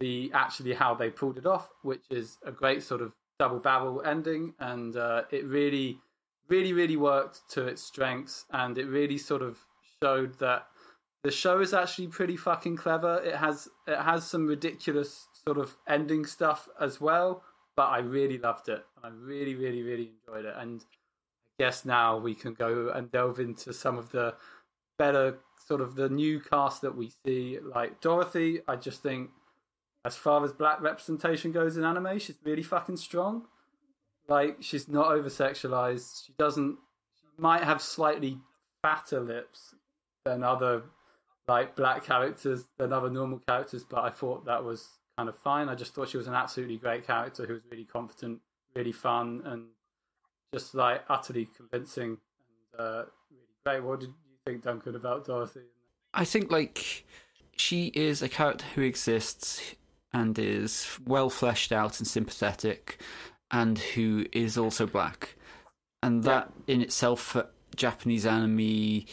the 0.00 0.30
actually 0.34 0.74
how 0.74 0.94
they 0.94 1.10
pulled 1.10 1.38
it 1.38 1.46
off, 1.46 1.68
which 1.82 2.02
is 2.10 2.38
a 2.44 2.50
great 2.50 2.82
sort 2.82 3.00
of 3.00 3.12
double 3.38 3.60
barrel 3.60 4.02
ending, 4.02 4.54
and 4.58 4.96
uh, 4.96 5.22
it 5.30 5.44
really, 5.46 5.98
really, 6.48 6.72
really 6.72 6.96
worked 6.96 7.40
to 7.50 7.66
its 7.66 7.82
strengths, 7.82 8.44
and 8.50 8.78
it 8.78 8.86
really 8.86 9.18
sort 9.18 9.42
of 9.42 9.58
showed 10.02 10.38
that 10.40 10.66
the 11.24 11.30
show 11.30 11.60
is 11.60 11.72
actually 11.72 12.08
pretty 12.08 12.36
fucking 12.36 12.76
clever. 12.76 13.22
It 13.24 13.36
has 13.36 13.68
it 13.86 13.98
has 13.98 14.26
some 14.26 14.46
ridiculous 14.46 15.28
sort 15.46 15.58
of 15.58 15.76
ending 15.88 16.26
stuff 16.26 16.68
as 16.80 17.00
well, 17.00 17.42
but 17.76 17.88
I 17.88 17.98
really 17.98 18.38
loved 18.38 18.68
it. 18.68 18.84
I 19.02 19.08
really, 19.08 19.54
really, 19.54 19.82
really 19.82 20.12
enjoyed 20.26 20.44
it, 20.44 20.54
and 20.58 20.80
I 20.80 21.64
guess 21.64 21.84
now 21.84 22.18
we 22.18 22.34
can 22.34 22.54
go 22.54 22.90
and 22.94 23.10
delve 23.10 23.38
into 23.38 23.72
some 23.72 23.98
of 23.98 24.10
the 24.10 24.34
better 24.98 25.38
sort 25.66 25.80
of 25.80 25.94
the 25.94 26.08
new 26.08 26.40
cast 26.40 26.82
that 26.82 26.96
we 26.96 27.12
see. 27.24 27.58
Like 27.62 28.00
Dorothy, 28.00 28.60
I 28.66 28.76
just 28.76 29.02
think 29.02 29.30
as 30.04 30.16
far 30.16 30.44
as 30.44 30.52
black 30.52 30.80
representation 30.80 31.52
goes 31.52 31.76
in 31.76 31.84
anime, 31.84 32.18
she's 32.18 32.38
really 32.44 32.62
fucking 32.62 32.96
strong. 32.96 33.46
Like 34.28 34.56
she's 34.60 34.88
not 34.88 35.06
over 35.12 35.28
sexualized. 35.28 36.26
She 36.26 36.32
doesn't. 36.36 36.78
She 37.20 37.26
might 37.40 37.62
have 37.62 37.80
slightly 37.80 38.38
fatter 38.82 39.20
lips 39.20 39.76
than 40.24 40.42
other 40.42 40.82
like 41.52 41.76
black 41.76 42.02
characters 42.02 42.64
than 42.78 42.94
other 42.94 43.10
normal 43.10 43.38
characters, 43.38 43.84
but 43.84 44.02
I 44.02 44.08
thought 44.08 44.46
that 44.46 44.64
was 44.64 44.88
kind 45.18 45.28
of 45.28 45.36
fine. 45.36 45.68
I 45.68 45.74
just 45.74 45.94
thought 45.94 46.08
she 46.08 46.16
was 46.16 46.26
an 46.26 46.34
absolutely 46.34 46.78
great 46.78 47.06
character 47.06 47.44
who 47.44 47.52
was 47.52 47.62
really 47.70 47.84
confident, 47.84 48.40
really 48.74 48.92
fun, 48.92 49.42
and 49.44 49.66
just 50.54 50.74
like 50.74 51.02
utterly 51.10 51.46
convincing 51.54 52.16
and 52.72 52.80
uh, 52.80 53.04
really 53.30 53.44
great. 53.66 53.84
What 53.84 54.00
did 54.00 54.08
you 54.08 54.14
think, 54.46 54.62
Duncan, 54.62 54.96
about 54.96 55.26
Dorothy? 55.26 55.66
I 56.14 56.24
think 56.24 56.50
like 56.50 57.04
she 57.54 57.88
is 57.88 58.22
a 58.22 58.30
character 58.30 58.64
who 58.74 58.80
exists 58.80 59.74
and 60.14 60.38
is 60.38 60.98
well 61.06 61.28
fleshed 61.28 61.70
out 61.70 61.98
and 61.98 62.08
sympathetic, 62.08 62.98
and 63.50 63.78
who 63.78 64.24
is 64.32 64.56
also 64.56 64.86
black, 64.86 65.36
and 66.02 66.24
that 66.24 66.50
in 66.66 66.80
itself 66.80 67.20
for 67.20 67.50
Japanese 67.76 68.24
anime 68.24 69.04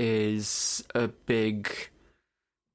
is 0.00 0.82
a 0.94 1.08
big 1.08 1.70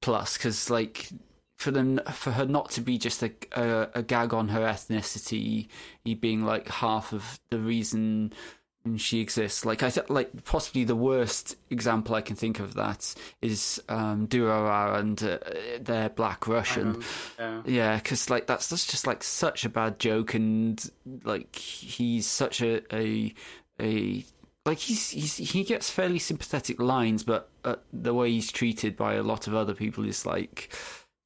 plus 0.01 0.37
because 0.37 0.69
like 0.69 1.09
for 1.57 1.71
them 1.71 1.99
for 2.11 2.31
her 2.31 2.45
not 2.45 2.69
to 2.69 2.81
be 2.81 2.97
just 2.97 3.23
a, 3.23 3.31
a 3.53 3.89
a 3.95 4.03
gag 4.03 4.33
on 4.33 4.49
her 4.49 4.61
ethnicity 4.61 5.67
he 6.03 6.13
being 6.13 6.45
like 6.45 6.67
half 6.67 7.13
of 7.13 7.39
the 7.49 7.57
reason 7.57 8.31
she 8.97 9.19
exists. 9.19 9.65
Like 9.65 9.81
I 9.83 9.89
th- 9.89 10.09
like 10.09 10.43
possibly 10.43 10.83
the 10.83 10.95
worst 10.95 11.55
example 11.69 12.15
I 12.15 12.21
can 12.21 12.35
think 12.35 12.59
of 12.59 12.75
that 12.75 13.15
is 13.41 13.81
um, 13.89 14.27
Durarara 14.27 14.99
and 14.99 15.23
uh, 15.23 15.39
their 15.81 16.09
Black 16.09 16.47
Russian. 16.47 17.01
Yeah. 17.39 17.61
Yeah, 17.65 17.95
because 17.95 18.29
like 18.29 18.47
that's 18.47 18.67
that's 18.67 18.85
just 18.85 19.07
like 19.07 19.23
such 19.23 19.65
a 19.65 19.69
bad 19.69 19.99
joke, 19.99 20.33
and 20.35 20.91
like 21.23 21.55
he's 21.55 22.27
such 22.27 22.61
a 22.61 22.81
a 22.95 23.33
a 23.81 24.23
like 24.65 24.79
he's, 24.79 25.09
he's 25.11 25.37
he 25.37 25.63
gets 25.63 25.89
fairly 25.89 26.19
sympathetic 26.19 26.79
lines, 26.81 27.23
but 27.23 27.49
uh, 27.63 27.75
the 27.93 28.13
way 28.13 28.31
he's 28.31 28.51
treated 28.51 28.97
by 28.97 29.13
a 29.15 29.23
lot 29.23 29.47
of 29.47 29.53
other 29.55 29.73
people 29.73 30.05
is 30.05 30.25
like 30.25 30.73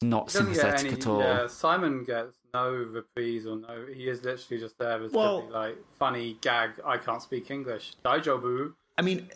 not 0.02 0.30
sympathetic 0.32 0.88
any- 0.88 0.94
at 0.96 1.08
all. 1.08 1.20
Yeah, 1.22 1.48
Simon 1.48 2.04
gets 2.04 2.38
no 2.54 2.72
reprise 2.72 3.46
or 3.46 3.58
no. 3.58 3.86
He 3.94 4.10
is 4.10 4.24
literally 4.24 4.62
just 4.62 4.78
there 4.80 5.02
as 5.04 5.12
Well- 5.12 5.42
to 5.42 5.48
be 5.48 5.54
like 5.54 5.78
funny 5.98 6.38
gag. 6.42 6.72
I 6.86 6.98
can't 6.98 7.22
speak 7.22 7.50
English. 7.52 7.94
Daijobu. 8.04 8.74
I 8.98 9.02
mean, 9.02 9.30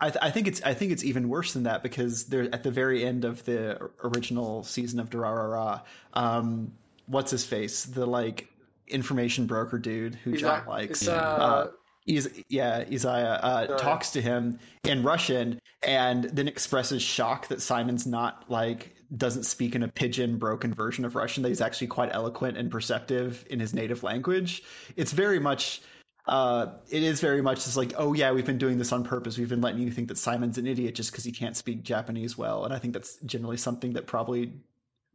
I, 0.00 0.10
th- 0.10 0.18
I 0.22 0.30
think 0.30 0.46
it's 0.46 0.60
I 0.62 0.74
think 0.74 0.92
it's 0.92 1.04
even 1.04 1.28
worse 1.30 1.52
than 1.54 1.62
that 1.62 1.82
because 1.82 2.24
they're 2.26 2.52
at 2.54 2.62
the 2.62 2.70
very 2.70 3.04
end 3.04 3.24
of 3.24 3.44
the 3.46 3.90
original 4.04 4.62
season 4.64 5.00
of 5.00 5.08
Durarara. 5.10 5.82
Um, 6.12 6.72
what's 7.06 7.30
his 7.30 7.44
face? 7.46 7.84
The 7.84 8.04
like 8.04 8.48
information 8.88 9.46
broker 9.46 9.78
dude 9.78 10.14
who 10.16 10.32
He's 10.32 10.42
John 10.42 10.58
like- 10.58 10.90
likes. 10.90 11.08
uh, 11.08 11.12
Uh, 11.12 11.66
Is 11.70 11.76
yeah, 12.06 12.84
Izaya 12.84 13.42
uh, 13.42 13.66
Sorry. 13.66 13.78
talks 13.78 14.10
to 14.12 14.22
him 14.22 14.58
in 14.84 15.02
Russian 15.02 15.58
and 15.82 16.24
then 16.24 16.46
expresses 16.48 17.02
shock 17.02 17.48
that 17.48 17.60
Simon's 17.60 18.06
not 18.06 18.44
like 18.48 18.94
doesn't 19.16 19.44
speak 19.44 19.74
in 19.74 19.82
a 19.82 19.88
pigeon 19.88 20.38
broken 20.38 20.72
version 20.72 21.04
of 21.04 21.14
Russian. 21.14 21.42
That 21.42 21.48
he's 21.48 21.60
actually 21.60 21.88
quite 21.88 22.10
eloquent 22.12 22.56
and 22.56 22.70
perceptive 22.70 23.44
in 23.50 23.60
his 23.60 23.74
native 23.74 24.02
language. 24.02 24.62
It's 24.96 25.12
very 25.12 25.40
much 25.40 25.82
uh, 26.26 26.66
it 26.90 27.02
is 27.02 27.20
very 27.20 27.40
much 27.40 27.64
just 27.64 27.76
like, 27.76 27.92
oh 27.96 28.12
yeah, 28.12 28.32
we've 28.32 28.46
been 28.46 28.58
doing 28.58 28.78
this 28.78 28.92
on 28.92 29.04
purpose. 29.04 29.38
We've 29.38 29.48
been 29.48 29.60
letting 29.60 29.80
you 29.80 29.90
think 29.90 30.08
that 30.08 30.18
Simon's 30.18 30.58
an 30.58 30.66
idiot 30.66 30.94
just 30.94 31.12
because 31.12 31.24
he 31.24 31.32
can't 31.32 31.56
speak 31.56 31.82
Japanese 31.82 32.36
well, 32.36 32.64
and 32.64 32.74
I 32.74 32.78
think 32.78 32.94
that's 32.94 33.16
generally 33.26 33.56
something 33.56 33.92
that 33.92 34.06
probably 34.06 34.52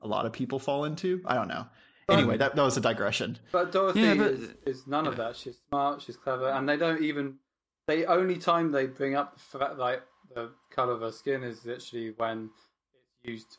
a 0.01 0.07
lot 0.07 0.25
of 0.25 0.33
people 0.33 0.57
fall 0.57 0.85
into. 0.85 1.21
I 1.25 1.35
don't 1.35 1.47
know. 1.47 1.65
Anyway, 2.11 2.37
that, 2.37 2.55
that 2.55 2.61
was 2.61 2.77
a 2.77 2.81
digression. 2.81 3.37
But 3.51 3.71
Dorothy 3.71 4.01
Yeah, 4.01 4.13
but- 4.15 4.31
is, 4.31 4.53
is 4.65 4.87
none 4.87 5.07
of 5.07 5.17
that. 5.17 5.35
She's 5.35 5.57
smart. 5.69 6.01
She's 6.01 6.17
clever, 6.17 6.49
and 6.49 6.67
they 6.67 6.77
don't 6.77 7.01
even. 7.03 7.35
The 7.87 8.05
only 8.05 8.37
time 8.37 8.71
they 8.71 8.85
bring 8.85 9.15
up 9.15 9.33
the 9.35 9.57
fact 9.59 9.77
like 9.77 10.01
the 10.33 10.51
color 10.69 10.93
of 10.93 11.01
her 11.01 11.11
skin 11.11 11.43
is 11.43 11.65
literally 11.65 12.13
when 12.15 12.49
it's 13.23 13.29
used 13.29 13.57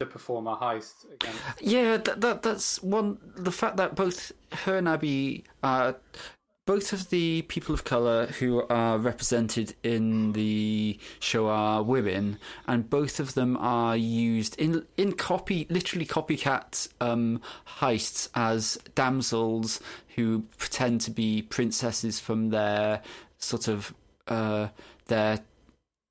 to 0.00 0.06
perform 0.06 0.46
a 0.46 0.56
heist 0.56 1.04
against. 1.12 1.38
Yeah, 1.60 1.96
that, 1.98 2.20
that 2.20 2.42
that's 2.42 2.82
one. 2.82 3.18
The 3.36 3.50
fact 3.52 3.76
that 3.78 3.94
both 3.94 4.32
her 4.52 4.76
and 4.76 4.88
Abby 4.88 5.44
are 5.62 5.96
both 6.66 6.92
of 6.92 7.10
the 7.10 7.42
people 7.42 7.72
of 7.72 7.84
color 7.84 8.26
who 8.26 8.66
are 8.68 8.98
represented 8.98 9.74
in 9.84 10.32
the 10.32 10.98
show 11.20 11.46
are 11.46 11.82
women, 11.82 12.38
and 12.66 12.90
both 12.90 13.20
of 13.20 13.34
them 13.34 13.56
are 13.56 13.96
used 13.96 14.58
in 14.60 14.84
in 14.96 15.12
copy, 15.12 15.66
literally 15.70 16.04
copycat 16.04 16.88
um, 17.00 17.40
heists 17.78 18.28
as 18.34 18.78
damsels 18.96 19.80
who 20.16 20.40
pretend 20.58 21.00
to 21.02 21.10
be 21.12 21.42
princesses 21.42 22.18
from 22.18 22.50
their 22.50 23.00
sort 23.38 23.68
of 23.68 23.94
uh, 24.26 24.68
their 25.06 25.40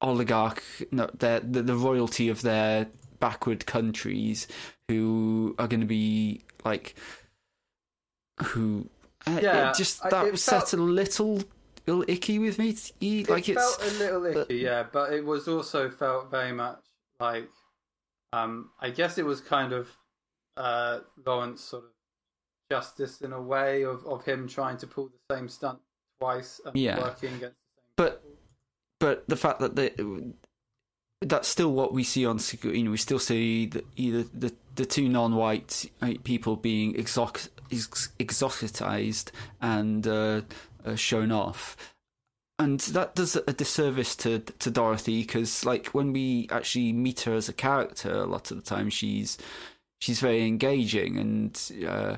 oligarch, 0.02 0.64
no, 0.92 1.10
their 1.20 1.42
the, 1.42 1.62
the 1.62 1.76
royalty 1.76 2.30
of 2.30 2.42
their 2.42 2.88
backward 3.20 3.66
countries 3.66 4.48
who 4.88 5.54
are 5.60 5.68
going 5.68 5.82
to 5.82 5.86
be 5.86 6.42
like 6.64 6.96
who 8.42 8.90
uh, 9.28 9.40
Yeah, 9.42 9.70
it 9.72 9.76
just 9.76 10.06
I- 10.06 10.10
that 10.10 10.26
it 10.28 10.38
set 10.40 10.70
felt- 10.70 10.74
a 10.74 10.78
little 10.78 11.42
little 11.88 12.04
icky 12.08 12.40
with 12.40 12.58
me 12.58 12.70
like 13.30 13.48
it 13.48 13.54
it's 13.54 13.76
felt 13.78 13.92
a 13.94 13.98
little 14.00 14.26
icky, 14.26 14.56
yeah, 14.58 14.84
but 14.92 15.14
it 15.14 15.24
was 15.24 15.48
also 15.48 15.90
felt 15.90 16.32
very 16.32 16.52
much 16.52 16.80
like, 17.20 17.48
um, 18.34 18.72
I 18.80 18.90
guess 18.90 19.18
it 19.20 19.26
was 19.26 19.40
kind 19.42 19.72
of 19.72 19.90
uh, 20.58 21.00
Lawrence 21.26 21.62
sort 21.64 21.84
of 21.84 21.90
justice 22.72 23.22
in 23.22 23.34
a 23.34 23.42
way 23.42 23.84
of, 23.84 24.06
of 24.08 24.26
him 24.26 24.48
trying 24.48 24.78
to 24.78 24.88
pull 24.88 25.10
the 25.30 25.36
same 25.36 25.48
stunt 25.48 25.80
twice 26.20 26.60
and 26.66 26.76
Yeah. 26.76 27.00
working 27.00 27.36
against 27.36 27.56
the 27.60 27.82
same. 27.82 27.86
but 27.98 28.24
but 29.00 29.28
the 29.30 29.36
fact 29.36 29.60
that 29.60 29.76
the 29.76 30.34
that's 31.22 31.48
still 31.48 31.72
what 31.72 31.94
we 31.94 32.04
see 32.04 32.26
on 32.26 32.40
screen. 32.40 32.76
You 32.76 32.84
know, 32.86 32.92
we 32.92 32.98
still 32.98 33.20
see 33.20 33.68
the, 33.68 33.84
either 33.96 34.24
the 34.24 34.54
the 34.76 34.86
two 34.86 35.08
non-white 35.10 35.90
uh, 36.02 36.14
people 36.24 36.56
being 36.56 36.94
exoc- 36.96 37.50
ex- 37.72 38.10
exoticized 38.20 39.32
and 39.62 40.08
uh, 40.08 40.42
uh, 40.86 40.96
shown 40.96 41.32
off, 41.32 41.76
and 42.60 42.80
that 42.82 43.16
does 43.16 43.36
a 43.36 43.54
disservice 43.54 44.16
to 44.18 44.40
to 44.40 44.72
Dorothy 44.72 45.22
because, 45.22 45.66
like, 45.66 45.88
when 45.88 46.14
we 46.14 46.48
actually 46.52 46.94
meet 46.94 47.22
her 47.22 47.34
as 47.34 47.50
a 47.50 47.54
character, 47.54 48.14
a 48.14 48.26
lot 48.26 48.52
of 48.52 48.58
the 48.58 48.64
time 48.64 48.90
she's 48.90 49.38
she's 50.00 50.20
very 50.20 50.46
engaging 50.46 51.18
and 51.18 51.72
uh, 51.88 52.18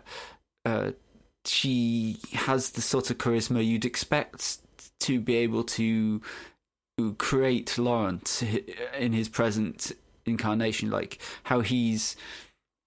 uh, 0.65 0.91
she 1.45 2.17
has 2.33 2.71
the 2.71 2.81
sort 2.81 3.09
of 3.09 3.17
charisma 3.17 3.65
you'd 3.65 3.85
expect 3.85 4.59
to 4.99 5.19
be 5.19 5.35
able 5.35 5.63
to 5.63 6.21
create 7.17 7.77
Laurent 7.77 8.43
in 8.97 9.13
his 9.13 9.29
present 9.29 9.91
incarnation, 10.25 10.89
like 10.89 11.19
how 11.43 11.61
he's 11.61 12.15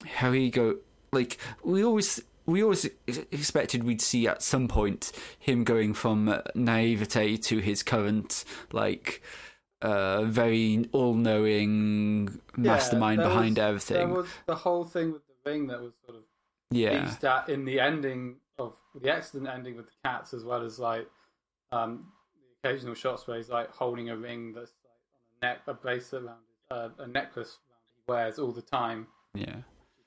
how 0.05 0.33
he 0.33 0.51
go 0.51 0.77
like 1.13 1.39
we 1.63 1.85
always 1.85 2.23
we 2.51 2.63
always 2.63 2.89
expected 3.07 3.85
we'd 3.85 4.01
see 4.01 4.27
at 4.27 4.43
some 4.43 4.69
point 4.69 5.13
him 5.39 5.65
going 5.65 5.95
from 5.95 6.41
naivete 6.55 7.37
to 7.37 7.59
his 7.59 7.83
current 7.83 8.45
like 8.73 9.23
uh, 9.83 10.25
very 10.25 10.89
all-knowing 10.93 12.41
mastermind 12.57 13.21
there 13.21 13.29
behind 13.29 13.57
was- 13.57 13.65
everything. 13.65 13.97
There 13.97 14.09
was 14.09 14.29
the 14.47 14.55
whole 14.55 14.85
thing 14.85 15.13
with 15.13 15.23
the 15.27 15.51
ring 15.51 15.67
that 15.69 15.81
was 15.81 15.93
sort 16.05 16.19
of 16.19 16.25
yeah, 16.71 17.15
at 17.23 17.49
in 17.49 17.65
the 17.65 17.81
ending 17.81 18.37
of 18.59 18.75
the 18.95 19.11
excellent 19.13 19.49
ending 19.49 19.77
with 19.77 19.87
the 19.87 19.93
cats, 20.05 20.35
as 20.35 20.45
well 20.45 20.63
as 20.63 20.79
like 20.79 21.09
um, 21.73 22.07
the 22.63 22.69
occasional 22.69 22.95
shots 22.95 23.27
where 23.27 23.39
he's 23.39 23.49
like 23.49 23.71
holding 23.73 24.11
a 24.11 24.17
ring 24.17 24.53
that's 24.53 24.73
like 24.85 24.93
on 25.43 25.49
a 25.51 25.55
neck, 25.55 25.61
a 25.67 25.75
bracelet 25.75 26.25
around, 26.25 26.37
uh, 26.71 26.89
a 27.03 27.07
necklace 27.07 27.59
around 27.67 27.83
he 27.97 28.13
wears 28.13 28.39
all 28.39 28.53
the 28.53 28.63
time. 28.63 29.07
yeah. 29.35 29.57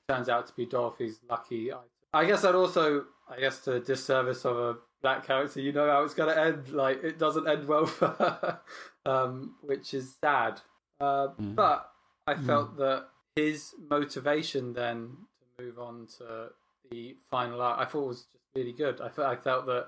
turns 0.08 0.28
out 0.28 0.46
to 0.46 0.52
be 0.54 0.64
Dorothy's 0.66 1.20
lucky 1.28 1.70
item. 1.72 1.84
I 2.14 2.24
guess 2.24 2.44
I'd 2.44 2.54
also, 2.54 3.04
I 3.28 3.38
guess, 3.40 3.60
to 3.64 3.72
the 3.72 3.80
disservice 3.80 4.44
of 4.44 4.56
a 4.56 4.76
black 5.02 5.26
character, 5.26 5.60
you 5.60 5.72
know 5.72 5.90
how 5.90 6.02
it's 6.04 6.14
going 6.14 6.34
to 6.34 6.40
end. 6.40 6.68
Like, 6.70 7.02
it 7.04 7.18
doesn't 7.18 7.46
end 7.48 7.66
well 7.68 7.86
for 7.98 8.08
her, 8.08 8.60
um, 9.04 9.56
which 9.62 9.92
is 9.94 10.14
sad. 10.20 10.60
Uh, 11.00 11.28
But 11.38 11.90
I 12.26 12.34
felt 12.36 12.76
that 12.78 13.08
his 13.36 13.74
motivation 13.90 14.72
then 14.72 15.16
to 15.58 15.64
move 15.64 15.78
on 15.78 16.06
to 16.18 16.48
the 16.90 17.16
final 17.30 17.60
art, 17.60 17.80
I 17.80 17.84
thought 17.84 18.06
was 18.06 18.18
just 18.32 18.44
really 18.54 18.72
good. 18.72 19.00
I, 19.00 19.08
fe- 19.08 19.24
I 19.24 19.36
felt 19.36 19.66
that 19.66 19.86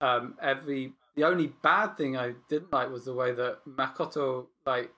um, 0.00 0.36
every 0.40 0.92
the 1.16 1.24
only 1.24 1.48
bad 1.62 1.96
thing 1.96 2.16
I 2.16 2.34
didn't 2.48 2.72
like 2.72 2.90
was 2.90 3.04
the 3.04 3.14
way 3.14 3.32
that 3.32 3.58
Makoto 3.68 4.46
like 4.66 4.90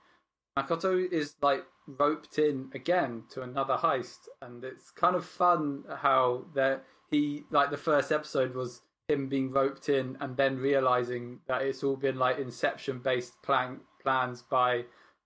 Makoto 0.57 1.11
is 1.11 1.35
like 1.41 1.65
roped 1.85 2.39
in 2.39 2.69
again 2.73 3.23
to 3.29 3.41
another 3.41 3.75
heist, 3.75 4.27
and 4.41 4.63
it's 4.63 4.89
kind 4.91 5.15
of 5.15 5.23
fun 5.23 5.83
how 5.97 6.45
that 6.55 6.83
he 7.11 7.43
like 7.51 7.69
the 7.69 7.77
first 7.77 8.11
episode 8.11 8.55
was 8.55 8.81
him 9.07 9.29
being 9.29 9.51
roped 9.51 9.87
in 9.87 10.17
and 10.19 10.35
then 10.35 10.57
realizing 10.57 11.39
that 11.47 11.61
it's 11.61 11.83
all 11.83 11.95
been 11.95 12.17
like 12.17 12.39
Inception 12.39 12.99
based 12.99 13.41
plan 13.43 13.79
plans 14.01 14.41
by 14.41 14.85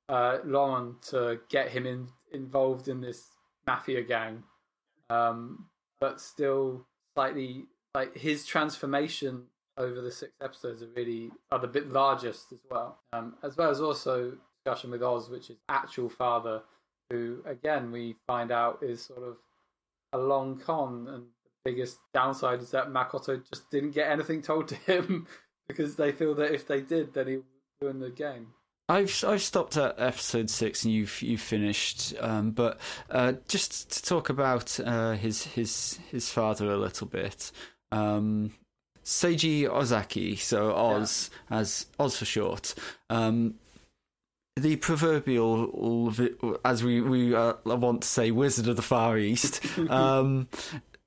uh, 0.09 0.39
Laurent 0.43 1.01
to 1.03 1.39
get 1.49 1.69
him 1.69 1.85
in, 1.85 2.07
involved 2.31 2.87
in 2.87 3.01
this 3.01 3.29
mafia 3.65 4.03
gang, 4.03 4.43
um, 5.09 5.67
but 5.99 6.19
still 6.19 6.85
slightly 7.15 7.65
like 7.95 8.17
his 8.17 8.45
transformation 8.45 9.45
over 9.77 10.01
the 10.01 10.11
six 10.11 10.33
episodes 10.41 10.83
are 10.83 10.89
really 10.95 11.31
are 11.51 11.59
the 11.59 11.67
bit 11.67 11.89
largest 11.89 12.51
as 12.51 12.59
well, 12.69 12.99
um, 13.13 13.35
as 13.41 13.55
well 13.55 13.69
as 13.69 13.79
also 13.79 14.33
discussion 14.63 14.91
with 14.91 15.03
Oz, 15.03 15.29
which 15.29 15.49
is 15.49 15.57
actual 15.69 16.09
father, 16.09 16.61
who 17.09 17.39
again 17.45 17.91
we 17.91 18.15
find 18.27 18.51
out 18.51 18.79
is 18.81 19.01
sort 19.01 19.23
of 19.23 19.37
a 20.13 20.17
long 20.17 20.57
con, 20.57 21.07
and 21.07 21.23
the 21.23 21.71
biggest 21.71 21.99
downside 22.13 22.61
is 22.61 22.71
that 22.71 22.89
Makoto 22.89 23.41
just 23.49 23.69
didn't 23.71 23.91
get 23.91 24.09
anything 24.09 24.41
told 24.41 24.67
to 24.69 24.75
him 24.75 25.27
because 25.67 25.95
they 25.95 26.11
feel 26.11 26.35
that 26.35 26.53
if 26.53 26.67
they 26.67 26.81
did, 26.81 27.13
then 27.13 27.27
he 27.27 27.35
would 27.37 27.45
ruin 27.81 27.99
the 27.99 28.09
game. 28.09 28.47
I've 28.89 29.23
I've 29.25 29.41
stopped 29.41 29.77
at 29.77 29.95
episode 29.99 30.49
six 30.49 30.83
and 30.83 30.93
you've 30.93 31.21
you've 31.21 31.41
finished. 31.41 32.13
Um, 32.19 32.51
but 32.51 32.79
uh, 33.09 33.33
just 33.47 33.89
to 33.91 34.03
talk 34.03 34.29
about 34.29 34.79
uh, 34.81 35.13
his 35.13 35.43
his 35.43 35.99
his 36.09 36.29
father 36.29 36.69
a 36.69 36.77
little 36.77 37.07
bit. 37.07 37.51
Um, 37.91 38.53
Seiji 39.03 39.67
Ozaki, 39.67 40.35
so 40.35 40.75
Oz 40.75 41.29
as 41.49 41.87
Oz 41.99 42.17
for 42.17 42.25
short. 42.25 42.75
Um, 43.09 43.55
the 44.55 44.75
proverbial, 44.77 46.13
as 46.65 46.83
we 46.83 47.01
we 47.01 47.35
uh, 47.35 47.53
want 47.65 48.03
to 48.03 48.07
say, 48.07 48.31
Wizard 48.31 48.67
of 48.67 48.75
the 48.75 48.81
Far 48.81 49.17
East. 49.17 49.61
um, 49.89 50.47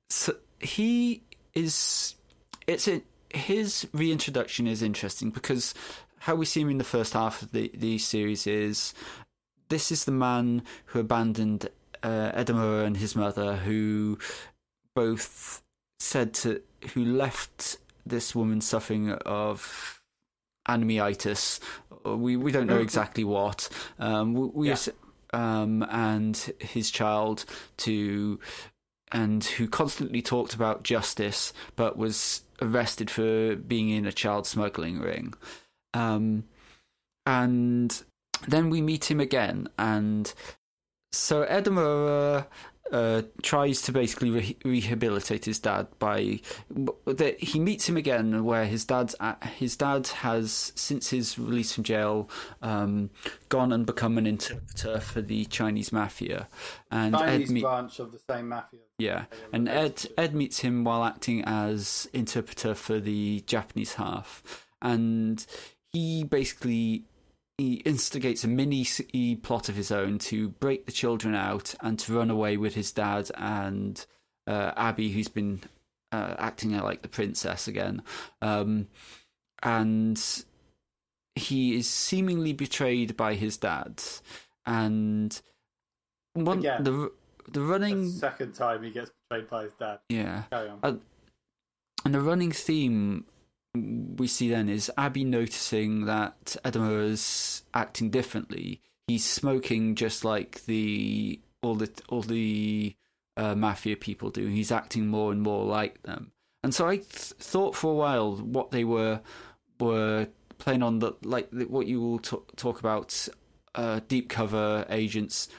so 0.09 0.35
he 0.59 1.23
is. 1.53 2.15
It's 2.67 2.87
a, 2.87 3.01
his 3.29 3.87
reintroduction 3.93 4.65
is 4.65 4.81
interesting 4.81 5.29
because 5.29 5.73
how 6.19 6.35
we 6.35 6.45
see 6.45 6.61
him 6.61 6.69
in 6.69 6.77
the 6.79 6.83
first 6.83 7.13
half 7.13 7.41
of 7.41 7.51
the 7.51 7.71
the 7.75 7.97
series 7.97 8.47
is 8.47 8.93
this 9.69 9.91
is 9.91 10.05
the 10.05 10.11
man 10.11 10.63
who 10.85 10.99
abandoned 10.99 11.69
uh, 12.01 12.31
Edamura 12.31 12.85
and 12.85 12.97
his 12.97 13.15
mother, 13.15 13.57
who 13.57 14.17
both 14.95 15.61
said 15.99 16.33
to 16.33 16.61
who 16.93 17.03
left 17.05 17.77
this 18.05 18.35
woman 18.35 18.61
suffering 18.61 19.11
of 19.11 20.01
anemia-itis. 20.67 21.59
We 22.05 22.37
we 22.37 22.51
don't 22.51 22.67
know 22.67 22.79
exactly 22.79 23.23
what. 23.23 23.69
Um, 23.99 24.33
we, 24.33 24.47
we 24.47 24.69
Yeah. 24.69 24.77
um, 25.33 25.83
and 25.89 26.37
his 26.59 26.91
child 26.91 27.45
to 27.77 28.39
and 29.11 29.43
who 29.43 29.67
constantly 29.67 30.21
talked 30.21 30.53
about 30.53 30.83
justice, 30.83 31.53
but 31.75 31.97
was 31.97 32.41
arrested 32.61 33.09
for 33.09 33.55
being 33.55 33.89
in 33.89 34.05
a 34.05 34.11
child 34.11 34.45
smuggling 34.47 34.99
ring. 34.99 35.33
Um, 35.93 36.45
and 37.25 38.03
then 38.47 38.69
we 38.69 38.81
meet 38.81 39.09
him 39.09 39.19
again, 39.19 39.67
and 39.77 40.33
so 41.11 41.45
Edamura 41.45 42.45
uh, 42.91 43.23
tries 43.41 43.81
to 43.81 43.91
basically 43.91 44.29
re- 44.29 44.57
rehabilitate 44.63 45.45
his 45.45 45.57
dad 45.59 45.87
by 45.97 46.39
that 47.05 47.39
he 47.39 47.59
meets 47.59 47.89
him 47.89 47.97
again 47.97 48.43
where 48.43 48.65
his 48.65 48.85
dad's 48.85 49.15
at, 49.19 49.43
his 49.57 49.75
dad 49.75 50.05
has 50.07 50.71
since 50.75 51.09
his 51.09 51.39
release 51.39 51.73
from 51.73 51.83
jail 51.83 52.29
um, 52.61 53.09
gone 53.49 53.71
and 53.71 53.85
become 53.87 54.17
an 54.19 54.27
interpreter 54.27 54.99
for 54.99 55.21
the 55.21 55.45
Chinese 55.45 55.91
mafia, 55.91 56.47
and 56.91 57.15
Chinese 57.15 57.49
Ed 57.49 57.53
meet- 57.53 57.63
branch 57.63 57.99
of 57.99 58.11
the 58.11 58.19
same 58.29 58.49
mafia. 58.49 58.81
yeah, 58.99 59.25
and 59.51 59.67
Ed 59.67 60.05
Ed 60.17 60.35
meets 60.35 60.59
him 60.59 60.83
while 60.83 61.03
acting 61.03 61.43
as 61.45 62.07
interpreter 62.13 62.75
for 62.75 62.99
the 62.99 63.43
Japanese 63.47 63.95
half, 63.95 64.67
and 64.81 65.43
he 65.91 66.23
basically 66.23 67.05
he 67.57 67.75
instigates 67.75 68.43
a 68.43 68.47
mini 68.47 68.85
plot 69.41 69.69
of 69.69 69.75
his 69.75 69.91
own 69.91 70.19
to 70.19 70.49
break 70.49 70.85
the 70.85 70.91
children 70.91 71.35
out 71.35 71.73
and 71.81 71.97
to 71.99 72.13
run 72.13 72.29
away 72.29 72.57
with 72.57 72.75
his 72.75 72.91
dad 72.91 73.31
and 73.35 74.05
uh, 74.47 74.71
Abby, 74.75 75.11
who's 75.11 75.27
been 75.29 75.61
uh, 76.11 76.35
acting 76.37 76.77
like 76.77 77.01
the 77.01 77.07
princess 77.07 77.67
again, 77.67 78.01
um, 78.41 78.87
and 79.63 80.43
he 81.35 81.75
is 81.77 81.89
seemingly 81.89 82.53
betrayed 82.53 83.17
by 83.17 83.33
his 83.33 83.57
dad, 83.57 84.01
and 84.65 85.41
one 86.33 86.59
Again. 86.59 86.83
the 86.83 86.91
the 86.91 87.11
The 87.51 87.61
running 87.61 88.09
second 88.11 88.53
time 88.53 88.83
he 88.83 88.91
gets 88.91 89.11
betrayed 89.29 89.49
by 89.49 89.63
his 89.63 89.73
dad. 89.73 89.99
yeah. 90.09 90.43
Uh, 90.51 90.95
and 92.03 92.13
the 92.13 92.21
running 92.21 92.51
theme 92.51 93.25
we 93.75 94.27
see 94.27 94.49
then 94.49 94.69
is 94.69 94.91
Abby 94.97 95.23
noticing 95.23 96.05
that 96.05 96.55
Edamura's 96.63 97.63
acting 97.73 98.09
differently. 98.09 98.81
He's 99.07 99.25
smoking 99.25 99.95
just 99.95 100.25
like 100.25 100.65
the 100.65 101.39
all 101.61 101.75
the 101.75 101.89
all 102.09 102.21
the 102.21 102.95
uh, 103.37 103.55
mafia 103.55 103.95
people 103.95 104.29
do. 104.29 104.47
He's 104.47 104.71
acting 104.71 105.07
more 105.07 105.31
and 105.31 105.41
more 105.41 105.65
like 105.65 106.01
them. 106.03 106.31
And 106.63 106.73
so 106.73 106.87
I 106.87 106.97
th- 106.97 107.07
thought 107.07 107.75
for 107.75 107.91
a 107.91 107.95
while 107.95 108.35
what 108.37 108.71
they 108.71 108.83
were 108.83 109.21
were 109.79 110.27
playing 110.57 110.81
on 110.83 110.99
the 110.99 111.13
like 111.23 111.49
the- 111.51 111.65
what 111.65 111.85
you 111.87 112.01
will 112.01 112.19
t- 112.19 112.37
talk 112.55 112.79
about 112.79 113.27
uh, 113.75 113.99
deep 114.07 114.29
cover 114.29 114.85
agents 114.89 115.49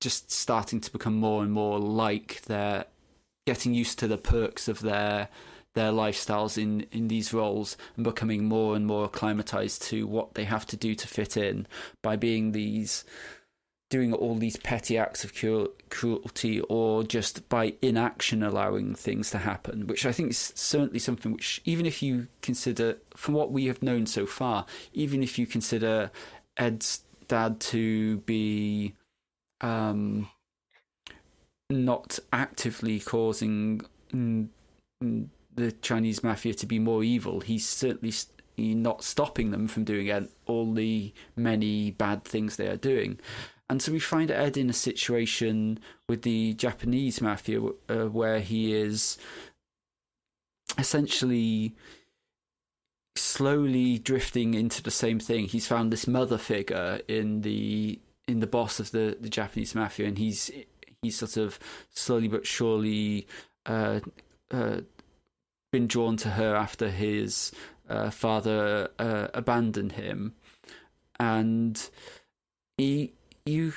just 0.00 0.30
starting 0.30 0.80
to 0.80 0.92
become 0.92 1.16
more 1.16 1.42
and 1.42 1.52
more 1.52 1.78
like 1.78 2.42
their 2.42 2.84
getting 3.46 3.74
used 3.74 3.98
to 3.98 4.06
the 4.08 4.16
perks 4.16 4.68
of 4.68 4.80
their 4.80 5.28
their 5.74 5.92
lifestyles 5.92 6.56
in 6.56 6.86
in 6.92 7.08
these 7.08 7.32
roles 7.32 7.76
and 7.96 8.04
becoming 8.04 8.44
more 8.44 8.74
and 8.76 8.86
more 8.86 9.04
acclimatized 9.04 9.82
to 9.82 10.06
what 10.06 10.34
they 10.34 10.44
have 10.44 10.66
to 10.66 10.76
do 10.76 10.94
to 10.94 11.06
fit 11.06 11.36
in 11.36 11.66
by 12.02 12.16
being 12.16 12.52
these 12.52 13.04
doing 13.90 14.12
all 14.12 14.34
these 14.36 14.56
petty 14.56 14.96
acts 14.96 15.24
of 15.24 15.34
cruel, 15.34 15.68
cruelty 15.90 16.60
or 16.62 17.04
just 17.04 17.48
by 17.48 17.74
inaction 17.82 18.42
allowing 18.42 18.94
things 18.94 19.30
to 19.30 19.38
happen 19.38 19.86
which 19.86 20.06
i 20.06 20.12
think 20.12 20.30
is 20.30 20.52
certainly 20.54 20.98
something 20.98 21.32
which 21.32 21.60
even 21.64 21.84
if 21.86 22.02
you 22.02 22.26
consider 22.40 22.96
from 23.16 23.34
what 23.34 23.52
we 23.52 23.66
have 23.66 23.82
known 23.82 24.06
so 24.06 24.26
far 24.26 24.64
even 24.92 25.22
if 25.22 25.38
you 25.38 25.46
consider 25.46 26.10
ed's 26.56 27.02
dad 27.28 27.60
to 27.60 28.18
be 28.18 28.94
um 29.60 30.28
not 31.70 32.18
actively 32.32 33.00
causing 33.00 33.80
the 35.54 35.72
Chinese 35.72 36.22
mafia 36.22 36.54
to 36.54 36.66
be 36.66 36.78
more 36.78 37.04
evil. 37.04 37.40
He's 37.40 37.68
certainly 37.68 38.12
not 38.56 39.02
stopping 39.02 39.50
them 39.50 39.68
from 39.68 39.84
doing 39.84 40.28
all 40.46 40.72
the 40.72 41.12
many 41.36 41.90
bad 41.90 42.24
things 42.24 42.56
they 42.56 42.68
are 42.68 42.76
doing. 42.76 43.18
and 43.68 43.80
so 43.82 43.92
we 43.92 43.98
find 43.98 44.30
Ed 44.30 44.56
in 44.56 44.70
a 44.70 44.74
situation 44.74 45.78
with 46.08 46.22
the 46.22 46.54
Japanese 46.54 47.20
mafia 47.20 47.60
uh, 47.88 48.06
where 48.06 48.40
he 48.40 48.74
is 48.74 49.18
essentially 50.78 51.74
slowly 53.16 53.98
drifting 53.98 54.54
into 54.54 54.82
the 54.82 54.90
same 54.90 55.18
thing. 55.18 55.46
He's 55.46 55.66
found 55.66 55.92
this 55.92 56.06
mother 56.06 56.38
figure 56.38 57.00
in 57.08 57.42
the 57.42 58.00
in 58.26 58.40
the 58.40 58.46
boss 58.46 58.80
of 58.80 58.90
the, 58.90 59.16
the 59.20 59.28
Japanese 59.28 59.74
mafia, 59.74 60.06
and 60.06 60.18
he's 60.18 60.50
he's 61.02 61.18
sort 61.18 61.36
of 61.36 61.58
slowly 61.90 62.28
but 62.28 62.46
surely 62.46 63.26
uh, 63.66 64.00
uh, 64.50 64.80
been 65.74 65.86
drawn 65.88 66.16
to 66.16 66.30
her 66.30 66.54
after 66.54 66.88
his 66.88 67.50
uh, 67.88 68.08
father 68.08 68.88
uh, 69.00 69.26
abandoned 69.34 69.90
him, 69.92 70.32
and 71.18 71.90
he 72.78 73.12
you 73.44 73.72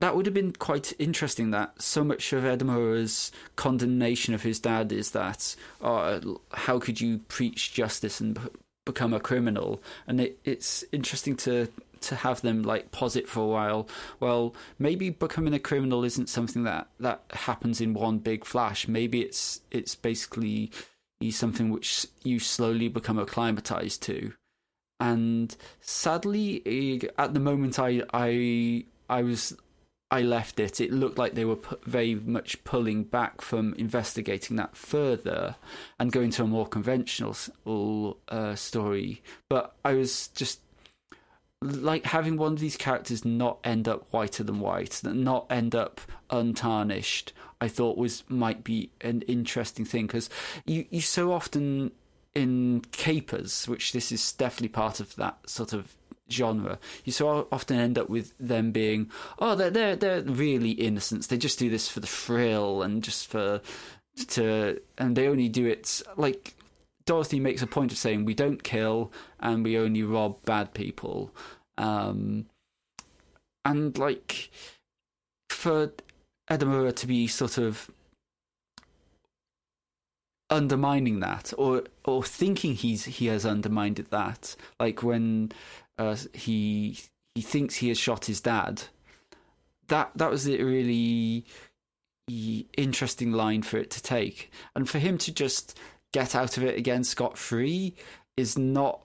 that 0.00 0.16
would 0.16 0.26
have 0.26 0.34
been 0.34 0.52
quite 0.52 0.92
interesting. 0.98 1.52
That 1.52 1.80
so 1.80 2.02
much 2.02 2.32
of 2.32 2.42
Edamura's 2.42 3.30
condemnation 3.54 4.34
of 4.34 4.42
his 4.42 4.58
dad 4.58 4.90
is 4.90 5.12
that, 5.12 5.54
oh, 5.80 6.40
how 6.52 6.80
could 6.80 7.00
you 7.00 7.18
preach 7.28 7.72
justice 7.72 8.20
and 8.20 8.34
b- 8.34 8.40
become 8.84 9.14
a 9.14 9.20
criminal? 9.20 9.80
And 10.08 10.20
it, 10.20 10.40
it's 10.44 10.84
interesting 10.90 11.36
to 11.36 11.68
to 12.00 12.16
have 12.16 12.42
them 12.42 12.64
like 12.64 12.90
pause 12.90 13.14
it 13.14 13.28
for 13.28 13.40
a 13.44 13.46
while. 13.46 13.88
Well, 14.18 14.52
maybe 14.80 15.10
becoming 15.10 15.54
a 15.54 15.60
criminal 15.60 16.02
isn't 16.02 16.28
something 16.28 16.64
that 16.64 16.88
that 16.98 17.22
happens 17.30 17.80
in 17.80 17.94
one 17.94 18.18
big 18.18 18.44
flash. 18.44 18.88
Maybe 18.88 19.20
it's 19.22 19.60
it's 19.70 19.94
basically 19.94 20.72
something 21.30 21.70
which 21.70 22.06
you 22.22 22.38
slowly 22.38 22.88
become 22.88 23.18
acclimatized 23.18 24.02
to. 24.02 24.32
And 25.00 25.54
sadly, 25.80 27.02
at 27.18 27.34
the 27.34 27.40
moment 27.40 27.78
I 27.78 28.02
I 28.12 28.84
I 29.08 29.22
was 29.22 29.56
I 30.10 30.22
left 30.22 30.60
it, 30.60 30.80
it 30.80 30.92
looked 30.92 31.18
like 31.18 31.34
they 31.34 31.44
were 31.44 31.58
very 31.84 32.14
much 32.14 32.62
pulling 32.64 33.04
back 33.04 33.40
from 33.40 33.74
investigating 33.74 34.56
that 34.56 34.76
further 34.76 35.56
and 35.98 36.12
going 36.12 36.30
to 36.32 36.44
a 36.44 36.46
more 36.46 36.66
conventional 36.66 38.16
uh, 38.28 38.54
story. 38.54 39.22
But 39.50 39.74
I 39.84 39.94
was 39.94 40.28
just 40.28 40.60
like 41.62 42.04
having 42.04 42.36
one 42.36 42.52
of 42.52 42.60
these 42.60 42.76
characters 42.76 43.24
not 43.24 43.58
end 43.64 43.88
up 43.88 44.06
whiter 44.10 44.42
than 44.42 44.60
white, 44.60 45.00
not 45.04 45.46
end 45.50 45.74
up 45.74 46.00
untarnished. 46.30 47.32
I 47.60 47.68
thought 47.68 47.96
was 47.96 48.24
might 48.28 48.62
be 48.62 48.90
an 49.00 49.22
interesting 49.22 49.84
thing 49.84 50.06
because 50.06 50.28
you 50.66 50.86
you 50.90 51.00
so 51.00 51.32
often 51.32 51.92
in 52.34 52.82
capers, 52.92 53.66
which 53.66 53.92
this 53.92 54.12
is 54.12 54.32
definitely 54.32 54.68
part 54.68 55.00
of 55.00 55.16
that 55.16 55.38
sort 55.48 55.72
of 55.72 55.96
genre, 56.30 56.78
you 57.04 57.12
so 57.12 57.48
often 57.50 57.78
end 57.78 57.98
up 57.98 58.10
with 58.10 58.34
them 58.38 58.72
being, 58.72 59.10
oh, 59.38 59.54
they're 59.54 59.70
they're 59.70 59.96
they're 59.96 60.22
really 60.22 60.72
innocents. 60.72 61.28
They 61.28 61.38
just 61.38 61.58
do 61.58 61.70
this 61.70 61.88
for 61.88 62.00
the 62.00 62.06
thrill 62.06 62.82
and 62.82 63.02
just 63.02 63.28
for 63.28 63.60
to, 64.28 64.80
and 64.98 65.16
they 65.16 65.28
only 65.28 65.48
do 65.48 65.66
it 65.66 66.02
like 66.16 66.54
Dorothy 67.06 67.40
makes 67.40 67.62
a 67.62 67.66
point 67.66 67.92
of 67.92 67.98
saying 67.98 68.24
we 68.24 68.34
don't 68.34 68.62
kill 68.62 69.12
and 69.40 69.64
we 69.64 69.78
only 69.78 70.02
rob 70.02 70.42
bad 70.44 70.74
people, 70.74 71.30
um, 71.78 72.46
and 73.64 73.96
like 73.96 74.50
for 75.48 75.92
Edamura 76.50 76.94
to 76.96 77.06
be 77.06 77.26
sort 77.26 77.58
of 77.58 77.90
undermining 80.48 81.18
that 81.20 81.52
or 81.58 81.82
or 82.04 82.22
thinking 82.22 82.74
he's 82.74 83.04
he 83.04 83.26
has 83.26 83.44
undermined 83.44 83.96
that 83.96 84.54
like 84.78 85.02
when 85.02 85.50
uh, 85.98 86.16
he 86.32 86.98
he 87.34 87.42
thinks 87.42 87.76
he 87.76 87.88
has 87.88 87.98
shot 87.98 88.26
his 88.26 88.40
dad. 88.40 88.84
That 89.88 90.10
that 90.16 90.30
was 90.30 90.48
a 90.48 90.62
really 90.62 91.44
interesting 92.76 93.32
line 93.32 93.62
for 93.62 93.78
it 93.78 93.90
to 93.92 94.02
take, 94.02 94.50
and 94.74 94.88
for 94.88 94.98
him 94.98 95.16
to 95.18 95.32
just 95.32 95.78
get 96.16 96.34
out 96.34 96.56
of 96.56 96.64
it 96.64 96.78
again 96.78 97.04
scot 97.04 97.36
free 97.36 97.94
is 98.38 98.56
not 98.56 99.02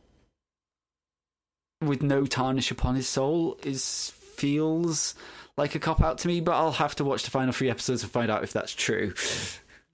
with 1.82 2.02
no 2.02 2.26
tarnish 2.26 2.72
upon 2.72 2.96
his 2.96 3.06
soul 3.06 3.60
is 3.64 4.12
feels 4.16 5.14
like 5.58 5.76
a 5.76 5.80
cop 5.80 6.00
out 6.00 6.20
to 6.20 6.30
me. 6.30 6.40
But 6.40 6.54
I'll 6.54 6.72
have 6.72 6.96
to 6.96 7.04
watch 7.04 7.24
the 7.24 7.30
final 7.30 7.52
three 7.52 7.70
episodes 7.70 8.02
and 8.02 8.10
find 8.10 8.32
out 8.32 8.46
if 8.46 8.54
that's 8.54 8.74
true. 8.74 9.14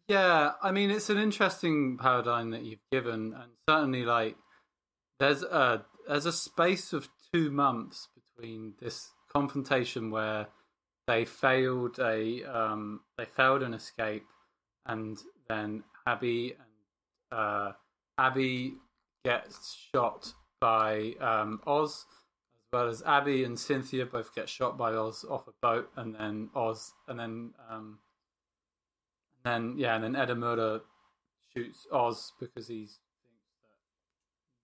Yeah, 0.07 0.51
I 0.61 0.71
mean 0.71 0.91
it's 0.91 1.09
an 1.09 1.17
interesting 1.17 1.97
paradigm 1.97 2.51
that 2.51 2.63
you've 2.63 2.87
given, 2.91 3.33
and 3.33 3.51
certainly 3.67 4.05
like 4.05 4.35
there's 5.19 5.41
a 5.41 5.85
there's 6.07 6.27
a 6.27 6.31
space 6.31 6.93
of 6.93 7.09
two 7.33 7.49
months 7.49 8.09
between 8.15 8.75
this 8.79 9.09
confrontation 9.33 10.11
where 10.11 10.47
they 11.07 11.25
failed 11.25 11.97
a 11.99 12.43
um, 12.43 13.01
they 13.17 13.25
failed 13.25 13.63
an 13.63 13.73
escape, 13.73 14.27
and 14.85 15.17
then 15.49 15.83
Abby 16.05 16.53
and 16.57 16.66
uh, 17.31 17.71
Abby 18.17 18.75
gets 19.23 19.77
shot 19.93 20.33
by 20.59 21.13
um, 21.19 21.61
Oz, 21.67 22.05
as 22.09 22.73
well 22.73 22.87
as 22.87 23.03
Abby 23.03 23.43
and 23.43 23.59
Cynthia 23.59 24.05
both 24.05 24.33
get 24.33 24.49
shot 24.49 24.77
by 24.77 24.93
Oz 24.93 25.25
off 25.29 25.47
a 25.47 25.51
boat, 25.61 25.89
and 25.95 26.15
then 26.15 26.49
Oz, 26.55 26.93
and 27.07 27.19
then 27.19 27.53
um, 27.69 27.99
and 29.45 29.53
then 29.53 29.77
yeah, 29.77 29.95
and 29.95 30.03
then 30.03 30.13
Edamura 30.13 30.81
shoots 31.53 31.87
Oz 31.91 32.33
because 32.39 32.67
he's 32.67 32.99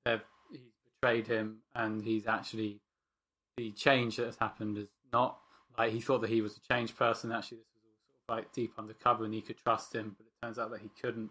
thinks 0.05 0.21
that 0.21 0.25
he's 0.51 0.71
betrayed 1.01 1.27
him, 1.27 1.57
and 1.75 2.03
he's 2.03 2.27
actually 2.27 2.79
the 3.57 3.71
change 3.71 4.17
that 4.17 4.25
has 4.25 4.37
happened 4.37 4.77
is 4.77 4.87
not 5.11 5.37
like 5.77 5.91
he 5.91 6.01
thought 6.01 6.21
that 6.21 6.29
he 6.29 6.41
was 6.41 6.57
a 6.57 6.73
changed 6.73 6.97
person. 6.97 7.31
Actually, 7.31 7.57
this 7.57 7.67
was 7.73 7.83
all 7.85 7.99
sort 8.27 8.39
of 8.39 8.45
like 8.45 8.53
deep 8.53 8.73
undercover, 8.77 9.25
and 9.25 9.33
he 9.33 9.41
could 9.41 9.57
trust 9.57 9.93
him, 9.93 10.15
but 10.17 10.25
it 10.25 10.45
turns 10.45 10.59
out 10.59 10.71
that 10.71 10.81
he 10.81 10.89
couldn't. 11.01 11.29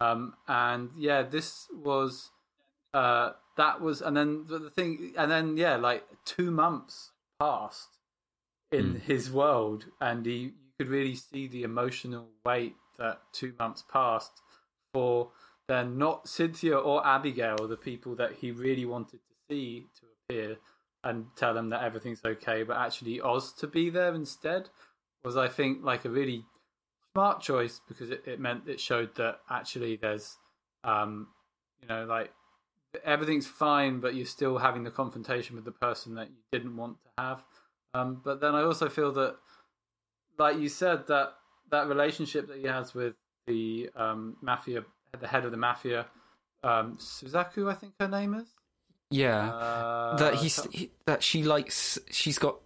Um, 0.00 0.34
and 0.48 0.90
yeah, 0.96 1.22
this 1.22 1.66
was 1.72 2.30
uh, 2.92 3.32
that 3.56 3.80
was, 3.80 4.00
and 4.00 4.16
then 4.16 4.46
the 4.48 4.70
thing, 4.70 5.12
and 5.16 5.30
then 5.30 5.56
yeah, 5.56 5.76
like 5.76 6.04
two 6.24 6.50
months 6.50 7.10
passed 7.40 7.98
in 8.72 8.94
Mm. 8.94 9.00
his 9.02 9.30
world, 9.30 9.86
and 10.00 10.26
he 10.26 10.32
you 10.32 10.52
could 10.78 10.88
really 10.88 11.14
see 11.14 11.46
the 11.46 11.62
emotional 11.62 12.28
weight 12.44 12.74
that 12.98 13.20
two 13.32 13.54
months 13.58 13.84
passed 13.92 14.40
for 14.92 15.30
then 15.68 15.96
not 15.98 16.28
Cynthia 16.28 16.76
or 16.76 17.06
Abigail, 17.06 17.56
the 17.68 17.76
people 17.76 18.14
that 18.16 18.32
he 18.32 18.50
really 18.50 18.84
wanted 18.84 19.20
to 19.20 19.34
see 19.48 19.86
to 19.98 20.06
appear 20.28 20.58
and 21.02 21.26
tell 21.36 21.54
them 21.54 21.70
that 21.70 21.82
everything's 21.82 22.24
okay, 22.24 22.62
but 22.62 22.76
actually 22.76 23.20
Oz 23.20 23.52
to 23.54 23.66
be 23.66 23.90
there 23.90 24.14
instead 24.14 24.68
was, 25.24 25.36
I 25.36 25.48
think, 25.48 25.82
like 25.82 26.04
a 26.04 26.10
really 26.10 26.44
smart 27.14 27.40
choice 27.40 27.80
because 27.88 28.10
it, 28.10 28.22
it 28.26 28.40
meant 28.40 28.68
it 28.68 28.80
showed 28.80 29.14
that 29.16 29.40
actually 29.48 29.96
there's, 29.96 30.36
um, 30.82 31.28
you 31.80 31.88
know, 31.88 32.04
like 32.04 32.32
everything's 33.04 33.46
fine, 33.46 34.00
but 34.00 34.14
you're 34.14 34.26
still 34.26 34.58
having 34.58 34.84
the 34.84 34.90
confrontation 34.90 35.56
with 35.56 35.64
the 35.64 35.72
person 35.72 36.14
that 36.16 36.28
you 36.28 36.36
didn't 36.52 36.76
want 36.76 36.96
to 37.04 37.22
have. 37.22 37.42
Um, 37.94 38.20
but 38.24 38.40
then 38.40 38.54
I 38.54 38.62
also 38.62 38.88
feel 38.88 39.12
that, 39.12 39.36
like 40.38 40.58
you 40.58 40.68
said, 40.68 41.06
that 41.06 41.34
that 41.70 41.88
relationship 41.88 42.48
that 42.48 42.58
he 42.58 42.64
has 42.66 42.94
with 42.94 43.14
the 43.46 43.90
um, 43.96 44.36
mafia, 44.42 44.84
the 45.18 45.28
head 45.28 45.44
of 45.44 45.50
the 45.50 45.56
mafia, 45.56 46.06
um, 46.62 46.96
Suzaku, 46.96 47.70
I 47.70 47.74
think 47.74 47.94
her 48.00 48.08
name 48.08 48.34
is. 48.34 48.48
Yeah, 49.10 49.48
Uh, 49.50 50.16
that 50.16 50.34
he's 50.36 50.64
he, 50.72 50.90
that 51.06 51.22
she 51.22 51.44
likes. 51.44 51.98
She's 52.10 52.38
got. 52.38 52.56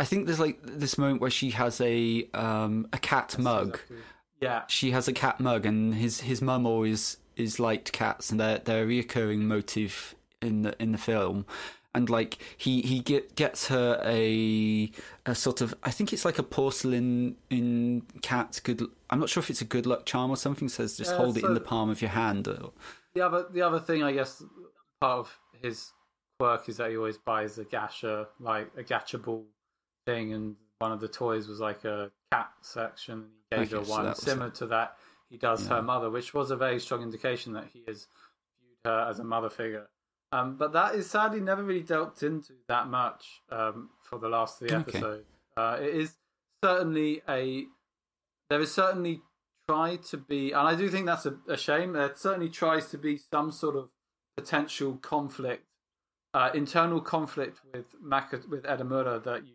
I 0.00 0.04
think 0.04 0.26
there's 0.26 0.40
like 0.40 0.58
this 0.62 0.98
moment 0.98 1.20
where 1.20 1.30
she 1.30 1.50
has 1.50 1.80
a 1.80 2.28
um 2.34 2.88
a 2.92 2.98
cat 2.98 3.38
mug. 3.38 3.78
Suzaku. 3.78 3.96
Yeah, 4.40 4.62
She 4.66 4.90
has 4.90 5.06
a 5.06 5.12
cat 5.12 5.38
mug, 5.38 5.64
and 5.64 5.94
his 5.94 6.22
his 6.22 6.42
mum 6.42 6.66
always 6.66 7.18
is 7.36 7.60
liked 7.60 7.92
cats, 7.92 8.30
and 8.30 8.40
they're 8.40 8.58
they're 8.58 8.84
a 8.84 8.86
reoccurring 8.86 9.40
motive 9.40 10.16
in 10.40 10.62
the 10.62 10.74
in 10.82 10.92
the 10.92 10.98
film. 10.98 11.46
And 11.94 12.08
like 12.08 12.38
he 12.56 12.80
he 12.82 13.00
get, 13.00 13.36
gets 13.36 13.68
her 13.68 14.00
a 14.04 14.90
a 15.26 15.34
sort 15.34 15.60
of 15.60 15.74
I 15.84 15.90
think 15.90 16.12
it's 16.12 16.24
like 16.24 16.38
a 16.38 16.42
porcelain 16.42 17.36
in 17.50 18.02
cat 18.22 18.60
good. 18.64 18.82
I'm 19.10 19.20
not 19.20 19.28
sure 19.28 19.42
if 19.42 19.50
it's 19.50 19.60
a 19.60 19.66
good 19.66 19.86
luck 19.86 20.06
charm 20.06 20.30
or 20.30 20.36
something. 20.36 20.68
Says 20.68 20.96
just 20.96 21.12
Yeah, 21.12 21.18
hold 21.18 21.36
it 21.36 21.44
in 21.44 21.54
the 21.54 21.60
palm 21.60 21.90
of 21.90 22.00
your 22.00 22.10
hand. 22.10 22.48
Or, 22.48 22.72
the 23.14 23.20
other 23.20 23.46
the 23.52 23.62
other 23.62 23.78
thing, 23.78 24.02
I 24.02 24.12
guess, 24.12 24.42
part 25.00 25.18
of 25.20 25.38
his 25.62 25.92
quirk 26.40 26.68
is 26.68 26.78
that 26.78 26.90
he 26.90 26.96
always 26.96 27.18
buys 27.18 27.58
a 27.58 27.64
gacha, 27.64 28.26
like 28.40 28.70
a 28.76 28.82
gacha 28.82 29.22
ball 29.22 29.44
thing, 30.06 30.32
and 30.32 30.56
one 30.78 30.92
of 30.92 31.00
the 31.00 31.08
toys 31.08 31.48
was 31.48 31.60
like 31.60 31.84
a 31.84 32.10
cat 32.30 32.50
section. 32.60 33.14
and 33.20 33.30
He 33.50 33.56
gave 33.56 33.66
Okay, 33.68 33.78
her 33.78 33.84
so 33.84 33.90
one 33.90 34.04
that 34.04 34.10
was 34.10 34.18
similar 34.18 34.50
to 34.50 34.66
that. 34.66 34.96
He 35.30 35.38
does 35.38 35.62
Yeah. 35.66 35.76
her 35.76 35.82
mother, 35.82 36.10
which 36.10 36.34
was 36.34 36.50
a 36.50 36.56
very 36.56 36.78
strong 36.80 37.02
indication 37.02 37.52
that 37.54 37.66
he 37.72 37.84
has 37.86 38.06
viewed 38.60 38.76
her 38.84 39.06
as 39.08 39.18
a 39.18 39.24
mother 39.24 39.48
figure. 39.50 39.88
Um, 40.32 40.56
but 40.56 40.72
that 40.72 40.94
is 40.94 41.10
sadly 41.10 41.40
never 41.40 41.62
really 41.62 41.82
delved 41.82 42.22
into 42.22 42.54
that 42.68 42.88
much 42.88 43.42
um, 43.50 43.90
for 44.02 44.18
the 44.18 44.28
last 44.28 44.58
three 44.58 44.70
Okay. 44.70 44.98
episodes. 44.98 45.28
Uh, 45.56 45.78
it 45.80 45.94
is 45.94 46.16
certainly 46.64 47.22
a 47.28 47.66
there 48.48 48.60
is 48.60 48.72
certainly 48.72 49.22
tried 49.66 50.02
to 50.04 50.18
be, 50.18 50.52
and 50.52 50.66
I 50.68 50.74
do 50.74 50.88
think 50.90 51.06
that's 51.06 51.24
a, 51.24 51.36
a 51.48 51.56
shame. 51.56 51.92
There 51.92 52.12
certainly 52.14 52.50
tries 52.50 52.90
to 52.90 52.98
be 52.98 53.16
some 53.16 53.50
sort 53.50 53.76
of 53.76 53.88
potential 54.36 54.96
conflict, 54.96 55.64
uh, 56.34 56.50
internal 56.52 57.00
conflict 57.00 57.60
with 57.72 57.94
Maka, 58.00 58.40
with 58.48 58.64
Edamura 58.64 59.22
that 59.24 59.46
you 59.46 59.54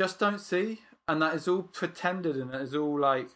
just 0.00 0.18
don't 0.18 0.40
see, 0.40 0.80
and 1.06 1.20
that 1.20 1.34
is 1.34 1.46
all 1.46 1.62
pretended 1.62 2.36
and 2.36 2.54
it 2.54 2.60
is 2.62 2.74
all 2.74 2.98
like 2.98 3.28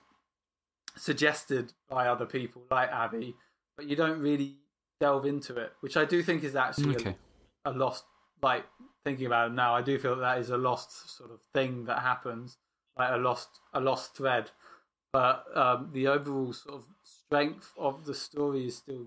suggested 0.96 1.72
by 1.90 2.06
other 2.08 2.24
people, 2.24 2.62
like 2.70 2.90
Abby, 2.90 3.34
but 3.76 3.86
you 3.86 3.96
don't 3.96 4.20
really 4.20 4.56
delve 5.00 5.26
into 5.26 5.56
it, 5.56 5.72
which 5.80 5.96
I 5.96 6.04
do 6.06 6.22
think 6.22 6.42
is 6.42 6.56
actually 6.56 6.96
Okay. 6.96 7.16
a, 7.64 7.70
a 7.70 7.72
lost. 7.72 8.04
Like 8.42 8.64
thinking 9.04 9.26
about 9.26 9.50
it 9.50 9.54
now, 9.54 9.74
I 9.74 9.82
do 9.82 9.98
feel 9.98 10.16
that, 10.16 10.22
that 10.22 10.38
is 10.38 10.50
a 10.50 10.56
lost 10.56 11.16
sort 11.16 11.30
of 11.30 11.40
thing 11.54 11.84
that 11.84 12.00
happens, 12.00 12.56
like 12.96 13.10
a 13.12 13.16
lost 13.16 13.48
a 13.72 13.80
lost 13.80 14.16
thread. 14.16 14.50
But 15.12 15.44
um, 15.54 15.90
the 15.92 16.08
overall 16.08 16.52
sort 16.52 16.76
of 16.76 16.84
strength 17.04 17.72
of 17.78 18.04
the 18.04 18.14
story 18.14 18.66
is 18.66 18.76
still 18.76 19.06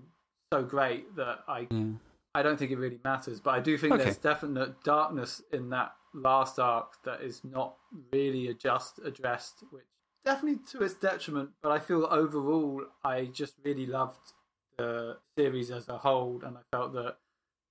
so 0.52 0.62
great 0.62 1.14
that 1.16 1.40
I 1.48 1.66
Yeah. 1.70 1.92
I 2.38 2.42
don't 2.42 2.56
think 2.56 2.70
it 2.70 2.78
really 2.78 3.00
matters, 3.02 3.40
but 3.40 3.50
I 3.54 3.60
do 3.60 3.76
think 3.76 3.94
Okay. 3.94 4.04
there's 4.04 4.16
definite 4.16 4.84
darkness 4.84 5.42
in 5.52 5.70
that 5.70 5.96
last 6.14 6.60
arc 6.60 7.02
that 7.02 7.20
is 7.20 7.42
not 7.42 7.74
really 8.12 8.54
just 8.54 9.00
addressed, 9.04 9.64
which 9.70 9.82
definitely 10.24 10.60
to 10.70 10.84
its 10.84 10.94
detriment. 10.94 11.50
But 11.60 11.72
I 11.72 11.80
feel 11.80 12.06
overall, 12.08 12.84
I 13.04 13.24
just 13.26 13.54
really 13.64 13.86
loved 13.86 14.34
the 14.76 15.18
series 15.36 15.72
as 15.72 15.88
a 15.88 15.98
whole, 15.98 16.40
and 16.44 16.56
I 16.56 16.60
felt 16.70 16.92
that 16.92 17.16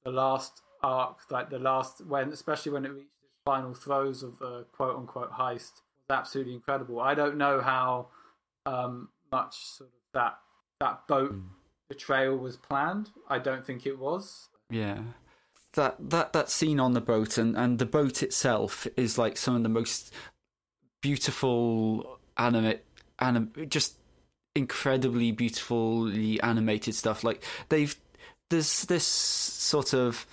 the 0.04 0.12
last 0.12 0.64
arc, 0.84 1.32
like 1.32 1.50
the 1.50 1.60
last 1.60 2.06
when, 2.06 2.34
especially 2.34 2.74
when 2.74 2.84
it 2.84 2.92
reached 2.92 3.24
its 3.24 3.40
final 3.46 3.74
throes 3.74 4.22
of 4.22 4.38
the 4.40 4.66
quote 4.74 4.98
unquote 4.98 5.32
heist, 5.32 5.82
was 6.10 6.10
absolutely 6.10 6.56
incredible. 6.56 7.00
I 7.00 7.14
don't 7.16 7.38
know 7.38 7.62
how 7.62 8.08
um, 8.66 9.10
much 9.32 9.56
sort 9.66 9.92
of 9.92 9.96
that 10.14 10.40
that 10.82 11.08
boat 11.08 11.36
betrayal 11.88 12.38
was 12.38 12.58
planned. 12.58 13.12
I 13.30 13.40
don't 13.40 13.66
think 13.66 13.86
it 13.86 13.98
was. 13.98 14.50
Yeah. 14.70 15.00
That 15.74 15.96
that 16.10 16.34
that 16.34 16.50
scene 16.50 16.80
on 16.80 16.94
the 16.94 17.02
boat 17.02 17.38
and, 17.38 17.56
and 17.56 17.78
the 17.78 17.86
boat 17.86 18.24
itself 18.24 18.88
is 18.96 19.18
like 19.18 19.38
some 19.38 19.56
of 19.56 19.64
the 19.64 19.70
most 19.70 20.12
beautiful 21.02 22.20
animate 22.38 22.84
anim 23.20 23.52
just 23.70 23.98
incredibly 24.56 25.32
beautifully 25.32 26.42
animated 26.42 26.96
stuff. 26.96 27.24
Like 27.24 27.44
they've 27.70 27.96
there's 28.50 28.84
this 28.84 29.06
sort 29.06 29.94
of 29.94 30.26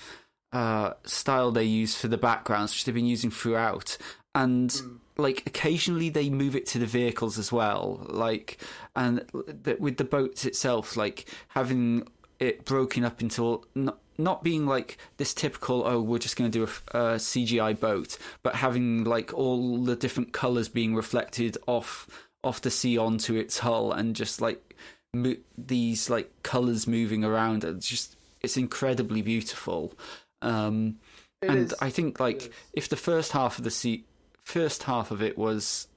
uh, 0.52 0.93
style 1.05 1.51
they 1.51 1.65
use 1.65 1.97
for 1.97 2.09
the 2.09 2.16
backgrounds, 2.16 2.73
which 2.73 2.85
they've 2.85 2.94
been 2.94 3.06
using 3.06 3.31
throughout, 3.31 3.98
and 4.35 4.74
like 5.16 5.43
occasionally 5.47 6.09
they 6.09 6.31
move 6.31 6.56
it 6.56 6.66
to 6.66 6.78
the 6.78 6.86
vehicles 6.86 7.39
as 7.39 7.52
well. 7.52 8.06
Like 8.09 8.59
and 8.97 9.24
th- 9.65 9.78
with 9.78 9.97
the 9.97 10.05
boat 10.05 10.47
itself, 10.47 10.97
like 10.97 11.28
having 11.48 12.09
it 12.39 12.65
broken 12.65 13.05
up 13.05 13.20
into 13.20 13.62
not, 13.74 13.98
not 14.19 14.43
being 14.43 14.66
like 14.66 14.99
this 15.16 15.35
typical 15.35 15.85
oh 15.86 16.01
we're 16.01 16.19
just 16.19 16.36
going 16.36 16.51
to 16.51 16.59
do 16.59 16.65
a 16.65 17.16
CGI 17.16 17.78
boat, 17.78 18.19
but 18.43 18.57
having 18.57 19.05
like 19.05 19.32
all 19.35 19.78
the 19.78 19.97
different 19.97 20.32
colors 20.32 20.69
being 20.69 20.95
reflected 20.95 21.57
off 21.66 22.09
off 22.43 22.61
the 22.61 22.70
sea 22.70 22.99
onto 22.99 23.35
its 23.35 23.59
hull 23.59 23.91
and 23.93 24.15
just 24.15 24.41
like 24.41 24.77
mo- 25.15 25.36
these 25.57 26.11
like 26.11 26.31
colors 26.43 26.86
moving 26.86 27.24
around. 27.24 27.65
It's 27.65 27.89
just 27.89 28.16
it's 28.43 28.57
incredibly 28.57 29.23
beautiful. 29.23 29.95
Um, 30.43 30.99
It 31.41 31.51
and 31.51 31.59
is. 31.59 31.74
I 31.81 31.91
think 31.91 32.20
like 32.20 32.53
if 32.73 32.89
the 32.89 32.97
first 32.97 33.32
half 33.32 33.59
of 33.59 33.65
the 33.65 33.70
sea 33.70 34.05
first 34.43 34.82
half 34.82 35.11
of 35.11 35.23
it 35.23 35.39
was 35.39 35.89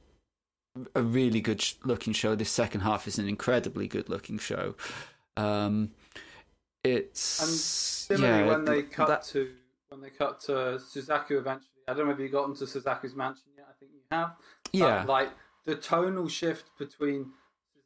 a 0.95 1.01
really 1.01 1.41
good 1.41 1.63
looking 1.83 2.13
show, 2.13 2.35
this 2.35 2.49
second 2.49 2.81
half 2.81 3.07
is 3.07 3.19
an 3.19 3.27
incredibly 3.27 3.87
good 3.87 4.09
looking 4.09 4.37
show. 4.39 4.75
Um, 5.35 5.91
it's 6.87 7.41
And 7.41 7.49
similarly, 7.49 8.43
yeah, 8.45 8.47
when 8.47 8.65
they 8.65 8.83
cut 8.83 9.07
that- 9.07 9.23
to 9.25 9.53
when 9.89 10.01
they 10.01 10.09
cut 10.09 10.39
to 10.41 10.51
Suzaku 10.79 11.31
eventually, 11.31 11.69
I 11.87 11.93
don't 11.93 12.07
know 12.07 12.13
if 12.13 12.19
you 12.19 12.27
got 12.29 12.47
into 12.49 12.65
Suzaku's 12.65 13.15
mansion 13.15 13.45
yet. 13.55 13.67
I 13.69 13.73
think 13.79 13.91
you 13.93 14.01
have. 14.11 14.35
But, 14.63 14.73
yeah, 14.73 15.03
like 15.05 15.29
the 15.65 15.75
tonal 15.75 16.27
shift 16.27 16.65
between 16.77 17.31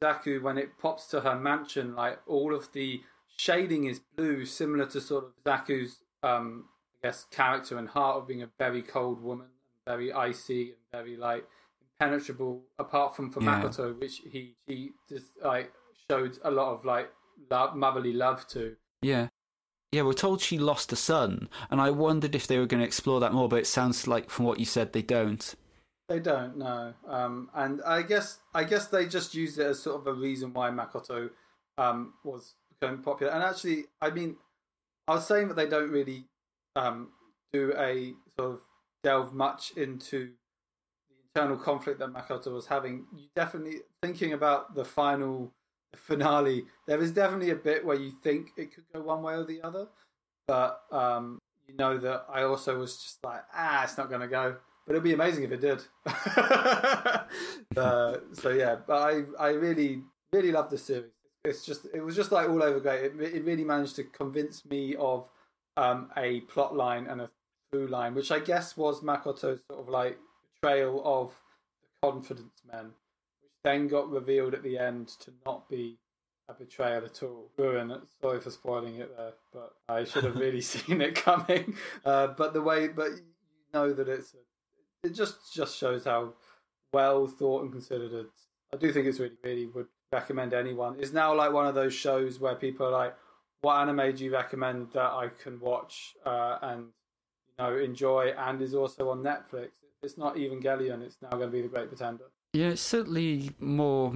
Suzaku 0.02 0.42
when 0.42 0.58
it 0.58 0.78
pops 0.80 1.06
to 1.08 1.22
her 1.22 1.36
mansion, 1.36 1.96
like 1.96 2.20
all 2.26 2.56
of 2.56 2.72
the 2.74 3.02
shading 3.38 3.86
is 3.86 4.00
blue, 4.00 4.46
similar 4.46 4.86
to 4.88 5.00
sort 5.02 5.26
of 5.26 5.32
Suzaku's, 5.44 6.04
um, 6.24 6.66
I 7.04 7.08
guess, 7.08 7.26
character 7.26 7.78
and 7.78 7.88
heart 7.90 8.18
of 8.18 8.28
being 8.28 8.42
a 8.42 8.50
very 8.58 8.82
cold 8.82 9.22
woman, 9.22 9.48
very 9.86 10.12
icy 10.12 10.70
and 10.72 10.78
very 10.92 11.18
like 11.18 11.48
impenetrable. 12.00 12.64
Apart 12.80 13.16
from 13.16 13.32
for 13.32 13.42
Yeah. 13.44 13.62
Makoto, 13.64 14.00
which 14.00 14.18
he 14.26 14.56
he 14.66 14.92
just 15.08 15.38
like 15.44 15.72
showed 16.10 16.40
a 16.44 16.50
lot 16.52 16.74
of 16.74 16.84
like 16.86 17.12
love, 17.50 17.76
motherly 17.76 18.14
love 18.14 18.48
to. 18.50 18.76
Yeah. 19.02 19.28
Yeah, 19.92 20.04
we're 20.04 20.14
told 20.14 20.40
she 20.40 20.58
lost 20.58 20.94
a 20.94 20.96
son, 20.96 21.50
and 21.70 21.82
I 21.82 21.90
wondered 21.90 22.34
if 22.34 22.48
they 22.48 22.58
were 22.58 22.66
going 22.66 22.80
to 22.80 22.86
explore 22.86 23.20
that 23.20 23.34
more, 23.34 23.50
but 23.50 23.60
it 23.60 23.68
sounds 23.68 24.08
like 24.08 24.30
from 24.30 24.46
what 24.46 24.58
you 24.58 24.66
said 24.66 24.94
they 24.94 25.02
don't. 25.02 25.54
They 26.08 26.20
don't 26.20 26.58
know, 26.58 26.94
um, 27.08 27.50
and 27.54 27.82
I 27.86 28.02
guess 28.02 28.40
I 28.54 28.64
guess 28.64 28.88
they 28.88 29.06
just 29.06 29.36
used 29.36 29.60
it 29.60 29.66
as 29.66 29.82
sort 29.82 30.00
of 30.00 30.08
a 30.08 30.14
reason 30.14 30.54
why 30.54 30.70
Makoto 30.70 31.30
um, 31.78 32.14
was 32.24 32.54
becoming 32.70 33.02
popular. 33.02 33.34
And 33.34 33.44
actually, 33.44 33.86
I 34.02 34.12
mean, 34.12 34.38
I 35.08 35.16
was 35.16 35.28
saying 35.28 35.50
that 35.50 35.56
they 35.56 35.68
don't 35.68 35.92
really 35.92 36.26
um, 36.76 37.10
do 37.52 37.74
a 37.78 38.14
sort 38.38 38.54
of 38.54 38.60
delve 39.04 39.34
much 39.34 39.72
into 39.76 40.32
the 41.10 41.42
internal 41.42 41.58
conflict 41.58 42.00
that 42.00 42.14
Makoto 42.14 42.54
was 42.54 42.68
having. 42.68 43.06
You 43.16 43.28
definitely 43.36 43.82
thinking 44.02 44.34
about 44.34 44.74
the 44.76 44.86
final 44.86 45.52
finale. 45.96 46.66
There 46.88 47.02
is 47.02 47.12
definitely 47.12 47.52
a 47.52 47.56
bit 47.56 47.86
where 47.86 47.98
you 47.98 48.12
think 48.24 48.52
it 48.58 48.74
could 48.74 48.84
go 48.94 49.02
one 49.02 49.22
way 49.22 49.34
or 49.34 49.44
the 49.44 49.62
other, 49.62 49.88
but 50.48 50.84
um, 50.92 51.40
you 51.68 51.76
know 51.76 51.98
that 51.98 52.26
I 52.30 52.44
also 52.44 52.78
was 52.80 52.98
just 52.98 53.24
like, 53.24 53.44
ah, 53.54 53.84
it's 53.84 53.98
not 53.98 54.10
going 54.10 54.22
to 54.22 54.28
go. 54.28 54.58
But 54.86 54.94
it'd 54.94 55.04
be 55.04 55.14
amazing 55.14 55.44
if 55.44 55.52
it 55.52 55.62
did. 55.62 55.82
uh, 57.78 58.18
so 58.34 58.50
yeah, 58.50 58.78
but 58.86 58.98
I 58.98 59.24
I 59.40 59.50
really 59.50 60.02
really 60.34 60.52
love 60.52 60.70
this 60.70 60.86
series. 60.86 61.12
It's 61.46 61.66
just 61.66 61.88
it 61.94 62.02
was 62.02 62.16
just 62.16 62.32
like 62.32 62.50
all 62.50 62.62
over 62.62 62.80
great. 62.80 63.06
It, 63.06 63.22
it 63.22 63.46
really 63.46 63.64
managed 63.64 63.96
to 63.98 64.04
convince 64.04 64.66
me 64.66 64.96
of 64.96 65.28
um, 65.78 66.10
a 66.18 66.42
plot 66.42 66.76
line 66.76 67.08
and 67.08 67.22
a 67.22 67.30
through 67.72 67.88
line, 67.88 68.14
which 68.14 68.32
I 68.32 68.40
guess 68.40 68.76
was 68.76 69.02
Makoto's 69.02 69.62
sort 69.70 69.80
of 69.80 69.90
like 69.90 70.20
betrayal 70.62 71.02
of 71.06 71.32
the 71.82 72.12
confidence 72.12 72.62
men, 72.72 72.92
then 73.64 73.88
got 73.88 74.10
revealed 74.10 74.54
at 74.54 74.64
the 74.64 74.78
end 74.78 75.10
to 75.20 75.32
not 75.46 75.70
be 75.70 75.98
a 76.50 76.54
betrayal 76.54 77.06
at 77.06 77.24
all. 77.24 77.50
Ruin. 77.58 77.94
Sorry 78.22 78.40
for 78.40 78.50
spoiling 78.50 78.96
it 78.96 79.16
there, 79.16 79.34
but 79.54 79.74
I 79.88 80.04
should 80.04 80.24
have 80.24 80.36
really 80.36 80.62
seen 80.74 81.02
it 81.02 81.16
coming. 81.16 81.76
Uh, 82.06 82.28
but 82.28 82.54
the 82.54 82.62
way, 82.62 82.88
but 82.88 83.12
you 83.12 83.22
know 83.74 83.94
that 83.94 84.08
it's, 84.08 84.34
a, 84.34 85.08
it 85.08 85.14
just 85.14 85.54
just 85.54 85.78
shows 85.78 86.06
how 86.06 86.34
well 86.94 87.28
thought 87.28 87.64
and 87.64 87.72
considered 87.72 88.14
it. 88.14 88.30
I 88.74 88.78
do 88.78 88.92
think 88.92 89.08
it's 89.08 89.20
really, 89.20 89.38
really 89.44 89.66
would 89.68 89.88
recommend 90.12 90.54
anyone. 90.54 90.96
It's 91.00 91.14
now 91.14 91.36
like 91.36 91.54
one 91.54 91.68
of 91.68 91.76
those 91.76 91.94
shows 91.94 92.40
where 92.40 92.56
people 92.56 92.88
are 92.88 92.92
like, 92.92 93.16
"What 93.62 93.80
anime 93.80 94.16
do 94.16 94.26
you 94.26 94.34
recommend 94.34 94.92
that 94.94 95.12
I 95.12 95.30
can 95.42 95.60
watch 95.60 96.16
uh, 96.26 96.58
and 96.62 96.88
you 97.48 97.64
know 97.64 97.78
enjoy?" 97.78 98.34
And 98.38 98.62
is 98.62 98.76
also 98.76 99.10
on 99.10 99.24
Netflix. 99.24 99.70
It's 100.04 100.18
not 100.18 100.38
even 100.38 100.62
Evangelion. 100.62 101.04
It's 101.04 101.18
now 101.22 101.30
going 101.30 101.44
to 101.44 101.48
be 101.52 101.62
The 101.62 101.68
Great 101.68 101.88
Pretender. 101.88 102.26
Yeah, 102.54 102.70
it's 102.70 102.82
certainly 102.82 103.52
more 103.60 104.14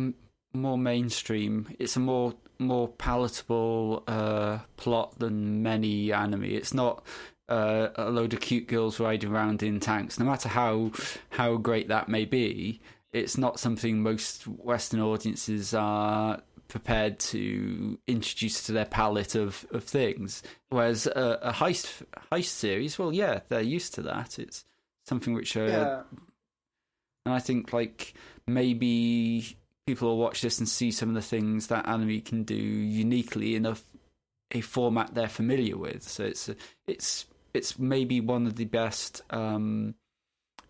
more 0.53 0.77
mainstream. 0.77 1.67
It's 1.79 1.95
a 1.95 1.99
more 1.99 2.33
more 2.59 2.87
palatable 2.87 4.03
uh, 4.07 4.59
plot 4.77 5.19
than 5.19 5.61
many 5.63 6.11
anime. 6.11 6.45
It's 6.45 6.73
not 6.73 7.05
uh, 7.49 7.89
a 7.95 8.09
load 8.09 8.33
of 8.33 8.39
cute 8.39 8.67
girls 8.67 8.99
riding 8.99 9.31
around 9.31 9.63
in 9.63 9.79
tanks. 9.79 10.19
No 10.19 10.25
matter 10.25 10.49
how 10.49 10.91
how 11.29 11.57
great 11.57 11.87
that 11.89 12.09
may 12.09 12.25
be, 12.25 12.81
it's 13.13 13.37
not 13.37 13.59
something 13.59 14.01
most 14.01 14.47
Western 14.47 14.99
audiences 14.99 15.73
are 15.73 16.41
prepared 16.67 17.19
to 17.19 17.99
introduce 18.07 18.63
to 18.63 18.71
their 18.71 18.85
palette 18.85 19.35
of, 19.35 19.65
of 19.71 19.83
things. 19.83 20.41
Whereas 20.69 21.07
a, 21.07 21.39
a 21.41 21.53
heist 21.53 22.03
heist 22.31 22.45
series, 22.45 22.97
well, 22.99 23.13
yeah, 23.13 23.41
they're 23.47 23.61
used 23.61 23.93
to 23.95 24.01
that. 24.03 24.39
It's 24.39 24.65
something 25.05 25.33
which 25.33 25.55
uh, 25.55 25.61
Yeah, 25.61 26.01
and 27.25 27.33
I 27.33 27.39
think 27.39 27.73
like 27.73 28.13
maybe 28.47 29.57
people 29.87 30.09
will 30.09 30.17
watch 30.17 30.41
this 30.41 30.59
and 30.59 30.67
see 30.67 30.91
some 30.91 31.09
of 31.09 31.15
the 31.15 31.21
things 31.21 31.67
that 31.67 31.87
anime 31.87 32.21
can 32.21 32.43
do 32.43 32.55
uniquely 32.55 33.55
in 33.55 33.65
a, 33.65 33.75
a 34.51 34.61
format 34.61 35.13
they're 35.13 35.27
familiar 35.27 35.77
with. 35.77 36.03
So 36.03 36.23
it's 36.23 36.49
it's 36.87 37.25
it's 37.53 37.79
maybe 37.79 38.19
one 38.19 38.45
of 38.45 38.55
the 38.55 38.65
best 38.65 39.21
um, 39.29 39.95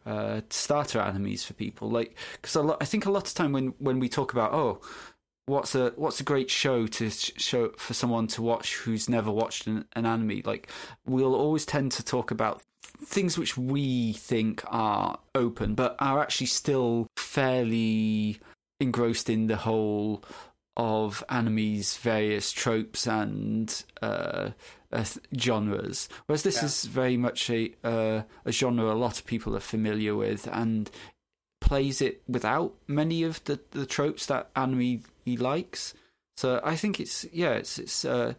uh, 0.05 0.41
starter 0.49 0.99
animes 0.99 1.43
for 1.45 1.53
people. 1.53 1.89
Like 1.89 2.17
because 2.41 2.55
I 2.79 2.85
think 2.85 3.05
a 3.05 3.11
lot 3.11 3.27
of 3.27 3.33
time 3.33 3.51
when 3.51 3.73
when 3.79 3.99
we 3.99 4.09
talk 4.09 4.33
about 4.33 4.53
oh 4.53 4.81
what's 5.47 5.75
a 5.75 5.93
what's 5.95 6.19
a 6.19 6.23
great 6.23 6.49
show 6.49 6.87
to 6.87 7.09
sh- 7.09 7.31
show 7.37 7.69
for 7.77 7.93
someone 7.93 8.27
to 8.27 8.41
watch 8.41 8.77
who's 8.77 9.07
never 9.07 9.31
watched 9.31 9.67
an, 9.67 9.85
an 9.93 10.05
anime 10.05 10.41
like 10.43 10.71
we'll 11.05 11.35
always 11.35 11.65
tend 11.65 11.91
to 11.91 12.03
talk 12.03 12.31
about 12.31 12.63
things 13.01 13.37
which 13.37 13.57
we 13.57 14.13
think 14.13 14.63
are 14.67 15.19
open 15.33 15.75
but 15.75 15.95
are 15.99 16.21
actually 16.21 16.47
still 16.47 17.07
fairly 17.17 18.39
engrossed 18.79 19.29
in 19.29 19.47
the 19.47 19.57
whole 19.57 20.23
of 20.77 21.23
anime's 21.29 21.95
various 21.97 22.51
tropes 22.51 23.07
and 23.07 23.83
uh, 24.01 24.49
uh, 24.91 25.05
genres. 25.37 26.09
Whereas 26.25 26.43
this 26.43 26.57
Yeah. 26.57 26.65
is 26.65 26.85
very 26.85 27.15
much 27.17 27.49
a 27.49 27.73
uh, 27.83 28.23
a 28.43 28.51
genre 28.51 28.91
a 28.91 28.93
lot 28.93 29.17
of 29.19 29.25
people 29.25 29.55
are 29.55 29.61
familiar 29.61 30.15
with 30.15 30.47
and 30.51 30.89
plays 31.61 32.01
it 32.01 32.21
without 32.27 32.73
many 32.87 33.23
of 33.23 33.43
the, 33.45 33.59
the 33.71 33.85
tropes 33.85 34.25
that 34.25 34.49
anime 34.55 35.03
he 35.23 35.37
likes. 35.37 35.93
So 36.37 36.59
I 36.63 36.75
think 36.75 36.99
it's 36.99 37.25
yeah, 37.31 37.53
it's 37.53 37.79
it's 37.79 38.03
uh, 38.03 38.33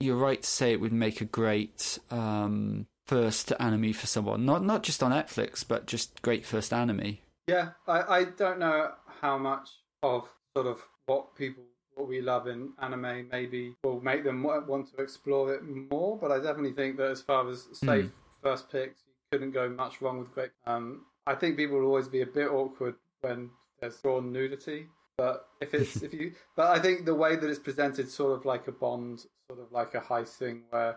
you're 0.00 0.16
right 0.16 0.42
to 0.42 0.48
say 0.48 0.72
it 0.72 0.80
would 0.80 0.92
make 0.92 1.20
a 1.20 1.24
great 1.24 1.98
um, 2.10 2.86
first 3.06 3.52
anime 3.58 3.92
for 3.92 4.06
someone. 4.06 4.44
Not 4.44 4.64
not 4.64 4.82
just 4.82 5.02
on 5.02 5.12
Netflix, 5.12 5.66
but 5.66 5.86
just 5.86 6.22
great 6.22 6.44
first 6.44 6.72
anime. 6.72 7.18
Yeah, 7.48 7.70
I, 7.86 8.02
I 8.02 8.24
don't 8.24 8.58
know 8.58 8.92
how 9.20 9.38
much 9.38 9.68
of 10.02 10.28
sort 10.56 10.66
of 10.66 10.80
what 11.06 11.34
people 11.34 11.64
what 11.94 12.08
we 12.08 12.20
love 12.20 12.46
in 12.46 12.72
anime 12.80 13.28
maybe 13.30 13.74
will 13.84 14.00
make 14.00 14.24
them 14.24 14.42
want 14.42 14.94
to 14.94 15.02
explore 15.02 15.52
it 15.54 15.62
more. 15.62 16.16
But 16.18 16.32
I 16.32 16.38
definitely 16.38 16.72
think 16.72 16.96
that 16.96 17.10
as 17.10 17.20
far 17.20 17.48
as 17.48 17.66
safe 17.72 18.10
first 18.42 18.70
picks, 18.70 19.02
you 19.06 19.12
couldn't 19.30 19.52
go 19.52 19.68
much 19.68 20.00
wrong 20.00 20.18
with 20.18 20.32
great. 20.32 20.50
Um, 20.66 21.06
I 21.26 21.34
think 21.34 21.56
people 21.56 21.78
will 21.78 21.86
always 21.86 22.08
be 22.08 22.22
a 22.22 22.26
bit 22.26 22.48
awkward 22.48 22.94
when 23.20 23.50
there's 23.80 23.96
drawn 24.00 24.32
nudity. 24.32 24.86
But 25.16 25.46
if 25.60 25.74
it's 25.74 25.96
if 26.02 26.14
you, 26.14 26.32
but 26.56 26.76
I 26.76 26.80
think 26.80 27.04
the 27.04 27.14
way 27.14 27.36
that 27.36 27.48
it's 27.48 27.58
presented, 27.58 28.08
sort 28.10 28.38
of 28.38 28.44
like 28.44 28.66
a 28.68 28.72
Bond, 28.72 29.20
sort 29.48 29.60
of 29.60 29.70
like 29.70 29.94
a 29.94 30.00
heist 30.00 30.36
thing, 30.36 30.62
where 30.70 30.96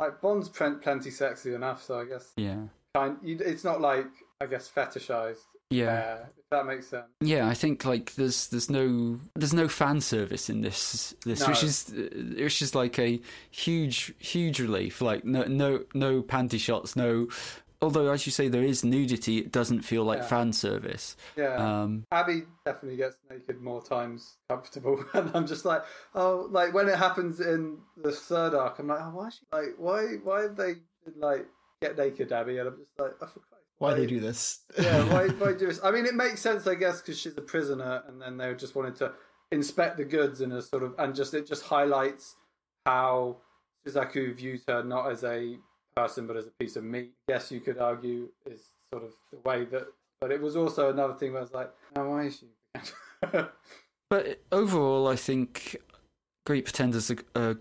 like 0.00 0.20
Bond's 0.20 0.48
plen- 0.48 0.78
plenty 0.80 1.10
sexy 1.10 1.54
enough. 1.54 1.82
So 1.82 2.00
I 2.00 2.04
guess 2.04 2.32
Yeah. 2.36 2.56
kind, 2.94 3.16
you, 3.22 3.38
it's 3.40 3.64
not 3.64 3.80
like 3.80 4.06
I 4.40 4.46
guess 4.46 4.70
fetishized. 4.74 5.44
Yeah. 5.70 6.18
Uh, 6.22 6.26
if 6.36 6.44
that 6.50 6.66
makes 6.66 6.88
sense. 6.88 7.06
Yeah, 7.20 7.46
I 7.48 7.54
think 7.54 7.84
like 7.84 8.14
there's 8.16 8.48
there's 8.48 8.68
no 8.70 9.20
there's 9.36 9.54
no 9.54 9.68
fan 9.68 10.00
service 10.00 10.50
in 10.50 10.62
this 10.62 11.14
this 11.24 11.40
No. 11.40 11.48
which 11.48 11.62
is 11.62 11.92
which 12.36 12.60
is 12.60 12.74
like 12.74 12.98
a 12.98 13.20
huge 13.52 14.12
huge 14.18 14.58
relief. 14.60 15.00
Like 15.00 15.24
no 15.24 15.44
no 15.44 15.84
no 15.94 16.22
panty 16.22 16.58
shots, 16.58 16.96
no. 16.96 17.28
Although 17.82 18.10
as 18.10 18.26
you 18.26 18.32
say 18.32 18.48
there 18.48 18.62
is 18.62 18.84
nudity, 18.84 19.38
it 19.38 19.50
doesn't 19.52 19.80
feel 19.82 20.04
like 20.04 20.18
Yeah. 20.18 20.26
fan 20.26 20.52
service. 20.52 21.16
Yeah. 21.36 21.54
Um, 21.56 22.04
Abby 22.12 22.42
definitely 22.66 22.98
gets 22.98 23.16
naked 23.30 23.60
more 23.62 23.82
times 23.82 24.36
comfortable, 24.50 25.02
and 25.14 25.30
I'm 25.34 25.46
just 25.46 25.64
like, 25.64 25.82
oh, 26.14 26.46
like 26.50 26.74
when 26.74 26.88
it 26.88 26.96
happens 26.98 27.40
in 27.40 27.78
the 27.96 28.12
third 28.12 28.54
arc, 28.54 28.78
I'm 28.78 28.88
like, 28.88 29.00
oh, 29.00 29.10
why? 29.14 29.28
Is 29.28 29.34
she, 29.34 29.46
like, 29.52 29.74
why? 29.78 30.02
Why 30.22 30.42
have 30.42 30.56
they 30.56 30.74
like 31.16 31.46
get 31.80 31.96
naked, 31.96 32.30
Abby? 32.32 32.58
And 32.58 32.68
I'm 32.68 32.76
just 32.78 32.90
like, 32.98 33.12
oh, 33.22 33.26
for 33.26 33.40
Christ's 33.40 33.66
Why 33.78 33.94
they 33.94 34.06
do 34.06 34.20
this? 34.20 34.60
yeah, 34.78 35.02
why, 35.12 35.28
why 35.28 35.52
do 35.54 35.66
this? 35.66 35.80
I 35.82 35.90
mean, 35.90 36.04
it 36.04 36.14
makes 36.14 36.42
sense, 36.42 36.66
I 36.66 36.74
guess, 36.74 37.00
because 37.00 37.18
she's 37.18 37.36
a 37.38 37.42
prisoner, 37.42 38.02
and 38.06 38.20
then 38.20 38.36
they 38.36 38.52
just 38.54 38.74
wanted 38.74 38.96
to 38.96 39.12
inspect 39.50 39.96
the 39.96 40.04
goods 40.04 40.42
in 40.42 40.52
a 40.52 40.60
sort 40.60 40.82
of, 40.82 40.94
and 40.98 41.14
just 41.14 41.32
it 41.32 41.46
just 41.46 41.62
highlights 41.64 42.36
how 42.84 43.38
Suzaku 43.86 44.34
views 44.36 44.62
her 44.68 44.82
not 44.84 45.10
as 45.10 45.24
a 45.24 45.56
person 45.96 46.26
but 46.26 46.36
as 46.36 46.46
a 46.46 46.52
piece 46.58 46.76
of 46.76 46.84
meat. 46.84 47.12
Yes, 47.28 47.50
you 47.50 47.60
could 47.60 47.78
argue 47.78 48.28
is 48.46 48.70
sort 48.92 49.04
of 49.04 49.12
the 49.32 49.38
way 49.48 49.64
that, 49.66 49.86
but 50.20 50.30
it 50.32 50.40
was 50.40 50.56
also 50.56 50.90
another 50.90 51.14
thing 51.14 51.32
where 51.32 51.40
I 51.40 51.42
was 51.42 51.52
like, 51.52 51.70
why 51.94 52.24
is 52.24 52.38
she? 52.38 52.46
but 54.10 54.40
overall, 54.52 55.08
I 55.08 55.16
think 55.16 55.76
Great 56.46 56.64
Pretender's 56.64 57.10
a, 57.10 57.16
a 57.34 57.56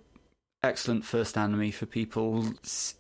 excellent 0.64 1.06
first 1.06 1.38
anime 1.38 1.72
for 1.72 1.86
people. 1.86 2.54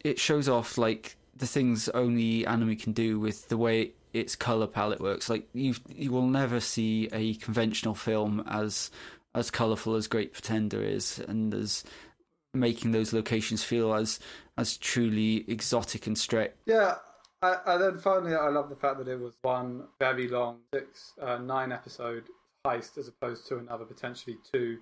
It 0.04 0.20
shows 0.20 0.48
off 0.48 0.78
like 0.78 1.16
the 1.36 1.48
things 1.48 1.90
only 1.90 2.46
anime 2.46 2.76
can 2.76 2.94
do 2.94 3.20
with 3.20 3.48
the 3.50 3.58
way 3.58 3.94
its 4.14 4.36
color 4.36 4.68
palette 4.68 5.00
works. 5.00 5.30
Like 5.30 5.48
you, 5.54 5.76
you 5.88 6.12
will 6.12 6.28
never 6.28 6.60
see 6.60 7.10
a 7.12 7.36
conventional 7.36 7.96
film 7.96 8.44
as 8.48 8.92
as 9.36 9.52
colorful 9.52 9.94
as 9.94 10.08
Great 10.08 10.34
Pretender 10.34 10.82
is, 10.82 11.20
and 11.20 11.54
as 11.54 11.84
making 12.54 12.92
those 12.92 13.14
locations 13.14 13.64
feel 13.64 13.94
as 13.94 14.20
as 14.58 14.78
truly 14.78 15.46
exotic 15.50 16.08
and 16.08 16.18
strange. 16.18 16.52
Yeah, 16.66 16.96
I, 17.42 17.58
and 17.66 17.82
then 17.82 17.98
finally, 17.98 18.36
I 18.36 18.50
love 18.50 18.70
the 18.70 18.76
fact 18.76 18.98
that 18.98 19.08
it 19.08 19.20
was 19.20 19.38
one 19.42 19.86
very 20.00 20.28
long, 20.28 20.60
six, 20.74 21.14
uh, 21.22 21.38
nine 21.38 21.72
episode 21.72 22.24
heist 22.68 22.98
as 22.98 23.08
opposed 23.08 23.48
to 23.48 23.58
another 23.58 23.86
potentially 23.86 24.38
two, 24.52 24.80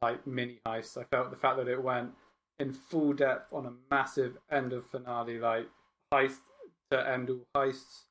like 0.00 0.24
mini 0.26 0.60
heists. 0.66 0.96
I 0.96 1.04
felt 1.04 1.30
the 1.30 1.36
fact 1.36 1.56
that 1.56 1.68
it 1.68 1.82
went 1.82 2.10
in 2.60 2.72
full 2.72 3.12
depth 3.12 3.52
on 3.52 3.66
a 3.66 3.72
massive 3.90 4.38
end 4.50 4.72
of 4.72 4.86
finale, 4.86 5.38
like 5.38 5.68
heist 6.12 6.38
to 6.90 7.08
end 7.08 7.30
all 7.30 7.46
heists, 7.56 8.04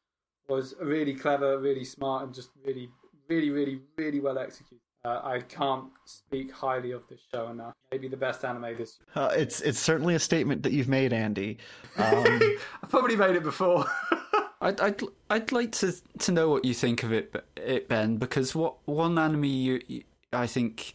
was 0.49 0.76
really 0.82 1.14
clever, 1.14 1.57
really 1.57 1.86
smart, 1.86 2.24
and 2.24 2.34
just 2.34 2.49
really, 2.65 2.90
really, 3.30 3.49
really, 3.49 3.80
really 3.98 4.19
well 4.19 4.38
executed. 4.38 4.82
Uh, 5.08 5.22
I 5.24 5.40
can't 5.40 5.86
speak 6.04 6.52
highly 6.52 6.92
of 6.92 7.04
this 7.10 7.22
show 7.34 7.48
enough. 7.50 7.74
Maybe 7.92 8.10
the 8.10 8.18
best 8.18 8.44
anime 8.44 8.76
this 8.78 9.00
year. 9.16 9.26
Uh, 9.26 9.30
it's 9.30 9.62
it's 9.62 9.80
certainly 9.80 10.16
a 10.16 10.20
statement 10.20 10.64
that 10.64 10.74
you've 10.74 10.90
made, 10.90 11.14
Andy. 11.14 11.60
Um, 11.98 12.42
I've 12.84 12.90
probably 12.90 13.16
made 13.16 13.38
it 13.38 13.44
before. 13.44 13.86
I'd, 14.62 14.82
I'd 14.82 15.02
I'd 15.30 15.52
like 15.54 15.72
to 15.74 15.94
to 16.20 16.32
know 16.34 16.50
what 16.50 16.66
you 16.66 16.74
think 16.74 17.04
of 17.04 17.14
it, 17.14 17.34
it 17.56 17.88
Ben, 17.88 18.18
because 18.18 18.54
what 18.54 18.76
one 18.86 19.18
anime 19.18 19.46
you, 19.46 19.82
you 19.88 20.04
I 20.34 20.46
think 20.46 20.92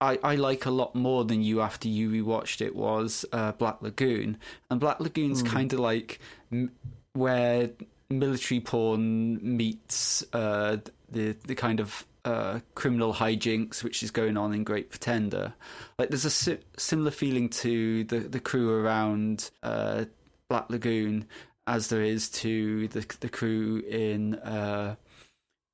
I, 0.00 0.18
I 0.22 0.36
like 0.36 0.64
a 0.64 0.70
lot 0.70 0.94
more 0.94 1.26
than 1.26 1.42
you 1.42 1.60
after 1.60 1.88
you 1.88 2.08
rewatched 2.08 2.62
it 2.62 2.74
was 2.74 3.26
uh, 3.32 3.52
Black 3.52 3.82
Lagoon, 3.82 4.38
and 4.70 4.80
Black 4.80 5.00
Lagoon's 5.00 5.42
kind 5.42 5.70
of 5.74 5.80
like 5.80 6.18
m- 6.50 6.72
where 7.12 7.68
military 8.08 8.60
porn 8.60 9.38
meets 9.56 10.24
uh, 10.32 10.78
the 11.10 11.36
the 11.46 11.54
kind 11.54 11.78
of 11.80 12.06
uh, 12.24 12.60
criminal 12.74 13.14
hijinks 13.14 13.82
which 13.82 14.02
is 14.02 14.10
going 14.10 14.36
on 14.36 14.52
in 14.52 14.64
Great 14.64 14.90
Pretender. 14.90 15.54
Like 15.98 16.10
there's 16.10 16.24
a 16.24 16.30
si- 16.30 16.58
similar 16.76 17.10
feeling 17.10 17.48
to 17.50 18.04
the 18.04 18.20
the 18.20 18.40
crew 18.40 18.74
around 18.74 19.50
uh, 19.62 20.06
Black 20.48 20.70
Lagoon 20.70 21.26
as 21.66 21.88
there 21.88 22.02
is 22.02 22.28
to 22.30 22.88
the 22.88 23.06
the 23.20 23.28
crew 23.28 23.82
in 23.88 24.34
uh, 24.36 24.96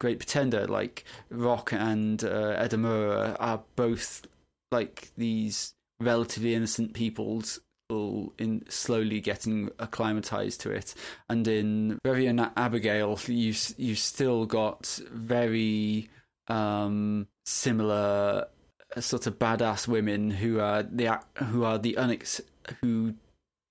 Great 0.00 0.18
Pretender. 0.18 0.66
Like 0.66 1.04
Rock 1.30 1.72
and 1.72 2.22
uh, 2.22 2.62
Edamura 2.62 3.36
are 3.40 3.62
both 3.74 4.26
like 4.72 5.10
these 5.16 5.74
relatively 6.00 6.54
innocent 6.54 6.92
peoples 6.92 7.60
in 7.88 8.64
slowly 8.68 9.20
getting 9.20 9.70
acclimatized 9.78 10.60
to 10.60 10.70
it 10.70 10.92
and 11.28 11.46
in 11.46 12.00
Revy 12.04 12.28
and 12.28 12.50
Abigail 12.56 13.16
you've 13.28 13.74
you've 13.78 13.98
still 13.98 14.44
got 14.44 14.98
very 15.12 16.10
um 16.48 17.26
similar 17.44 18.46
uh, 18.96 19.00
sort 19.00 19.26
of 19.26 19.38
badass 19.38 19.88
women 19.88 20.30
who 20.30 20.60
are 20.60 20.82
the 20.82 21.18
who 21.44 21.64
are 21.64 21.78
the 21.78 21.94
unex 21.94 22.40
who 22.82 23.14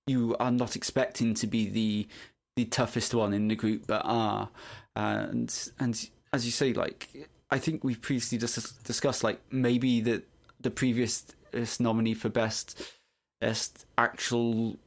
you 0.07 0.35
are 0.39 0.52
not 0.52 0.76
expecting 0.76 1.34
to 1.34 1.47
be 1.47 1.69
the 1.69 2.07
the 2.56 2.65
toughest 2.65 3.14
one 3.14 3.34
in 3.34 3.47
the 3.47 3.56
group 3.56 3.85
but 3.88 4.02
are. 4.06 4.49
And 4.95 5.53
and 5.80 6.10
as 6.31 6.45
you 6.45 6.52
say 6.52 6.73
like 6.73 7.30
I 7.52 7.60
think 7.60 7.84
we 7.84 7.95
previously 7.95 8.38
just 8.38 8.84
discussed 8.84 9.23
like 9.23 9.41
maybe 9.52 10.02
the 10.02 10.23
the 10.60 10.72
previous 10.72 11.26
nominee 11.80 12.14
for 12.14 12.30
best 12.30 12.81
best 13.41 13.85
actual 13.97 14.77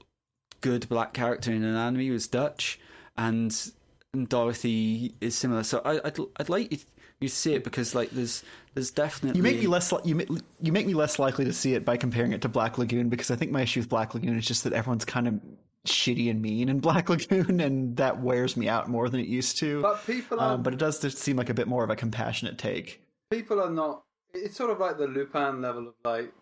good 0.60 0.88
black 0.88 1.12
character 1.12 1.52
in 1.52 1.62
an 1.62 1.76
anime 1.76 2.10
was 2.10 2.26
Dutch 2.26 2.80
and, 3.16 3.72
and 4.12 4.28
Dorothy 4.28 5.14
is 5.20 5.34
similar. 5.34 5.62
So 5.62 5.80
I, 5.84 6.00
I'd 6.04 6.18
I'd 6.38 6.48
like 6.48 6.86
you 7.20 7.24
you 7.24 7.28
see 7.28 7.54
it 7.54 7.64
because 7.64 7.94
like 7.94 8.10
there's 8.10 8.44
there's 8.74 8.90
definitely 8.90 9.38
you 9.38 9.42
make 9.42 9.58
me 9.58 9.66
less 9.66 9.92
li- 9.92 10.00
you 10.04 10.14
make, 10.14 10.28
you 10.60 10.72
make 10.72 10.86
me 10.86 10.94
less 10.94 11.18
likely 11.18 11.44
to 11.44 11.52
see 11.52 11.74
it 11.74 11.84
by 11.84 11.96
comparing 11.96 12.32
it 12.32 12.42
to 12.42 12.48
Black 12.48 12.78
Lagoon 12.78 13.08
because 13.08 13.30
I 13.30 13.36
think 13.36 13.50
my 13.50 13.62
issue 13.62 13.80
with 13.80 13.88
Black 13.88 14.14
Lagoon 14.14 14.36
is 14.38 14.46
just 14.46 14.64
that 14.64 14.72
everyone's 14.72 15.04
kind 15.04 15.26
of 15.28 15.40
shitty 15.86 16.30
and 16.30 16.40
mean 16.42 16.68
in 16.68 16.80
Black 16.88 17.08
Lagoon, 17.08 17.60
and 17.60 17.96
that 17.96 18.20
wears 18.20 18.56
me 18.56 18.68
out 18.68 18.88
more 18.88 19.08
than 19.08 19.20
it 19.20 19.26
used 19.26 19.58
to. 19.58 19.82
But 19.82 20.06
people 20.06 20.40
are 20.40 20.54
um, 20.54 20.62
but 20.62 20.72
it 20.72 20.78
does 20.78 21.00
just 21.00 21.18
seem 21.18 21.36
like 21.36 21.48
a 21.50 21.54
bit 21.54 21.68
more 21.68 21.84
of 21.84 21.90
a 21.90 21.96
compassionate 21.96 22.58
take. 22.58 23.00
people 23.30 23.60
are 23.60 23.70
not 23.70 24.02
it's 24.34 24.56
sort 24.56 24.70
of 24.70 24.78
like 24.78 24.98
the 24.98 25.06
lupin 25.06 25.60
level 25.62 25.88
of 25.88 25.94
like 26.04 26.32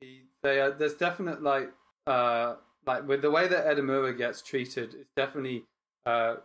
he 0.00 0.22
they 0.42 0.60
are 0.60 0.70
there's 0.70 0.94
definite 0.94 1.42
like 1.42 1.70
uh 2.06 2.54
like 2.86 3.06
with 3.06 3.22
the 3.22 3.30
way 3.30 3.48
that 3.48 3.66
edamura 3.66 4.16
gets 4.16 4.42
treated 4.42 4.94
it's 4.94 5.10
definitely 5.16 5.64
uh 6.06 6.36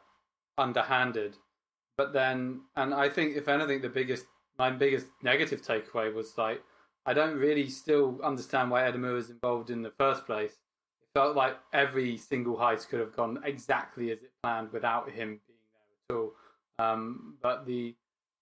underhanded 0.57 1.36
but 1.98 2.14
then 2.14 2.62
and 2.76 2.94
i 2.94 3.08
think 3.10 3.36
if 3.36 3.48
anything 3.48 3.82
the 3.82 3.90
biggest 3.90 4.26
my 4.58 4.70
biggest 4.70 5.08
negative 5.24 5.62
takeaway 5.62 6.14
was 6.14 6.38
like 6.38 6.62
i 7.06 7.14
don't 7.14 7.38
really 7.38 7.70
still 7.70 8.20
understand 8.24 8.70
why 8.72 8.82
edamura 8.82 9.18
is 9.18 9.30
involved 9.30 9.70
in 9.70 9.82
the 9.82 9.92
first 9.92 10.26
place. 10.26 10.52
It 11.02 11.20
felt 11.20 11.36
like 11.36 11.58
every 11.74 12.18
single 12.18 12.58
heist 12.58 12.90
could 12.90 13.00
have 13.00 13.16
gone 13.16 13.40
exactly 13.44 14.12
as 14.12 14.20
it 14.20 14.32
planned 14.44 14.72
without 14.74 15.10
him 15.10 15.40
being 15.48 15.60
there 16.10 16.18
at 16.18 16.22
all. 16.22 16.34
Um 16.80 17.38
but 17.42 17.66
the 17.66 17.96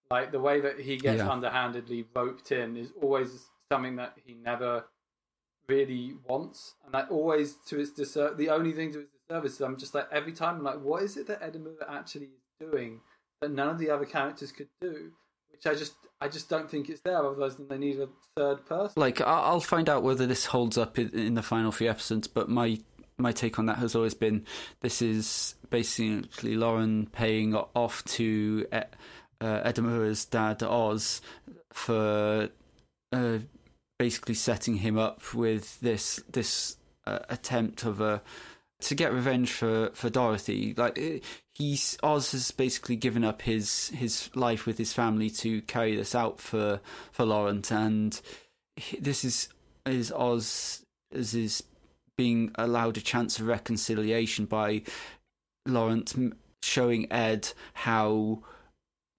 like 0.09 0.31
the 0.31 0.39
way 0.39 0.59
that 0.61 0.79
he 0.79 0.97
gets 0.97 1.19
Yeah. 1.19 1.29
underhandedly 1.31 2.05
roped 2.15 2.51
in 2.51 2.77
is 2.77 2.91
always 3.01 3.49
something 3.71 3.95
that 3.97 4.13
he 4.25 4.33
never 4.35 4.85
really 5.67 6.15
wants, 6.27 6.75
and 6.85 6.93
that 6.93 7.09
always 7.09 7.55
to 7.67 7.77
his 7.77 7.91
disser- 7.91 8.35
the 8.37 8.49
only 8.49 8.73
thing 8.73 8.91
to 8.93 8.99
his 8.99 9.07
disservice 9.27 9.53
is 9.53 9.61
I'm 9.61 9.77
just 9.77 9.93
like 9.95 10.07
every 10.11 10.33
time 10.33 10.57
I'm 10.57 10.63
like, 10.63 10.81
what 10.81 11.03
is 11.03 11.17
it 11.17 11.27
that 11.27 11.41
Edamura 11.41 11.85
actually 11.89 12.27
is 12.27 12.41
doing 12.59 13.01
that 13.41 13.51
none 13.51 13.69
of 13.69 13.79
the 13.79 13.89
other 13.89 14.05
characters 14.05 14.51
could 14.51 14.69
do? 14.81 15.11
which 15.63 15.73
I 15.73 15.77
just 15.77 15.93
I 16.19 16.27
just 16.27 16.49
don't 16.49 16.69
think 16.69 16.89
it's 16.89 17.01
there. 17.01 17.17
Otherwise, 17.17 17.55
then 17.55 17.67
they 17.67 17.77
need 17.77 17.99
a 17.99 18.09
third 18.35 18.65
person. 18.65 18.93
like 18.95 19.21
I'll 19.21 19.59
find 19.59 19.89
out 19.89 20.03
whether 20.03 20.25
this 20.25 20.45
holds 20.45 20.77
up 20.77 20.97
in, 20.97 21.33
the 21.35 21.41
final 21.41 21.71
few 21.71 21.89
episodes. 21.89 22.27
But 22.27 22.49
my 22.49 22.79
my 23.17 23.31
take 23.31 23.59
on 23.59 23.65
that 23.67 23.77
has 23.77 23.95
always 23.95 24.13
been 24.13 24.45
this 24.81 25.01
is 25.01 25.55
basically 25.69 26.55
Laurent 26.55 27.11
paying 27.11 27.55
off 27.55 28.03
to 28.05 28.67
uh, 28.71 28.83
Edamura's 29.41 30.25
dad 30.25 30.63
Oz 30.63 31.21
for 31.71 32.49
uh, 33.11 33.37
basically 33.99 34.35
setting 34.35 34.77
him 34.77 34.97
up 34.97 35.33
with 35.33 35.79
this 35.81 36.21
this 36.31 36.77
uh, 37.05 37.19
attempt 37.29 37.83
of 37.83 38.01
a 38.01 38.21
to 38.83 38.95
get 38.95 39.13
revenge 39.13 39.51
for 39.51 39.89
for 39.93 40.09
Dorothy. 40.09 40.73
Like 40.75 40.97
eh, 40.99 41.19
he's 41.53 41.97
Oz 42.03 42.31
has 42.31 42.51
basically 42.51 42.95
given 42.95 43.23
up 43.23 43.41
his 43.43 43.89
his 43.89 44.29
life 44.35 44.65
with 44.65 44.77
his 44.77 44.93
family 44.93 45.29
to 45.31 45.61
carry 45.63 45.95
this 45.95 46.15
out 46.15 46.39
for 46.39 46.79
for 47.11 47.25
Laurent, 47.25 47.71
and 47.71 48.19
he- 48.75 48.99
this 48.99 49.23
is 49.23 49.49
is 49.85 50.11
Oz 50.11 50.85
as 51.13 51.33
is 51.33 51.63
being 52.17 52.51
allowed 52.55 52.97
a 52.97 53.01
chance 53.01 53.39
of 53.39 53.47
reconciliation 53.47 54.45
by 54.45 54.83
Laurent 55.65 56.13
showing 56.61 57.11
Ed 57.11 57.51
how 57.73 58.43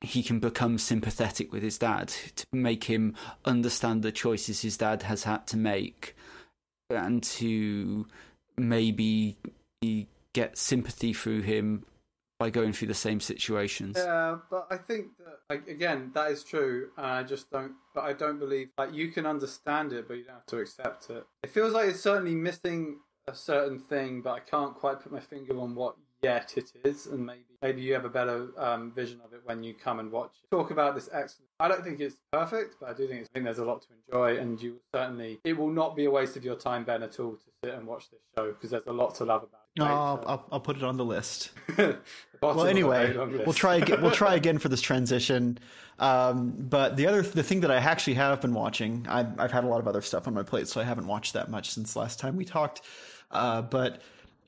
he 0.01 0.23
can 0.23 0.39
become 0.39 0.79
sympathetic 0.79 1.53
with 1.53 1.63
his 1.63 1.79
dad 1.79 2.09
to 2.09 2.47
make 2.53 2.85
him 2.85 3.15
understand 3.45 4.03
the 4.03 4.13
choices 4.13 4.61
his 4.63 4.77
dad 4.77 5.03
has 5.03 5.25
had 5.25 5.47
to 5.47 5.57
make 5.57 6.15
and 6.91 7.23
to 7.23 8.07
maybe 8.57 9.39
he 9.81 10.09
get 10.33 10.59
sympathy 10.59 11.13
through 11.13 11.43
him 11.43 11.85
by 12.39 12.51
going 12.51 12.73
through 12.73 12.89
the 12.89 12.95
same 12.95 13.21
situations. 13.21 13.97
Yeah, 13.97 14.39
but 14.51 14.67
I 14.71 14.77
think 14.77 15.17
that 15.19 15.39
like, 15.49 15.69
again 15.69 16.11
that 16.15 16.31
is 16.31 16.43
true, 16.43 16.91
and 16.97 17.07
I 17.07 17.23
just 17.23 17.51
don't. 17.51 17.73
But 17.95 18.05
I 18.05 18.13
don't 18.13 18.39
believe 18.39 18.69
like 18.77 18.93
you 18.93 19.09
can 19.13 19.27
understand 19.27 19.93
it, 19.93 20.09
but 20.09 20.15
you 20.15 20.25
don't 20.25 20.35
have 20.35 20.47
to 20.47 20.59
accept 20.59 21.11
it. 21.11 21.25
It 21.43 21.51
feels 21.51 21.73
like 21.73 21.89
it's 21.89 22.01
certainly 22.01 22.35
missing 22.35 22.99
a 23.29 23.35
certain 23.35 23.79
thing, 23.79 24.21
but 24.21 24.33
I 24.33 24.41
can't 24.41 24.75
quite 24.75 25.01
put 25.01 25.13
my 25.13 25.21
finger 25.21 25.59
on 25.59 25.75
what 25.75 25.97
yet 26.23 26.55
it 26.57 26.73
is, 26.85 27.07
and 27.07 27.25
maybe 27.25 27.54
maybe 27.65 27.81
you 27.81 27.95
have 27.95 28.05
a 28.05 28.11
better 28.11 28.49
um, 28.59 28.93
vision 28.93 29.21
of 29.25 29.33
it 29.33 29.41
when 29.45 29.63
you 29.63 29.73
come 29.73 29.99
and 29.99 30.13
watch. 30.13 30.33
it. 30.43 30.55
Talk 30.55 30.71
about 30.71 30.95
this 30.95 31.09
excellent. 31.13 31.49
I 31.59 31.67
don't 31.67 31.83
think 31.83 31.99
it's 31.99 32.17
perfect, 32.31 32.77
but 32.79 32.91
I 32.91 32.93
do 32.93 33.09
think 33.09 33.23
it's, 33.23 33.31
I 33.31 33.33
think 33.33 33.47
there's 33.47 33.59
a 33.59 33.65
lot 33.65 33.83
to 33.83 33.89
enjoy, 34.07 34.39
and 34.39 34.61
you 34.61 34.73
will 34.73 34.81
certainly 34.95 35.41
it 35.45 35.57
will 35.57 35.71
not 35.71 35.97
be 35.97 36.05
a 36.05 36.11
waste 36.11 36.37
of 36.37 36.45
your 36.45 36.57
time, 36.57 36.85
Ben, 36.85 37.03
at 37.03 37.19
all, 37.19 37.33
to 37.33 37.43
sit 37.65 37.75
and 37.75 37.87
watch 37.87 38.11
this 38.11 38.21
show 38.37 38.53
because 38.53 38.71
there's 38.71 38.87
a 38.87 38.93
lot 38.93 39.15
to 39.17 39.25
love 39.25 39.45
about. 39.45 39.61
it. 39.75 39.81
No, 39.81 39.87
I'll, 39.87 40.25
I'll, 40.27 40.47
I'll 40.53 40.61
put 40.61 40.77
it 40.77 40.85
on 40.85 40.97
the 40.97 41.05
list. 41.05 41.51
The 42.45 42.49
Well, 42.49 42.67
anyway, 42.67 43.07
very 43.07 43.17
long 43.17 43.33
list. 43.33 43.47
we'll 43.47 43.55
try 43.55 43.77
again. 43.77 44.03
We'll 44.03 44.11
try 44.11 44.35
again 44.35 44.59
for 44.59 44.69
this 44.69 44.83
transition. 44.91 45.57
Um, 45.99 46.51
but 46.51 46.99
the 46.99 47.07
other, 47.07 47.23
the 47.23 47.43
thing 47.43 47.61
that 47.61 47.71
I 47.71 47.77
actually 47.77 48.15
have 48.15 48.43
been 48.43 48.53
watching, 48.53 49.07
I've, 49.09 49.41
I've 49.41 49.53
had 49.53 49.65
a 49.65 49.67
lot 49.67 49.81
of 49.81 49.89
other 49.89 50.03
stuff 50.03 50.27
on 50.27 50.35
my 50.35 50.43
plate, 50.43 50.69
so 50.69 50.79
I 50.79 50.85
haven't 50.85 51.07
watched 51.07 51.33
that 51.33 51.49
much 51.49 51.71
since 51.71 51.97
last 51.97 52.19
time 52.19 52.37
we 52.37 52.45
talked. 52.45 52.83
Uh, 53.31 53.63
but 53.63 54.03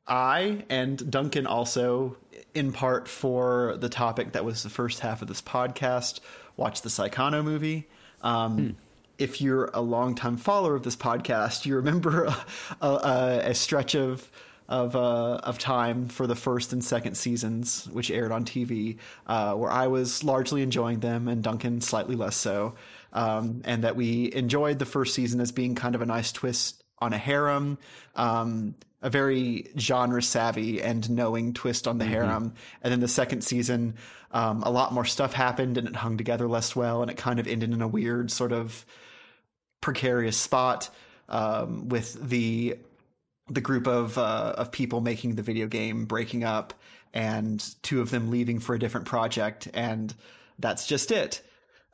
I 0.07 0.65
and 0.69 1.11
Duncan 1.11 1.47
also, 1.47 2.17
in 2.57 2.73
part 2.73 3.07
for 3.07 3.77
the 3.79 3.89
topic 3.89 4.33
that 4.33 4.45
was 4.45 4.63
the 4.63 4.71
first 4.71 5.01
half 5.01 5.23
of 5.23 5.29
this 5.29 5.43
podcast, 5.43 6.21
Watch 6.57 6.81
the 6.83 6.89
Saekano 6.89 7.45
movie. 7.45 7.87
Um, 8.23 8.77
If 9.19 9.41
you're 9.41 9.71
a 9.73 9.81
longtime 9.81 10.37
follower 10.39 10.75
of 10.75 10.83
this 10.83 10.97
podcast, 10.97 11.67
you 11.67 11.77
remember 11.77 12.25
a, 12.81 12.87
a, 12.87 13.41
a 13.51 13.55
stretch 13.55 13.95
of 13.95 14.29
of 14.69 14.97
uh, 14.97 15.37
of 15.45 15.59
time 15.59 16.09
for 16.09 16.27
the 16.27 16.35
first 16.35 16.73
and 16.73 16.83
second 16.85 17.15
seasons, 17.17 17.89
which 17.93 18.11
aired 18.11 18.33
on 18.33 18.45
TV, 18.45 18.97
uh, 19.27 19.55
where 19.55 19.71
I 19.71 19.87
was 19.87 20.25
largely 20.25 20.63
enjoying 20.63 21.01
them 21.01 21.29
and 21.29 21.43
Duncan 21.43 21.81
slightly 21.81 22.17
less 22.17 22.37
so, 22.37 22.75
um, 23.13 23.63
and 23.65 23.85
that 23.85 23.95
we 23.97 24.33
enjoyed 24.35 24.79
the 24.79 24.85
first 24.85 25.15
season 25.15 25.41
as 25.41 25.53
being 25.53 25.75
kind 25.77 25.95
of 25.95 26.03
a 26.03 26.07
nice 26.07 26.33
twist 26.33 26.83
on 26.99 27.13
a 27.13 27.19
harem, 27.19 27.79
um, 28.17 28.75
a 29.07 29.11
very 29.11 29.71
genre 29.79 30.21
savvy 30.21 30.83
and 30.83 31.09
knowing 31.09 31.55
twist 31.55 31.87
on 31.87 31.99
the 31.99 32.05
harem, 32.05 32.53
and 32.83 32.93
then 32.93 32.99
the 32.99 33.07
second 33.07 33.43
season, 33.43 33.95
um, 34.33 34.65
a 34.65 34.71
lot 34.71 34.93
more 34.93 35.05
stuff 35.05 35.33
happened 35.33 35.79
and 35.79 35.87
it 35.87 35.95
hung 35.95 36.17
together 36.17 36.49
less 36.49 36.75
well, 36.75 37.03
and 37.03 37.11
it 37.11 37.17
kind 37.17 37.39
of 37.39 37.47
ended 37.47 37.73
in 37.73 37.81
a 37.83 37.87
weird 37.87 38.33
sort 38.33 38.51
of 38.51 38.85
precarious 39.81 40.37
spot 40.37 40.91
um, 41.29 41.89
with 41.89 42.15
the 42.29 42.77
the 43.49 43.61
group 43.61 43.87
of 43.87 44.19
uh, 44.19 44.55
of 44.59 44.73
people 44.73 45.01
making 45.01 45.37
the 45.37 45.43
video 45.43 45.69
game 45.69 46.05
breaking 46.07 46.43
up 46.43 46.75
and 47.15 47.65
two 47.83 48.01
of 48.01 48.11
them 48.11 48.29
leaving 48.29 48.59
for 48.59 48.75
a 48.75 48.79
different 48.81 49.07
project 49.07 49.69
and 49.73 50.13
that's 50.59 50.89
just 50.89 51.13
it. 51.13 51.43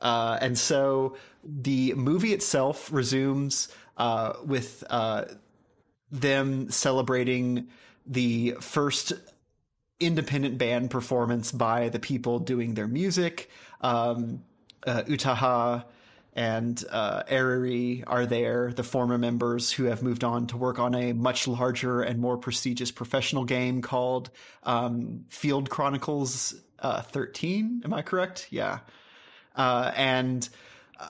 Uh, 0.01 0.39
and 0.41 0.57
so 0.57 1.15
the 1.43 1.93
movie 1.93 2.33
itself 2.33 2.91
resumes 2.91 3.67
uh, 3.97 4.33
with 4.43 4.83
uh, 4.89 5.25
them 6.13 6.69
celebrating 6.69 7.67
the 8.05 8.55
first 8.61 9.11
independent 9.99 10.57
band 10.57 10.91
performance 10.91 11.51
by 11.51 11.89
the 11.89 11.99
people 11.99 12.39
doing 12.39 12.75
their 12.75 12.87
music. 12.87 13.49
Um, 13.81 14.43
uh, 14.85 15.03
Utaha 15.03 15.85
and 16.35 16.83
uh, 16.89 17.23
are 17.29 18.25
there, 18.25 18.73
the 18.73 18.83
former 18.83 19.17
members 19.17 19.71
who 19.71 19.85
have 19.85 20.01
moved 20.01 20.23
on 20.23 20.47
to 20.47 20.57
work 20.57 20.79
on 20.79 20.95
a 20.95 21.13
much 21.13 21.47
larger 21.47 22.01
and 22.01 22.19
more 22.19 22.37
prestigious 22.37 22.91
professional 22.91 23.45
game 23.45 23.81
called 23.81 24.29
um, 24.63 25.25
Field 25.29 25.69
Chronicles 25.69 26.55
uh, 26.79 27.01
13. 27.01 27.83
Am 27.85 27.93
I 27.93 28.01
correct? 28.01 28.47
Yeah. 28.49 28.79
Uh, 29.55 29.91
and 29.95 30.47
uh, 30.99 31.09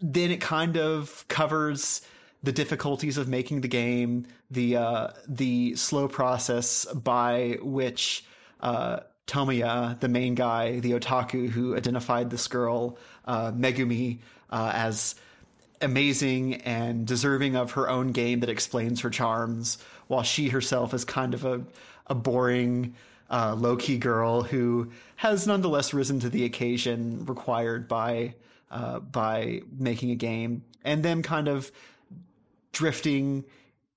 then 0.00 0.30
it 0.30 0.40
kind 0.40 0.76
of 0.76 1.26
covers 1.28 2.02
the 2.42 2.52
difficulties 2.52 3.18
of 3.18 3.28
making 3.28 3.60
the 3.60 3.68
game, 3.68 4.26
the 4.50 4.76
uh, 4.76 5.08
the 5.28 5.76
slow 5.76 6.08
process 6.08 6.84
by 6.86 7.58
which 7.62 8.24
uh, 8.60 9.00
Tomoya, 9.26 9.98
the 10.00 10.08
main 10.08 10.34
guy, 10.34 10.80
the 10.80 10.92
otaku 10.92 11.48
who 11.48 11.76
identified 11.76 12.30
this 12.30 12.48
girl, 12.48 12.98
uh, 13.24 13.52
Megumi, 13.52 14.18
uh, 14.50 14.72
as 14.74 15.14
amazing 15.80 16.56
and 16.62 17.06
deserving 17.06 17.56
of 17.56 17.72
her 17.72 17.88
own 17.88 18.12
game 18.12 18.40
that 18.40 18.48
explains 18.48 19.00
her 19.00 19.10
charms, 19.10 19.78
while 20.08 20.22
she 20.22 20.48
herself 20.48 20.94
is 20.94 21.04
kind 21.04 21.34
of 21.34 21.44
a 21.44 21.62
a 22.08 22.14
boring, 22.14 22.94
uh, 23.30 23.54
low 23.56 23.76
key 23.76 23.96
girl 23.96 24.42
who 24.42 24.90
has 25.16 25.46
nonetheless 25.46 25.94
risen 25.94 26.18
to 26.20 26.28
the 26.28 26.44
occasion 26.44 27.24
required 27.26 27.86
by 27.86 28.34
uh, 28.70 28.98
by 29.00 29.62
making 29.78 30.10
a 30.10 30.16
game, 30.16 30.64
and 30.84 31.04
then 31.04 31.22
kind 31.22 31.46
of 31.46 31.70
drifting 32.72 33.44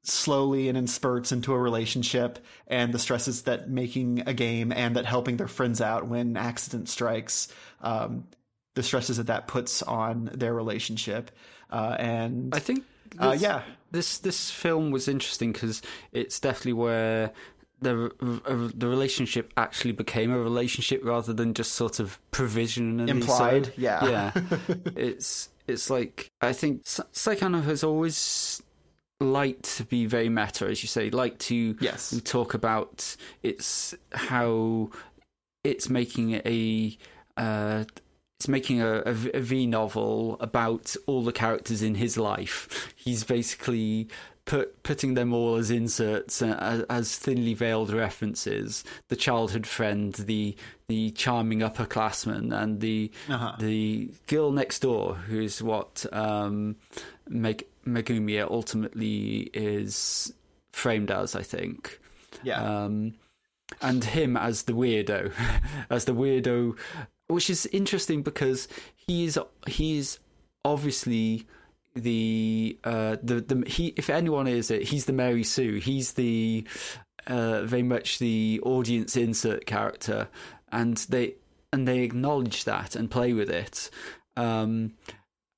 slowly 0.04 0.70
and 0.70 0.78
in 0.78 0.86
spurts 0.88 1.32
into 1.32 1.52
a 1.54 1.58
relationship 1.58 2.38
and 2.68 2.94
the 2.94 3.00
stresses 3.00 3.44
that 3.44 3.70
making 3.70 4.22
a 4.28 4.34
game 4.34 4.72
and 4.72 4.96
that 4.96 5.06
helping 5.06 5.38
their 5.38 5.48
friends 5.48 5.82
out 5.82 6.08
when 6.08 6.38
accident 6.38 6.88
strikes 6.88 7.48
um, 7.82 8.28
the 8.76 8.84
stresses 8.84 9.18
that 9.18 9.28
that 9.28 9.48
puts 9.48 9.82
on 9.82 10.30
their 10.34 10.54
relationship 10.54 11.32
uh, 11.72 11.96
and 11.98 12.54
I 12.54 12.60
think 12.60 12.84
Uh, 13.18 13.36
yeah. 13.40 13.64
this 13.92 14.20
this 14.20 14.52
film 14.52 14.92
was 14.92 15.08
interesting 15.08 15.52
because 15.54 15.82
it's 16.12 16.40
definitely 16.40 16.74
where 16.74 17.32
the 17.82 18.12
uh, 18.46 18.70
the 18.76 18.88
relationship 18.88 19.54
actually 19.58 19.92
became 19.94 20.32
a 20.32 20.38
relationship 20.40 21.02
rather 21.04 21.34
than 21.34 21.54
just 21.56 21.74
sort 21.74 22.00
of 22.00 22.20
provisionally 22.32 23.10
Implied, 23.10 23.68
so. 23.68 23.72
yeah. 23.78 24.06
yeah. 24.06 24.32
it's 24.96 25.50
it's 25.68 25.90
like 25.90 26.30
I 26.42 26.54
think 26.54 26.84
Saekano 26.84 27.64
has 27.64 27.84
always 27.84 28.62
liked 29.20 29.64
to 29.78 29.84
be 29.84 30.06
very 30.06 30.30
meta, 30.30 30.66
as 30.68 30.84
you 30.84 30.88
say, 30.88 31.10
like 31.10 31.38
to 31.40 31.76
Yes. 31.80 32.20
talk 32.26 32.54
about 32.54 33.16
it's 33.44 33.96
how 34.14 34.90
it's 35.64 35.90
making 35.90 36.34
a 36.46 36.98
uh, 37.38 37.86
it's 38.40 38.48
making 38.48 38.82
a, 38.82 38.98
a 39.06 39.14
V- 39.14 39.32
a 39.34 39.40
V 39.40 39.68
novel 39.68 40.38
about 40.40 40.96
all 41.08 41.24
the 41.24 41.32
characters 41.32 41.82
in 41.82 41.96
his 41.96 42.18
life. 42.18 42.94
He's 42.96 43.24
basically 43.24 44.08
put 44.46 44.84
putting 44.84 45.16
them 45.16 45.34
all 45.34 45.56
as 45.56 45.72
inserts, 45.72 46.42
uh, 46.42 46.56
as, 46.60 46.82
as 46.90 47.18
thinly 47.18 47.54
veiled 47.54 47.92
references. 47.92 48.84
The 49.10 49.16
childhood 49.16 49.66
friend, 49.66 50.14
the 50.14 50.56
the 50.88 51.12
charming 51.12 51.60
upperclassman, 51.60 52.54
and 52.56 52.80
the 52.82 53.12
Uh-huh. 53.30 53.56
the 53.60 54.12
girl 54.28 54.52
next 54.52 54.80
door, 54.80 55.16
who 55.16 55.40
is 55.42 55.62
what 55.64 56.06
um, 56.14 56.76
Meg- 57.28 57.66
Megumi 57.86 58.42
ultimately 58.42 59.50
is 59.54 60.34
framed 60.72 61.12
as. 61.12 61.36
I 61.36 61.44
think. 61.44 62.00
Yeah. 62.44 62.62
Um, 62.62 63.14
and 63.82 64.04
him 64.04 64.38
as 64.38 64.64
the 64.64 64.74
weirdo, 64.74 65.32
as 65.90 66.06
the 66.06 66.14
weirdo, 66.14 66.78
which 67.28 67.50
is 67.50 67.66
interesting 67.68 68.22
because 68.22 68.68
he 68.96 69.26
is 69.26 69.40
he 69.68 69.98
is 69.98 70.20
obviously 70.64 71.46
the 71.96 72.78
uh 72.84 73.16
the 73.24 73.40
the 73.42 73.64
he 73.68 73.94
if 73.96 74.10
anyone 74.10 74.48
is 74.48 74.70
it 74.70 74.84
he's 74.84 75.06
the 75.06 75.14
Mary 75.14 75.44
Sue. 75.44 75.76
He's 75.76 76.14
the 76.14 76.68
uh 77.28 77.64
very 77.64 77.84
much 77.84 78.20
the 78.20 78.60
audience 78.64 79.16
insert 79.16 79.66
character. 79.66 80.28
And 80.72 80.98
they 81.10 81.36
and 81.72 81.88
they 81.88 82.00
acknowledge 82.00 82.66
that 82.66 82.96
and 82.96 83.10
play 83.10 83.34
with 83.34 83.50
it. 83.50 83.90
Um, 84.38 84.94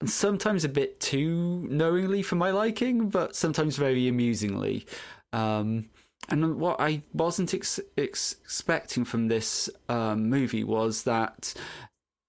sometimes 0.06 0.64
a 0.64 0.70
bit 0.70 1.00
too 1.00 1.68
knowingly 1.70 2.22
for 2.22 2.36
my 2.36 2.52
liking, 2.52 3.10
but 3.10 3.36
sometimes 3.36 3.78
very 3.78 4.08
amusingly. 4.08 4.86
Um, 5.34 5.90
and 6.30 6.60
what 6.60 6.80
I 6.80 7.04
wasn't 7.14 7.54
ex- 7.54 7.80
ex- 7.98 8.36
expecting 8.44 9.06
from 9.06 9.28
this 9.28 9.70
um, 9.90 10.30
movie 10.30 10.64
was 10.64 11.04
that 11.04 11.54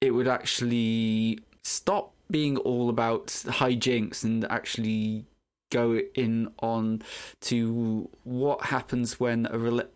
it 0.01 0.13
would 0.13 0.29
actually 0.29 1.41
stop 1.63 2.15
being 2.31 2.57
all 2.59 2.89
about 2.89 3.27
hijinks 3.27 4.23
and 4.23 4.45
actually 4.51 5.25
go 5.71 6.01
in 6.15 6.51
on 6.61 7.03
to 7.41 8.09
what 8.25 8.67
happens 8.67 9.19
when 9.19 9.47
a 9.47 9.87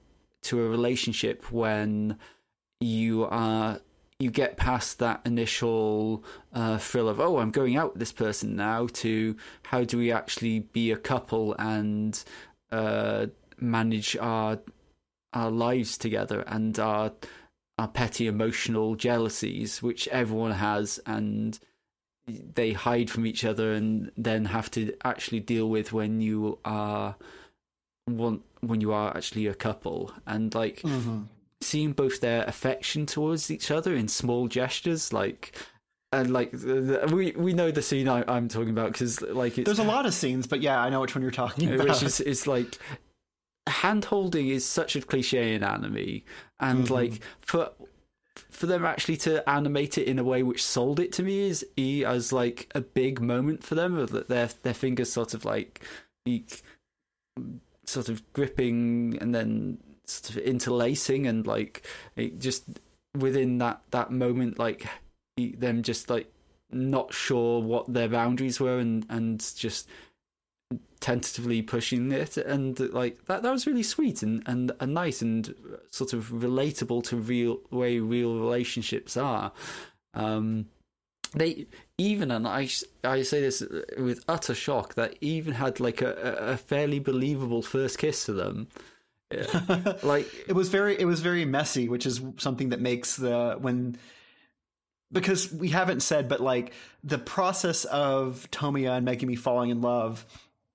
to 0.42 0.60
a 0.60 0.68
relationship 0.68 1.52
when 1.52 2.18
you 2.80 3.24
are 3.24 3.80
you 4.22 4.30
get 4.30 4.56
past 4.56 4.98
that 4.98 5.20
initial 5.24 6.24
uh, 6.52 6.78
thrill 6.78 7.08
of 7.08 7.20
oh 7.20 7.38
I'm 7.38 7.50
going 7.50 7.76
out 7.76 7.92
with 7.92 8.00
this 8.00 8.12
person 8.12 8.56
now 8.56 8.86
to 8.94 9.36
how 9.64 9.84
do 9.84 9.98
we 9.98 10.12
actually 10.12 10.60
be 10.60 10.90
a 10.90 10.96
couple 10.96 11.54
and 11.58 12.22
uh, 12.70 13.26
manage 13.58 14.16
our 14.16 14.58
our 15.32 15.50
lives 15.50 15.98
together 15.98 16.40
and 16.46 16.78
our 16.78 17.12
our 17.78 17.88
petty 17.88 18.26
emotional 18.26 18.94
jealousies 18.94 19.82
which 19.82 20.06
everyone 20.08 20.52
has 20.52 21.00
and 21.06 21.58
they 22.26 22.72
hide 22.72 23.10
from 23.10 23.26
each 23.26 23.44
other 23.44 23.72
and 23.72 24.12
then 24.16 24.44
have 24.44 24.70
to 24.70 24.94
actually 25.04 25.40
deal 25.40 25.68
with 25.68 25.92
when 25.92 26.20
you 26.20 26.58
are 26.64 27.16
want 28.06 28.42
when 28.60 28.80
you 28.80 28.92
are 28.92 29.16
actually 29.16 29.46
a 29.46 29.54
couple? 29.54 30.12
And 30.26 30.54
like 30.54 30.82
seeing 31.62 31.92
both 31.92 32.20
their 32.20 32.44
affection 32.44 33.06
towards 33.06 33.50
each 33.50 33.70
other 33.70 33.94
in 33.94 34.08
small 34.08 34.48
gestures 34.48 35.12
like 35.12 35.56
and 36.12 36.30
like 36.30 36.50
the, 36.52 37.06
the, 37.06 37.14
we 37.14 37.32
we 37.32 37.54
know 37.54 37.70
the 37.70 37.82
scene 37.82 38.06
I, 38.06 38.22
I'm 38.28 38.48
talking 38.48 38.70
about 38.70 38.92
because 38.92 39.22
like 39.22 39.56
it's 39.56 39.64
There's 39.64 39.78
a 39.78 39.84
lot 39.84 40.04
of 40.04 40.12
scenes, 40.12 40.46
but 40.46 40.60
yeah, 40.60 40.78
I 40.78 40.90
know 40.90 41.00
which 41.00 41.14
one 41.14 41.22
you're 41.22 41.30
talking 41.30 41.72
about. 41.72 41.88
which 41.88 42.02
is 42.02 42.20
is 42.20 42.46
like 42.46 42.78
hand 43.66 44.04
holding 44.04 44.48
is 44.48 44.66
such 44.66 44.96
a 44.96 45.00
cliche 45.00 45.54
in 45.54 45.62
anime 45.62 46.22
and 46.60 46.84
mm-hmm. 46.84 46.92
like 46.92 47.22
for 47.40 47.70
for 48.50 48.66
them 48.66 48.84
actually 48.84 49.16
to 49.16 49.48
animate 49.48 49.98
it 49.98 50.06
in 50.06 50.18
a 50.18 50.24
way 50.24 50.42
which 50.42 50.64
sold 50.64 50.98
it 50.98 51.12
to 51.12 51.22
me 51.22 51.48
is 51.48 51.64
e 51.78 52.04
as 52.04 52.32
like 52.32 52.70
a 52.74 52.80
big 52.80 53.20
moment 53.20 53.62
for 53.62 53.74
them 53.74 53.96
of 53.96 54.10
that 54.10 54.28
their 54.28 54.50
their 54.62 54.74
fingers 54.74 55.12
sort 55.12 55.32
of 55.32 55.44
like 55.44 55.80
eek, 56.26 56.62
sort 57.86 58.08
of 58.08 58.32
gripping 58.32 59.16
and 59.20 59.34
then 59.34 59.78
sort 60.06 60.36
of 60.36 60.42
interlacing 60.42 61.26
and 61.26 61.46
like 61.46 61.86
it 62.16 62.38
just 62.38 62.64
within 63.16 63.58
that 63.58 63.80
that 63.90 64.10
moment 64.10 64.58
like 64.58 64.86
them 65.36 65.82
just 65.82 66.10
like 66.10 66.32
not 66.70 67.12
sure 67.12 67.60
what 67.60 67.92
their 67.92 68.08
boundaries 68.08 68.58
were 68.58 68.78
and 68.78 69.06
and 69.08 69.54
just 69.56 69.88
tentatively 71.00 71.62
pushing 71.62 72.12
it. 72.12 72.36
And 72.36 72.78
like 72.92 73.26
that 73.26 73.42
that 73.42 73.52
was 73.52 73.66
really 73.66 73.82
sweet 73.82 74.22
and 74.22 74.42
and, 74.46 74.72
and 74.80 74.94
nice 74.94 75.20
and 75.20 75.54
sort 75.90 76.12
of 76.12 76.28
relatable 76.28 77.02
to 77.04 77.16
real 77.16 77.60
way 77.70 77.98
real 77.98 78.38
relationships 78.38 79.16
are. 79.16 79.52
Um 80.14 80.66
they 81.34 81.66
even 81.98 82.30
and 82.30 82.46
I 82.46 82.68
I 83.04 83.22
say 83.22 83.40
this 83.40 83.62
with 83.98 84.24
utter 84.28 84.54
shock 84.54 84.94
that 84.94 85.16
even 85.20 85.54
had 85.54 85.80
like 85.80 86.00
a, 86.02 86.12
a 86.12 86.56
fairly 86.56 86.98
believable 86.98 87.62
first 87.62 87.98
kiss 87.98 88.24
to 88.26 88.32
them 88.32 88.68
Yeah. 89.32 89.94
like 90.02 90.28
it 90.48 90.52
was 90.52 90.68
very 90.68 90.98
it 90.98 91.04
was 91.04 91.20
very 91.20 91.44
messy 91.44 91.88
which 91.88 92.06
is 92.06 92.20
something 92.38 92.70
that 92.70 92.80
makes 92.80 93.16
the 93.16 93.56
when 93.58 93.96
because 95.10 95.52
we 95.52 95.68
haven't 95.68 96.00
said 96.00 96.28
but 96.28 96.40
like 96.40 96.72
the 97.04 97.18
process 97.18 97.84
of 97.84 98.48
Tomiya 98.50 98.96
and 98.96 99.06
Megumi 99.06 99.38
falling 99.38 99.70
in 99.70 99.80
love 99.80 100.26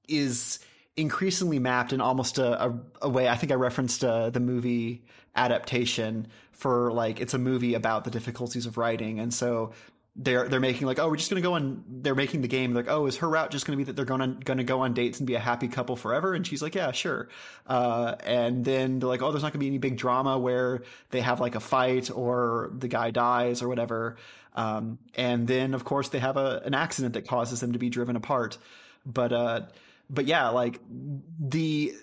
is 0.08 0.60
increasingly 0.96 1.60
mapped 1.60 1.94
in 1.94 2.02
almost 2.02 2.40
a, 2.40 2.66
a, 2.66 2.80
a 3.04 3.10
way 3.10 3.28
I 3.30 3.36
think 3.36 3.52
I 3.52 3.56
referenced 3.56 4.04
uh, 4.04 4.30
the 4.30 4.40
movie 4.40 5.04
adaptation 5.36 6.28
for 6.52 6.92
like 6.92 7.20
it's 7.20 7.34
a 7.34 7.38
movie 7.38 7.76
about 7.76 8.04
the 8.04 8.12
difficulties 8.12 8.66
of 8.66 8.78
writing 8.78 9.20
and 9.20 9.34
so 9.34 9.74
they're 10.20 10.48
they're 10.50 10.60
making 10.60 10.88
like 10.88 10.98
oh 10.98 11.08
we're 11.08 11.16
just 11.16 11.30
gonna 11.30 11.42
go 11.42 11.54
on 11.54 11.84
they're 11.88 12.16
making 12.16 12.42
the 12.42 12.48
game 12.48 12.74
like 12.74 12.90
oh 12.90 13.06
is 13.06 13.18
her 13.18 13.30
route 13.30 13.52
just 13.52 13.68
gonna 13.68 13.78
be 13.78 13.84
that 13.84 13.96
they're 13.96 14.04
gonna 14.04 14.36
gonna 14.44 14.64
go 14.64 14.82
on 14.82 14.94
dates 14.94 15.20
and 15.20 15.28
be 15.28 15.36
a 15.36 15.40
happy 15.40 15.68
couple 15.68 15.96
forever? 15.96 16.34
And 16.34 16.46
she's 16.46 16.62
like 16.62 16.74
yeah 16.74 16.92
sure. 16.92 17.30
Uh, 17.68 18.16
and 18.26 18.66
then 18.66 19.00
they're 19.00 19.08
like 19.08 19.22
oh 19.22 19.32
there's 19.32 19.44
not 19.44 19.54
gonna 19.54 19.60
be 19.60 19.68
any 19.68 19.78
big 19.78 19.96
drama 19.96 20.40
where 20.40 20.82
they 21.12 21.22
have 21.22 21.40
like 21.40 21.54
a 21.54 21.60
fight 21.60 22.10
or 22.10 22.72
the 22.76 22.88
guy 22.88 23.12
dies 23.12 23.62
or 23.62 23.68
whatever. 23.68 24.18
Um, 24.56 24.98
and 25.14 25.48
then 25.48 25.76
of 25.76 25.84
course 25.84 26.10
they 26.10 26.20
have 26.20 26.36
a 26.36 26.64
an 26.66 26.74
accident 26.74 27.14
that 27.14 27.28
causes 27.28 27.60
them 27.60 27.74
to 27.74 27.80
be 27.80 27.90
driven 27.90 28.16
apart. 28.16 28.58
But 29.06 29.32
uh 29.32 29.62
but 30.10 30.26
yeah 30.26 30.50
like 30.50 30.80
the 30.90 31.94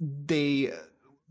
they 0.00 0.72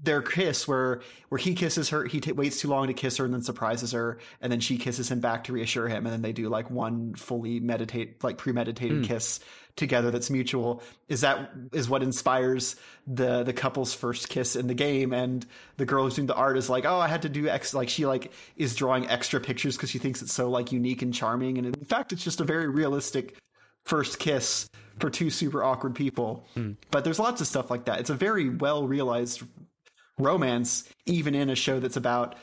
their 0.05 0.21
kiss 0.21 0.67
where 0.67 1.01
where 1.29 1.39
he 1.39 1.53
kisses 1.53 1.89
her 1.89 2.05
he 2.05 2.21
t- 2.21 2.31
waits 2.31 2.59
too 2.59 2.67
long 2.67 2.87
to 2.87 2.93
kiss 2.93 3.17
her 3.17 3.25
and 3.25 3.33
then 3.33 3.41
surprises 3.41 3.91
her 3.91 4.19
and 4.41 4.51
then 4.51 4.59
she 4.59 4.77
kisses 4.77 5.11
him 5.11 5.19
back 5.19 5.43
to 5.43 5.53
reassure 5.53 5.87
him 5.87 6.05
and 6.05 6.13
then 6.13 6.21
they 6.21 6.31
do 6.31 6.47
like 6.47 6.69
one 6.69 7.13
fully 7.15 7.59
meditate 7.59 8.23
like 8.23 8.37
premeditated 8.37 8.97
hmm. 8.97 9.03
kiss 9.03 9.39
together 9.75 10.09
that's 10.09 10.29
mutual 10.29 10.81
is 11.09 11.21
that 11.21 11.51
is 11.73 11.89
what 11.89 12.01
inspires 12.01 12.75
the 13.07 13.43
the 13.43 13.51
couple's 13.51 13.93
first 13.93 14.29
kiss 14.29 14.55
in 14.55 14.67
the 14.67 14.73
game 14.73 15.11
and 15.11 15.45
the 15.77 15.85
girl 15.85 16.05
who's 16.05 16.15
doing 16.15 16.27
the 16.27 16.35
art 16.35 16.57
is 16.57 16.69
like 16.69 16.85
oh 16.85 16.99
i 16.99 17.07
had 17.07 17.23
to 17.23 17.29
do 17.29 17.49
x 17.49 17.73
like 17.73 17.89
she 17.89 18.05
like 18.05 18.31
is 18.55 18.75
drawing 18.75 19.07
extra 19.09 19.39
pictures 19.39 19.75
because 19.75 19.89
she 19.89 19.99
thinks 19.99 20.21
it's 20.21 20.33
so 20.33 20.49
like 20.49 20.71
unique 20.71 21.01
and 21.01 21.13
charming 21.13 21.57
and 21.57 21.67
in 21.67 21.85
fact 21.85 22.13
it's 22.13 22.23
just 22.23 22.39
a 22.39 22.45
very 22.45 22.69
realistic 22.69 23.35
first 23.83 24.19
kiss 24.19 24.69
for 24.99 25.09
two 25.09 25.29
super 25.29 25.63
awkward 25.63 25.95
people. 25.95 26.45
Hmm. 26.53 26.73
But 26.91 27.03
there's 27.03 27.19
lots 27.19 27.41
of 27.41 27.47
stuff 27.47 27.69
like 27.69 27.85
that. 27.85 27.99
It's 27.99 28.09
a 28.09 28.15
very 28.15 28.49
well 28.49 28.87
realized 28.87 29.43
romance, 30.17 30.87
even 31.05 31.35
in 31.35 31.49
a 31.49 31.55
show 31.55 31.79
that's 31.79 31.97
about 31.97 32.35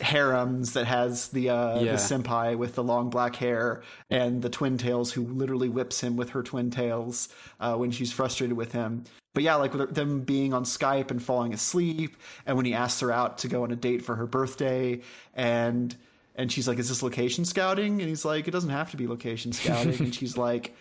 harems 0.00 0.74
that 0.74 0.84
has 0.86 1.28
the 1.28 1.48
uh, 1.50 1.80
Yeah. 1.80 1.92
the 1.92 1.98
senpai 1.98 2.56
with 2.56 2.74
the 2.74 2.84
long 2.84 3.08
black 3.08 3.36
hair 3.36 3.82
and 4.10 4.42
the 4.42 4.50
twin 4.50 4.76
tails 4.76 5.12
who 5.12 5.24
literally 5.24 5.68
whips 5.70 6.02
him 6.02 6.16
with 6.16 6.30
her 6.30 6.42
twin 6.42 6.70
tails 6.70 7.28
uh, 7.60 7.74
when 7.76 7.90
she's 7.90 8.12
frustrated 8.12 8.56
with 8.56 8.72
him. 8.72 9.04
But 9.32 9.42
yeah, 9.42 9.54
like 9.56 9.72
them 9.72 10.20
being 10.20 10.52
on 10.54 10.64
Skype 10.64 11.10
and 11.10 11.22
falling 11.22 11.52
asleep, 11.54 12.16
and 12.46 12.56
when 12.56 12.66
he 12.66 12.74
asks 12.74 13.00
her 13.00 13.10
out 13.12 13.38
to 13.38 13.48
go 13.48 13.64
on 13.64 13.70
a 13.70 13.76
date 13.76 14.02
for 14.02 14.16
her 14.16 14.26
birthday, 14.26 15.00
and 15.34 15.94
and 16.34 16.50
she's 16.52 16.66
like, 16.68 16.78
"Is 16.78 16.88
this 16.88 17.02
location 17.02 17.44
scouting?" 17.44 18.00
And 18.00 18.08
he's 18.08 18.24
like, 18.24 18.48
"It 18.48 18.50
doesn't 18.50 18.70
have 18.70 18.90
to 18.92 18.96
be 18.96 19.06
location 19.06 19.52
scouting." 19.52 19.98
and 19.98 20.14
she's 20.18 20.36
like, 20.38 20.74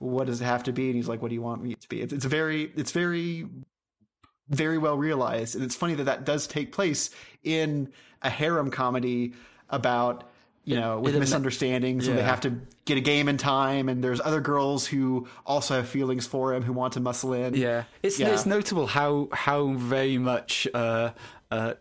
"What 0.00 0.26
does 0.26 0.40
it 0.40 0.44
have 0.44 0.64
to 0.64 0.72
be?" 0.72 0.86
And 0.86 0.96
he's 0.96 1.06
like, 1.08 1.22
"What 1.22 1.28
do 1.28 1.34
you 1.34 1.42
want 1.42 1.62
me 1.62 1.74
to 1.76 1.88
be?" 1.88 2.00
It's, 2.02 2.12
it's 2.12 2.24
very, 2.24 2.72
it's 2.76 2.90
very, 2.90 3.46
very 4.50 4.76
well 4.78 4.96
realized, 4.98 5.54
and 5.54 5.64
it's 5.64 5.74
funny 5.74 5.94
that 5.94 6.04
that 6.04 6.24
does 6.24 6.46
take 6.46 6.72
place 6.72 7.10
in 7.42 7.92
a 8.22 8.28
harem 8.30 8.70
comedy 8.70 9.32
about 9.70 10.24
you 10.64 10.76
know 10.76 11.00
with 11.00 11.16
a- 11.16 11.18
misunderstandings 11.20 12.06
and 12.06 12.18
they 12.18 12.22
have 12.22 12.40
to 12.42 12.60
get 12.84 12.98
a 12.98 13.00
game 13.00 13.28
in 13.28 13.36
time. 13.38 13.88
And 13.88 14.04
there's 14.04 14.20
other 14.20 14.40
girls 14.40 14.86
who 14.86 15.26
also 15.46 15.76
have 15.76 15.88
feelings 15.88 16.26
for 16.26 16.52
him 16.54 16.62
who 16.62 16.72
want 16.74 16.92
to 16.94 17.00
muscle 17.00 17.32
in. 17.32 17.54
Yeah, 17.54 17.84
it's 18.02 18.18
Yeah. 18.18 18.28
it's 18.28 18.44
notable 18.44 18.86
how 18.86 19.28
how 19.32 19.72
very 19.74 20.18
much 20.18 20.68
uh, 20.74 21.10
uh, 21.50 21.74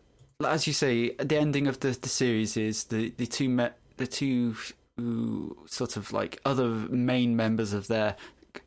as 0.45 0.65
you 0.67 0.73
say 0.73 1.09
the 1.15 1.37
ending 1.37 1.67
of 1.67 1.81
the, 1.81 1.89
the 1.91 2.09
series 2.09 2.55
is 2.55 2.85
the 2.85 3.13
the 3.17 3.25
two 3.27 3.49
me- 3.49 3.75
the 3.97 4.07
two 4.07 4.55
sort 5.65 5.97
of 5.97 6.11
like 6.13 6.39
other 6.45 6.67
main 6.67 7.35
members 7.35 7.73
of 7.73 7.87
their 7.87 8.15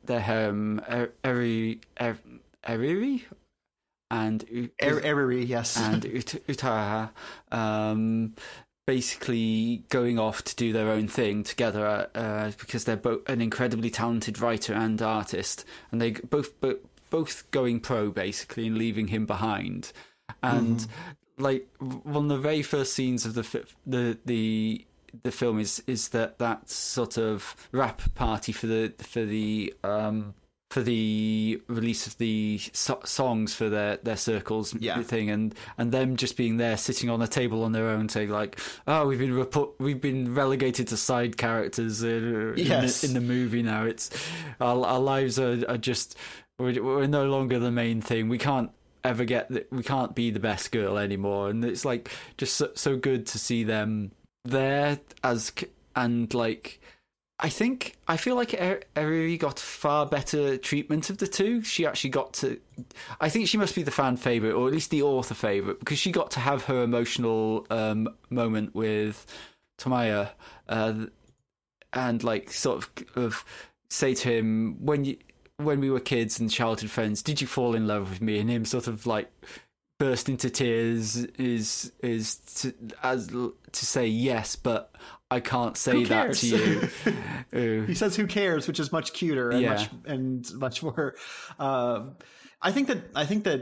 their 0.04 0.20
harem 0.20 0.80
Er- 0.90 1.12
Eri 1.24 1.80
Er- 2.00 2.18
Eriri 2.66 3.22
and 4.12 4.44
U- 4.50 4.70
Er- 4.82 5.00
Eriri, 5.00 5.48
yes. 5.48 5.76
and 5.76 6.04
Ut- 6.06 6.42
Utaha 6.46 7.10
um, 7.50 8.34
basically 8.86 9.84
going 9.88 10.18
off 10.18 10.42
to 10.44 10.54
do 10.56 10.72
their 10.72 10.88
own 10.88 11.08
thing 11.08 11.42
together 11.42 12.08
uh, 12.14 12.50
because 12.58 12.84
they're 12.84 12.96
both 12.96 13.28
an 13.28 13.40
incredibly 13.40 13.90
talented 13.90 14.40
writer 14.40 14.74
and 14.74 15.00
artist, 15.00 15.64
and 15.90 16.00
they 16.00 16.10
both 16.12 16.60
bo- 16.60 16.78
both 17.10 17.50
going 17.50 17.80
pro 17.80 18.10
basically 18.10 18.66
and 18.66 18.76
leaving 18.78 19.08
him 19.08 19.26
behind. 19.26 19.92
And 20.42 20.86
like 21.38 21.66
one 21.78 22.24
of 22.24 22.28
the 22.28 22.38
very 22.38 22.62
first 22.62 22.92
scenes 22.92 23.24
of 23.26 23.34
the 23.34 23.42
fi- 23.44 23.64
the 23.86 24.18
the 24.24 24.84
the 25.22 25.30
film 25.32 25.58
is 25.58 25.82
is 25.86 26.08
that 26.10 26.38
that 26.38 26.68
sort 26.70 27.18
of 27.18 27.54
rap 27.72 28.02
party 28.14 28.52
for 28.52 28.66
the 28.66 28.92
for 28.98 29.24
the 29.24 29.74
um 29.84 30.34
for 30.72 30.80
the 30.82 31.60
release 31.68 32.06
of 32.06 32.16
the 32.16 32.58
so- 32.72 33.00
songs 33.04 33.54
for 33.54 33.68
their 33.68 33.98
their 33.98 34.16
circles 34.16 34.74
Yeah. 34.80 35.02
thing 35.02 35.28
and 35.28 35.54
and 35.76 35.92
them 35.92 36.16
just 36.16 36.36
being 36.38 36.56
there 36.56 36.78
sitting 36.78 37.10
on 37.10 37.20
a 37.20 37.28
table 37.28 37.62
on 37.62 37.72
their 37.72 37.88
own 37.88 38.08
saying 38.08 38.30
like 38.30 38.58
oh 38.86 39.06
we've 39.06 39.18
been 39.18 39.46
we've 39.78 40.00
been 40.00 40.34
relegated 40.34 40.88
to 40.88 40.96
side 40.96 41.36
characters 41.36 42.02
uh, 42.02 42.54
Yes. 42.56 43.04
in, 43.04 43.12
the, 43.12 43.18
in 43.20 43.26
the 43.26 43.32
movie 43.34 43.62
now 43.62 43.84
it's 43.84 44.08
our, 44.62 44.82
our 44.86 44.98
lives 44.98 45.38
are, 45.38 45.62
are 45.68 45.76
just 45.76 46.16
we're, 46.58 46.82
we're 46.82 47.06
no 47.06 47.26
longer 47.26 47.58
the 47.58 47.70
main 47.70 48.00
thing 48.00 48.30
we 48.30 48.38
can't 48.38 48.70
ever 49.04 49.24
get 49.26 49.50
the, 49.50 49.66
we 49.70 49.82
can't 49.82 50.14
be 50.14 50.30
the 50.30 50.40
best 50.40 50.72
girl 50.72 50.96
anymore 50.96 51.50
and 51.50 51.62
it's 51.66 51.84
like 51.84 52.10
just 52.38 52.56
so, 52.56 52.70
so 52.74 52.96
good 52.96 53.26
to 53.26 53.38
see 53.38 53.62
them 53.62 54.10
there 54.46 54.98
as 55.22 55.52
and 55.94 56.32
like 56.32 56.80
I 57.44 57.48
think 57.48 57.96
I 58.06 58.16
feel 58.16 58.36
like 58.36 58.54
Er- 58.54 58.82
Eriri 58.94 59.36
got 59.36 59.58
far 59.58 60.06
better 60.06 60.56
treatment 60.56 61.10
of 61.10 61.18
the 61.18 61.26
two. 61.26 61.62
She 61.62 61.84
actually 61.84 62.10
got 62.10 62.34
to. 62.34 62.60
I 63.20 63.28
think 63.28 63.48
she 63.48 63.58
must 63.58 63.74
be 63.74 63.82
the 63.82 63.90
fan 63.90 64.16
favorite, 64.16 64.52
or 64.52 64.68
at 64.68 64.72
least 64.72 64.90
the 64.90 65.02
author 65.02 65.34
favorite, 65.34 65.80
because 65.80 65.98
she 65.98 66.12
got 66.12 66.30
to 66.32 66.40
have 66.40 66.64
her 66.66 66.84
emotional 66.84 67.66
um, 67.68 68.08
moment 68.30 68.76
with 68.76 69.26
Tamaya, 69.76 70.30
uh, 70.68 71.06
and 71.92 72.22
like 72.22 72.52
sort 72.52 72.84
of, 72.84 72.90
of 73.16 73.44
say 73.90 74.14
to 74.14 74.28
him 74.28 74.76
when 74.80 75.04
you 75.04 75.16
when 75.56 75.80
we 75.80 75.90
were 75.90 76.00
kids 76.00 76.38
and 76.38 76.48
childhood 76.48 76.90
friends, 76.90 77.24
did 77.24 77.40
you 77.40 77.48
fall 77.48 77.74
in 77.74 77.88
love 77.88 78.08
with 78.10 78.22
me? 78.22 78.38
And 78.38 78.48
him 78.48 78.64
sort 78.64 78.86
of 78.86 79.04
like 79.04 79.30
burst 79.98 80.28
into 80.28 80.48
tears 80.48 81.16
is 81.16 81.90
is 82.02 82.36
to, 82.36 82.74
as 83.02 83.26
to 83.26 83.86
say 83.86 84.06
yes, 84.06 84.54
but 84.54 84.94
I 85.32 85.40
can't 85.40 85.76
say 85.76 86.04
that 86.04 86.34
to 86.34 86.46
you. 86.46 87.84
He 87.86 87.94
says 87.94 88.16
who 88.16 88.26
cares 88.26 88.66
which 88.68 88.80
is 88.80 88.92
much 88.92 89.12
cuter 89.12 89.50
and 89.50 89.60
Yeah. 89.62 89.70
much 89.74 89.88
and 90.06 90.54
much 90.54 90.82
more 90.82 91.14
um 91.58 92.16
i 92.62 92.70
think 92.72 92.88
that 92.88 92.98
i 93.14 93.24
think 93.26 93.44
that 93.44 93.60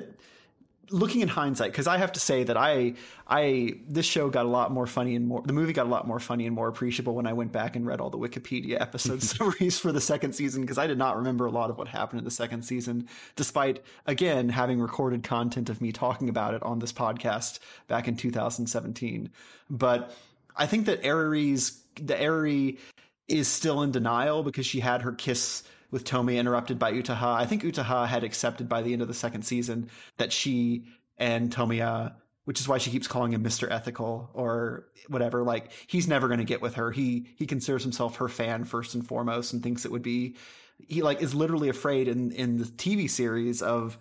looking 0.92 1.20
in 1.20 1.28
hindsight 1.28 1.70
because 1.72 1.86
i 1.86 1.96
have 1.98 2.12
to 2.12 2.20
say 2.20 2.42
that 2.44 2.56
i 2.56 2.94
i 3.28 3.74
this 3.88 4.04
show 4.06 4.28
got 4.28 4.44
a 4.44 4.48
lot 4.48 4.72
more 4.72 4.86
funny 4.86 5.14
and 5.16 5.26
more 5.26 5.40
the 5.44 5.52
movie 5.52 5.72
got 5.72 5.86
a 5.86 5.88
lot 5.88 6.04
more 6.06 6.18
funny 6.18 6.46
and 6.46 6.54
more 6.54 6.66
appreciable 6.68 7.14
when 7.14 7.26
i 7.26 7.32
went 7.32 7.52
back 7.52 7.76
and 7.76 7.86
read 7.86 8.00
all 8.00 8.10
the 8.10 8.18
wikipedia 8.18 8.80
episode 8.80 9.22
summaries 9.22 9.78
for 9.84 9.92
the 9.92 10.00
second 10.00 10.32
season 10.34 10.60
because 10.62 10.78
i 10.78 10.86
did 10.88 10.98
not 10.98 11.16
remember 11.16 11.46
a 11.46 11.50
lot 11.50 11.70
of 11.70 11.78
what 11.78 11.86
happened 11.88 12.18
in 12.18 12.24
the 12.24 12.30
second 12.42 12.62
season 12.62 13.06
despite 13.36 13.82
again 14.06 14.48
having 14.48 14.80
recorded 14.80 15.22
content 15.22 15.68
of 15.70 15.80
me 15.80 15.90
talking 15.92 16.28
about 16.28 16.54
it 16.54 16.62
on 16.64 16.80
this 16.80 16.92
podcast 16.92 17.60
back 17.86 18.08
in 18.08 18.16
2017 18.16 19.30
but 19.68 20.12
i 20.56 20.66
think 20.66 20.86
that 20.86 21.02
Eriri's 21.02 21.80
the 21.96 22.14
Eriri 22.14 22.78
is 23.28 23.48
still 23.48 23.82
in 23.82 23.92
denial 23.92 24.42
because 24.42 24.66
she 24.66 24.80
had 24.80 25.02
her 25.02 25.12
kiss 25.12 25.62
with 25.90 26.04
Tomi 26.04 26.38
interrupted 26.38 26.78
by 26.78 26.92
Utaha. 26.92 27.34
I 27.34 27.46
think 27.46 27.62
Utaha 27.62 28.06
had 28.06 28.24
accepted 28.24 28.68
by 28.68 28.82
the 28.82 28.92
end 28.92 29.02
of 29.02 29.08
the 29.08 29.14
second 29.14 29.42
season 29.42 29.90
that 30.18 30.32
she 30.32 30.84
and 31.18 31.52
Tomiya, 31.52 32.14
which 32.44 32.60
is 32.60 32.68
why 32.68 32.78
she 32.78 32.90
keeps 32.90 33.08
calling 33.08 33.32
him 33.32 33.44
Mr. 33.44 33.70
Ethical 33.70 34.30
or 34.34 34.86
whatever, 35.08 35.42
like 35.42 35.70
he's 35.86 36.08
never 36.08 36.28
going 36.28 36.38
to 36.38 36.44
get 36.44 36.62
with 36.62 36.74
her. 36.74 36.90
He 36.90 37.26
he 37.36 37.46
considers 37.46 37.82
himself 37.82 38.16
her 38.16 38.28
fan 38.28 38.64
first 38.64 38.94
and 38.94 39.06
foremost 39.06 39.52
and 39.52 39.62
thinks 39.62 39.84
it 39.84 39.92
would 39.92 40.02
be 40.02 40.36
he 40.88 41.02
like 41.02 41.20
is 41.20 41.34
literally 41.34 41.68
afraid 41.68 42.08
in 42.08 42.32
in 42.32 42.58
the 42.58 42.64
TV 42.64 43.08
series 43.08 43.62
of 43.62 43.98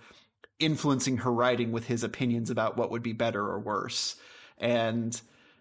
influencing 0.60 1.18
her 1.18 1.32
writing 1.32 1.72
with 1.72 1.86
his 1.88 2.04
opinions 2.04 2.50
about 2.50 2.78
what 2.78 2.92
would 2.92 3.04
be 3.04 3.14
better 3.14 3.42
or 3.42 3.60
worse. 3.60 4.16
And 4.58 5.20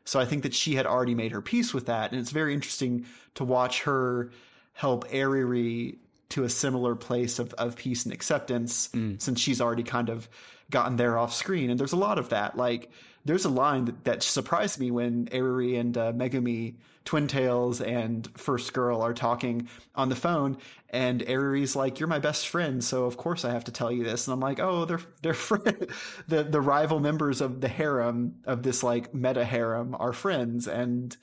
so 0.09 0.19
I 0.19 0.25
think 0.25 0.43
that 0.45 0.55
she 0.55 0.75
had 0.75 0.87
already 0.87 1.15
made 1.15 1.33
her 1.33 1.43
peace 1.43 1.75
with 1.75 1.85
that. 1.85 2.13
And 2.13 2.19
it's 2.19 2.31
very 2.31 2.55
interesting 2.55 3.05
to 3.35 3.45
watch 3.45 3.83
her 3.83 4.31
help 4.73 5.07
Eriri 5.11 5.99
to 6.31 6.45
a 6.45 6.49
similar 6.49 6.95
place 6.95 7.39
of, 7.39 7.53
of 7.55 7.77
peace 7.77 8.07
and 8.07 8.15
acceptance 8.15 8.89
mm. 8.89 9.21
since 9.21 9.39
she's 9.39 9.61
already 9.61 9.83
kind 9.83 10.09
of 10.09 10.27
gotten 10.71 10.97
there 10.97 11.19
off 11.19 11.35
screen. 11.35 11.69
And 11.69 11.79
there's 11.79 11.93
a 11.93 11.99
lot 11.99 12.19
of 12.19 12.31
that. 12.31 12.57
Like, 12.57 12.91
there's 13.29 13.45
a 13.45 13.51
line 13.51 13.85
that, 13.85 14.05
that 14.05 14.23
surprised 14.23 14.81
me 14.81 14.91
when 14.91 15.27
Eriri 15.27 15.79
and 15.79 15.97
uh, 15.99 16.13
Megumi, 16.15 16.77
Twin 17.05 17.29
Tails, 17.29 17.83
and 17.83 18.27
First 18.39 18.73
Girl 18.73 19.03
are 19.03 19.13
talking 19.13 19.69
on 19.95 20.09
the 20.09 20.17
phone, 20.17 20.57
and 20.89 21.21
Eriri's 21.21 21.77
like, 21.77 22.01
"You're 22.01 22.09
my 22.09 22.21
best 22.21 22.49
friend, 22.49 22.83
so 22.83 23.05
of 23.05 23.19
course 23.19 23.45
I 23.45 23.51
have 23.53 23.65
to 23.65 23.71
tell 23.71 23.93
you 23.93 24.03
this." 24.03 24.27
And 24.27 24.33
I'm 24.33 24.41
like, 24.41 24.61
"Oh, 24.61 24.87
they're 24.87 25.03
they're 25.21 25.33
the 26.27 26.47
the 26.49 26.61
rival 26.61 27.01
members 27.01 27.43
of 27.43 27.61
the 27.61 27.69
harem 27.69 28.37
of 28.47 28.63
this 28.63 28.83
like 28.83 29.13
meta 29.13 29.45
harem 29.45 29.95
are 29.99 30.15
friends, 30.15 30.67
and 30.67 31.15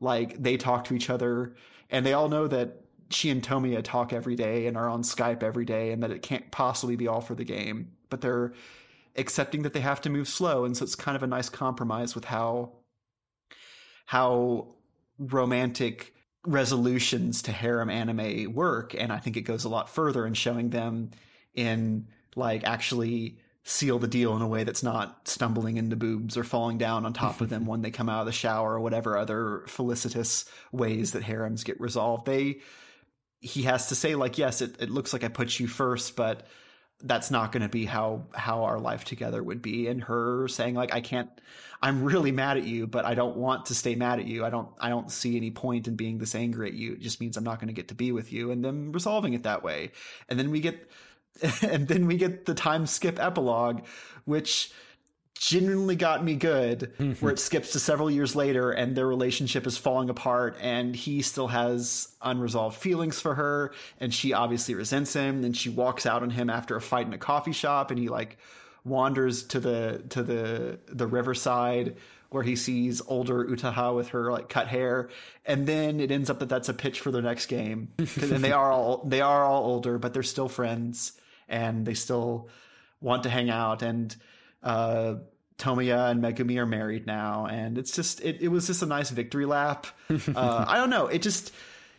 like 0.00 0.42
they 0.42 0.56
talk 0.56 0.82
to 0.84 0.94
each 0.94 1.10
other, 1.10 1.54
and 1.90 2.04
they 2.04 2.12
all 2.12 2.28
know 2.28 2.48
that." 2.48 2.78
She 3.10 3.28
and 3.28 3.42
Tomia 3.42 3.82
talk 3.82 4.14
every 4.14 4.36
day 4.36 4.66
and 4.66 4.74
are 4.74 4.88
on 4.88 5.02
Skype 5.02 5.42
every 5.42 5.66
day, 5.66 5.92
and 5.92 6.02
that 6.02 6.10
it 6.10 6.22
can't 6.22 6.50
possibly 6.50 6.96
be 6.96 7.08
all 7.08 7.20
for 7.20 7.34
the 7.34 7.44
game. 7.44 7.92
But 8.08 8.22
they're 8.22 8.54
accepting 9.16 9.62
that 9.62 9.72
they 9.72 9.80
have 9.80 10.00
to 10.00 10.10
move 10.10 10.28
slow 10.28 10.64
and 10.64 10.76
so 10.76 10.84
it's 10.84 10.94
kind 10.94 11.16
of 11.16 11.22
a 11.22 11.26
nice 11.26 11.48
compromise 11.48 12.14
with 12.14 12.24
how 12.24 12.72
how 14.06 14.74
romantic 15.18 16.14
resolutions 16.44 17.42
to 17.42 17.52
harem 17.52 17.90
anime 17.90 18.52
work 18.54 18.94
and 18.94 19.12
i 19.12 19.18
think 19.18 19.36
it 19.36 19.42
goes 19.42 19.64
a 19.64 19.68
lot 19.68 19.88
further 19.88 20.26
in 20.26 20.34
showing 20.34 20.70
them 20.70 21.10
in 21.54 22.06
like 22.34 22.64
actually 22.64 23.38
seal 23.64 23.98
the 23.98 24.08
deal 24.08 24.34
in 24.34 24.42
a 24.42 24.48
way 24.48 24.64
that's 24.64 24.82
not 24.82 25.28
stumbling 25.28 25.76
into 25.76 25.94
boobs 25.94 26.36
or 26.36 26.42
falling 26.42 26.78
down 26.78 27.06
on 27.06 27.12
top 27.12 27.40
of 27.40 27.48
them 27.48 27.66
when 27.66 27.82
they 27.82 27.90
come 27.90 28.08
out 28.08 28.20
of 28.20 28.26
the 28.26 28.32
shower 28.32 28.74
or 28.74 28.80
whatever 28.80 29.16
other 29.16 29.62
felicitous 29.66 30.48
ways 30.72 31.12
that 31.12 31.22
harems 31.22 31.62
get 31.62 31.80
resolved. 31.80 32.26
They 32.26 32.60
he 33.42 33.62
has 33.62 33.88
to 33.88 33.94
say 33.94 34.14
like 34.14 34.38
yes 34.38 34.62
it, 34.62 34.80
it 34.80 34.88
looks 34.88 35.12
like 35.12 35.24
i 35.24 35.28
put 35.28 35.58
you 35.58 35.66
first 35.66 36.14
but 36.14 36.46
that's 37.02 37.30
not 37.30 37.52
going 37.52 37.62
to 37.62 37.68
be 37.68 37.84
how 37.84 38.24
how 38.34 38.64
our 38.64 38.78
life 38.78 39.04
together 39.04 39.42
would 39.42 39.62
be. 39.62 39.88
And 39.88 40.02
her 40.04 40.48
saying 40.48 40.74
like 40.74 40.94
i 40.94 41.00
can't 41.00 41.28
i'm 41.82 42.02
really 42.04 42.32
mad 42.32 42.56
at 42.56 42.64
you 42.64 42.86
but 42.86 43.04
i 43.04 43.14
don't 43.14 43.36
want 43.36 43.66
to 43.66 43.74
stay 43.74 43.94
mad 43.94 44.18
at 44.18 44.26
you. 44.26 44.44
I 44.44 44.50
don't 44.50 44.68
i 44.80 44.88
don't 44.88 45.10
see 45.10 45.36
any 45.36 45.50
point 45.50 45.88
in 45.88 45.96
being 45.96 46.18
this 46.18 46.34
angry 46.34 46.68
at 46.68 46.74
you. 46.74 46.92
It 46.92 47.00
just 47.00 47.20
means 47.20 47.36
i'm 47.36 47.44
not 47.44 47.58
going 47.58 47.68
to 47.68 47.74
get 47.74 47.88
to 47.88 47.94
be 47.94 48.12
with 48.12 48.32
you. 48.32 48.50
And 48.50 48.64
then 48.64 48.92
resolving 48.92 49.34
it 49.34 49.42
that 49.44 49.62
way. 49.62 49.92
And 50.28 50.38
then 50.38 50.50
we 50.50 50.60
get 50.60 50.90
and 51.62 51.88
then 51.88 52.06
we 52.06 52.16
get 52.16 52.46
the 52.46 52.54
time 52.54 52.86
skip 52.86 53.18
epilogue 53.18 53.82
which 54.24 54.70
genuinely 55.34 55.96
got 55.96 56.22
me 56.22 56.34
good 56.34 56.92
mm-hmm. 56.98 57.12
where 57.14 57.32
it 57.32 57.38
skips 57.38 57.72
to 57.72 57.78
several 57.80 58.10
years 58.10 58.36
later 58.36 58.70
and 58.70 58.94
their 58.94 59.06
relationship 59.06 59.66
is 59.66 59.76
falling 59.76 60.08
apart 60.10 60.56
and 60.60 60.94
he 60.94 61.22
still 61.22 61.48
has 61.48 62.08
unresolved 62.22 62.76
feelings 62.76 63.20
for 63.20 63.34
her 63.34 63.72
and 63.98 64.12
she 64.12 64.32
obviously 64.32 64.74
resents 64.74 65.14
him. 65.14 65.44
And 65.44 65.56
she 65.56 65.68
walks 65.68 66.06
out 66.06 66.22
on 66.22 66.30
him 66.30 66.50
after 66.50 66.76
a 66.76 66.80
fight 66.80 67.06
in 67.06 67.12
a 67.12 67.18
coffee 67.18 67.52
shop 67.52 67.90
and 67.90 67.98
he 67.98 68.08
like 68.08 68.38
wanders 68.84 69.44
to 69.44 69.60
the 69.60 70.02
to 70.10 70.22
the 70.22 70.78
the 70.86 71.06
riverside 71.06 71.96
where 72.30 72.42
he 72.42 72.56
sees 72.56 73.02
older 73.06 73.44
Utaha 73.44 73.94
with 73.94 74.08
her 74.08 74.30
like 74.30 74.48
cut 74.48 74.68
hair. 74.68 75.08
And 75.44 75.66
then 75.66 75.98
it 75.98 76.10
ends 76.10 76.30
up 76.30 76.38
that 76.38 76.48
that's 76.48 76.68
a 76.68 76.74
pitch 76.74 77.00
for 77.00 77.10
their 77.10 77.22
next 77.22 77.46
game. 77.46 77.88
and 77.98 78.44
they 78.44 78.52
are 78.52 78.70
all 78.70 79.02
they 79.04 79.20
are 79.20 79.44
all 79.44 79.64
older 79.64 79.98
but 79.98 80.14
they're 80.14 80.22
still 80.22 80.48
friends 80.48 81.12
and 81.48 81.84
they 81.86 81.94
still 81.94 82.48
want 83.00 83.24
to 83.24 83.28
hang 83.28 83.50
out. 83.50 83.82
And 83.82 84.14
uh 84.62 85.14
Tomiya 85.58 86.10
and 86.10 86.22
Megumi 86.22 86.58
are 86.58 86.66
married 86.66 87.06
now, 87.06 87.46
and 87.46 87.78
it's 87.78 87.94
just 87.94 88.20
it, 88.20 88.40
it 88.40 88.48
was 88.48 88.66
just 88.66 88.82
a 88.82 88.86
nice 88.86 89.10
victory 89.10 89.46
lap. 89.46 89.86
Uh, 90.36 90.64
I 90.68 90.76
don't 90.76 90.90
know. 90.90 91.06
It 91.06 91.22
just 91.22 91.52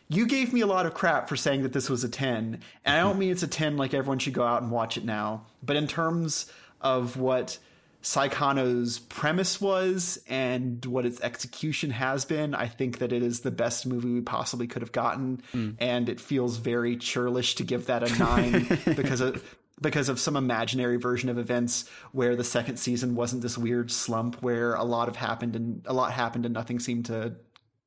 you 0.07 0.27
gave 0.27 0.53
me 0.53 0.61
a 0.61 0.68
lot 0.68 0.85
of 0.85 0.94
crap 0.94 1.27
for 1.30 1.35
saying 1.35 1.64
that 1.64 1.73
this 1.73 1.90
was 1.90 2.03
a 2.03 2.10
ten, 2.10 2.60
and 2.85 2.95
I 2.95 2.99
don't 2.99 3.18
mean 3.18 3.31
it's 3.31 3.41
a 3.41 3.48
ten 3.48 3.77
like 3.77 3.94
everyone 3.94 4.19
should 4.19 4.34
go 4.34 4.44
out 4.44 4.61
and 4.61 4.69
watch 4.69 4.98
it 4.98 5.06
now. 5.06 5.45
But 5.64 5.77
in 5.77 5.88
terms 5.88 6.52
of 6.81 7.18
what 7.18 7.57
Saekano's 8.03 8.99
premise 8.99 9.60
was 9.61 10.22
and 10.27 10.85
what 10.85 11.06
its 11.06 11.22
execution 11.22 11.90
has 11.91 12.26
been, 12.26 12.53
I 12.53 12.68
think 12.68 12.99
that 12.99 13.11
it 13.14 13.23
is 13.23 13.40
the 13.40 13.52
best 13.52 13.85
movie 13.88 14.14
we 14.14 14.22
possibly 14.22 14.68
could 14.68 14.81
have 14.81 14.91
gotten, 14.91 15.41
and 15.80 16.10
it 16.10 16.19
feels 16.19 16.57
very 16.57 16.98
churlish 16.98 17.56
to 17.56 17.64
give 17.64 17.88
that 17.88 18.03
a 18.03 18.19
nine 18.19 18.68
because 18.95 19.22
of 19.22 19.44
because 19.84 20.10
of 20.10 20.19
some 20.19 20.35
imaginary 20.35 20.97
version 20.97 21.30
of 21.30 21.38
events 21.38 21.88
where 22.11 22.35
the 22.35 22.43
second 22.43 22.77
season 22.77 23.14
wasn't 23.14 23.43
this 23.43 23.57
weird 23.57 23.91
slump 23.91 24.41
where 24.41 24.73
a 24.73 24.84
lot 24.84 25.07
of 25.07 25.15
happened 25.15 25.55
and 25.55 25.84
a 25.85 25.93
lot 25.93 26.11
happened 26.11 26.45
and 26.45 26.53
nothing 26.53 26.80
seemed 26.80 27.05
to 27.05 27.35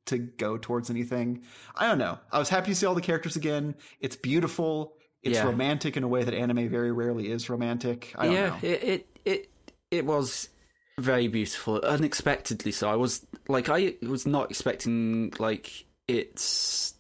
to 0.06 0.18
go 0.18 0.56
towards 0.56 0.88
anything. 0.88 1.42
I 1.74 1.88
don't 1.88 1.98
know. 1.98 2.20
I 2.30 2.38
was 2.38 2.48
happy 2.48 2.70
to 2.70 2.74
see 2.76 2.86
all 2.86 2.94
the 2.94 3.00
characters 3.00 3.34
again. 3.34 3.74
It's 3.98 4.14
beautiful. 4.14 4.96
It's 5.24 5.34
Yeah. 5.34 5.46
romantic 5.46 5.96
in 5.96 6.04
a 6.04 6.08
way 6.08 6.22
that 6.22 6.32
anime 6.32 6.68
very 6.68 6.92
rarely 6.92 7.28
is 7.28 7.50
romantic. 7.50 8.14
I 8.16 8.26
don't 8.26 8.34
yeah, 8.34 8.48
know. 8.50 8.56
it, 8.62 8.84
it 8.84 9.06
it 9.24 9.50
it 9.90 10.06
was 10.06 10.48
very 11.00 11.26
beautiful, 11.28 11.80
unexpectedly 11.80 12.70
so. 12.72 12.88
I 12.88 12.94
was 12.96 13.26
like, 13.48 13.68
I 13.68 13.96
was 14.02 14.26
not 14.26 14.50
expecting 14.50 15.32
like 15.38 15.84
its 16.08 16.94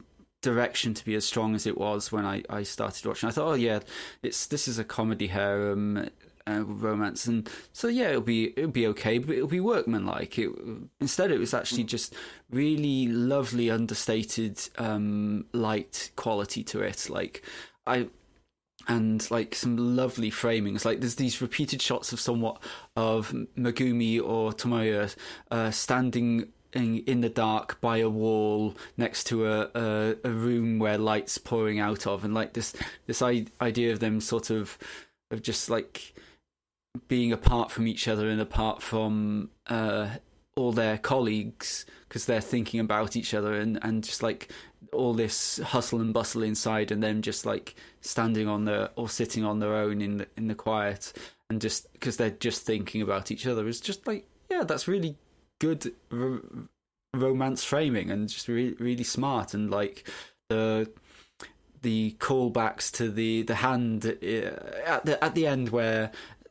direction 0.46 0.94
to 0.94 1.04
be 1.04 1.16
as 1.16 1.26
strong 1.26 1.56
as 1.56 1.66
it 1.66 1.76
was 1.76 2.12
when 2.12 2.24
I, 2.24 2.44
I 2.48 2.62
started 2.62 3.04
watching. 3.04 3.28
I 3.28 3.32
thought, 3.32 3.48
oh 3.48 3.54
yeah, 3.54 3.80
it's 4.22 4.46
this 4.46 4.68
is 4.68 4.78
a 4.78 4.84
comedy 4.84 5.26
harem 5.26 6.08
uh, 6.46 6.62
romance, 6.64 7.26
and 7.26 7.50
so 7.72 7.88
yeah, 7.88 8.10
it'll 8.10 8.20
be 8.20 8.52
it'll 8.56 8.70
be 8.70 8.86
okay, 8.86 9.18
but 9.18 9.34
it'll 9.34 9.48
be 9.48 9.58
workmanlike. 9.58 10.38
It, 10.38 10.50
instead, 11.00 11.32
it 11.32 11.40
was 11.40 11.52
actually 11.52 11.82
just 11.82 12.14
really 12.48 13.08
lovely, 13.08 13.70
understated, 13.70 14.60
um, 14.78 15.46
light 15.52 16.12
quality 16.14 16.62
to 16.64 16.80
it. 16.80 17.10
Like 17.10 17.42
I 17.84 18.08
and 18.88 19.28
like 19.32 19.56
some 19.56 19.96
lovely 19.96 20.30
framings. 20.30 20.84
Like 20.84 21.00
there's 21.00 21.16
these 21.16 21.42
repeated 21.42 21.82
shots 21.82 22.12
of 22.12 22.20
somewhat 22.20 22.62
of 22.94 23.34
Megumi 23.58 24.22
or 24.22 24.52
Tomoya 24.52 25.14
uh, 25.50 25.72
standing 25.72 26.52
in, 26.76 26.98
in 27.06 27.20
the 27.22 27.28
dark 27.28 27.80
by 27.80 27.98
a 27.98 28.08
wall 28.08 28.76
next 28.96 29.24
to 29.24 29.46
a, 29.46 29.70
a 29.74 30.16
a 30.24 30.30
room 30.30 30.78
where 30.78 30.98
lights 30.98 31.38
pouring 31.38 31.78
out 31.78 32.06
of, 32.06 32.24
and 32.24 32.34
like 32.34 32.52
this 32.52 32.74
this 33.06 33.22
I- 33.22 33.46
idea 33.60 33.92
of 33.92 34.00
them 34.00 34.20
sort 34.20 34.50
of 34.50 34.78
of 35.30 35.42
just 35.42 35.70
like 35.70 36.14
being 37.08 37.32
apart 37.32 37.70
from 37.70 37.86
each 37.86 38.08
other 38.08 38.28
and 38.28 38.40
apart 38.40 38.82
from 38.82 39.50
uh, 39.66 40.08
all 40.54 40.72
their 40.72 40.98
colleagues 40.98 41.84
because 42.08 42.26
they're 42.26 42.40
thinking 42.40 42.80
about 42.80 43.16
each 43.16 43.34
other 43.34 43.54
and 43.54 43.78
and 43.82 44.04
just 44.04 44.22
like 44.22 44.50
all 44.92 45.12
this 45.12 45.58
hustle 45.58 46.00
and 46.00 46.14
bustle 46.14 46.42
inside 46.42 46.90
and 46.90 47.02
them 47.02 47.20
just 47.20 47.44
like 47.44 47.74
standing 48.00 48.48
on 48.48 48.64
their 48.64 48.88
or 48.96 49.08
sitting 49.08 49.44
on 49.44 49.58
their 49.58 49.74
own 49.74 50.00
in 50.00 50.18
the 50.18 50.26
in 50.36 50.46
the 50.48 50.54
quiet 50.54 51.12
and 51.50 51.60
just 51.60 51.92
because 51.92 52.16
they're 52.16 52.30
just 52.30 52.62
thinking 52.62 53.02
about 53.02 53.30
each 53.30 53.46
other. 53.46 53.66
Is 53.66 53.80
just 53.80 54.06
like 54.06 54.26
yeah 54.50 54.64
that's 54.64 54.88
really 54.88 55.16
good 55.60 55.92
r- 56.12 56.40
romance 57.14 57.64
framing 57.64 58.10
and 58.10 58.28
just 58.28 58.48
really 58.48 58.74
really 58.74 59.04
smart 59.04 59.54
and 59.54 59.70
like 59.70 60.08
the 60.48 60.90
the 61.82 62.16
callbacks 62.18 62.90
to 62.90 63.10
the 63.10 63.42
the 63.42 63.56
hand 63.56 64.04
uh, 64.06 64.86
at 64.86 65.04
the 65.04 65.22
at 65.22 65.34
the 65.34 65.46
end 65.46 65.70
where 65.70 66.10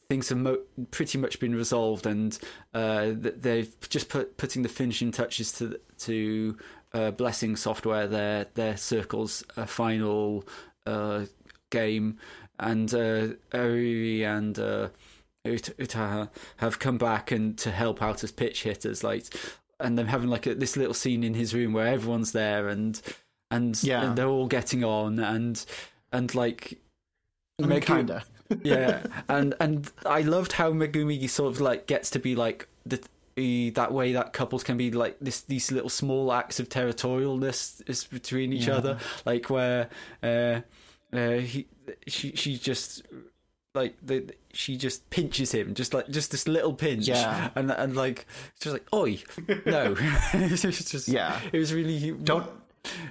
things 0.10 0.30
have 0.30 0.38
mo- 0.38 0.61
pretty 0.91 1.18
much 1.18 1.40
been 1.40 1.56
resolved 1.56 2.06
and 2.06 2.40
uh, 2.73 3.11
they've 3.15 3.76
just 3.90 4.10
put 4.10 4.38
putting 4.38 4.61
the 4.61 4.69
finishing 4.69 5.11
touches 5.11 5.52
to 5.52 5.80
to 5.98 6.57
uh, 6.94 7.11
blessing 7.11 7.56
software 7.56 8.07
their 8.07 8.45
their 8.53 8.77
circles 8.77 9.44
final 9.65 10.45
uh, 10.86 11.26
game 11.69 12.18
and 12.60 12.94
uh, 12.94 13.27
Eri 13.52 14.23
and 14.23 14.57
uh, 14.57 14.90
Utaha 15.45 16.30
have 16.57 16.80
come 16.80 16.97
back 16.97 17.31
and 17.31 17.57
to 17.59 17.72
help 17.72 18.01
out 18.01 18.23
as 18.23 18.31
pitch 18.31 18.63
hitters 18.63 19.03
like 19.03 19.26
and 19.80 19.97
them 19.97 20.07
having 20.07 20.30
like 20.30 20.45
a, 20.47 20.55
this 20.55 20.76
little 20.77 20.93
scene 20.93 21.23
in 21.23 21.34
his 21.34 21.53
room 21.53 21.73
where 21.73 21.88
everyone's 21.88 22.31
there 22.31 22.67
and 22.69 23.01
and, 23.51 23.81
Yeah. 23.84 24.03
and 24.03 24.17
they're 24.17 24.27
all 24.27 24.47
getting 24.47 24.84
on 24.84 25.19
and 25.19 25.63
and 26.11 26.34
like 26.34 26.80
I 27.61 27.67
mean, 27.67 27.81
kinda. 27.81 28.23
yeah, 28.63 29.03
and 29.30 29.53
and 29.59 29.91
I 30.05 30.22
loved 30.22 30.53
how 30.53 30.72
Megumi 30.72 31.30
sort 31.30 31.53
of 31.53 31.61
like 31.61 31.88
gets 31.88 32.09
to 32.11 32.19
be 32.19 32.35
like 32.35 32.67
the 32.85 32.99
that 33.76 33.91
way 33.91 34.13
that 34.13 34.31
couples 34.34 34.63
can 34.63 34.77
be 34.77 34.91
like 34.91 35.17
this 35.19 35.41
these 35.41 35.72
little 35.72 35.89
small 35.89 36.31
acts 36.31 36.59
of 36.59 36.69
territorialness 36.69 37.81
is 37.89 38.05
between 38.05 38.53
each 38.53 38.67
Yeah. 38.67 38.76
other, 38.77 38.97
like 39.26 39.49
where 39.49 39.89
uh, 40.23 40.61
uh, 41.13 41.38
he 41.39 41.67
she 42.07 42.31
she 42.35 42.57
just 42.57 43.03
like 43.76 43.95
the 44.02 44.34
she 44.53 44.77
just 44.77 45.07
pinches 45.10 45.52
him 45.52 45.73
just 45.73 45.93
like 45.93 46.07
just 46.10 46.31
this 46.31 46.47
little 46.47 46.73
pinch 46.73 47.07
Yeah. 47.07 47.49
and 47.56 47.69
and 47.72 47.95
like 47.95 48.26
just 48.60 48.73
like 48.73 48.85
oi 48.93 49.22
no 49.65 49.95
it 50.34 50.64
was 50.64 50.85
just 50.91 51.07
Yeah. 51.07 51.39
it 51.52 51.57
was 51.60 51.73
really 51.73 52.11
Don't 52.11 52.49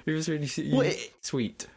it 0.05 0.11
was 0.11 0.27
really 0.27 0.49
Well, 0.71 0.81
it- 0.81 1.13
sweet 1.21 1.67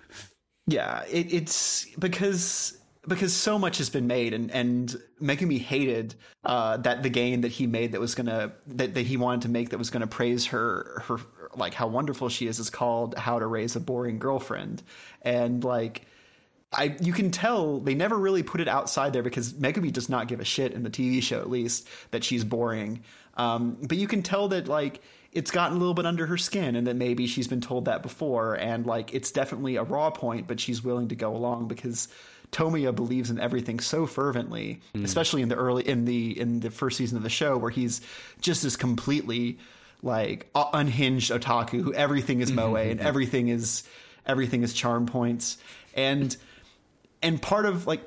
Yeah, 0.66 1.02
it, 1.10 1.32
it's 1.32 1.86
because 1.98 2.74
because 3.06 3.32
so 3.32 3.58
much 3.58 3.78
has 3.78 3.88
been 3.88 4.06
made, 4.06 4.34
and 4.34 4.50
and 4.50 4.94
Megumi 5.18 5.58
hated 5.58 6.14
uh, 6.44 6.76
that 6.78 7.02
the 7.02 7.08
game 7.08 7.40
that 7.40 7.52
he 7.52 7.66
made 7.66 7.92
that 7.92 8.00
was 8.00 8.14
gonna 8.14 8.52
that, 8.66 8.92
that 8.92 9.06
he 9.06 9.16
wanted 9.16 9.42
to 9.42 9.48
make 9.48 9.70
that 9.70 9.78
was 9.78 9.88
gonna 9.88 10.06
praise 10.06 10.44
her 10.46 11.02
her 11.06 11.18
like 11.56 11.72
how 11.72 11.86
wonderful 11.86 12.28
she 12.28 12.46
is 12.46 12.58
is 12.58 12.68
called 12.68 13.16
How 13.16 13.38
to 13.38 13.46
Raise 13.46 13.76
a 13.76 13.80
Boring 13.80 14.18
Girlfriend, 14.18 14.82
and 15.22 15.64
like. 15.64 16.04
I 16.72 16.96
you 17.00 17.12
can 17.12 17.30
tell 17.30 17.80
they 17.80 17.94
never 17.94 18.16
really 18.16 18.42
put 18.42 18.60
it 18.60 18.68
outside 18.68 19.12
there 19.12 19.22
because 19.22 19.54
Megumi 19.54 19.92
does 19.92 20.08
not 20.08 20.28
give 20.28 20.40
a 20.40 20.44
shit 20.44 20.72
in 20.72 20.82
the 20.82 20.90
TV 20.90 21.22
show 21.22 21.40
at 21.40 21.48
least 21.48 21.88
that 22.10 22.24
she's 22.24 22.44
boring. 22.44 23.02
Um, 23.36 23.78
but 23.82 23.96
you 23.96 24.06
can 24.06 24.22
tell 24.22 24.48
that 24.48 24.68
like 24.68 25.00
it's 25.32 25.50
gotten 25.50 25.76
a 25.76 25.80
little 25.80 25.94
bit 25.94 26.04
under 26.04 26.26
her 26.26 26.36
skin 26.36 26.76
and 26.76 26.86
that 26.86 26.96
maybe 26.96 27.26
she's 27.26 27.48
been 27.48 27.60
told 27.60 27.86
that 27.86 28.02
before 28.02 28.54
and 28.54 28.86
like 28.86 29.14
it's 29.14 29.30
definitely 29.30 29.76
a 29.76 29.82
raw 29.82 30.10
point, 30.10 30.46
but 30.46 30.60
she's 30.60 30.82
willing 30.82 31.08
to 31.08 31.14
go 31.14 31.34
along 31.34 31.68
because 31.68 32.08
Tomiya 32.52 32.94
believes 32.94 33.30
in 33.30 33.38
everything 33.38 33.78
so 33.80 34.06
fervently, 34.06 34.80
especially 34.94 35.42
in 35.42 35.48
the 35.48 35.54
early 35.54 35.86
in 35.86 36.04
the 36.04 36.38
in 36.38 36.60
the 36.60 36.70
first 36.70 36.96
season 36.98 37.16
of 37.16 37.22
the 37.22 37.30
show 37.30 37.56
where 37.56 37.70
he's 37.70 38.00
just 38.40 38.64
as 38.64 38.76
completely 38.76 39.58
like 40.02 40.50
unhinged 40.54 41.30
otaku 41.30 41.82
who 41.82 41.92
everything 41.94 42.40
is 42.40 42.52
moe 42.58 42.76
and 42.76 43.00
everything 43.00 43.48
is 43.48 43.82
everything 44.26 44.62
is 44.62 44.72
charm 44.72 45.06
points 45.06 45.58
and 45.94 46.36
and 47.22 47.40
part 47.40 47.66
of 47.66 47.86
like 47.86 48.02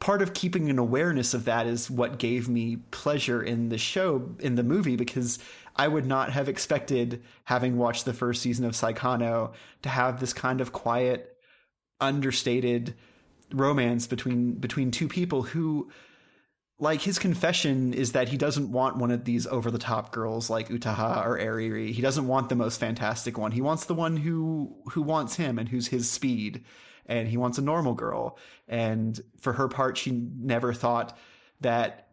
part 0.00 0.22
of 0.22 0.32
keeping 0.32 0.70
an 0.70 0.78
awareness 0.78 1.34
of 1.34 1.44
that 1.44 1.66
is 1.66 1.90
what 1.90 2.18
gave 2.18 2.48
me 2.48 2.76
pleasure 2.90 3.42
in 3.42 3.68
the 3.68 3.78
show 3.78 4.30
in 4.38 4.54
the 4.54 4.62
movie 4.62 4.96
because 4.96 5.38
I 5.76 5.88
would 5.88 6.06
not 6.06 6.32
have 6.32 6.48
expected 6.48 7.22
having 7.44 7.76
watched 7.76 8.04
the 8.04 8.14
first 8.14 8.42
season 8.42 8.64
of 8.64 8.72
Saekano 8.72 9.52
to 9.82 9.88
have 9.88 10.20
this 10.20 10.32
kind 10.32 10.60
of 10.60 10.72
quiet 10.72 11.36
understated 12.00 12.94
romance 13.52 14.06
between 14.06 14.54
between 14.54 14.90
two 14.90 15.08
people 15.08 15.42
who 15.42 15.90
like 16.78 17.02
his 17.02 17.18
confession 17.18 17.92
is 17.92 18.12
that 18.12 18.28
he 18.28 18.38
doesn't 18.38 18.72
want 18.72 18.96
one 18.96 19.10
of 19.10 19.24
these 19.24 19.46
over 19.46 19.70
the 19.70 19.78
top 19.78 20.12
girls 20.12 20.48
like 20.48 20.70
Utaha 20.70 21.24
or 21.26 21.38
Eriri. 21.38 21.92
He 21.92 22.00
doesn't 22.00 22.26
want 22.26 22.48
the 22.48 22.56
most 22.56 22.80
fantastic 22.80 23.36
one. 23.36 23.52
He 23.52 23.60
wants 23.60 23.84
the 23.84 23.94
one 23.94 24.16
who 24.16 24.74
who 24.92 25.02
wants 25.02 25.36
him 25.36 25.58
and 25.58 25.68
who's 25.68 25.88
his 25.88 26.10
speed. 26.10 26.64
And 27.10 27.28
he 27.28 27.36
wants 27.36 27.58
a 27.58 27.62
normal 27.62 27.94
girl. 27.94 28.38
And 28.68 29.20
for 29.40 29.52
her 29.52 29.68
part, 29.68 29.98
she 29.98 30.12
never 30.12 30.72
thought 30.72 31.18
that 31.60 32.08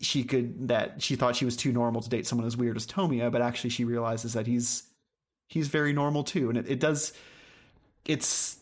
she 0.00 0.24
could 0.24 0.68
that 0.68 1.02
she 1.02 1.14
thought 1.14 1.36
she 1.36 1.44
was 1.44 1.56
too 1.56 1.72
normal 1.72 2.00
to 2.00 2.08
date 2.08 2.26
someone 2.26 2.46
as 2.46 2.56
weird 2.56 2.76
as 2.76 2.86
Tomiya, 2.86 3.30
but 3.30 3.42
actually 3.42 3.70
she 3.70 3.84
realizes 3.84 4.32
that 4.32 4.46
he's 4.46 4.84
he's 5.46 5.68
very 5.68 5.92
normal 5.92 6.24
too. 6.24 6.48
And 6.48 6.58
it, 6.58 6.68
it 6.68 6.80
does 6.80 7.12
it's 8.06 8.58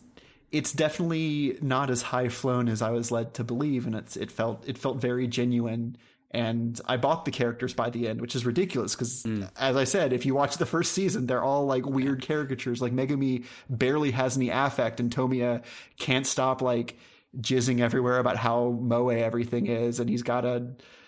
it's 0.51 0.73
definitely 0.73 1.59
not 1.61 1.91
as 1.91 2.03
high 2.03 2.29
flown 2.29 2.69
as 2.69 2.83
I 2.83 2.91
was 2.91 3.11
led 3.11 3.35
to 3.35 3.45
believe, 3.45 3.87
and 3.87 3.95
it's 3.95 4.17
it 4.17 4.31
felt 4.31 4.69
it 4.69 4.79
felt 4.79 4.99
very 4.99 5.27
genuine. 5.27 5.97
And 6.31 6.79
I 6.87 6.99
bought 6.99 7.25
the 7.25 7.31
characters 7.31 7.73
by 7.73 7.89
the 7.89 8.07
end, 8.07 8.21
which 8.21 8.37
is 8.37 8.45
ridiculous 8.45 8.95
because, 8.95 9.23
mm. 9.23 9.51
as 9.59 9.77
I 9.77 9.85
said, 9.85 10.13
if 10.13 10.27
you 10.27 10.35
watch 10.35 10.59
the 10.59 10.67
first 10.67 10.93
season, 10.93 11.27
they're 11.27 11.43
all 11.43 11.65
like 11.65 11.87
weird 11.87 12.21
caricatures. 12.21 12.83
Like 12.83 12.93
Megumi 12.93 13.47
barely 13.71 14.11
has 14.11 14.37
any 14.37 14.51
affect, 14.51 15.01
and 15.01 15.15
Tomiya 15.15 15.63
can't 15.99 16.27
stop 16.27 16.61
like 16.61 16.99
jizzing 17.41 17.81
everywhere 17.81 18.19
about 18.19 18.37
how 18.37 18.71
moe 18.71 19.09
everything 19.09 19.67
is, 19.69 20.01
and 20.01 20.11
he's 20.11 20.23
got 20.23 20.45
a 20.45 20.67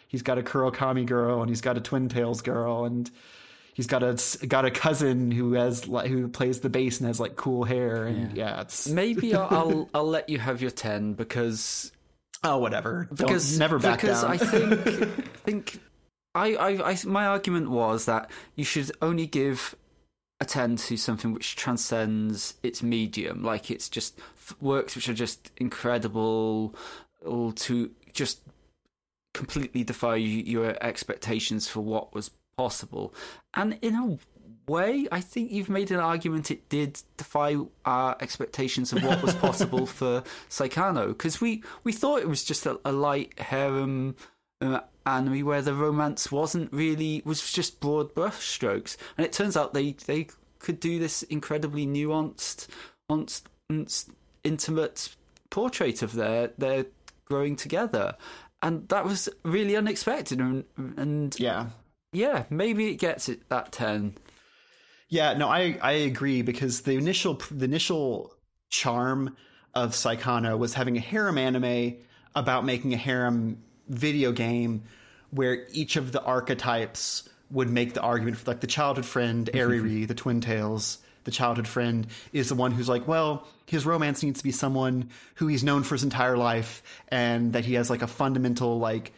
he's 0.08 0.22
got 0.22 0.38
a 0.38 0.42
Kurokami 0.42 1.04
girl, 1.04 1.42
and 1.42 1.50
he's 1.50 1.60
got 1.60 1.76
a 1.76 1.80
Twin 1.80 2.08
Tails 2.08 2.40
girl, 2.40 2.86
and 2.86 3.10
he's 3.74 3.86
got 3.86 4.02
a 4.02 4.46
got 4.46 4.64
a 4.64 4.70
cousin 4.70 5.30
who 5.30 5.52
has 5.52 5.84
who 5.84 6.28
plays 6.28 6.60
the 6.60 6.70
bass 6.70 6.98
and 6.98 7.06
has 7.06 7.20
like 7.20 7.36
cool 7.36 7.64
hair, 7.64 8.04
and 8.04 8.36
yeah, 8.36 8.60
it's 8.62 8.88
maybe 8.88 9.34
I'll, 9.34 9.48
I'll 9.50 9.90
I'll 9.94 10.08
let 10.08 10.28
you 10.28 10.38
have 10.38 10.62
your 10.62 10.70
ten 10.70 11.14
because 11.14 11.92
oh 12.44 12.58
whatever. 12.58 13.06
Don't- 13.14 13.28
because 13.28 13.58
never 13.58 13.78
back 13.78 14.00
because 14.00 14.22
down. 14.22 14.30
I 14.32 14.36
think 14.38 15.24
think 15.44 15.80
I, 16.34 16.54
I 16.54 16.90
I 16.92 16.96
my 17.06 17.26
argument 17.26 17.70
was 17.70 18.06
that 18.06 18.30
you 18.54 18.64
should 18.64 18.92
only 19.02 19.26
give 19.26 19.74
a 20.40 20.44
ten 20.44 20.76
to 20.76 20.96
something 20.96 21.32
which 21.32 21.56
transcends 21.56 22.54
its 22.62 22.82
medium, 22.82 23.42
like 23.42 23.70
it's 23.70 23.88
just 23.88 24.18
works 24.60 24.94
which 24.96 25.08
are 25.08 25.14
just 25.14 25.50
incredible, 25.58 26.74
to 27.56 27.90
just 28.12 28.40
completely 29.34 29.84
defy 29.84 30.16
your 30.16 30.76
expectations 30.82 31.68
for 31.68 31.80
what 31.80 32.14
was 32.14 32.30
possible, 32.56 33.14
and 33.54 33.78
in 33.82 33.94
a 33.94 34.18
way, 34.66 35.06
I 35.10 35.20
think 35.20 35.50
you've 35.50 35.68
made 35.68 35.90
an 35.90 36.00
argument 36.00 36.50
it 36.50 36.68
did 36.68 37.00
defy 37.16 37.56
our 37.84 38.16
expectations 38.20 38.92
of 38.92 39.02
what 39.02 39.22
was 39.22 39.34
possible 39.46 39.86
for 39.86 40.22
Saekano 40.48 41.08
because 41.08 41.40
we, 41.40 41.62
we 41.84 41.92
thought 41.92 42.20
it 42.20 42.28
was 42.28 42.44
just 42.44 42.66
a, 42.66 42.78
a 42.84 42.92
light 42.92 43.38
harem 43.38 44.16
uh, 44.60 44.80
anime 45.06 45.44
where 45.44 45.62
the 45.62 45.74
romance 45.74 46.30
wasn't 46.30 46.72
really 46.72 47.22
was 47.24 47.50
just 47.50 47.80
broad 47.80 48.14
brushstrokes, 48.14 48.96
and 49.16 49.24
it 49.24 49.32
turns 49.32 49.56
out 49.56 49.74
they 49.74 49.92
they 50.06 50.28
could 50.58 50.80
do 50.80 50.98
this 50.98 51.22
incredibly 51.24 51.86
nuanced, 51.86 52.68
nuanced, 53.10 54.10
intimate 54.44 55.16
portrait 55.50 56.02
of 56.02 56.14
their 56.14 56.48
their 56.58 56.86
growing 57.24 57.56
together, 57.56 58.16
and 58.62 58.88
that 58.88 59.04
was 59.04 59.28
really 59.44 59.76
unexpected 59.76 60.40
and 60.40 60.64
and 60.76 61.38
yeah. 61.38 61.66
yeah, 62.12 62.44
maybe 62.50 62.88
it 62.88 62.96
gets 62.96 63.28
it 63.28 63.48
that 63.48 63.72
ten. 63.72 64.14
Yeah, 65.10 65.34
no, 65.34 65.48
I 65.48 65.76
I 65.82 65.92
agree 65.92 66.42
because 66.42 66.82
the 66.82 66.92
initial 66.92 67.40
the 67.50 67.64
initial 67.64 68.32
charm 68.70 69.36
of 69.74 69.90
Saekano 69.90 70.56
was 70.56 70.74
having 70.74 70.96
a 70.96 71.00
harem 71.00 71.36
anime 71.36 71.96
about 72.34 72.64
making 72.64 72.94
a 72.94 72.96
harem 72.96 73.62
video 73.88 74.30
game 74.30 74.84
where 75.30 75.66
each 75.72 75.96
of 75.96 76.12
the 76.12 76.22
archetypes 76.22 77.28
would 77.50 77.68
make 77.68 77.94
the 77.94 78.00
argument 78.00 78.36
for 78.36 78.50
like 78.50 78.60
the 78.60 78.66
childhood 78.68 79.04
friend, 79.04 79.50
mm-hmm. 79.52 79.58
Eriri, 79.58 80.06
the 80.06 80.14
twin 80.14 80.40
tails, 80.40 80.98
the 81.24 81.32
childhood 81.32 81.66
friend 81.66 82.06
is 82.32 82.48
the 82.48 82.54
one 82.54 82.70
who's 82.70 82.88
like, 82.88 83.08
well, 83.08 83.46
his 83.66 83.84
romance 83.84 84.22
needs 84.22 84.38
to 84.38 84.44
be 84.44 84.52
someone 84.52 85.10
who 85.34 85.48
he's 85.48 85.64
known 85.64 85.82
for 85.82 85.96
his 85.96 86.04
entire 86.04 86.36
life 86.36 86.84
and 87.08 87.52
that 87.52 87.64
he 87.64 87.74
has 87.74 87.90
like 87.90 88.02
a 88.02 88.06
fundamental 88.06 88.78
like 88.78 89.12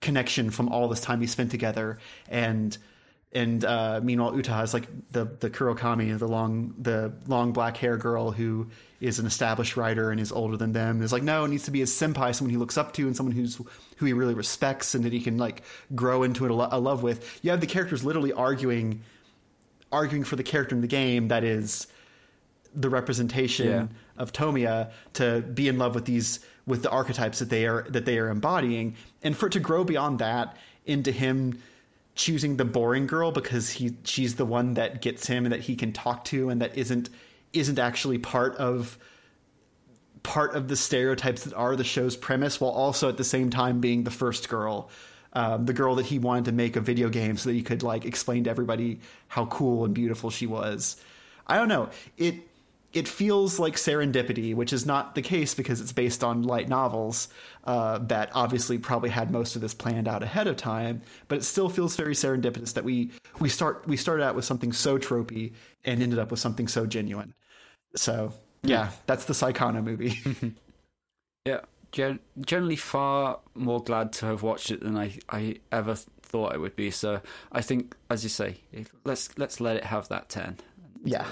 connection 0.00 0.50
from 0.50 0.68
all 0.68 0.88
this 0.88 1.00
time 1.00 1.20
he 1.20 1.26
spent 1.28 1.52
together. 1.52 1.98
And 2.28 2.76
and 3.36 3.64
uh, 3.64 4.00
meanwhile 4.02 4.32
Utaha 4.32 4.64
is 4.64 4.72
like 4.74 4.86
the 5.12 5.24
the 5.40 5.50
Kurokami, 5.50 6.18
the 6.18 6.26
long 6.28 6.74
the 6.78 7.12
long 7.26 7.52
black 7.52 7.76
hair 7.76 7.96
girl 7.96 8.30
who 8.32 8.68
is 9.00 9.18
an 9.18 9.26
established 9.26 9.76
writer 9.76 10.10
and 10.10 10.18
is 10.18 10.32
older 10.32 10.56
than 10.56 10.72
them. 10.72 11.02
Is 11.02 11.12
like 11.12 11.22
no, 11.22 11.44
it 11.44 11.48
needs 11.48 11.64
to 11.64 11.70
be 11.70 11.82
a 11.82 11.84
senpai, 11.86 12.34
someone 12.34 12.50
he 12.50 12.56
looks 12.56 12.78
up 12.78 12.92
to, 12.94 13.06
and 13.06 13.14
someone 13.16 13.34
who's 13.34 13.60
who 13.98 14.06
he 14.06 14.12
really 14.12 14.34
respects 14.34 14.94
and 14.94 15.04
that 15.04 15.12
he 15.12 15.20
can 15.20 15.36
like 15.38 15.62
grow 15.94 16.22
into 16.22 16.46
a, 16.46 16.48
lo- 16.52 16.68
a 16.70 16.80
love 16.80 17.02
with. 17.02 17.38
You 17.42 17.50
have 17.50 17.60
the 17.60 17.66
characters 17.66 18.04
literally 18.04 18.32
arguing 18.32 19.02
arguing 19.92 20.24
for 20.24 20.36
the 20.36 20.42
character 20.42 20.74
in 20.74 20.80
the 20.80 20.88
game 20.88 21.28
that 21.28 21.44
is 21.44 21.86
the 22.74 22.90
representation 22.90 23.66
Yeah. 23.68 23.86
of 24.22 24.32
Tomia 24.32 24.90
to 25.14 25.40
be 25.42 25.68
in 25.68 25.78
love 25.78 25.94
with 25.94 26.04
these 26.06 26.40
with 26.66 26.82
the 26.82 26.90
archetypes 26.90 27.38
that 27.38 27.48
they 27.50 27.66
are 27.66 27.86
that 27.90 28.04
they 28.06 28.18
are 28.18 28.28
embodying 28.28 28.96
and 29.22 29.36
for 29.36 29.46
it 29.46 29.52
to 29.52 29.60
grow 29.60 29.84
beyond 29.84 30.18
that 30.18 30.56
into 30.84 31.12
him 31.12 31.62
choosing 32.16 32.56
the 32.56 32.64
boring 32.64 33.06
girl 33.06 33.30
because 33.30 33.70
he 33.70 33.96
she's 34.04 34.34
the 34.34 34.44
one 34.44 34.74
that 34.74 35.00
gets 35.00 35.26
him 35.26 35.44
and 35.44 35.52
that 35.52 35.60
he 35.60 35.76
can 35.76 35.92
talk 35.92 36.24
to 36.24 36.48
and 36.48 36.60
that 36.62 36.76
isn't 36.76 37.08
isn't 37.52 37.78
actually 37.78 38.18
part 38.18 38.56
of 38.56 38.98
part 40.22 40.56
of 40.56 40.66
the 40.66 40.76
stereotypes 40.76 41.44
that 41.44 41.54
are 41.54 41.76
the 41.76 41.84
show's 41.84 42.16
premise 42.16 42.60
while 42.60 42.72
also 42.72 43.08
at 43.08 43.16
the 43.16 43.24
same 43.24 43.50
time 43.50 43.80
being 43.80 44.02
the 44.04 44.10
first 44.10 44.48
girl 44.48 44.90
um, 45.36 45.66
the 45.66 45.74
girl 45.74 45.96
that 45.96 46.06
he 46.06 46.18
wanted 46.18 46.46
to 46.46 46.52
make 46.52 46.76
a 46.76 46.80
video 46.80 47.10
game 47.10 47.36
so 47.36 47.50
that 47.50 47.54
he 47.54 47.62
could 47.62 47.82
like 47.82 48.06
explain 48.06 48.44
to 48.44 48.50
everybody 48.50 49.00
how 49.28 49.44
cool 49.44 49.84
and 49.84 49.92
beautiful 49.94 50.30
she 50.30 50.46
was. 50.46 50.96
I 51.46 51.58
don't 51.58 51.68
know. 51.68 51.90
It 52.16 52.36
it 52.96 53.06
feels 53.06 53.58
like 53.58 53.76
serendipity 53.76 54.54
which 54.54 54.72
is 54.72 54.86
not 54.86 55.14
the 55.14 55.22
case 55.22 55.54
because 55.54 55.80
it's 55.80 55.92
based 55.92 56.24
on 56.24 56.42
light 56.42 56.68
novels 56.68 57.28
uh, 57.64 57.98
that 57.98 58.30
obviously 58.34 58.78
probably 58.78 59.10
had 59.10 59.30
most 59.30 59.54
of 59.54 59.62
this 59.62 59.74
planned 59.74 60.08
out 60.08 60.22
ahead 60.22 60.46
of 60.46 60.56
time 60.56 61.02
but 61.28 61.38
it 61.38 61.44
still 61.44 61.68
feels 61.68 61.94
very 61.94 62.14
serendipitous 62.14 62.72
that 62.74 62.84
we 62.84 63.10
we 63.38 63.48
start 63.48 63.86
we 63.86 63.96
started 63.96 64.24
out 64.24 64.34
with 64.34 64.44
something 64.44 64.72
so 64.72 64.98
tropey 64.98 65.52
and 65.84 66.02
ended 66.02 66.18
up 66.18 66.30
with 66.30 66.40
something 66.40 66.66
so 66.66 66.86
genuine 66.86 67.32
so 67.94 68.32
yeah, 68.62 68.90
that's 69.06 69.26
the 69.26 69.32
Saekano 69.32 69.82
movie. 69.82 70.18
Yeah, 71.46 71.60
gen- 71.92 72.18
generally 72.40 72.74
far 72.74 73.38
more 73.54 73.80
glad 73.80 74.12
to 74.14 74.26
have 74.26 74.42
watched 74.42 74.72
it 74.72 74.80
than 74.80 74.96
I, 74.96 75.16
I 75.28 75.60
ever 75.70 75.94
thought 75.94 76.52
I 76.52 76.56
would 76.56 76.74
be. 76.74 76.90
So 76.90 77.20
I 77.52 77.62
think, 77.62 77.94
as 78.10 78.24
you 78.24 78.28
say, 78.28 78.56
let's 79.04 79.38
let's 79.38 79.60
let 79.60 79.76
it 79.76 79.84
have 79.84 80.08
that 80.08 80.28
ten. 80.28 80.56
yeah. 81.04 81.24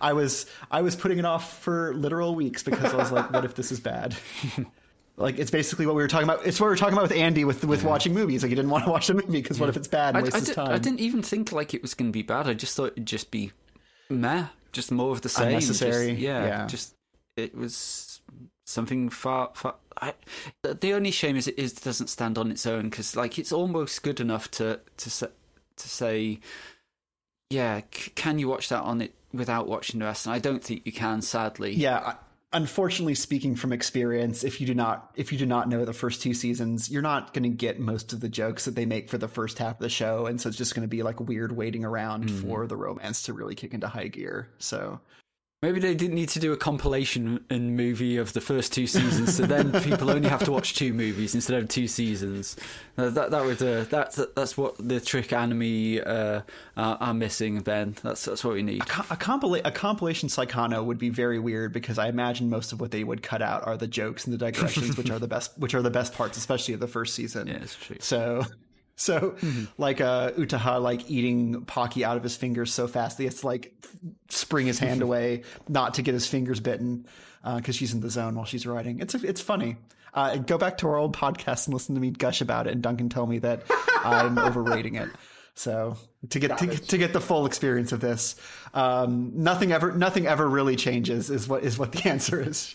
I 0.00 0.12
was 0.12 0.46
I 0.70 0.82
was 0.82 0.96
putting 0.96 1.18
it 1.18 1.24
off 1.24 1.58
for 1.62 1.94
literal 1.94 2.34
weeks 2.34 2.62
because 2.62 2.92
I 2.92 2.96
was 2.96 3.12
like, 3.12 3.32
what 3.32 3.44
if 3.44 3.54
this 3.54 3.72
is 3.72 3.80
bad? 3.80 4.14
like 5.16 5.38
it's 5.38 5.50
basically 5.50 5.86
what 5.86 5.94
we 5.94 6.02
were 6.02 6.08
talking 6.08 6.28
about. 6.28 6.46
It's 6.46 6.60
what 6.60 6.66
we 6.66 6.70
were 6.70 6.76
talking 6.76 6.94
about 6.94 7.02
with 7.08 7.12
Andy 7.18 7.44
with 7.44 7.64
with 7.64 7.84
watching 7.84 8.14
movies. 8.14 8.42
Like 8.42 8.50
you 8.50 8.56
didn't 8.56 8.70
want 8.70 8.84
to 8.84 8.90
watch 8.90 9.06
the 9.06 9.14
movie 9.14 9.40
because 9.42 9.58
what 9.58 9.68
if 9.68 9.76
it's 9.76 9.88
bad 9.88 10.16
and 10.16 10.24
I, 10.24 10.36
I, 10.36 10.40
did, 10.40 10.54
time? 10.54 10.68
I 10.72 10.78
didn't 10.78 11.00
even 11.00 11.22
think 11.22 11.52
like 11.52 11.74
it 11.74 11.82
was 11.82 11.94
going 11.94 12.08
to 12.10 12.12
be 12.12 12.22
bad. 12.22 12.48
I 12.48 12.54
just 12.54 12.76
thought 12.76 12.92
it'd 12.92 13.06
just 13.06 13.30
be 13.30 13.52
meh, 14.10 14.46
just 14.72 14.92
more 14.92 15.12
of 15.12 15.22
the 15.22 15.28
same. 15.28 15.52
just- 15.60 15.82
yeah, 16.20 16.44
yeah. 16.46 16.66
just 16.66 16.94
it 17.36 17.54
was 17.56 18.20
something 18.66 19.08
far. 19.08 19.50
far 19.54 19.76
I, 20.00 20.12
the- 20.62 20.74
the 20.74 20.92
only 20.92 21.10
shame 21.10 21.36
is 21.36 21.48
it 21.48 21.58
is 21.58 21.72
doesn't 21.72 22.08
stand 22.08 22.36
on 22.38 22.50
its 22.50 22.66
own 22.66 22.90
because 22.90 23.16
like 23.16 23.38
it's 23.38 23.52
almost 23.52 24.02
good 24.02 24.20
enough 24.20 24.50
to 24.52 24.80
to 24.98 25.10
to 25.76 25.88
say, 25.88 26.40
yeah, 27.50 27.80
c- 27.92 28.10
can 28.14 28.38
you 28.38 28.48
watch 28.48 28.68
that 28.68 28.82
on 28.82 29.00
it 29.00 29.14
without 29.36 29.66
watching 29.66 30.00
the 30.00 30.06
rest? 30.06 30.26
And 30.26 30.34
I 30.34 30.38
don't 30.38 30.62
think 30.62 30.82
you 30.84 30.92
can, 30.92 31.22
sadly. 31.22 31.74
yeah. 31.74 32.14
Unfortunately, 32.52 33.14
speaking 33.14 33.56
from 33.56 33.72
experience, 33.72 34.44
if 34.44 34.60
you 34.60 34.66
do 34.66 34.74
not 34.74 35.10
if 35.16 35.32
you 35.32 35.36
do 35.36 35.44
not 35.44 35.68
know 35.68 35.84
the 35.84 35.92
first 35.92 36.22
two 36.22 36.32
seasons, 36.32 36.88
you're 36.88 37.02
not 37.02 37.34
going 37.34 37.42
to 37.42 37.48
get 37.50 37.80
most 37.80 38.12
of 38.12 38.20
the 38.20 38.28
jokes 38.28 38.64
that 38.64 38.76
they 38.76 38.86
make 38.86 39.10
for 39.10 39.18
the 39.18 39.28
first 39.28 39.58
half 39.58 39.74
of 39.74 39.80
the 39.80 39.88
show, 39.88 40.26
and 40.26 40.40
so 40.40 40.48
it's 40.48 40.56
just 40.56 40.74
going 40.74 40.82
to 40.82 40.88
be 40.88 41.02
like 41.02 41.20
weird 41.20 41.52
waiting 41.52 41.84
around 41.84 42.30
hmm. 42.30 42.36
for 42.36 42.66
the 42.66 42.76
romance 42.76 43.22
to 43.22 43.32
really 43.32 43.56
kick 43.56 43.74
into 43.74 43.88
high 43.88 44.06
gear. 44.06 44.48
So 44.58 45.00
Maybe 45.62 45.80
they 45.80 45.94
didn't 45.94 46.16
need 46.16 46.28
to 46.30 46.38
do 46.38 46.52
a 46.52 46.56
compilation 46.56 47.42
and 47.48 47.78
movie 47.78 48.18
of 48.18 48.34
the 48.34 48.42
first 48.42 48.74
two 48.74 48.86
seasons, 48.86 49.34
so 49.34 49.46
then 49.46 49.72
people 49.82 50.10
only 50.10 50.28
have 50.28 50.44
to 50.44 50.52
watch 50.52 50.74
two 50.74 50.92
movies 50.92 51.34
instead 51.34 51.62
of 51.62 51.68
two 51.70 51.88
seasons. 51.88 52.56
Uh, 52.98 53.08
that 53.08 53.30
that 53.30 53.42
was 53.42 53.62
uh, 53.62 53.86
that's 53.88 54.20
that's 54.36 54.58
what 54.58 54.76
the 54.78 55.00
trick 55.00 55.32
anime 55.32 56.02
uh, 56.04 56.42
are, 56.76 56.98
are 57.00 57.14
missing. 57.14 57.60
Ben, 57.62 57.96
that's 58.02 58.26
that's 58.26 58.44
what 58.44 58.52
we 58.52 58.62
need. 58.62 58.86
co- 58.86 59.06
a, 59.08 59.16
compila- 59.16 59.62
a 59.64 59.70
compilation 59.70 60.28
Saekano 60.28 60.84
would 60.84 60.98
be 60.98 61.08
very 61.08 61.38
weird 61.38 61.72
because 61.72 61.98
I 61.98 62.08
imagine 62.08 62.50
most 62.50 62.72
of 62.72 62.80
what 62.80 62.90
they 62.90 63.02
would 63.02 63.22
cut 63.22 63.40
out 63.40 63.66
are 63.66 63.78
the 63.78 63.88
jokes 63.88 64.26
and 64.26 64.34
the 64.34 64.38
digressions, 64.52 64.98
which 64.98 65.10
are 65.10 65.18
the 65.18 65.26
best, 65.26 65.56
which 65.56 65.74
are 65.74 65.80
the 65.82 65.90
best 65.90 66.12
parts, 66.12 66.36
especially 66.36 66.74
of 66.74 66.80
the 66.80 66.86
first 66.86 67.14
season. 67.14 67.46
Yeah, 67.48 67.54
it's 67.62 67.76
true. 67.76 67.96
So, 67.98 68.44
so 68.98 69.36
like 69.78 70.00
uh, 70.00 70.32
Utaha 70.32 70.80
like 70.80 71.10
eating 71.10 71.64
Pocky 71.66 72.04
out 72.04 72.16
of 72.16 72.22
his 72.22 72.34
fingers 72.36 72.72
so 72.72 72.88
fast 72.88 73.18
that 73.18 73.24
he 73.24 73.26
has 73.26 73.40
to 73.40 73.46
like 73.46 73.74
spring 74.30 74.66
his 74.66 74.78
hand 74.78 75.02
away 75.06 75.42
not 75.68 75.94
to 75.94 76.02
get 76.02 76.14
his 76.14 76.26
fingers 76.26 76.60
bitten 76.60 77.06
because 77.56 77.76
she's 77.76 77.94
in 77.94 78.00
the 78.00 78.10
zone 78.10 78.34
while 78.34 78.46
she's 78.46 78.66
writing. 78.66 79.00
It's 79.00 79.14
it's 79.14 79.40
funny. 79.40 79.76
Uh, 80.14 80.36
go 80.36 80.56
back 80.56 80.78
to 80.78 80.88
our 80.88 80.96
old 80.96 81.14
podcast 81.14 81.66
and 81.66 81.74
listen 81.74 81.94
to 81.94 82.00
me 82.00 82.10
gush 82.10 82.40
about 82.40 82.66
it, 82.66 82.72
and 82.72 82.82
Duncan 82.82 83.10
tell 83.10 83.26
me 83.26 83.38
that 83.40 83.64
I'm 84.02 84.38
overrating 84.38 84.94
it. 84.94 85.10
So 85.54 85.96
to 86.30 86.38
get 86.38 86.56
to, 86.58 86.66
to 86.66 86.98
get 86.98 87.12
the 87.12 87.20
full 87.20 87.46
experience 87.46 87.92
of 87.92 88.00
this, 88.00 88.36
um, 88.72 89.32
nothing 89.34 89.72
ever 89.72 89.92
nothing 89.92 90.26
ever 90.26 90.48
really 90.48 90.76
changes 90.76 91.30
is 91.30 91.46
what 91.46 91.64
is 91.64 91.78
what 91.78 91.92
the 91.92 92.08
answer 92.08 92.40
is. 92.40 92.74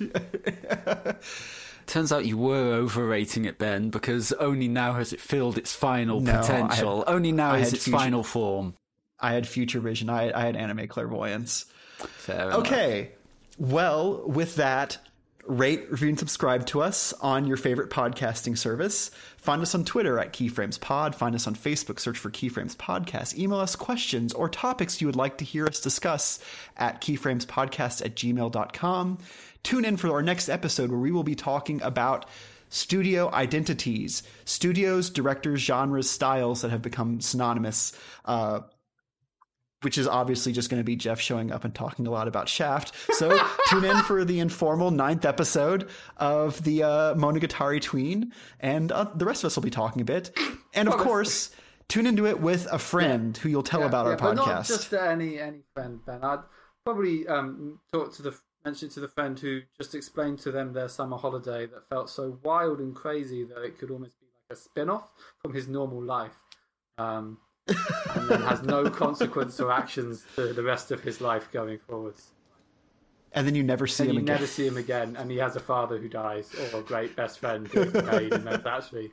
Turns 1.91 2.13
out 2.13 2.26
you 2.26 2.38
were 2.38 2.73
overrating 2.73 3.43
it, 3.43 3.57
Ben, 3.57 3.89
because 3.89 4.31
only 4.34 4.69
now 4.69 4.93
has 4.93 5.11
it 5.11 5.19
filled 5.19 5.57
its 5.57 5.76
final 5.76 6.22
No, 6.22 6.31
I 6.31 6.35
had- 6.35 6.41
potential. 6.45 7.03
only 7.05 7.34
now 7.34 7.51
I 7.51 7.57
is 7.59 7.73
its 7.73 7.84
future- 7.84 7.97
final 7.97 8.23
form. 8.23 8.76
I 9.19 9.34
had 9.34 9.45
future 9.45 9.81
vision. 9.81 10.09
I, 10.09 10.31
I 10.31 10.45
had 10.45 10.55
anime 10.55 10.88
clairvoyance. 10.88 11.65
Fair 11.97 12.45
enough. 12.47 12.59
Okay. 12.59 13.11
Well, 13.59 14.23
with 14.26 14.55
that, 14.55 14.99
rate, 15.45 15.91
review, 15.91 16.07
and 16.09 16.18
subscribe 16.18 16.65
to 16.68 16.81
us 16.81 17.13
on 17.19 17.45
your 17.45 17.57
favorite 17.57 17.89
podcasting 17.89 18.57
service. 18.57 19.11
Find 19.38 19.61
us 19.61 19.76
on 19.76 19.84
Twitter 19.84 20.18
at 20.18 20.31
KeyframesPod. 20.34 21.13
Find 21.13 21.35
us 21.35 21.45
on 21.45 21.55
Facebook. 21.55 21.99
Search 21.99 22.18
for 22.18 22.30
Keyframes 22.31 22.76
Podcast. 22.77 23.38
Email 23.38 23.59
us 23.59 23.76
questions 23.76 24.34
or 24.34 24.47
topics 24.47 25.01
you 25.01 25.07
would 25.07 25.15
like 25.18 25.38
to 25.39 25.45
hear 25.45 25.68
us 25.68 25.81
discuss 25.81 26.39
at 26.77 27.01
keyframespodcast 27.01 28.05
at 28.05 28.15
gmail.com. 28.15 29.18
Tune 29.63 29.85
in 29.85 29.97
for 29.97 30.11
our 30.11 30.21
next 30.21 30.49
episode 30.49 30.89
where 30.89 30.99
we 30.99 31.11
will 31.11 31.23
be 31.23 31.35
talking 31.35 31.81
about 31.81 32.25
studio 32.69 33.29
identities, 33.31 34.23
studios, 34.45 35.09
directors, 35.09 35.61
genres, 35.61 36.09
styles 36.09 36.61
that 36.61 36.71
have 36.71 36.81
become 36.81 37.21
synonymous. 37.21 37.93
Uh, 38.25 38.61
which 39.81 39.97
is 39.97 40.07
obviously 40.07 40.51
just 40.51 40.69
going 40.69 40.79
to 40.79 40.83
be 40.83 40.95
Jeff 40.95 41.19
showing 41.19 41.51
up 41.51 41.63
and 41.63 41.73
talking 41.73 42.05
a 42.05 42.11
lot 42.11 42.27
about 42.27 42.47
Shaft. 42.47 42.93
So 43.13 43.35
tune 43.69 43.83
in 43.83 43.97
for 44.03 44.23
the 44.23 44.39
informal 44.39 44.91
ninth 44.91 45.25
episode 45.25 45.89
of 46.17 46.63
the 46.63 46.83
uh, 46.83 47.15
Monogatari 47.15 47.81
Tween, 47.81 48.31
and 48.59 48.91
uh, 48.91 49.05
the 49.15 49.25
rest 49.25 49.43
of 49.43 49.47
us 49.47 49.55
will 49.55 49.63
be 49.63 49.71
talking 49.71 50.01
a 50.01 50.05
bit. 50.05 50.38
And 50.75 50.88
of 50.88 50.97
course, 50.97 51.49
tune 51.88 52.05
into 52.05 52.27
it 52.27 52.39
with 52.39 52.67
a 52.71 52.77
friend 52.77 53.35
who 53.35 53.49
you'll 53.49 53.63
tell 53.63 53.83
about 53.83 54.05
our 54.05 54.17
But 54.17 54.35
not 54.35 54.47
podcast. 54.47 54.67
just 54.67 54.93
any 54.93 55.39
any 55.39 55.63
friend, 55.73 55.99
Ben. 56.05 56.23
I'd 56.23 56.39
probably 56.85 57.27
um, 57.27 57.79
talk 57.91 58.13
to 58.17 58.21
the 58.21 58.38
mention 58.65 58.89
to 58.89 58.99
the 58.99 59.07
friend 59.07 59.38
who 59.39 59.61
just 59.77 59.95
explained 59.95 60.39
to 60.39 60.51
them 60.51 60.73
their 60.73 60.88
summer 60.89 61.17
holiday 61.17 61.65
that 61.67 61.88
felt 61.89 62.09
so 62.09 62.39
wild 62.43 62.79
and 62.79 62.95
crazy 62.95 63.43
that 63.43 63.61
it 63.63 63.77
could 63.79 63.91
almost 63.91 64.19
be 64.19 64.27
like 64.27 64.57
a 64.57 64.61
spin-off 64.61 65.09
from 65.41 65.53
his 65.53 65.67
normal 65.67 66.01
life. 66.01 66.38
Um, 66.97 67.39
and 67.67 68.29
then 68.29 68.41
has 68.41 68.61
no 68.63 68.89
consequence 68.89 69.59
or 69.59 69.71
actions 69.71 70.25
to 70.35 70.53
the 70.53 70.63
rest 70.63 70.91
of 70.91 71.01
his 71.01 71.21
life 71.21 71.51
going 71.51 71.79
forwards. 71.79 72.31
and 73.33 73.47
then 73.47 73.55
you 73.55 73.63
never 73.63 73.88
see 73.88 74.03
And 74.03 74.09
him 74.11 74.15
you 74.17 74.21
again. 74.23 74.35
never 74.35 74.47
see 74.47 74.67
him 74.67 74.77
again, 74.77 75.15
and 75.17 75.31
he 75.31 75.38
has 75.38 75.55
a 75.55 75.59
father 75.59 75.97
who 75.97 76.09
dies, 76.09 76.53
or 76.73 76.79
a 76.79 76.83
great 76.83 77.15
best 77.15 77.39
friend 77.39 77.67
who 77.67 77.85
married, 77.91 78.33
and 78.33 78.45
that's 78.45 78.65
actually 78.65 79.11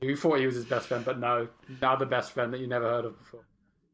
you 0.00 0.16
thought 0.16 0.38
he 0.38 0.44
was 0.46 0.54
his 0.56 0.66
best 0.66 0.88
friend, 0.88 1.02
but 1.04 1.18
no, 1.18 1.48
now 1.80 1.96
the 1.96 2.04
best 2.04 2.32
friend 2.32 2.52
that 2.52 2.60
you 2.60 2.66
never 2.66 2.84
heard 2.84 3.06
of 3.06 3.18
before. 3.18 3.44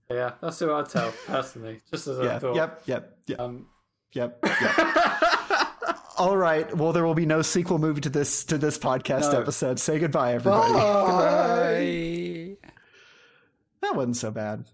So 0.08 0.14
yeah, 0.16 0.32
that's 0.40 0.58
who 0.58 0.72
I'd 0.72 0.88
tell 0.88 1.12
personally, 1.26 1.80
just 1.90 2.08
as 2.08 2.18
a 2.18 2.24
yeah. 2.24 2.38
thought. 2.40 2.56
Yep. 2.56 2.82
Yep. 2.86 3.18
Yep. 3.28 3.40
Um, 3.40 3.66
Yep. 4.12 4.38
yep. 4.44 4.78
All 6.18 6.36
right. 6.36 6.76
Well, 6.76 6.92
there 6.92 7.04
will 7.06 7.14
be 7.14 7.26
no 7.26 7.40
sequel 7.42 7.78
movie 7.78 8.00
to 8.02 8.10
this 8.10 8.44
to 8.46 8.58
this 8.58 8.76
podcast 8.78 9.32
No. 9.32 9.40
episode. 9.40 9.78
Say 9.78 9.98
goodbye, 9.98 10.34
everybody. 10.34 10.72
Bye. 10.74 12.56
That 13.82 13.96
wasn't 13.96 14.16
so 14.16 14.30
bad. 14.30 14.64